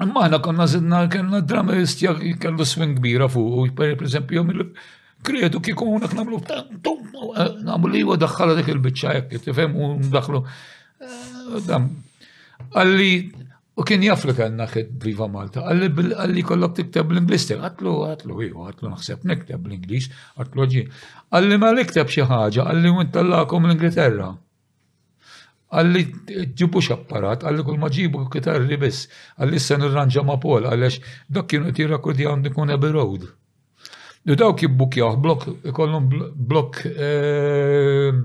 Imma 0.01 0.23
ħna 0.25 0.39
konna 0.45 0.65
zidna 0.71 1.01
kellna 1.13 1.41
dramist 1.45 2.01
jak 2.01 2.23
kellu 2.41 2.65
swing 2.65 2.97
kbira 2.97 3.27
fuq, 3.29 3.75
per 3.77 4.01
eżempju, 4.09 4.45
kredu 5.23 5.61
kiku 5.61 5.91
unak 5.99 6.15
namlu 6.17 6.39
tum, 6.83 7.03
namlu 7.65 7.93
li 7.93 8.01
u 8.05 8.17
daħħala 8.17 8.57
dik 8.61 8.71
il-bicċa 8.73 9.13
jek, 9.19 9.35
tifem 9.45 9.77
u 9.77 9.89
daħlu. 10.15 10.41
Eh, 11.05 11.75
għalli, 12.73 13.11
u 13.79 13.85
kien 13.85 14.03
jaffli 14.07 14.35
kellna 14.39 14.65
xed 14.71 14.97
Viva 15.05 15.29
Malta, 15.29 15.67
għalli 15.69 15.91
għalli 16.17 16.45
kollok 16.49 16.75
tikteb 16.81 17.13
l-Inglis, 17.13 17.51
għatlu, 17.53 17.93
għatlu, 18.09 18.39
iwa, 18.49 18.71
għatlu, 18.73 18.95
naħseb 18.95 19.27
nekteb 19.29 19.69
l-Inglis, 19.69 20.09
għatlu 20.41 20.69
ġi. 20.73 20.87
Għalli 21.37 21.61
ma 21.61 21.75
li 21.77 21.85
xi 21.85 22.25
ħaġa, 22.33 22.65
għalli 22.71 22.95
u 22.97 23.05
intallakom 23.05 23.69
l-Ingilterra. 23.69 24.31
Għalli 25.73 26.01
ġibu 26.53 26.81
xapparat, 26.85 27.47
għalli 27.49 27.63
kull 27.65 27.79
maġibu 27.81 28.27
kitarri 28.33 28.77
biss, 28.77 29.07
għalli 29.41 29.61
s-sen 29.61 30.27
ma 30.29 30.37
pol, 30.41 30.67
għalix 30.69 30.99
dak 31.33 31.49
kienu 31.49 31.73
ti 31.73 31.87
rakordi 31.89 32.27
għandu 32.29 32.53
kun 32.53 32.71
Abbey 32.75 32.93
Road. 32.93 33.25
U 34.25 34.37
daw 34.39 34.53
kibbukjaw, 34.55 35.17
blok, 35.25 35.47
ikollum 35.73 36.11
blok, 36.37 36.83
ehm, 36.85 38.21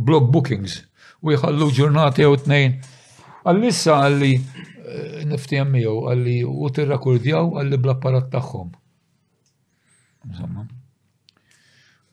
blok 0.00 0.30
bookings, 0.34 0.78
u 1.20 1.36
jħallu 1.36 1.68
ġurnati 1.76 2.24
għu 2.26 2.40
t-nejn. 2.46 2.78
Għallissa 3.44 4.00
għalli 4.06 4.32
eh, 4.34 5.22
niftijem 5.28 5.70
miegħu 5.76 5.98
għalli 6.10 6.38
u 6.48 6.72
tirrakordjaw 6.72 7.52
għalli 7.60 7.76
bl-apparat 7.84 8.32
tagħhom. 8.32 8.72
Insomma. 10.30 10.64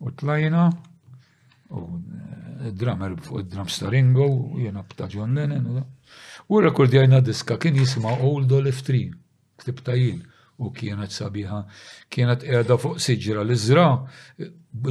U 0.04 0.12
tlajna, 0.14 0.68
u 1.74 1.86
drummer 2.80 3.12
fuq 3.26 3.40
id-drum 3.44 3.68
staringo, 3.76 4.28
jena 4.64 4.84
bta' 4.90 5.08
John 5.14 5.32
Lennon. 5.36 5.84
U 6.50 6.54
rekordjajna 6.68 7.20
diska 7.30 7.56
kien 7.62 7.76
jisma 7.76 8.12
Old 8.28 8.52
Olive 8.52 8.82
Tree, 8.88 9.12
ktibta 9.60 9.96
jien, 10.00 10.22
u 10.64 10.72
kienet 10.80 11.12
sabiħa, 11.20 11.60
kienet 12.14 12.42
qiegħda 12.48 12.78
fuq 12.84 13.00
siġra 13.06 13.44
l-iżra, 13.46 13.86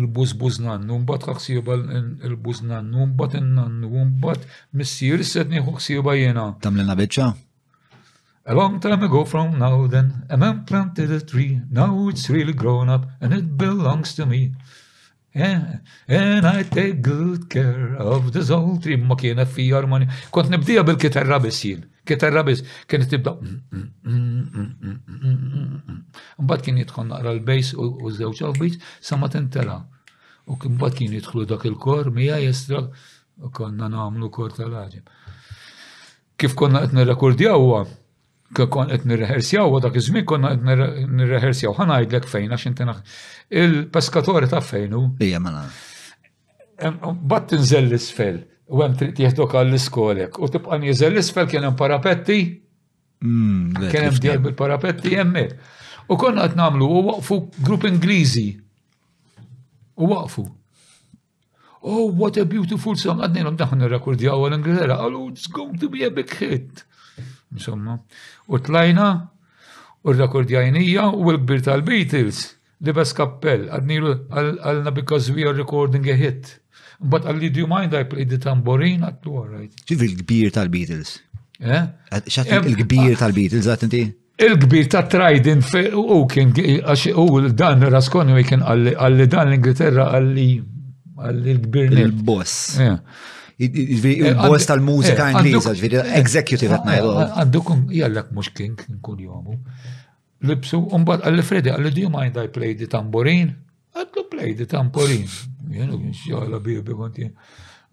il 0.02 0.06
buzbuz 0.14 0.60
nannu, 0.66 1.00
mbagħad 1.02 1.32
ħaxsiba 1.32 1.78
il 2.28 2.36
buz 2.44 2.60
nannu, 2.66 3.08
mbagħad 3.14 3.40
innannu, 3.42 4.04
mbagħad 4.12 4.46
missier 4.78 5.24
set 5.26 5.50
nieħu 5.50 5.74
ħsiba 5.80 6.14
jiena. 6.20 6.50
Tamlilna 6.62 6.98
biċċa? 7.02 7.28
A 8.46 8.54
long 8.54 8.76
time 8.78 9.02
ago 9.08 9.24
from 9.26 9.56
now 9.58 9.88
then, 9.90 10.12
a 10.30 10.36
man 10.38 10.60
planted 10.66 11.10
a 11.10 11.18
tree, 11.20 11.60
now 11.68 11.96
it's 12.10 12.28
really 12.30 12.52
grown 12.54 12.88
up 12.94 13.08
and 13.20 13.34
it 13.34 13.56
belongs 13.58 14.14
to 14.14 14.24
me. 14.26 14.52
Eh, 15.38 15.80
and 16.08 16.44
I 16.46 16.62
take 16.66 17.02
good 17.02 17.46
care 17.50 17.94
of 17.98 18.32
the 18.32 18.42
soul. 18.42 18.78
ma 19.06 19.14
kiena 19.16 19.44
fi 19.44 19.72
armoni. 19.72 20.06
Kont 20.32 20.48
nibdija 20.48 20.82
bil-kitarra 20.82 21.38
bisin. 21.42 21.84
Kitarra 22.06 22.42
bis. 22.42 22.62
Mm, 22.62 22.66
mm, 22.66 22.80
mm, 22.80 22.86
kien 22.88 23.02
tibda. 23.10 23.32
Mbad 26.42 26.62
kien 26.64 26.78
jitħon 26.80 27.10
naqra 27.12 27.34
l-bejs 27.36 27.74
u 27.76 28.10
zewċa 28.18 28.48
l 28.48 28.56
bejs 28.60 28.78
sama 29.00 29.28
tentela. 29.28 29.76
U 30.48 30.56
mbat 30.56 30.94
kien 30.96 31.12
jitħlu 31.12 31.44
dak 31.52 31.66
il-kor, 31.68 32.10
mija 32.10 32.38
jestra. 32.40 32.80
U 33.44 33.50
konna 33.52 33.88
namlu 33.92 34.30
kor 34.32 34.56
tal-ħagġim. 34.56 35.04
Kif 36.40 36.54
konna 36.56 36.80
għetni 36.86 37.04
rekordjaw 37.04 37.68
għam 37.74 37.94
kon 38.54 38.88
qed 38.88 39.04
nirreħersjaw 39.10 39.72
u 39.74 39.80
dak 39.82 39.96
iż-żmien 39.98 40.26
konna 40.28 40.52
qed 40.54 40.82
nirreħersjaw 41.18 41.74
Ħa 41.76 41.86
ngħidlek 41.90 42.28
fejn 42.30 42.52
għax 42.54 42.66
inti 42.70 42.88
il-peskatori 43.62 44.48
ta' 44.50 44.60
fejnu. 44.62 45.02
Ija 45.22 45.40
ma 45.40 45.66
Bat 47.30 47.48
tinżel 47.52 47.86
l-isfel 47.88 48.38
u 48.68 48.82
hemm 48.82 48.96
trid 48.98 49.18
jieħdok 49.22 49.56
għall-iskolek 49.60 50.38
u 50.42 50.50
tibqa' 50.52 50.78
nieżel 50.82 51.14
l-isfel 51.14 51.48
kien 51.50 51.64
hemm 51.66 51.78
parapetti. 51.78 52.38
Kien 53.22 54.02
hemm 54.02 54.22
dejjem 54.22 54.44
bil 54.46 54.56
parapetti 54.58 55.16
hemmhekk. 55.16 55.56
U 56.10 56.18
konna 56.20 56.46
qed 56.46 56.58
nagħmlu 56.60 56.86
u 57.00 57.04
waqfu 57.10 57.40
grupp 57.66 57.86
Ingliżi. 57.88 58.50
U 59.96 60.10
waqfu. 60.12 60.44
Oh, 61.86 62.10
what 62.10 62.36
a 62.38 62.44
beautiful 62.44 62.96
song. 62.98 63.20
Għadnejlom 63.24 63.56
daħna 63.58 63.88
rekordjaw 63.90 64.42
għal-Ingilterra. 64.46 65.00
Għallu, 65.02 65.24
it's 65.32 65.46
going 65.48 65.78
to 65.80 65.88
be 65.90 66.04
a 66.06 66.10
big 66.10 66.30
hit 66.38 66.82
insomma. 67.52 67.98
U 68.46 68.58
tlajna, 68.60 69.28
u 70.02 70.10
r-rakordjajnija, 70.10 71.10
u 71.14 71.30
l-kbir 71.30 71.60
tal-Beatles 71.66 72.42
li 72.84 72.92
bas 72.96 73.14
kappell, 73.16 73.62
għadnilu 73.72 74.10
għalna 74.32 74.92
because 74.96 75.32
we 75.34 75.46
are 75.48 75.56
recording 75.56 76.04
a 76.12 76.16
hit. 76.18 76.56
But 77.00 77.24
I'll 77.28 77.36
do 77.40 77.60
you 77.60 77.66
mind 77.68 77.92
I 77.94 78.04
played 78.08 78.28
the 78.32 78.38
tamborin? 78.42 79.02
Għattu 79.04 79.36
right? 79.50 79.72
ċif 79.86 80.02
il-kbir 80.10 80.52
tal-Beatles? 80.56 81.14
Eh? 81.62 81.86
ċaħt 82.12 82.70
il-kbir 82.72 83.16
tal-Beatles, 83.20 83.68
għat 83.72 83.86
inti? 83.88 84.04
Il-kbir 84.46 84.90
ta' 84.92 85.04
fe 85.08 85.86
u 85.96 86.22
kien 86.28 86.50
għax 86.52 87.06
u 87.14 87.38
dan 87.56 87.86
Raskoni 87.88 88.42
kien 88.44 88.60
għalli 88.64 89.26
dan 89.32 89.48
l-Ingilterra 89.52 90.10
għalli 90.18 90.48
l-kbir. 91.48 91.94
Il-boss. 92.04 92.76
Eh. 92.84 92.98
Eh, 93.58 93.70
il 93.72 94.34
bost 94.36 94.68
tal-mużika 94.68 95.24
eh, 95.30 95.36
Ingliża, 95.40 95.72
ġviri, 95.76 95.98
eh, 96.02 96.16
executive 96.20 96.74
at 96.76 96.84
night. 96.84 97.06
Għandukum, 97.40 97.86
jgħallak 97.96 98.28
mux 98.36 98.50
kink, 98.52 98.82
nkun 98.98 99.22
jomu. 99.24 99.56
Lipsu, 100.44 100.82
umbat, 100.96 101.22
għalli 101.24 101.44
Fredi, 101.48 101.72
għalli 101.72 101.92
di 101.96 102.04
you 102.04 102.10
mind 102.12 102.36
I 102.42 102.50
play 102.52 102.74
the 102.76 102.88
tamborin? 102.92 103.54
Għallu 103.96 104.26
play 104.32 104.52
the 104.60 104.68
tamborin. 104.68 105.24
Jenu, 105.72 105.96
xjala 106.20 106.60
bibi 106.60 106.96
konti. 107.00 107.30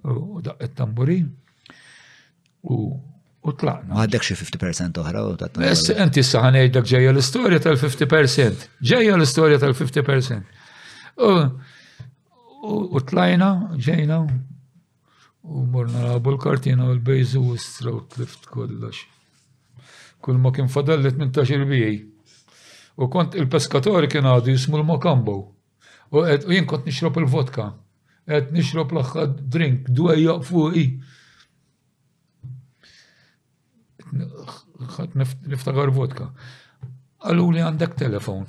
U 0.03 0.41
daq 0.43 0.65
il-tamborin. 0.67 1.29
U 2.69 2.77
U 3.43 3.51
tlaqna. 3.59 3.97
Għaddek 4.05 4.23
xie 4.23 4.37
50% 4.39 4.99
uħra 5.03 5.23
u 5.27 5.33
tatna. 5.39 5.65
Mess, 5.65 5.89
enti 5.99 6.21
s-saħan 6.23 6.59
eħdek 6.61 6.85
ġeja 6.91 7.09
l-istoria 7.11 7.57
tal-50%. 7.63 8.69
Ġeja 8.91 9.17
l-istoria 9.17 9.57
tal-50%. 9.59 10.63
U 12.71 13.01
tlajna, 13.03 13.49
ġejna, 13.83 14.21
U 15.43 15.65
morna 15.67 16.05
labu 16.07 16.31
l-kartina 16.33 16.85
u 16.87 16.91
l-bejzu 16.95 17.41
u 17.43 17.57
straw 17.59 17.99
tlift 18.13 18.45
kollox. 18.47 19.01
Kull 20.23 20.39
ma 20.39 20.53
kien 20.55 20.69
fadallet 20.71 21.17
minn 21.19 21.33
taxir 21.35 21.65
bijaj. 21.67 21.97
U 23.03 23.09
kont 23.11 23.35
il-peskatori 23.35 24.07
kien 24.07 24.23
għadu 24.29 24.53
jismu 24.53 24.79
l-mokambo. 24.79 25.35
U 26.13 26.23
u 26.23 26.53
jien 26.53 26.65
kont 26.69 26.87
nixrob 26.87 27.19
il-vodka. 27.19 27.67
Għed 28.29 28.53
nixrob 28.55 28.95
l-axħad 28.95 29.35
drink, 29.51 29.89
dwejja 29.91 30.37
fuqi. 30.47 30.85
Niftagar 35.43 35.91
vodka. 35.95 36.31
Għallu 37.23 37.49
li 37.57 37.63
għandek 37.67 37.99
telefon. 37.99 38.47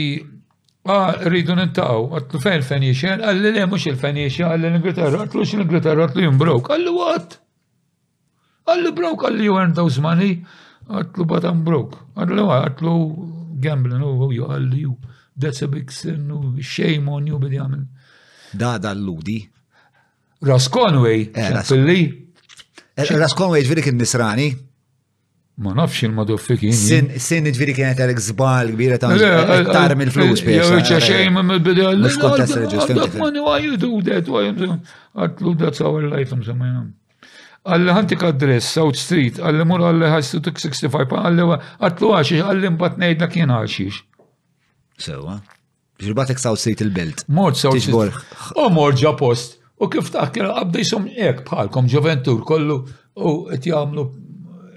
ah, 0.90 1.16
rridu 1.28 1.56
nintaw, 1.58 2.08
għatlu 2.18 2.42
fejn 2.44 2.66
fenixen, 2.66 3.22
għalli 3.24 3.54
le 3.58 3.66
mux 3.70 3.86
il-fenixen, 3.92 4.48
għalli 4.48 4.72
l-Ingilterra, 4.72 5.24
għatlu 5.26 5.46
xin 5.46 5.62
l-Ingilterra, 5.64 6.08
għatlu 6.08 6.34
brok, 6.40 6.72
għalli 6.76 6.96
what? 6.96 7.38
Għalli 8.72 8.94
brok, 8.98 9.28
għalli 9.28 9.50
you 9.50 9.58
earn 9.60 9.76
those 9.78 10.02
money, 10.02 10.40
għatlu 10.88 11.28
batan 11.30 11.62
brok, 11.68 12.00
għalli 12.16 12.40
għat, 12.42 12.72
għatlu 12.72 12.96
gambling, 13.62 14.06
u 14.06 14.12
oh, 14.26 14.32
ju, 14.34 14.48
oh, 14.48 14.56
għalli 14.56 14.82
ju, 14.86 14.96
that's 15.36 15.62
a 15.66 15.68
big 15.70 15.92
sin, 15.94 16.30
u 16.32 16.40
oh, 16.40 16.64
shame 16.64 17.12
on 17.12 17.28
you, 17.30 17.38
bidi 17.42 17.60
għamil. 17.62 17.86
Da, 18.56 18.78
da 18.82 18.96
l-ludi. 18.96 19.42
Ras 20.48 20.72
Conway, 20.74 21.28
fil-li. 21.68 22.02
Eh, 22.96 23.02
eh, 23.06 23.16
Ras 23.20 23.36
Conway 23.38 23.62
ġviri 23.68 23.84
kien 23.86 24.00
nisrani, 24.02 24.50
Ma 25.60 25.74
nafx 25.74 26.02
il-madu 26.08 26.38
fikin. 26.40 26.72
Sin 27.16 27.48
ġviri 27.52 27.76
kienet 27.76 28.00
għalek 28.00 28.22
zbal 28.24 28.72
kbira 28.72 28.98
ta' 28.98 29.12
tar 29.68 29.94
mill-flus 30.00 30.42
biex. 30.46 30.70
Jew 30.72 30.80
ċa 30.88 31.00
xejn 31.04 31.34
ma 31.36 31.44
mibdel. 31.46 32.00
Mux 32.00 32.18
kontest 32.22 32.56
reġistrat. 32.56 33.20
Why 33.20 33.58
you 33.68 33.78
do 33.82 34.00
that? 34.08 34.30
Why 34.32 34.48
you 34.50 34.56
do 34.56 34.78
that? 34.80 35.46
That's 35.60 35.82
our 35.84 36.08
life, 36.08 36.36
mżemmajnam. 36.36 36.90
Għalli 37.68 37.94
ħantik 37.94 38.24
address, 38.26 38.72
South 38.74 38.98
Street, 38.98 39.38
għalli 39.38 39.66
mur 39.70 39.84
għalli 39.86 40.08
ħassu 40.16 40.40
65, 40.48 40.96
għalli 41.20 41.44
għatlu 41.52 42.14
għaxix, 42.18 42.46
għalli 42.48 42.72
mbat 42.74 42.98
nejdna 43.04 43.28
kien 43.36 43.52
għaxix. 43.54 44.00
Sewa. 45.06 45.36
Ġirbatek 46.02 46.42
South 46.42 46.58
Street 46.64 46.82
il-belt. 46.82 47.28
Mort 47.30 47.60
South 47.60 47.78
Street. 47.84 48.18
U 48.58 48.70
mort 48.74 48.98
ġa 48.98 49.14
post. 49.20 49.60
U 49.82 49.92
kif 49.94 50.10
ta' 50.14 50.26
kien 50.34 50.50
għabdejsom 50.50 51.06
ek 51.28 51.44
bħalkom 51.52 51.92
ġoventur 51.94 52.42
kollu 52.50 52.80
u 53.22 53.36
għet 53.54 53.68
jgħamlu 53.70 54.08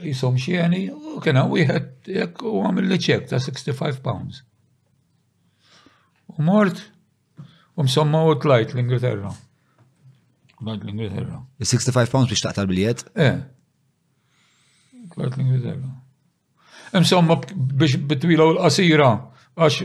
jisom 0.07 0.39
xieni, 0.39 0.89
u 1.17 1.21
kena 1.25 1.45
u 1.49 1.57
jħed 1.59 2.13
jek 2.17 2.43
u 2.49 2.59
għamil 2.65 2.89
li 2.93 3.01
ċek 3.07 3.27
ta' 3.31 3.41
65 3.43 4.03
pounds. 4.05 4.43
U 6.35 6.37
mort, 6.45 6.81
u 7.77 7.87
msomma 7.87 8.25
u 8.29 8.37
tlajt 8.43 8.75
l-Ingilterra. 8.75 9.33
Tlajt 10.61 10.85
l-Ingilterra. 10.87 11.41
65 11.63 12.11
pounds 12.13 12.33
biex 12.33 12.45
taqta 12.47 12.65
l-biljet? 12.67 13.05
Eh. 13.15 13.43
Tlajt 15.15 15.39
l-Ingilterra. 15.39 15.93
Msomma 16.95 17.41
biex 17.53 18.01
bitwila 18.11 18.47
u 18.51 18.57
l-qasira, 18.57 19.13
għax 19.55 19.85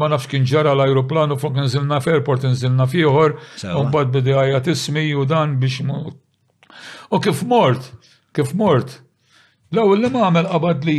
ma 0.00 0.08
nafx 0.12 0.28
kien 0.32 0.44
ġara 0.48 0.74
l-aeroplanu 0.76 1.36
fuq 1.40 1.56
nżilna 1.62 1.98
f'airport 2.04 2.44
nżilna 2.50 2.86
fiħor, 2.92 3.38
u 3.78 3.86
bad 3.94 4.12
bidi 4.12 4.34
għajat 4.36 4.72
ismi 4.74 5.08
u 5.16 5.24
dan 5.28 5.58
biex 5.62 5.80
U 7.12 7.18
kif 7.20 7.42
mort, 7.44 7.90
Kif 8.34 8.52
mort? 8.58 9.00
Law 9.74 9.92
li 9.96 10.08
ma 10.12 10.26
għamel 10.28 10.48
qabad 10.52 10.82
li 10.88 10.94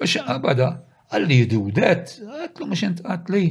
U 0.00 0.08
xaqqa 0.08 0.38
bada, 0.40 0.70
għalli 1.10 1.42
jidu 1.42 1.66
det, 1.76 2.14
għatlu 2.24 2.70
mux 2.70 2.86
int 2.86 3.02
għatli. 3.04 3.42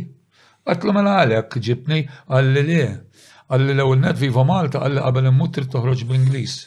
Għatlu 0.69 0.93
mela 0.95 1.13
għalek 1.25 1.55
ġibni 1.65 1.99
għalli 2.27 2.65
li. 2.69 2.81
Għalli 3.49 3.75
l 3.81 3.93
net 4.01 4.19
viva 4.21 4.43
Malta 4.45 4.83
għalli 4.85 5.03
qabel 5.05 5.29
immut 5.31 5.53
trid 5.55 5.71
toħroġ 5.73 6.03
bl 6.09 6.19
ingliż 6.19 6.57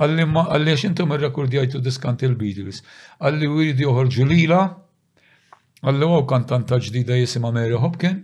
Għalli 0.00 0.24
ma 0.30 0.46
għalli 0.50 0.72
għax 0.74 0.84
intom 0.88 1.12
irrekordjajtu 1.14 1.80
diskant 1.86 2.24
il-Beatles. 2.26 2.80
Għalli 3.22 3.50
u 3.52 3.60
jridu 3.62 3.84
joħorġu 3.86 4.24
lila. 4.30 4.62
Għalli 5.84 6.08
għaw 6.10 6.24
kantanta 6.32 6.80
ġdida 6.82 7.18
jisima 7.20 7.52
Mary 7.54 7.76
Hopkin. 7.78 8.18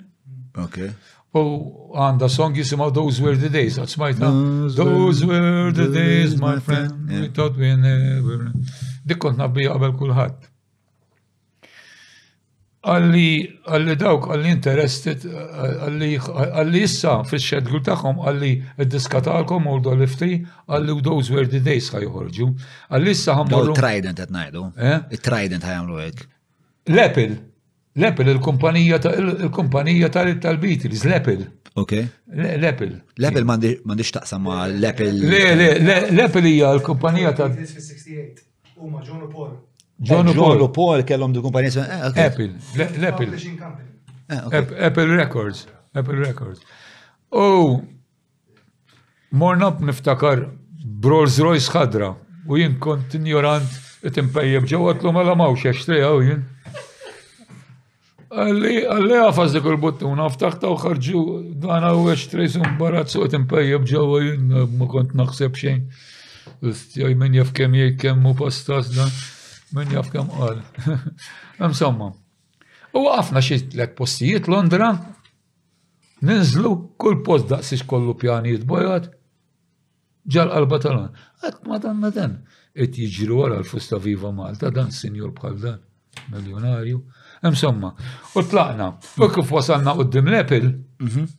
Okay. 0.64 0.90
U 1.38 1.94
għanda 1.94 2.26
song 2.28 2.58
jisima 2.58 2.88
Those 2.90 3.22
Were 3.22 3.38
the 3.38 3.52
Days, 3.54 3.78
għad 3.78 3.92
smajta. 3.94 4.32
Those 4.80 5.22
were 5.28 5.70
the 5.70 5.86
days, 5.94 6.34
my 6.40 6.58
friend, 6.58 7.06
we 7.06 7.28
thought 7.28 7.54
we 7.60 7.70
never. 7.76 8.48
Dik 9.06 9.22
kont 9.22 9.38
nabbija 9.38 9.76
qabel 9.76 9.94
kulħadd 10.00 10.50
għalli 12.80 13.60
għalli 13.76 13.94
dawk 14.00 14.28
għalli 14.32 14.52
interested 14.56 15.24
għalli 15.28 16.08
għalli 16.16 16.84
issa 16.86 17.16
fil 17.28 17.42
xedgul 17.44 17.82
taħħom 17.84 18.22
għalli 18.24 18.50
id-diskatalkom 18.86 19.68
u 19.68 19.74
l-dolifti 19.76 20.38
għalli 20.40 20.94
u 20.96 21.02
dawz 21.04 21.28
were 21.34 21.44
the 21.52 21.60
days 21.60 21.90
ħajħorġu 21.92 22.48
għalli 22.88 23.12
issa 23.16 23.36
ħammorru. 23.36 23.76
Trident 23.76 24.24
għet 24.24 24.32
najdu. 24.36 24.64
Eh? 24.80 25.16
Trident 25.20 25.66
ħajamlu 25.68 26.00
għek. 26.06 26.24
Lepil. 26.96 27.36
Lepil 28.00 28.30
il-kumpanija 28.36 29.00
il-kumpanija 29.20 30.08
tal-Beatles, 30.16 31.04
Lepil. 31.10 31.44
Ok. 31.76 31.98
Lepil. 32.32 32.96
Lepil 33.20 33.44
mandiċ 33.46 34.14
taqsam 34.16 34.46
ma 34.48 34.62
Lepil. 34.72 35.20
Lepil 35.28 36.54
hija 36.54 36.72
l-kumpanija 36.78 37.36
tal-. 37.42 37.58
Huma 38.80 39.02
John 39.04 39.26
Paul. 39.28 39.58
Eh, 40.08 40.16
John 40.16 40.26
Paul. 40.34 40.68
Paul 40.72 41.02
kellhom 41.04 41.32
di 41.34 41.40
kumpanija. 41.40 41.82
Eh, 41.84 42.26
Apple, 42.26 42.50
l-Apple. 42.76 43.28
Eh, 44.28 44.82
Apple 44.86 45.06
Records. 45.06 45.66
Apple 45.94 46.16
Records. 46.18 46.60
U 47.30 47.38
oh, 47.42 47.80
morna 49.30 49.70
niftakar 49.80 50.46
Rolls 51.04 51.36
Royce 51.38 51.68
ħadra 51.70 52.08
u 52.48 52.58
jien 52.58 52.74
kont 52.82 53.14
ignorant 53.14 53.68
it-impejjeb 54.06 54.66
ġewwa 54.72 54.94
tlu 54.98 55.12
mela 55.14 55.36
mawx 55.38 55.62
jaxtrija 55.68 56.10
u 56.16 56.24
jien. 56.24 56.42
Għalli 58.30 58.72
għalli 58.86 59.18
għafaz 59.26 59.54
dik 59.56 59.68
il-buttuna, 59.70 60.26
ftaħta 60.34 60.70
u 60.70 60.76
ħarġu 60.82 61.22
għana 61.66 61.92
u 62.00 62.06
jaxtrej 62.10 62.52
sun 62.56 62.66
mbarazzu 62.74 63.18
suq 63.20 63.28
it-impejjeb 63.30 63.86
ġewwa 63.92 64.20
jien 64.24 64.56
ma 64.80 64.88
kont 64.90 65.14
naħseb 65.18 65.58
xejn. 65.60 65.84
Ustjaj 66.66 67.12
min 67.20 67.36
jaf 67.38 67.52
kem 67.54 67.74
jgħid 67.78 68.00
kem 68.06 68.26
u 68.26 68.34
pastas 68.40 68.90
dan. 68.96 69.10
Min 69.74 69.90
jaf 69.94 70.10
kem 70.10 70.30
għal. 70.34 70.60
Insomma. 71.68 72.10
U 72.98 73.04
għafna 73.12 73.40
t-lek 73.46 73.92
postijiet 73.98 74.48
Londra, 74.50 74.90
ninżlu 76.26 76.72
kull 76.98 77.20
post 77.26 77.48
daqsix 77.52 77.84
kollu 77.86 78.16
pjanijiet 78.18 78.64
bojot, 78.66 79.06
ġal 80.30 80.50
għalba 80.56 80.80
tal-għan. 80.82 81.14
Għat 81.46 81.60
ma 81.70 81.78
dan 81.84 82.00
ma 82.02 82.10
dan, 82.12 82.34
et 82.74 82.98
jġiru 82.98 83.38
wara 83.44 83.60
l-fusta 83.62 84.00
viva 84.02 84.32
Malta, 84.34 84.72
dan 84.74 84.90
senjor 84.92 85.30
bħal 85.38 85.56
dan, 85.62 85.78
miljonarju. 86.34 86.98
Insomma, 87.46 87.94
u 88.36 88.42
tlaqna, 88.42 88.90
u 89.22 89.30
kif 89.32 89.54
wasalna 89.54 89.94
d-dim 90.02 90.32
lepil, 90.34 90.66
mhm. 90.98 91.30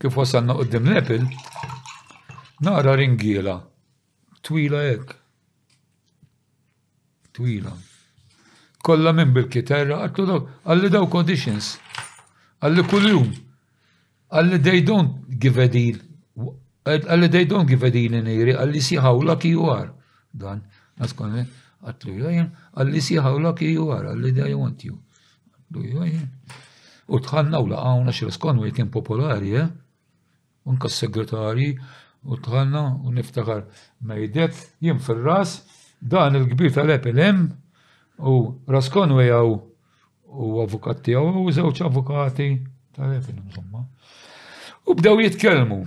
kif 0.00 0.16
wasalna 0.18 0.56
d-dim 0.64 0.88
lepil, 0.94 1.28
nara 2.64 2.96
ringiela, 2.98 3.60
twila 4.42 4.86
ek, 4.96 5.17
twila. 7.38 7.72
Kolla 8.86 9.12
minn 9.18 9.34
bil 9.36 9.48
kitarra 9.54 10.00
għattu 10.06 10.26
daw, 10.30 10.42
għalli 10.70 10.90
daw 10.96 11.06
conditions, 11.14 11.72
għalli 12.62 12.84
kull-jum, 12.92 13.30
għalli 14.34 14.60
they 14.66 14.82
don't 14.88 15.16
give 15.44 15.60
a 15.64 15.68
deal, 15.74 15.98
għalli 16.98 17.30
they 17.34 17.46
don't 17.52 17.66
give 17.70 17.86
a 17.90 17.94
deal 17.94 18.16
in 18.20 18.30
iri, 18.34 18.54
għalli 18.60 18.82
how 19.06 19.14
lucky 19.30 19.54
you 19.56 19.66
are 19.78 19.94
Dan, 20.38 20.60
naskon, 21.00 21.38
eh, 21.40 21.46
għattu 21.88 22.12
jgħajn, 22.14 22.48
għalli 22.78 23.02
how 23.24 23.34
lucky 23.42 23.72
you 23.74 23.90
are, 23.94 24.12
għalli 24.12 24.32
they 24.36 24.54
want 24.58 24.84
you. 24.86 24.98
Għattu 25.56 25.86
jgħajn. 25.92 26.24
U 27.16 27.20
tħannaw 27.24 27.68
la 27.72 27.80
għawna 27.88 28.14
xirskon 28.14 28.60
u 28.60 28.66
jkien 28.68 28.90
popolari, 28.94 29.54
eh? 29.56 29.66
Unka 30.68 30.90
s-segretari, 30.92 31.70
u 32.28 32.36
tħanna 32.44 32.82
u 33.08 33.12
niftakar 33.16 33.64
ma 34.04 34.18
jidet 34.20 34.54
jim 34.84 35.00
fil-ras 35.02 35.56
Dan 36.00 36.34
il-kbir 36.38 36.70
tal-EPLM 36.74 37.40
u 38.26 38.36
Raskon 38.70 39.12
għaw 39.18 39.50
u 40.28 40.56
avukat 40.64 41.02
tiegħu 41.06 41.42
u 41.44 41.52
żewġ 41.54 41.82
avukati 41.88 42.50
tal-EPLM 42.96 43.46
insomma. 43.46 43.84
U 44.88 44.94
bdew 44.94 45.22
jitkellmu. 45.26 45.80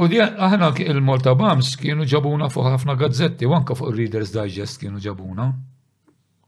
U 0.00 0.08
di 0.10 0.20
aħna 0.20 0.72
il-Malta 0.84 1.34
Bams 1.38 1.74
kienu 1.78 2.06
ġabuna 2.08 2.48
fuq 2.52 2.70
ħafna 2.74 2.94
gazzetti 3.00 3.46
u 3.46 3.54
anka 3.54 3.76
fuq 3.78 3.92
Readers 3.96 4.32
Digest 4.34 4.80
kienu 4.82 5.00
ġabuna. 5.04 5.50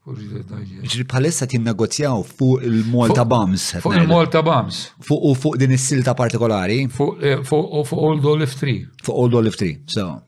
Ġri 0.04 1.04
palissa 1.08 1.46
negozjaw 1.62 2.24
fuq 2.26 2.64
il-Malta 2.66 3.24
Bams. 3.24 3.68
Fuq 3.84 3.94
il-Malta 4.00 4.42
Bams. 4.42 4.80
Fuq 5.06 5.28
u 5.30 5.36
fuq 5.38 5.60
din 5.62 5.76
is-silta 5.78 6.14
partikolari. 6.18 6.80
Eh, 6.82 7.38
fuq 7.46 7.94
Old 7.94 8.24
Olive 8.26 8.56
Tree. 8.58 8.82
Fuq 9.04 9.14
Old 9.14 9.34
Olive 9.38 9.56
Tree, 9.60 9.78
so. 9.86 10.18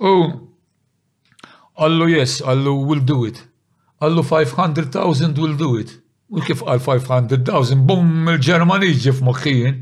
U 0.00 0.46
Allu 1.86 2.06
yes, 2.08 2.40
Allu 2.52 2.74
will 2.88 3.00
do 3.04 3.24
it. 3.24 3.42
Allu 4.00 4.22
500,000 4.22 5.36
will 5.38 5.56
do 5.56 5.76
it. 5.80 5.96
U 6.32 6.38
kif 6.46 6.60
għal 6.62 6.78
500,000, 6.84 7.80
bum, 7.86 8.28
il-Ġermani 8.36 8.92
ġif 9.04 9.18
moħħijin. 9.26 9.78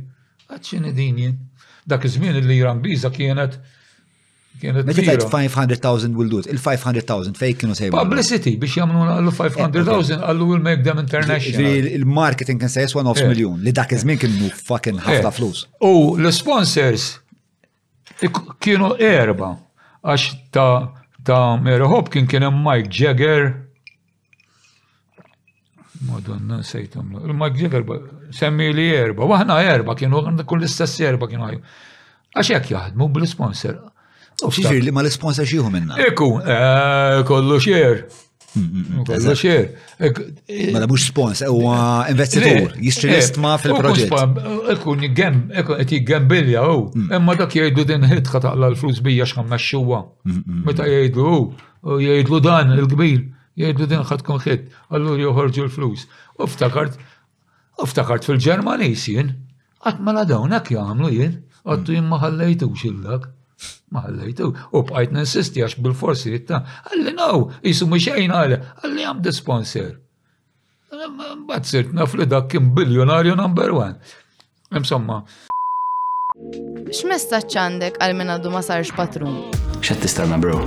Għadċin 0.54 0.86
id 0.92 1.00
jien. 1.02 1.34
Dak 1.88 2.06
iż-żmien 2.08 2.38
li 2.38 2.56
jira 2.56 2.70
Angliża 2.72 3.10
kienet 3.16 3.58
kienet. 4.62 4.86
Meta 4.86 5.26
500,000 5.32 6.16
will 6.18 6.30
do 6.32 6.40
it, 6.42 6.48
il-500,000 6.50 7.36
fej 7.38 7.56
kienu 7.60 7.76
sejba. 7.78 8.00
Publicity 8.00 8.54
biex 8.62 8.78
jamnu 8.80 9.04
għallu 9.04 9.34
500,000 9.42 9.76
eh, 10.16 10.22
eh, 10.22 10.26
għallu 10.30 10.48
will 10.54 10.64
make 10.70 10.82
them 10.86 11.02
international. 11.02 11.88
Il-marketing 11.98 12.58
kien 12.62 12.72
sejs 12.78 12.94
1 12.96 13.06
of 13.12 13.20
eh. 13.20 13.28
miljon 13.28 13.60
li 13.64 13.72
dak 13.76 13.92
iż-żmien 13.98 14.18
kienu 14.22 14.50
fucking 14.64 15.02
ħafna 15.04 15.34
flus. 15.36 15.66
U 15.84 16.14
l-sponsors 16.18 17.10
kienu 18.64 18.94
erba 19.12 19.52
għax 20.00 20.40
ta' 20.54 20.72
ta' 21.28 21.56
Mary 21.62 21.82
Hopkin 21.82 22.26
kien 22.26 22.42
hemm 22.42 22.62
Mike 22.68 22.88
Jagger. 22.90 23.52
Madonna 26.00 26.62
sejtom. 26.62 27.08
Mike 27.34 27.58
Jagger 27.62 27.82
semmi 28.32 28.70
li 28.76 28.86
erba, 28.96 29.26
waħna 29.28 29.60
erba 29.66 29.94
kienu 29.96 30.22
kull 30.48 30.64
istess 30.66 31.00
erba 31.08 31.28
kienu 31.28 31.44
ħajju. 31.48 31.60
Għax 32.38 32.52
jekk 32.54 32.72
jaħdmu 32.74 33.10
bl-sponsor. 33.16 33.76
Xifir 34.46 34.80
li 34.86 34.92
ma 34.94 35.04
l-sponsor 35.04 35.48
xieħu 35.52 35.72
minna. 35.74 35.98
Eku, 36.08 36.30
eh, 36.44 37.20
kollu 37.28 37.60
xier. 37.60 38.06
Kolla 39.06 39.34
xie. 39.34 39.78
Mela 40.72 40.86
mux 40.86 40.96
spons, 41.06 41.40
huwa 41.46 42.04
eh, 42.06 42.10
investitur, 42.12 42.72
eh, 42.72 42.80
jistri 42.86 43.10
jistma 43.12 43.54
eh, 43.56 43.60
fil-proġett. 43.62 44.14
Ekkun 44.72 45.04
gem, 45.16 45.38
ekkun 45.60 45.82
għeti 45.82 46.00
gembilja 46.08 46.62
u, 46.64 46.76
oh. 46.76 46.84
mm. 46.96 47.12
imma 47.18 47.36
dak 47.38 47.54
jgħidu 47.58 47.84
din 47.90 48.06
hitħa 48.08 48.40
taqla 48.46 48.70
l-flus 48.72 49.02
bija 49.04 49.26
xħamna 49.28 49.58
xuwa. 49.66 50.00
Meta 50.66 50.88
jgħidu 50.88 51.26
u, 51.28 51.40
oh, 51.84 52.00
jgħidu 52.00 52.40
dan 52.48 52.72
il-kbir, 52.78 53.26
jgħidu 53.60 53.90
din 53.92 54.06
ħat 54.08 54.24
kun 54.26 54.40
hit, 54.46 54.68
għallur 54.88 55.20
joħorġu 55.26 55.66
l-flus. 55.68 56.08
Uftakart, 56.40 56.96
uftakart 57.84 58.28
fil-Ġermani 58.30 58.90
jisien, 58.94 59.34
għatmela 59.84 60.24
dawnak 60.32 60.72
jgħamlu 60.72 61.12
jien, 61.20 61.40
għattu 61.68 61.98
jimma 62.00 62.22
ħallejtu 62.24 62.72
xillak. 62.80 63.34
Ma 63.92 64.02
għallajtu, 64.04 64.48
u 64.76 64.82
bqajt 64.88 65.14
insisti 65.16 65.62
għax 65.64 65.78
bil-forsi 65.82 66.32
jitta, 66.34 66.60
għalli 66.90 67.14
naw, 67.16 67.46
jisu 67.64 67.88
muxejn 67.88 68.30
għalli, 68.34 68.58
għalli 68.82 69.06
għam 69.08 69.22
the 69.26 69.32
sponsor. 69.34 69.94
Bat 71.48 71.66
sirt 71.68 71.92
nafli 71.96 72.24
li 72.24 72.30
dak 72.30 72.50
kien 72.52 72.68
biljonarju 72.76 73.34
number 73.38 73.72
one. 73.74 73.96
Insomma. 74.76 75.22
X'mesta 76.92 77.40
ċandek 77.44 77.98
għal 78.00 78.14
minn 78.18 78.34
għadu 78.36 78.52
ma 78.52 78.60
sarx 78.64 78.92
patrun? 78.96 79.40
X'qed 79.80 80.04
tistrana 80.04 80.38
bro? 80.40 80.60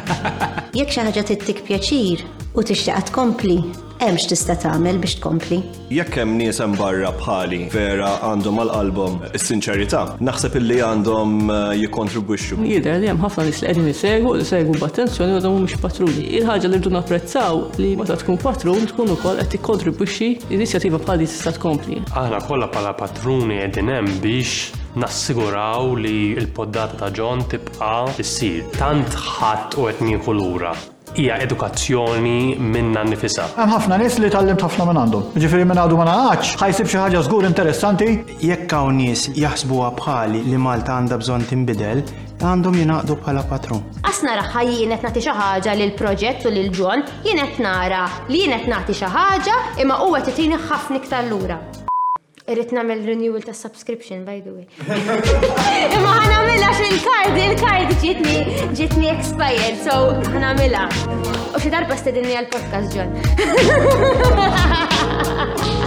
Jekk 0.78 0.92
xi 0.94 1.06
ħaġa 1.06 1.26
tittik 1.30 1.62
pjaċir 1.68 2.26
u 2.52 2.62
tixtieq 2.66 3.08
tkompli, 3.12 3.60
hemmx 4.02 4.26
tista' 4.32 4.56
tagħmel 4.58 4.96
biex 5.02 5.18
tkompli. 5.20 5.56
Jekk 5.94 6.16
hemm 6.24 6.34
nies 6.40 6.58
barra 6.78 7.12
bħali 7.20 7.58
vera 7.70 8.08
għandhom 8.32 8.58
għall-album 8.62 9.18
is-sinċerità, 9.38 10.00
naħseb 10.26 10.56
illi 10.58 10.80
għandhom 10.82 11.34
eh, 11.46 11.74
jikkontribwixxu. 11.84 12.58
Jidher 12.66 12.98
li 13.02 13.10
hemm 13.12 13.22
ħafna 13.22 13.44
nies 13.46 13.60
li 13.62 13.68
qegħdin 13.68 13.90
isegħu, 13.92 14.32
isegħu 14.42 14.74
b'attenzjoni 14.80 15.36
għadhom 15.36 15.54
mhumiex 15.54 15.80
patruni. 15.84 16.24
Il-ħaġa 16.40 16.70
li 16.72 16.80
rdu 16.80 16.94
napprezzaw 16.96 17.62
li 17.78 17.92
meta 18.02 18.16
tkun 18.18 18.40
patrun 18.42 18.90
tkun 18.90 19.12
ukoll 19.14 19.38
qed 19.38 19.52
tikkontribwixxi 19.54 20.32
inizjattiva 20.58 20.98
bħal 21.06 21.22
tista' 21.22 21.52
tkompli. 21.60 22.00
Aħna 22.24 22.40
kollha 22.48 22.70
bħala 22.74 22.96
patruni 22.98 23.60
qegħdin 23.62 23.92
hemm 24.00 24.16
biex 24.24 24.80
nassiguraw 24.98 25.94
li 26.02 26.18
l-poddata 26.42 27.04
ta' 27.04 27.12
ġon 27.14 27.46
tibqa' 27.54 28.08
issir. 28.26 28.66
Tant 28.80 29.14
ħadd 29.28 29.78
u 29.78 29.86
qed 29.92 30.02
nieħu 30.10 30.36
lura 30.40 30.74
hija 31.16 31.36
edukazzjoni 31.42 32.56
minna 32.74 33.02
nifisa. 33.04 33.44
Hemm 33.56 33.72
ħafna 33.76 33.98
nies 34.00 34.16
li 34.22 34.30
tallim 34.32 34.58
ħafna 34.60 34.86
minn 34.88 35.00
għandhom. 35.02 35.34
Ġifieri 35.42 35.66
minn 35.68 35.80
għadu 35.82 35.98
ma 35.98 36.06
naqgħax 36.08 36.56
ħajsib 36.62 36.90
xi 36.92 37.00
ħaġa 37.02 37.22
żgur 37.28 37.48
interessanti. 37.48 38.08
Jekk 38.48 38.72
hawn 38.76 39.00
nies 39.00 39.26
jaħsbuha 39.36 39.90
bħali 40.00 40.44
li 40.48 40.62
Malta 40.66 40.96
għandha 40.96 41.20
bżonn 41.22 41.48
tinbidel, 41.50 42.02
għandhom 42.42 42.80
jinaqdu 42.80 43.16
bħala 43.22 43.44
patrun. 43.50 43.82
Asna 44.08 44.36
raħħa 44.40 44.64
jien 44.70 44.96
qed 44.96 45.06
nagħti 45.08 45.24
xi 45.28 45.36
ħaġa 45.42 45.76
lil 45.80 45.94
proġett 46.00 46.48
u 46.48 46.54
lil 46.54 46.70
John, 46.72 47.04
jien 47.28 47.42
qed 47.46 47.62
nara 47.66 48.06
li 48.32 48.44
jien 48.44 48.56
qed 48.58 48.70
nagħti 48.72 48.96
xi 49.02 49.12
ħaġa 49.18 49.60
imma 49.84 50.00
huwa 50.06 50.20
titini 50.24 50.58
ħafna 50.70 51.00
iktar 51.02 51.28
lura. 51.30 51.60
Irrit 52.50 52.72
namel 52.74 53.04
renewal 53.06 53.40
ta' 53.42 53.52
subscription, 53.52 54.24
by 54.24 54.40
the 54.42 54.50
way. 54.52 54.64
Imma 55.94 56.14
ħanamela 56.24 56.72
xil-kard, 56.74 57.36
il-kard 57.38 57.92
ġitni, 58.02 58.40
ġitni 58.74 59.06
expired, 59.12 59.76
so 59.84 60.10
mela. 60.58 60.88
U 61.54 61.60
xi 61.62 61.70
darba 61.70 61.94
stedinni 62.00 62.34
għal-podcast, 62.34 62.88
John. 62.90 63.14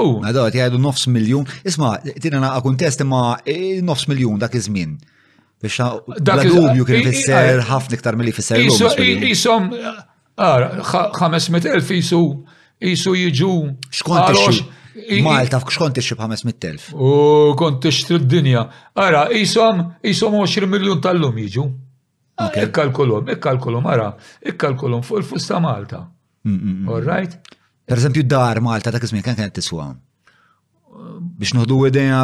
Oh, 0.00 0.20
għati 0.24 0.56
jgħadu 0.60 0.78
nofs 0.80 1.08
miljon. 1.12 1.42
Isma, 1.66 1.96
tina 2.22 2.38
għana 2.38 2.52
għakuntest 2.56 3.00
imma 3.02 3.38
e, 3.44 3.80
nofs 3.84 4.06
miljon 4.08 4.38
dak 4.40 4.54
iż-żmien 4.54 4.92
biex 5.60 5.80
dak 6.24 6.40
dubju 6.46 6.86
kien 6.88 7.02
fisser 7.10 7.58
ħafna 7.68 7.98
iktar 7.98 8.16
milli 8.16 8.32
fisser 8.32 8.62
l-lum. 8.62 9.26
Isom, 9.28 9.66
Ara, 10.40 10.68
ah, 10.82 11.10
500.000 11.12 11.80
jisu 11.94 12.44
jisu 12.82 13.12
jiġu. 13.22 13.52
Xkont 13.96 14.68
Malta 15.24 15.60
xkont 15.68 15.98
ixi 16.00 16.14
elf. 16.70 16.86
U 17.06 17.52
kont 17.60 17.84
ixtri 17.90 18.18
d-dinja. 18.22 18.62
Ara, 19.06 19.26
jisom 19.36 19.82
jisom 20.04 20.34
20 20.40 20.66
miljon 20.72 21.00
tal-lum 21.04 21.36
jiġu. 21.44 21.66
Ah, 22.40 22.48
ikkalkulom, 22.64 23.28
ikkalkulom, 23.36 23.86
ara, 23.86 24.14
ikkalkulom 24.48 25.02
fuq 25.04 25.20
il-fusta 25.22 25.60
Malta. 25.60 26.06
Mm, 26.44 26.54
mm, 26.54 26.72
mm. 26.80 26.88
All 26.88 27.04
right? 27.04 27.36
Per 27.84 28.00
eżempju, 28.00 28.22
dar 28.30 28.62
Malta 28.64 28.92
dak 28.94 29.04
izmin, 29.04 29.20
kan 29.22 29.36
kienet 29.36 29.52
tiswa. 29.60 29.90
Biex 31.42 31.52
noħdu 31.56 31.82
idea. 31.92 32.22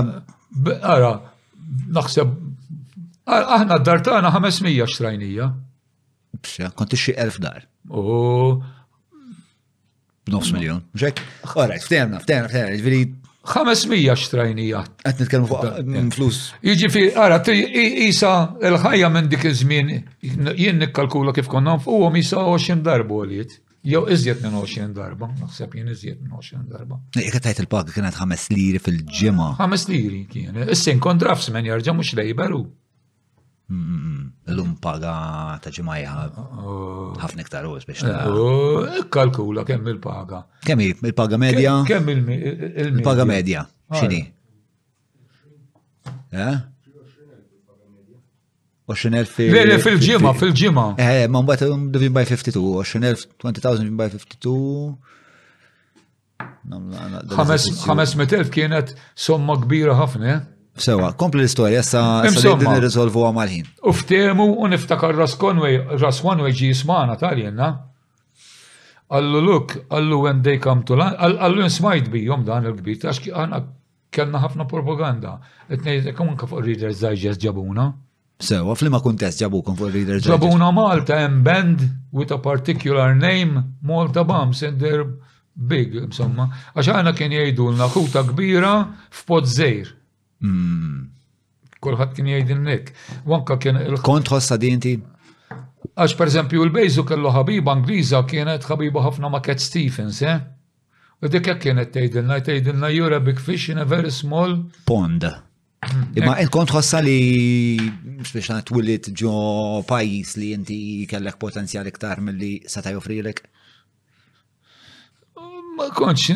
Ara, 0.97 1.12
naħseb 2.01 2.32
aħna 3.28 3.76
d-dar 3.82 4.02
tagħna 4.09 4.32
500 4.40 4.84
xtrajnija. 4.88 5.51
Bxa, 6.40 6.72
kont 6.80 6.97
ixi 6.97 7.12
1000 7.16 7.40
dar. 7.44 7.66
U. 7.90 8.62
Nofs 10.26 10.50
miljon. 10.52 10.82
Ġek? 10.98 11.20
Orajt, 11.54 11.84
ftemna, 11.86 12.20
ftemna, 12.24 12.48
ftemna, 12.50 12.80
ġviri. 12.80 13.00
Jiġifieri 13.46 14.08
500 14.10 14.22
xtrajnija. 14.24 14.78
Għet 15.06 15.20
nitkellmu 15.22 15.46
fuq 15.46 16.08
flus. 16.16 16.38
Jiġifieri, 16.66 17.12
ara, 17.14 17.36
isa 17.52 18.32
l-ħajja 18.58 19.10
minn 19.14 19.28
dik 19.30 19.44
iż-żmien 19.46 19.92
jien 20.58 20.80
nikkalkula 20.82 21.30
kif 21.36 21.46
konna 21.52 21.76
fuqhom 21.78 22.18
isa 22.18 22.42
20 22.42 22.82
darba 22.88 23.20
għoliet. 23.20 23.54
Jew 23.86 24.00
iżjed 24.16 24.42
minn 24.42 24.56
20 24.58 24.90
darba, 24.98 25.28
naħseb 25.44 25.76
jien 25.78 25.92
iżjed 25.92 26.24
minn 26.24 26.34
20 26.34 26.64
darba. 26.74 26.98
Jekk 27.20 27.38
tajt 27.46 27.62
il-pag 27.62 27.92
kienet 27.94 28.18
ħames 28.18 28.48
liri 28.50 28.82
fil-ġimgħa. 28.82 29.52
Ħames 29.62 29.86
liri 29.94 30.20
kien. 30.34 30.58
Issa 30.74 30.96
inkontrafs 30.96 31.46
men 31.54 31.70
jarġa' 31.70 31.94
mhux 32.00 32.16
lejberu 32.18 32.64
l 33.68 34.62
paga 34.80 35.59
ta' 35.60 35.72
ġimajja. 35.74 36.12
Oh. 36.62 37.14
ħafna 37.18 37.43
iktar 37.43 37.66
u 37.66 37.72
biex 37.82 38.05
oh, 38.05 39.02
Kalkula 39.10 39.64
kemm 39.66 39.88
il-paga. 39.90 40.44
Kemm 40.62 40.80
il-paga 40.84 41.36
medja? 41.38 41.80
Kemm 41.86 42.09
il-paga 42.14 43.24
medja? 43.26 43.64
Xini? 43.93 44.20
Eh? 46.30 46.56
20,000 48.86 49.82
fil 49.82 49.98
ġima 49.98 50.30
fil 50.38 50.52
ġima 50.55 50.82
Eh, 51.02 51.24
ma' 51.26 51.40
mbagħad 51.43 51.70
um, 51.74 51.86
divin 51.90 52.12
by 52.14 52.22
52, 52.22 52.60
20,000, 52.86 53.32
20,000 53.43 53.97
by 53.98 54.06
52. 54.14 54.94
500,000 56.68 58.47
kienet 58.55 58.93
somma 59.18 59.56
kbira 59.64 59.97
ħafna, 59.98 60.30
eh? 60.36 60.44
Sewa, 60.77 61.11
kompli 61.16 61.40
l-istoria, 61.40 61.81
sa 61.81 62.20
din 62.27 62.65
nirriżolvu 62.69 63.23
għamalħin. 63.27 63.69
Uftemu 63.89 64.44
u 64.61 64.66
niftakar 64.69 65.16
Ras 65.16 65.35
Conway, 65.40 65.78
Ras 66.03 66.20
Conway 66.24 66.53
ġi 66.53 66.69
jismana 66.74 67.16
tal-jenna. 67.20 67.69
Allu 69.16 69.40
look, 69.44 69.77
allu 69.94 70.19
when 70.24 70.43
they 70.44 70.59
come 70.61 70.82
to 70.85 70.97
land, 70.98 71.16
allu 71.20 71.69
smajt 71.73 72.11
bi 72.12 72.27
jom 72.28 72.44
dan 72.44 72.66
il-kbir, 72.69 72.98
ta' 73.07 73.15
għana 73.16 73.62
kellna 74.12 74.43
ħafna 74.44 74.66
propaganda. 74.69 75.39
Etnej, 75.73 76.05
e 76.11 76.16
kamun 76.16 76.36
fuq 76.43 76.61
Reader's 76.65 77.01
Digest 77.01 77.40
ġabuna. 77.40 77.89
Sewa, 78.44 78.74
flima 78.77 79.01
kuntest 79.01 79.40
ġabukum 79.40 79.78
fuq 79.78 79.94
Reader's 79.94 80.27
Digest. 80.27 80.35
Ġabuna 80.36 80.69
Malta, 80.77 81.23
and 81.24 81.40
band 81.47 81.86
with 82.12 82.32
a 82.36 82.43
particular 82.43 83.15
name, 83.16 83.65
Malta 83.82 84.24
Bums, 84.28 84.61
and 84.66 84.78
they're 84.82 85.09
big, 85.57 85.97
insomma. 85.97 86.51
Għax 86.77 86.93
għana 86.98 87.16
kien 87.16 87.32
jgħidulna 87.32 87.89
kuta 87.94 88.27
kbira 88.28 88.74
f'Pozzejr. 89.23 89.94
Hmm. 90.42 91.08
Kulħadd 91.80 92.16
kien 92.16 92.64
nek. 92.66 92.92
Wanka 93.24 93.56
kien 93.60 93.78
il- 93.80 94.00
ħossa 94.02 94.58
dinti? 94.58 94.96
Għax 95.96 96.16
per 96.18 96.26
eżempju 96.32 96.62
il-bejzu 96.66 97.04
kellu 97.08 97.30
ħabiba 97.32 97.72
Angliża 97.72 98.22
kienet 98.28 98.66
ħabiba 98.66 99.02
ħafna 99.06 99.30
ma' 99.30 99.40
Cat 99.44 99.60
Stephens, 99.62 100.20
eh? 100.26 100.38
U 101.24 101.28
dik 101.32 101.46
jek 101.48 101.60
kienet 101.62 101.92
tgħidilna, 101.94 102.40
tgħidilna 102.44 102.88
jura 102.92 103.20
big 103.24 103.38
fish 103.40 103.68
in 103.72 103.78
a 103.78 103.84
very 103.84 104.10
small 104.12 104.64
pond. 104.84 105.24
Hmm. 105.86 106.08
Imma 106.18 106.34
kont 106.50 106.72
ħossa 106.74 107.00
li 107.04 107.78
biex 107.80 108.50
twillit 108.66 109.12
ġo 109.16 109.32
pajis 109.88 110.36
li 110.40 110.50
inti 110.56 110.80
kellek 111.08 111.38
potenzjal 111.40 111.86
iktar 111.92 112.20
mill-li 112.20 112.56
seta' 112.66 112.92
joffrilek? 112.96 113.44
Ma 115.77 115.85
konċ, 115.93 116.35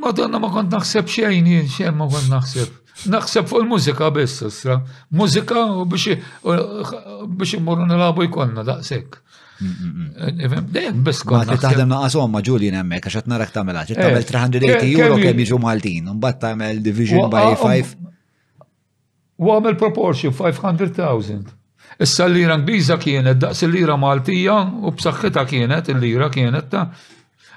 madonna 0.00 0.38
ma 0.40 0.50
kont 0.52 0.72
naħseb 0.74 1.08
xejn, 1.08 1.46
xejn 1.72 1.94
ma 1.96 2.08
kont 2.12 2.28
naħseb. 2.30 2.80
Naħseb 3.10 3.46
fuq 3.48 3.62
il-mużika 3.64 4.10
biss, 4.14 4.42
s-sra. 4.50 4.76
Mużika 5.18 5.62
biex 5.90 7.54
nil 7.58 7.82
nilabu 7.90 8.26
jkollna 8.28 8.62
daqshekk. 8.66 9.16
Ehm, 9.64 10.54
Dejem, 10.74 11.00
biss 11.06 11.24
konna. 11.26 11.54
Ma 11.54 11.58
taħdem 11.64 11.88
naqas 11.90 12.18
ma' 12.30 12.44
ġuli 12.46 12.68
hemmhekk 12.74 13.08
għax 13.10 13.18
qed 13.22 13.32
narak 13.32 13.54
tagħmelha, 13.56 13.86
qed 13.88 13.98
tamel 14.02 14.26
380 14.30 14.92
euro 15.02 15.18
kemm 15.22 15.42
jiġu 15.44 15.58
Maltin, 15.64 16.12
mbagħad 16.16 16.40
tamel 16.46 16.80
division 16.86 17.32
by 17.32 17.54
5. 17.60 17.96
U 19.42 19.50
għamil 19.56 19.80
proportion 19.80 20.32
500,000. 20.36 21.50
Issa 22.04 22.26
l-lira 22.28 22.56
Ingliża 22.58 22.96
kienet 22.98 23.40
daqs 23.42 23.64
l 23.66 23.74
lira 23.74 23.96
Maltija 23.96 24.60
u 24.84 24.92
b'saħħitha 24.92 25.46
kienet, 25.50 25.90
il-lira 25.94 26.28
kienet 26.34 26.70
ta' 26.70 26.88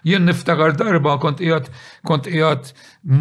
Jien 0.07 0.23
niftakar 0.25 0.71
darba 0.79 1.17
kont 1.19 1.39
qiegħed 1.43 1.67
kont 2.07 2.27
qiegħed 2.31 2.69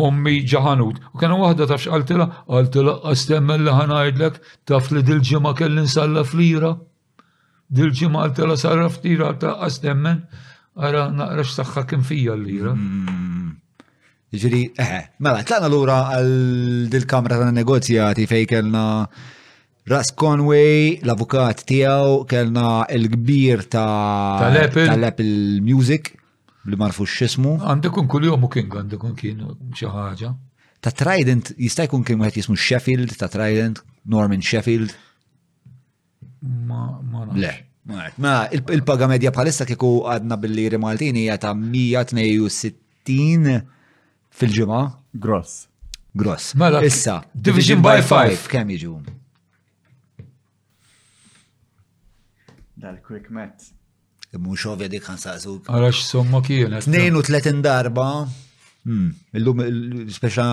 mommi 0.00 0.36
ġaħanut. 0.52 0.98
U 1.12 1.18
kien 1.18 1.34
waħda 1.40 1.66
taf 1.70 1.82
x'qaltila, 1.82 2.26
qaltila 2.50 2.94
għastemmen 3.10 3.64
li 3.66 3.74
ħanajdlek 3.74 4.38
taf 4.70 4.92
li 4.94 5.02
dil-ġimgħa 5.08 5.54
kelli 5.60 5.82
nsalla 5.88 6.22
flira. 6.30 6.70
Dil-ġimgħa 7.78 8.22
qaltila 8.28 8.58
sarra 8.62 8.86
ftira 8.94 9.32
ta' 9.42 9.56
għastemmen. 9.66 10.20
Ara 10.86 11.06
naqrax 11.10 11.56
saħħa 11.58 11.86
kien 11.90 12.04
fija 12.06 12.36
l-lira. 12.38 12.74
Hmm. 12.76 13.56
Ġiri, 14.36 14.62
eħe, 14.82 15.00
eh, 15.00 15.08
mela, 15.24 15.42
tlaqna 15.48 15.70
l-ura 15.72 15.96
għal-dil-kamra 16.20 17.40
ta' 17.44 17.48
negozjati 17.56 18.28
fej 18.30 18.46
kellna 18.54 18.84
Ras 19.90 20.08
Conway, 20.18 20.98
l-avukat 21.02 21.60
tijaw, 21.68 22.22
kellna 22.30 22.84
il-kbir 22.94 23.60
ta' 23.70 24.52
tal-Apple 24.70 25.62
Music 25.66 26.10
li 26.66 26.76
marfu 26.78 27.04
xismu. 27.06 27.56
Għandekun 27.64 28.08
kull 28.10 28.26
jom 28.28 28.46
u 28.46 28.50
king, 28.52 28.72
għandekun 28.80 29.14
kien 29.18 29.42
xaħġa. 29.78 30.32
Ta' 30.84 30.92
Trident, 30.94 31.52
jista' 31.58 31.86
jkun 31.86 32.04
kien 32.06 32.22
għet 32.22 32.40
jismu 32.40 32.56
Sheffield, 32.60 33.14
ta' 33.18 33.28
Trident, 33.32 33.80
Norman 34.12 34.42
Sheffield. 34.44 34.92
Ma, 36.66 36.88
ma, 37.00 37.24
Le, 37.36 37.52
ma, 38.22 38.36
il-paga 38.52 39.08
medja 39.10 39.32
bħalissa 39.34 39.66
kieku 39.66 39.92
għadna 40.14 40.38
billi 40.42 40.68
Rimaltini 40.74 41.24
hija 41.26 41.38
ta' 41.42 41.54
162 41.58 43.56
fil-ġimgħa. 44.36 44.82
Gross. 45.22 45.64
Gross. 46.16 46.54
Mela, 46.56 46.82
issa. 46.86 47.20
Division 47.32 47.82
by 47.84 48.02
5. 48.04 48.48
Kemm 48.52 48.74
jiġu? 48.76 48.98
Dal-quick 52.76 53.30
math. 53.32 53.75
Mux 54.42 54.64
ovvja 54.68 54.88
dik 54.90 55.06
għan 55.08 55.20
saqsu. 55.20 55.56
Għarax 55.70 56.00
somma 56.08 56.40
kien. 56.44 56.74
32 56.86 57.62
darba. 57.64 58.08
Hmm, 58.86 59.10
illum, 59.34 59.64
speċa 60.14 60.44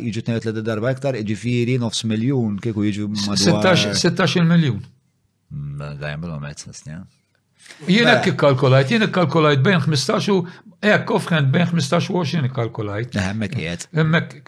iġu 0.00 0.22
32 0.24 0.62
darba 0.64 0.94
iktar, 0.94 1.18
iġifiri 1.20 1.74
nofs 1.82 2.04
miljon 2.08 2.54
kieku 2.64 2.84
iġu 2.88 3.10
madwar. 3.26 3.76
16 4.00 4.46
miljon. 4.48 4.78
Hmm, 5.52 6.00
Dajem 6.00 6.22
bil-għomet, 6.24 6.62
s-snja. 6.64 7.02
Jena 7.88 8.16
kik 8.24 8.36
kalkulajt, 8.40 8.90
jena 8.94 9.08
kalkulajt 9.12 9.60
bejn 9.64 9.80
15 9.86 10.42
ek 10.84 11.08
offhand 11.16 11.48
bejn 11.52 11.68
15 11.74 12.08
u 12.12 12.20
20 12.24 12.50
kalkulajt. 12.56 13.16
Hemmek 13.20 13.54
jiet. 13.60 13.86
Hemmek. 13.96 14.42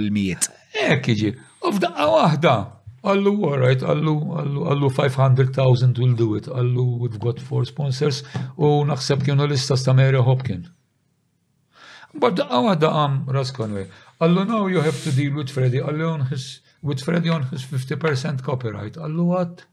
l-miet. 0.03 0.47
Ek 0.87 1.07
iġi. 1.13 1.33
U 1.67 1.71
f'daqqa 1.75 2.55
Allu, 3.03 3.43
all 3.45 3.57
right, 3.59 3.81
allu, 3.81 4.15
allu, 4.37 4.63
allu 4.69 4.89
500,000 4.89 5.95
will 5.97 6.13
do 6.13 6.35
it, 6.35 6.47
allu 6.47 6.97
we've 6.99 7.17
got 7.19 7.39
four 7.41 7.65
sponsors 7.65 8.21
u 8.61 8.69
naħseb 8.85 9.23
kienu 9.25 9.47
l-istas 9.47 9.87
Mary 9.97 10.17
Hopkin. 10.21 10.69
But 12.13 12.35
the 12.35 12.45
hour 12.53 12.75
da 12.75 12.93
am 13.05 13.23
um, 13.23 13.25
Ras 13.33 13.49
Conway. 13.51 13.87
Allu 14.19 14.45
now 14.45 14.67
you 14.67 14.81
have 14.81 15.03
to 15.03 15.11
deal 15.11 15.33
with 15.33 15.49
Freddy, 15.49 15.79
allu 15.79 16.09
on 16.13 16.21
his, 16.27 16.61
with 16.83 17.01
Freddy 17.01 17.29
on 17.29 17.43
his 17.47 17.63
50% 17.65 18.43
copyright. 18.43 18.93
Allu 18.97 19.23
what? 19.25 19.63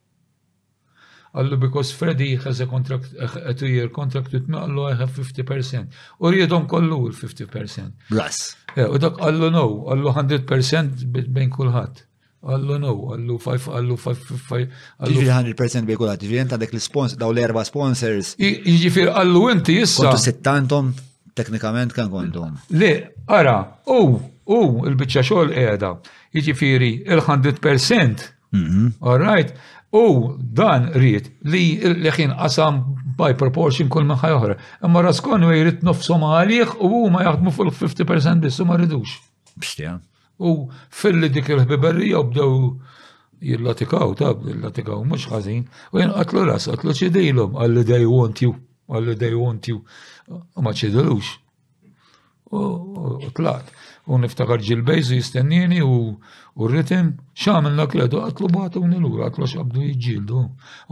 Allu 1.35 1.59
because 1.61 1.93
Freddy 1.93 2.37
has 2.37 2.61
a 2.63 2.67
contract, 2.67 3.13
a, 3.21 3.49
a 3.51 3.53
two-year 3.55 3.89
contract 3.89 4.33
with 4.33 4.49
me, 4.49 4.57
allu 4.57 4.85
I 4.91 4.95
have 4.97 5.11
50%. 5.11 5.89
Or 6.21 6.33
you 6.33 6.47
don't 6.47 6.67
call 6.67 6.81
il-50%. 6.81 7.93
Blas. 8.09 8.57
U 8.79 8.97
dak 8.99 9.21
allu 9.21 9.51
no, 9.51 9.65
allu 9.93 10.15
100% 10.15 11.27
bejn 11.29 11.51
kulħadd. 11.53 12.07
Għallu 12.47 12.77
no, 12.79 12.93
għallu 13.17 13.37
5, 13.43 13.65
għallu 13.79 13.97
5, 13.99 14.27
għallu 15.03 15.23
100% 15.59 15.89
bejkulat, 15.91 16.21
ġifiri 16.23 16.39
jenta 16.39 16.57
dek 16.61 16.71
l-spons, 16.77 17.17
daw 17.19 17.33
l-erba 17.35 17.65
sponsors. 17.67 18.35
Ġifiri 18.39 19.11
għallu 19.11 19.43
inti 19.57 19.79
jissa. 19.81 20.07
Kontu 20.07 20.23
sittantom, 20.23 20.93
teknikament 21.39 21.97
kan 21.97 22.13
kontu. 22.13 22.45
Le, 22.79 22.93
ara, 23.35 23.57
u, 23.91 23.99
u, 24.47 24.61
il-bicċa 24.87 25.25
xol 25.27 25.51
edha, 25.53 25.95
ġifiri 26.39 26.93
il-100%, 27.09 28.29
all 29.09 29.23
right, 29.25 29.51
u 29.91 30.03
dan 30.39 30.91
rrit 30.95 31.31
li 31.49 31.65
l-leħin 31.83 32.35
qasam 32.39 32.83
by 33.19 33.33
proportion 33.41 33.91
kull 33.91 34.05
maħħa 34.13 34.31
joħra. 34.35 34.55
Imma 34.87 35.03
raskonu 35.09 35.49
jirrit 35.51 35.79
jrit 35.81 35.87
nofsom 35.91 36.23
għalih 36.37 36.77
u 36.87 37.07
ma 37.13 37.25
jaħdmu 37.27 37.55
fuq 37.57 37.73
50% 37.87 38.45
bis 38.47 38.61
ma 38.69 38.77
ridux. 38.79 39.17
Bistja. 39.59 39.97
U 40.39 40.71
fil-li 40.91 41.29
dik 41.29 41.49
il 41.49 41.59
u 42.15 42.23
bdew 42.31 42.77
jillatikaw, 43.43 44.13
tab, 44.19 44.47
jillatikaw, 44.47 45.03
mux 45.07 45.27
ħazin. 45.31 45.65
U 45.93 45.99
jen 45.99 46.15
għatlu 46.15 46.45
ras, 46.47 46.69
għatlu 46.71 46.95
ċidilom, 46.99 47.59
għalli 47.59 47.85
they 47.91 48.07
want 48.07 48.43
you, 48.43 48.53
għalli 48.89 49.17
they 49.19 49.35
want 49.35 49.69
you. 49.69 49.81
Ma 50.63 50.71
ċidilux. 50.75 51.33
U 52.55 53.29
tlaqt. 53.35 53.75
U 54.09 54.17
niftakar 54.23 54.63
ġil-bejzu 54.65 55.19
jistennini 55.19 55.83
u 55.85 56.67
rritim, 56.71 57.13
xamil 57.37 57.75
nakledu, 57.77 58.23
għatlu 58.25 58.49
batu 58.55 58.85
nil-ura, 58.89 59.27
għatlu 59.31 59.51
xabdu 59.53 59.85
jġildu. 59.91 60.45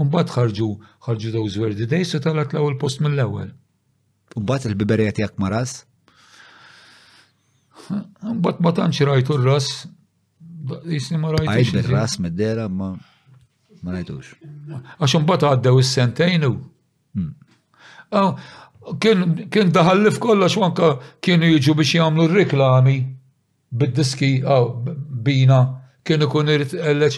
Un 0.03 0.11
bat 0.13 0.29
ħarġu, 0.35 0.69
ħarġu 1.07 1.33
daw 1.39 1.47
zwerdi 1.55 1.89
dejsu 1.95 2.21
tal-għatlaw 2.27 2.69
il-post 2.75 3.01
mill-ewel. 3.07 3.55
U 4.37 4.43
bat 4.45 4.67
il-biberija 4.71 5.15
tijak 5.23 5.39
maras? 5.41 5.85
Mbagħad 7.87 8.63
ma 8.65 8.73
tantx 8.75 9.07
rajtu 9.09 9.35
r-ras. 9.41 9.69
Jisni 10.91 11.21
ma 11.23 11.33
rajtu. 11.35 11.53
Għajt 11.53 11.81
r 11.85 11.95
ras 11.95 12.19
meddera, 12.23 12.67
ma 12.69 12.91
ma 13.85 13.93
rajtux. 13.95 14.33
Għaxum 14.99 15.25
imbagħad 15.25 15.49
għaddew 15.53 15.83
s-sentajnu. 15.85 16.51
Hmm. 17.17 17.35
Kien 19.53 19.73
daħallif 19.75 20.19
kollox 20.23 20.57
wanka 20.63 20.91
kienu 21.25 21.51
jiġu 21.55 21.75
biex 21.79 21.97
jgħamlu 21.99 22.27
r 22.29 22.37
reklami 22.41 22.97
bid-diski 23.77 24.33
għaw 24.43 24.71
bina 25.27 25.61
kien 26.07 26.23
ikun 26.23 26.51
irrit 26.53 26.71
għalleċ, 26.71 27.17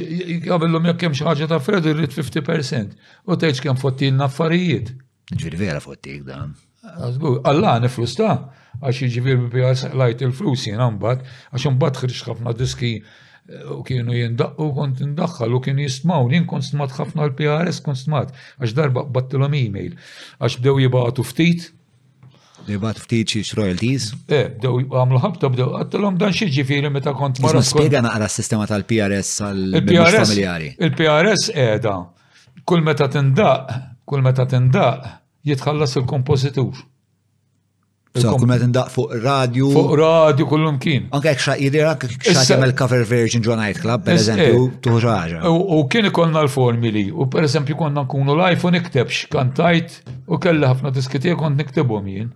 għabillum 0.49 0.87
hemm 0.89 1.15
xi 1.17 1.27
ħaġa 1.29 1.49
ta' 1.51 1.59
Fred 1.61 1.85
irrit 1.93 2.15
50%. 2.17 2.95
U 3.29 3.37
tgħidx 3.37 3.65
kemm 3.67 3.81
fottil 3.83 4.15
naffarijiet. 4.19 4.95
Ġiri 5.29 5.59
vera 5.61 5.81
fottik 5.85 6.23
dan. 6.25 6.53
Għallan, 6.89 7.85
niflus 7.85 8.17
għax 8.79 9.01
jiġifieri 9.05 9.49
bija 9.53 9.73
lajt 9.99 10.21
il-flus 10.27 10.67
jien 10.69 10.83
mbagħad 10.95 11.25
għax 11.57 11.71
imbagħad 11.71 12.03
ħriġ 12.13 12.21
ħafna 12.29 12.53
diski 12.59 12.91
eh, 12.97 13.65
u 13.75 13.81
kienu 13.87 14.15
jindaqqu 14.15 14.69
kont 14.77 15.01
indaxħal 15.07 15.57
u 15.59 15.63
kienu 15.65 15.85
jistmaw, 15.87 16.29
jien 16.31 16.47
kont 16.49 16.69
stmat 16.69 16.95
ħafna 16.99 17.27
l-PRS 17.31 17.83
kont 17.89 17.99
stmat, 18.03 18.31
għax 18.61 18.77
darba 18.79 19.05
battilom 19.19 19.57
e-mail, 19.59 19.97
għax 20.39 20.61
bdew 20.63 20.77
jibgħatu 20.87 21.27
ftit, 21.33 21.73
Dibat 22.69 22.99
ftit 23.01 23.31
xiex 23.33 23.55
royalties? 23.57 24.07
Eh, 24.29 24.51
bdew 24.59 24.91
għamlu 24.93 25.21
ħabta 25.23 25.49
bdew 25.55 25.71
għattilom 25.79 26.19
dan 26.21 26.35
xie 26.37 26.51
ġifiri 26.53 26.91
meta 26.93 27.15
kont 27.17 27.39
marra. 27.41 27.63
Ma 27.63 27.65
spiega 27.65 28.03
naqra 28.05 28.27
s-sistema 28.29 28.67
tal-PRS 28.69 29.31
għal-PRS 29.47 30.19
familjari. 30.27 30.69
Il-PRS 30.77 31.47
edha, 31.57 31.95
eh, 32.03 32.61
kull 32.69 32.85
meta 32.85 33.09
tindaq, 33.15 33.73
kull 34.05 34.27
meta 34.27 34.45
tindaq, 34.53 35.09
jitħallas 35.49 35.97
il-kompozitur. 36.03 36.83
So, 38.23 38.35
kum 38.41 38.51
għed 38.55 38.63
ndaq 38.73 38.89
fuq 38.95 39.15
radio. 39.23 39.69
Fuq 39.75 39.93
radio 40.01 40.47
kullum 40.51 40.79
kien. 40.83 41.07
Anke 41.15 41.31
ek 41.33 41.43
xaqiri 41.45 41.85
rak 41.85 42.07
xaqimel 42.25 42.75
cover 42.79 43.05
version 43.09 43.45
ġo 43.45 43.57
Night 43.59 43.83
Club, 43.83 44.05
per 44.09 44.19
eżempju, 44.19 44.63
eh, 44.71 44.79
tuħraġa. 44.87 45.41
U 45.53 45.83
kien 45.93 46.09
ikonna 46.11 46.43
l-formili, 46.47 47.07
u 47.13 47.27
per 47.29 47.47
eżempju 47.49 47.77
konna 47.79 48.07
nkunu 48.07 48.37
live 48.43 48.65
u 48.65 48.71
nikteb 48.75 49.13
kantajt 49.31 50.03
u 50.29 50.39
kella 50.39 50.73
ħafna 50.75 50.93
disketija 50.95 51.37
kont 51.37 51.57
niktebhom 51.59 52.05
jien. 52.09 52.31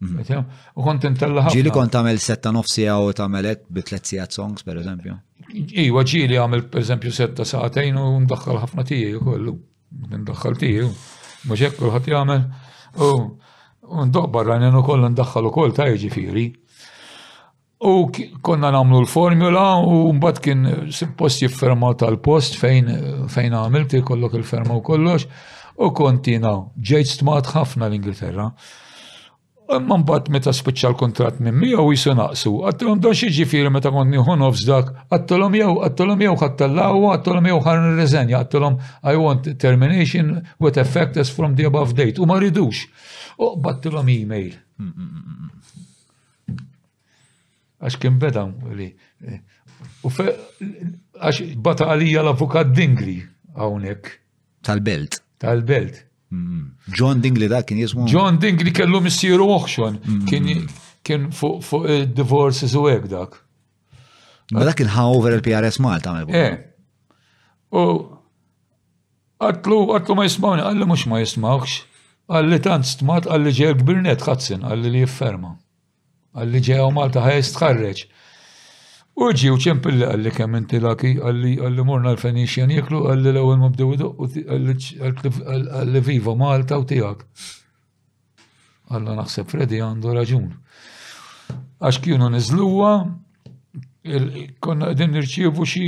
Mhm. 0.00 0.44
U 0.76 0.82
kont 0.84 1.02
intella 1.04 1.46
ħafna. 1.46 1.54
Ġili 1.56 1.70
kont 1.72 1.92
għamil 1.94 2.18
setta 2.20 2.52
nofsija 2.52 2.98
u 3.00 3.12
tagħmelek 3.12 3.64
bi 3.70 3.80
tliet 3.82 4.02
sigħat 4.04 4.32
songs, 4.32 4.62
per 4.62 4.76
eżempju. 4.78 5.16
Iwa 5.54 6.02
ġili 6.02 6.36
għamil 6.36 6.70
per 6.70 6.80
eżempju 6.80 7.10
setta 7.12 7.42
saħtajn 7.44 7.94
u 7.96 8.06
ndaħħal 8.26 8.58
ħafna 8.64 8.84
u 9.16 9.20
kollu. 9.24 9.58
Ndaħħal 9.96 10.58
tiegħi. 10.60 10.92
Mhux 11.46 11.58
hekk 11.62 11.78
kulħadd 11.80 12.08
jagħmel. 12.10 12.42
Ndoq 13.88 14.30
barranin 14.32 14.72
jiġifieri. 14.72 14.76
u 14.76 14.82
koll 14.86 15.02
ndaxħal 15.08 15.46
u 15.46 15.50
koll 15.54 15.74
ta' 15.76 15.86
ġifiri. 16.00 16.46
U 17.80 17.94
konna 18.42 18.70
namlu 18.72 19.02
l-formula 19.04 19.66
u 19.84 20.12
mbagħad 20.16 20.40
kien 20.42 20.62
post 21.18 21.42
jiffermaw 21.44 21.92
tal-post 22.00 22.56
fejn 22.58 23.28
fejn 23.28 23.52
għamilt 23.54 23.98
kollok 24.06 24.34
il-ferma 24.40 24.74
u 24.74 24.80
kollox 24.82 25.26
u 25.78 25.90
kontina 25.92 26.54
ġejt 26.80 27.12
stmat 27.18 27.52
ħafna 27.54 27.88
l-Ingilterra. 27.90 28.50
Imma 29.66 29.96
mbagħad 29.98 30.28
meta 30.30 30.52
spiċċa 30.54 30.92
l 30.92 30.96
kontrat 30.98 31.38
minn 31.42 31.58
miegħu 31.58 31.86
jisu 31.90 32.14
naqsu. 32.14 32.52
Għattilhom 32.70 33.00
do 33.02 33.10
xi 33.10 33.44
firri 33.50 33.70
meta 33.74 33.90
kont 33.90 34.10
nieħu 34.14 34.36
nofs 34.38 34.62
dak, 34.66 34.92
jew 35.10 35.70
għattilhom 35.82 36.20
jew 36.22 36.36
ħattallaw, 36.38 37.04
għattilhom 37.12 37.50
jew 37.50 37.60
ħar 37.66 37.82
nirreżenja, 37.86 38.40
għattilhom 38.46 38.78
I 39.02 39.16
want 39.18 39.48
termination 39.58 40.38
with 40.60 40.78
effect 40.78 41.18
as 41.18 41.30
from 41.34 41.54
the 41.58 41.66
above 41.66 41.98
date. 41.98 42.22
U 42.22 42.26
ma 42.30 42.38
ridux 42.38 42.86
u 43.38 43.60
battilom 43.62 44.08
e-mail. 44.08 44.54
Mm, 44.78 44.84
mm, 44.86 45.20
mm, 45.20 45.52
għax 47.82 47.96
kien 48.00 48.16
beda 48.20 48.42
li. 48.76 48.86
U 50.04 50.10
fe, 50.10 50.28
għax 51.20 51.40
bata 51.60 51.88
għalija 51.92 52.22
l-avukat 52.24 52.72
Dingli 52.74 53.18
għawnek. 53.56 54.10
Tal-belt. 54.64 55.20
Tal-belt. 55.42 56.02
John 56.96 57.20
Dingli 57.22 57.48
da 57.48 57.62
kien 57.62 57.78
jismu. 57.80 58.06
John 58.10 58.38
Dingli 58.42 58.72
kellu 58.74 59.00
missiru 59.04 59.46
uħxon. 59.54 59.98
Kien 61.06 61.28
fuq 61.36 61.74
eh, 61.86 62.06
divorces 62.08 62.74
u 62.74 62.82
għek 62.88 63.06
dak. 63.12 63.36
Ma 64.56 64.64
dak 64.66 64.80
kien 64.80 64.90
over 65.04 65.36
il-PRS 65.36 65.78
Malta. 65.84 66.16
Eh. 66.26 66.56
U 67.76 67.86
għatlu, 69.38 69.78
għatlu 69.92 70.16
ma 70.16 70.24
jismawni, 70.26 70.64
għallu 70.66 70.86
mux 70.88 71.04
ma 71.08 71.20
jismawx. 71.22 71.82
Għalli 72.26 72.58
tant 72.58 72.86
stmat 72.86 73.26
għalli 73.30 73.52
ġew 73.54 73.74
gbirnet 73.84 74.24
ħadsin 74.26 74.64
għalli 74.66 74.90
li 74.92 75.02
jifferma. 75.04 75.52
Għalli 76.34 76.62
ġew 76.68 76.88
Malta 76.94 77.22
ħaj 77.22 77.42
stħarreġ. 77.52 78.00
Uġi 79.22 79.48
u 79.52 79.58
ċempilli 79.62 80.04
għalli 80.10 80.32
kemm 80.34 80.56
inti 80.58 80.80
laki 80.82 81.12
għalli 81.22 81.52
għalli 81.62 81.84
morna 81.86 82.10
l-Fenixjan 82.16 82.74
jeklu 82.74 83.04
għalli 83.06 83.30
l-ewwel 83.30 83.60
ma 83.60 85.52
għalli 85.52 86.02
viva 86.08 86.34
Malta 86.42 86.80
u 86.82 86.84
tiegħek. 86.90 87.22
Alla 88.90 89.14
naħseb 89.22 89.48
Fredi 89.50 89.80
għandu 89.82 90.16
raġun. 90.18 90.50
Għax 91.78 92.02
kienu 92.04 92.28
nizluwa, 92.34 92.90
konna 94.66 94.90
din 94.98 95.14
nirċivu 95.14 95.64
xi 95.66 95.86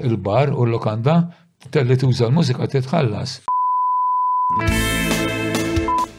il-bar 0.09 0.53
u 0.55 0.65
l-lokanda 0.67 1.17
telli 1.71 1.97
tuża 2.01 2.29
l-mużika 2.31 2.69
titħallas. 2.73 3.37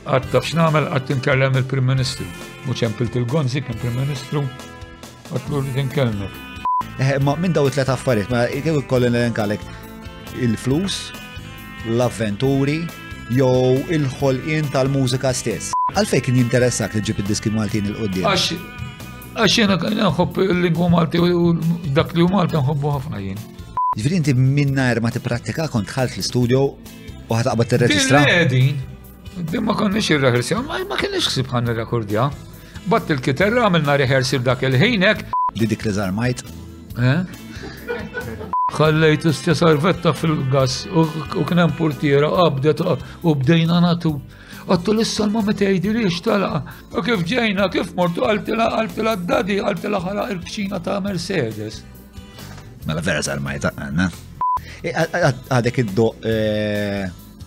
Għad 0.06 0.26
taf 0.34 0.44
x'namel 0.52 0.90
għad 0.94 1.08
tinkellem 1.10 1.58
il-Prim 1.62 1.88
Ministru, 1.90 2.28
u 2.70 2.76
ċempilt 2.78 3.16
il-Gonzi 3.18 3.64
kien 3.64 3.78
Prim 3.82 3.96
Ministru, 3.98 4.44
għad 5.34 5.50
l 5.50 5.64
tinkellmek. 5.76 6.42
Eh, 7.02 7.18
ma 7.22 7.34
minn 7.36 7.54
daw 7.54 7.66
it-tlet 7.68 7.90
affarijiet, 7.90 8.30
ma 8.30 8.46
jgħu 8.52 8.84
kollin 8.92 9.16
l-enkalek 9.16 9.62
il-flus, 10.44 11.08
l-avventuri, 11.88 12.84
jew 13.38 13.84
il-ħolqien 13.96 14.68
tal-mużika 14.74 15.32
stess. 15.36 15.72
Għalfej 15.98 16.22
kien 16.28 16.38
jinteressak 16.42 16.96
li 16.98 17.04
ġib 17.08 17.20
id-diski 17.24 17.52
Maltin 17.54 17.88
il-qoddim? 17.92 18.28
Għax, 18.30 19.36
għax 19.44 19.58
jena 19.64 19.78
nħobb 20.10 20.44
il-lingwa 20.46 20.90
Malti 20.94 21.22
u 21.24 21.54
dak 21.96 22.14
li 22.18 22.28
Malti 22.30 22.58
nħobbu 22.60 22.94
ħafna 22.98 23.22
jien. 23.24 23.42
Ġviri 23.98 24.20
inti 24.22 24.34
minnar 24.38 25.02
ma 25.06 25.12
t-prattika 25.14 25.68
kont 25.74 25.92
ħalt 25.96 26.18
l-studio 26.18 26.64
u 27.28 27.38
ħataqbad 27.38 27.72
t-reġistra? 27.76 28.24
Dimma 29.34 29.74
konniex 29.74 30.12
il-rehearsal, 30.14 30.62
ma 30.68 30.98
kienx 31.00 31.32
ksibħan 31.34 31.72
il-rekordja. 31.74 32.28
Batt 32.90 33.10
il 33.16 33.22
kiterra 33.24 33.64
għamilna 33.68 33.98
rehearsal 34.04 34.44
dak 34.46 34.66
il-ħinek. 34.68 35.28
Didik 35.58 35.88
li 35.88 35.94
zarmajt? 35.96 36.44
Eh? 37.00 37.22
Ħallejt 38.74 39.26
istja 39.30 39.54
sarvetta 39.58 40.14
fil-gas 40.16 40.86
u 40.90 41.06
kien 41.48 41.60
hemm 41.62 41.74
portiera 41.78 42.30
qabdet 42.32 42.82
u 43.28 43.34
bdejna 43.36 43.82
natu. 43.84 44.14
Għattu 44.64 44.94
l-issa 44.96 45.26
ma 45.28 45.42
meta 45.44 45.68
jgħidilix 45.68 46.22
talaqa. 46.24 46.62
U 46.98 47.04
kif 47.04 47.26
ġejna, 47.30 47.66
kif 47.74 47.92
mortu 47.98 48.24
għaltila 48.26 48.70
għaltila 48.78 49.16
d-dadi 49.20 49.58
għaltila 49.60 50.00
ħala 50.06 50.28
il-kċina 50.38 50.80
ta' 50.86 51.02
Mercedes. 51.04 51.82
Mela 52.88 53.04
vera 53.04 53.22
sarmajta 53.24 53.74
għanna. 53.76 54.08
E, 54.84 54.94
għadek 55.52 55.82
id-do 55.84 56.08
e, 56.24 57.04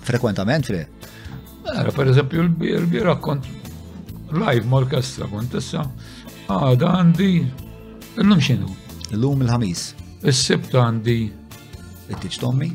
frekwentament 0.07 0.69
fri? 0.69 0.83
Għara, 0.85 1.83
mela, 1.83 1.95
per 1.99 2.13
eżempju, 2.13 2.47
l-bira 2.85 3.17
kont 3.25 3.49
live 4.37 4.65
mal-orkestra 4.69 5.29
kont 5.33 5.57
issa. 5.57 5.89
Għada 6.53 6.93
għandi 7.01 7.31
l-lum 8.21 8.43
xinu. 8.45 8.69
L-lum 9.17 9.41
il-ħamis. 9.47 9.89
Is-sibt 10.25 10.73
għandi. 10.73 11.29
Ittiċ 12.13 12.39
Tommy? 12.41 12.71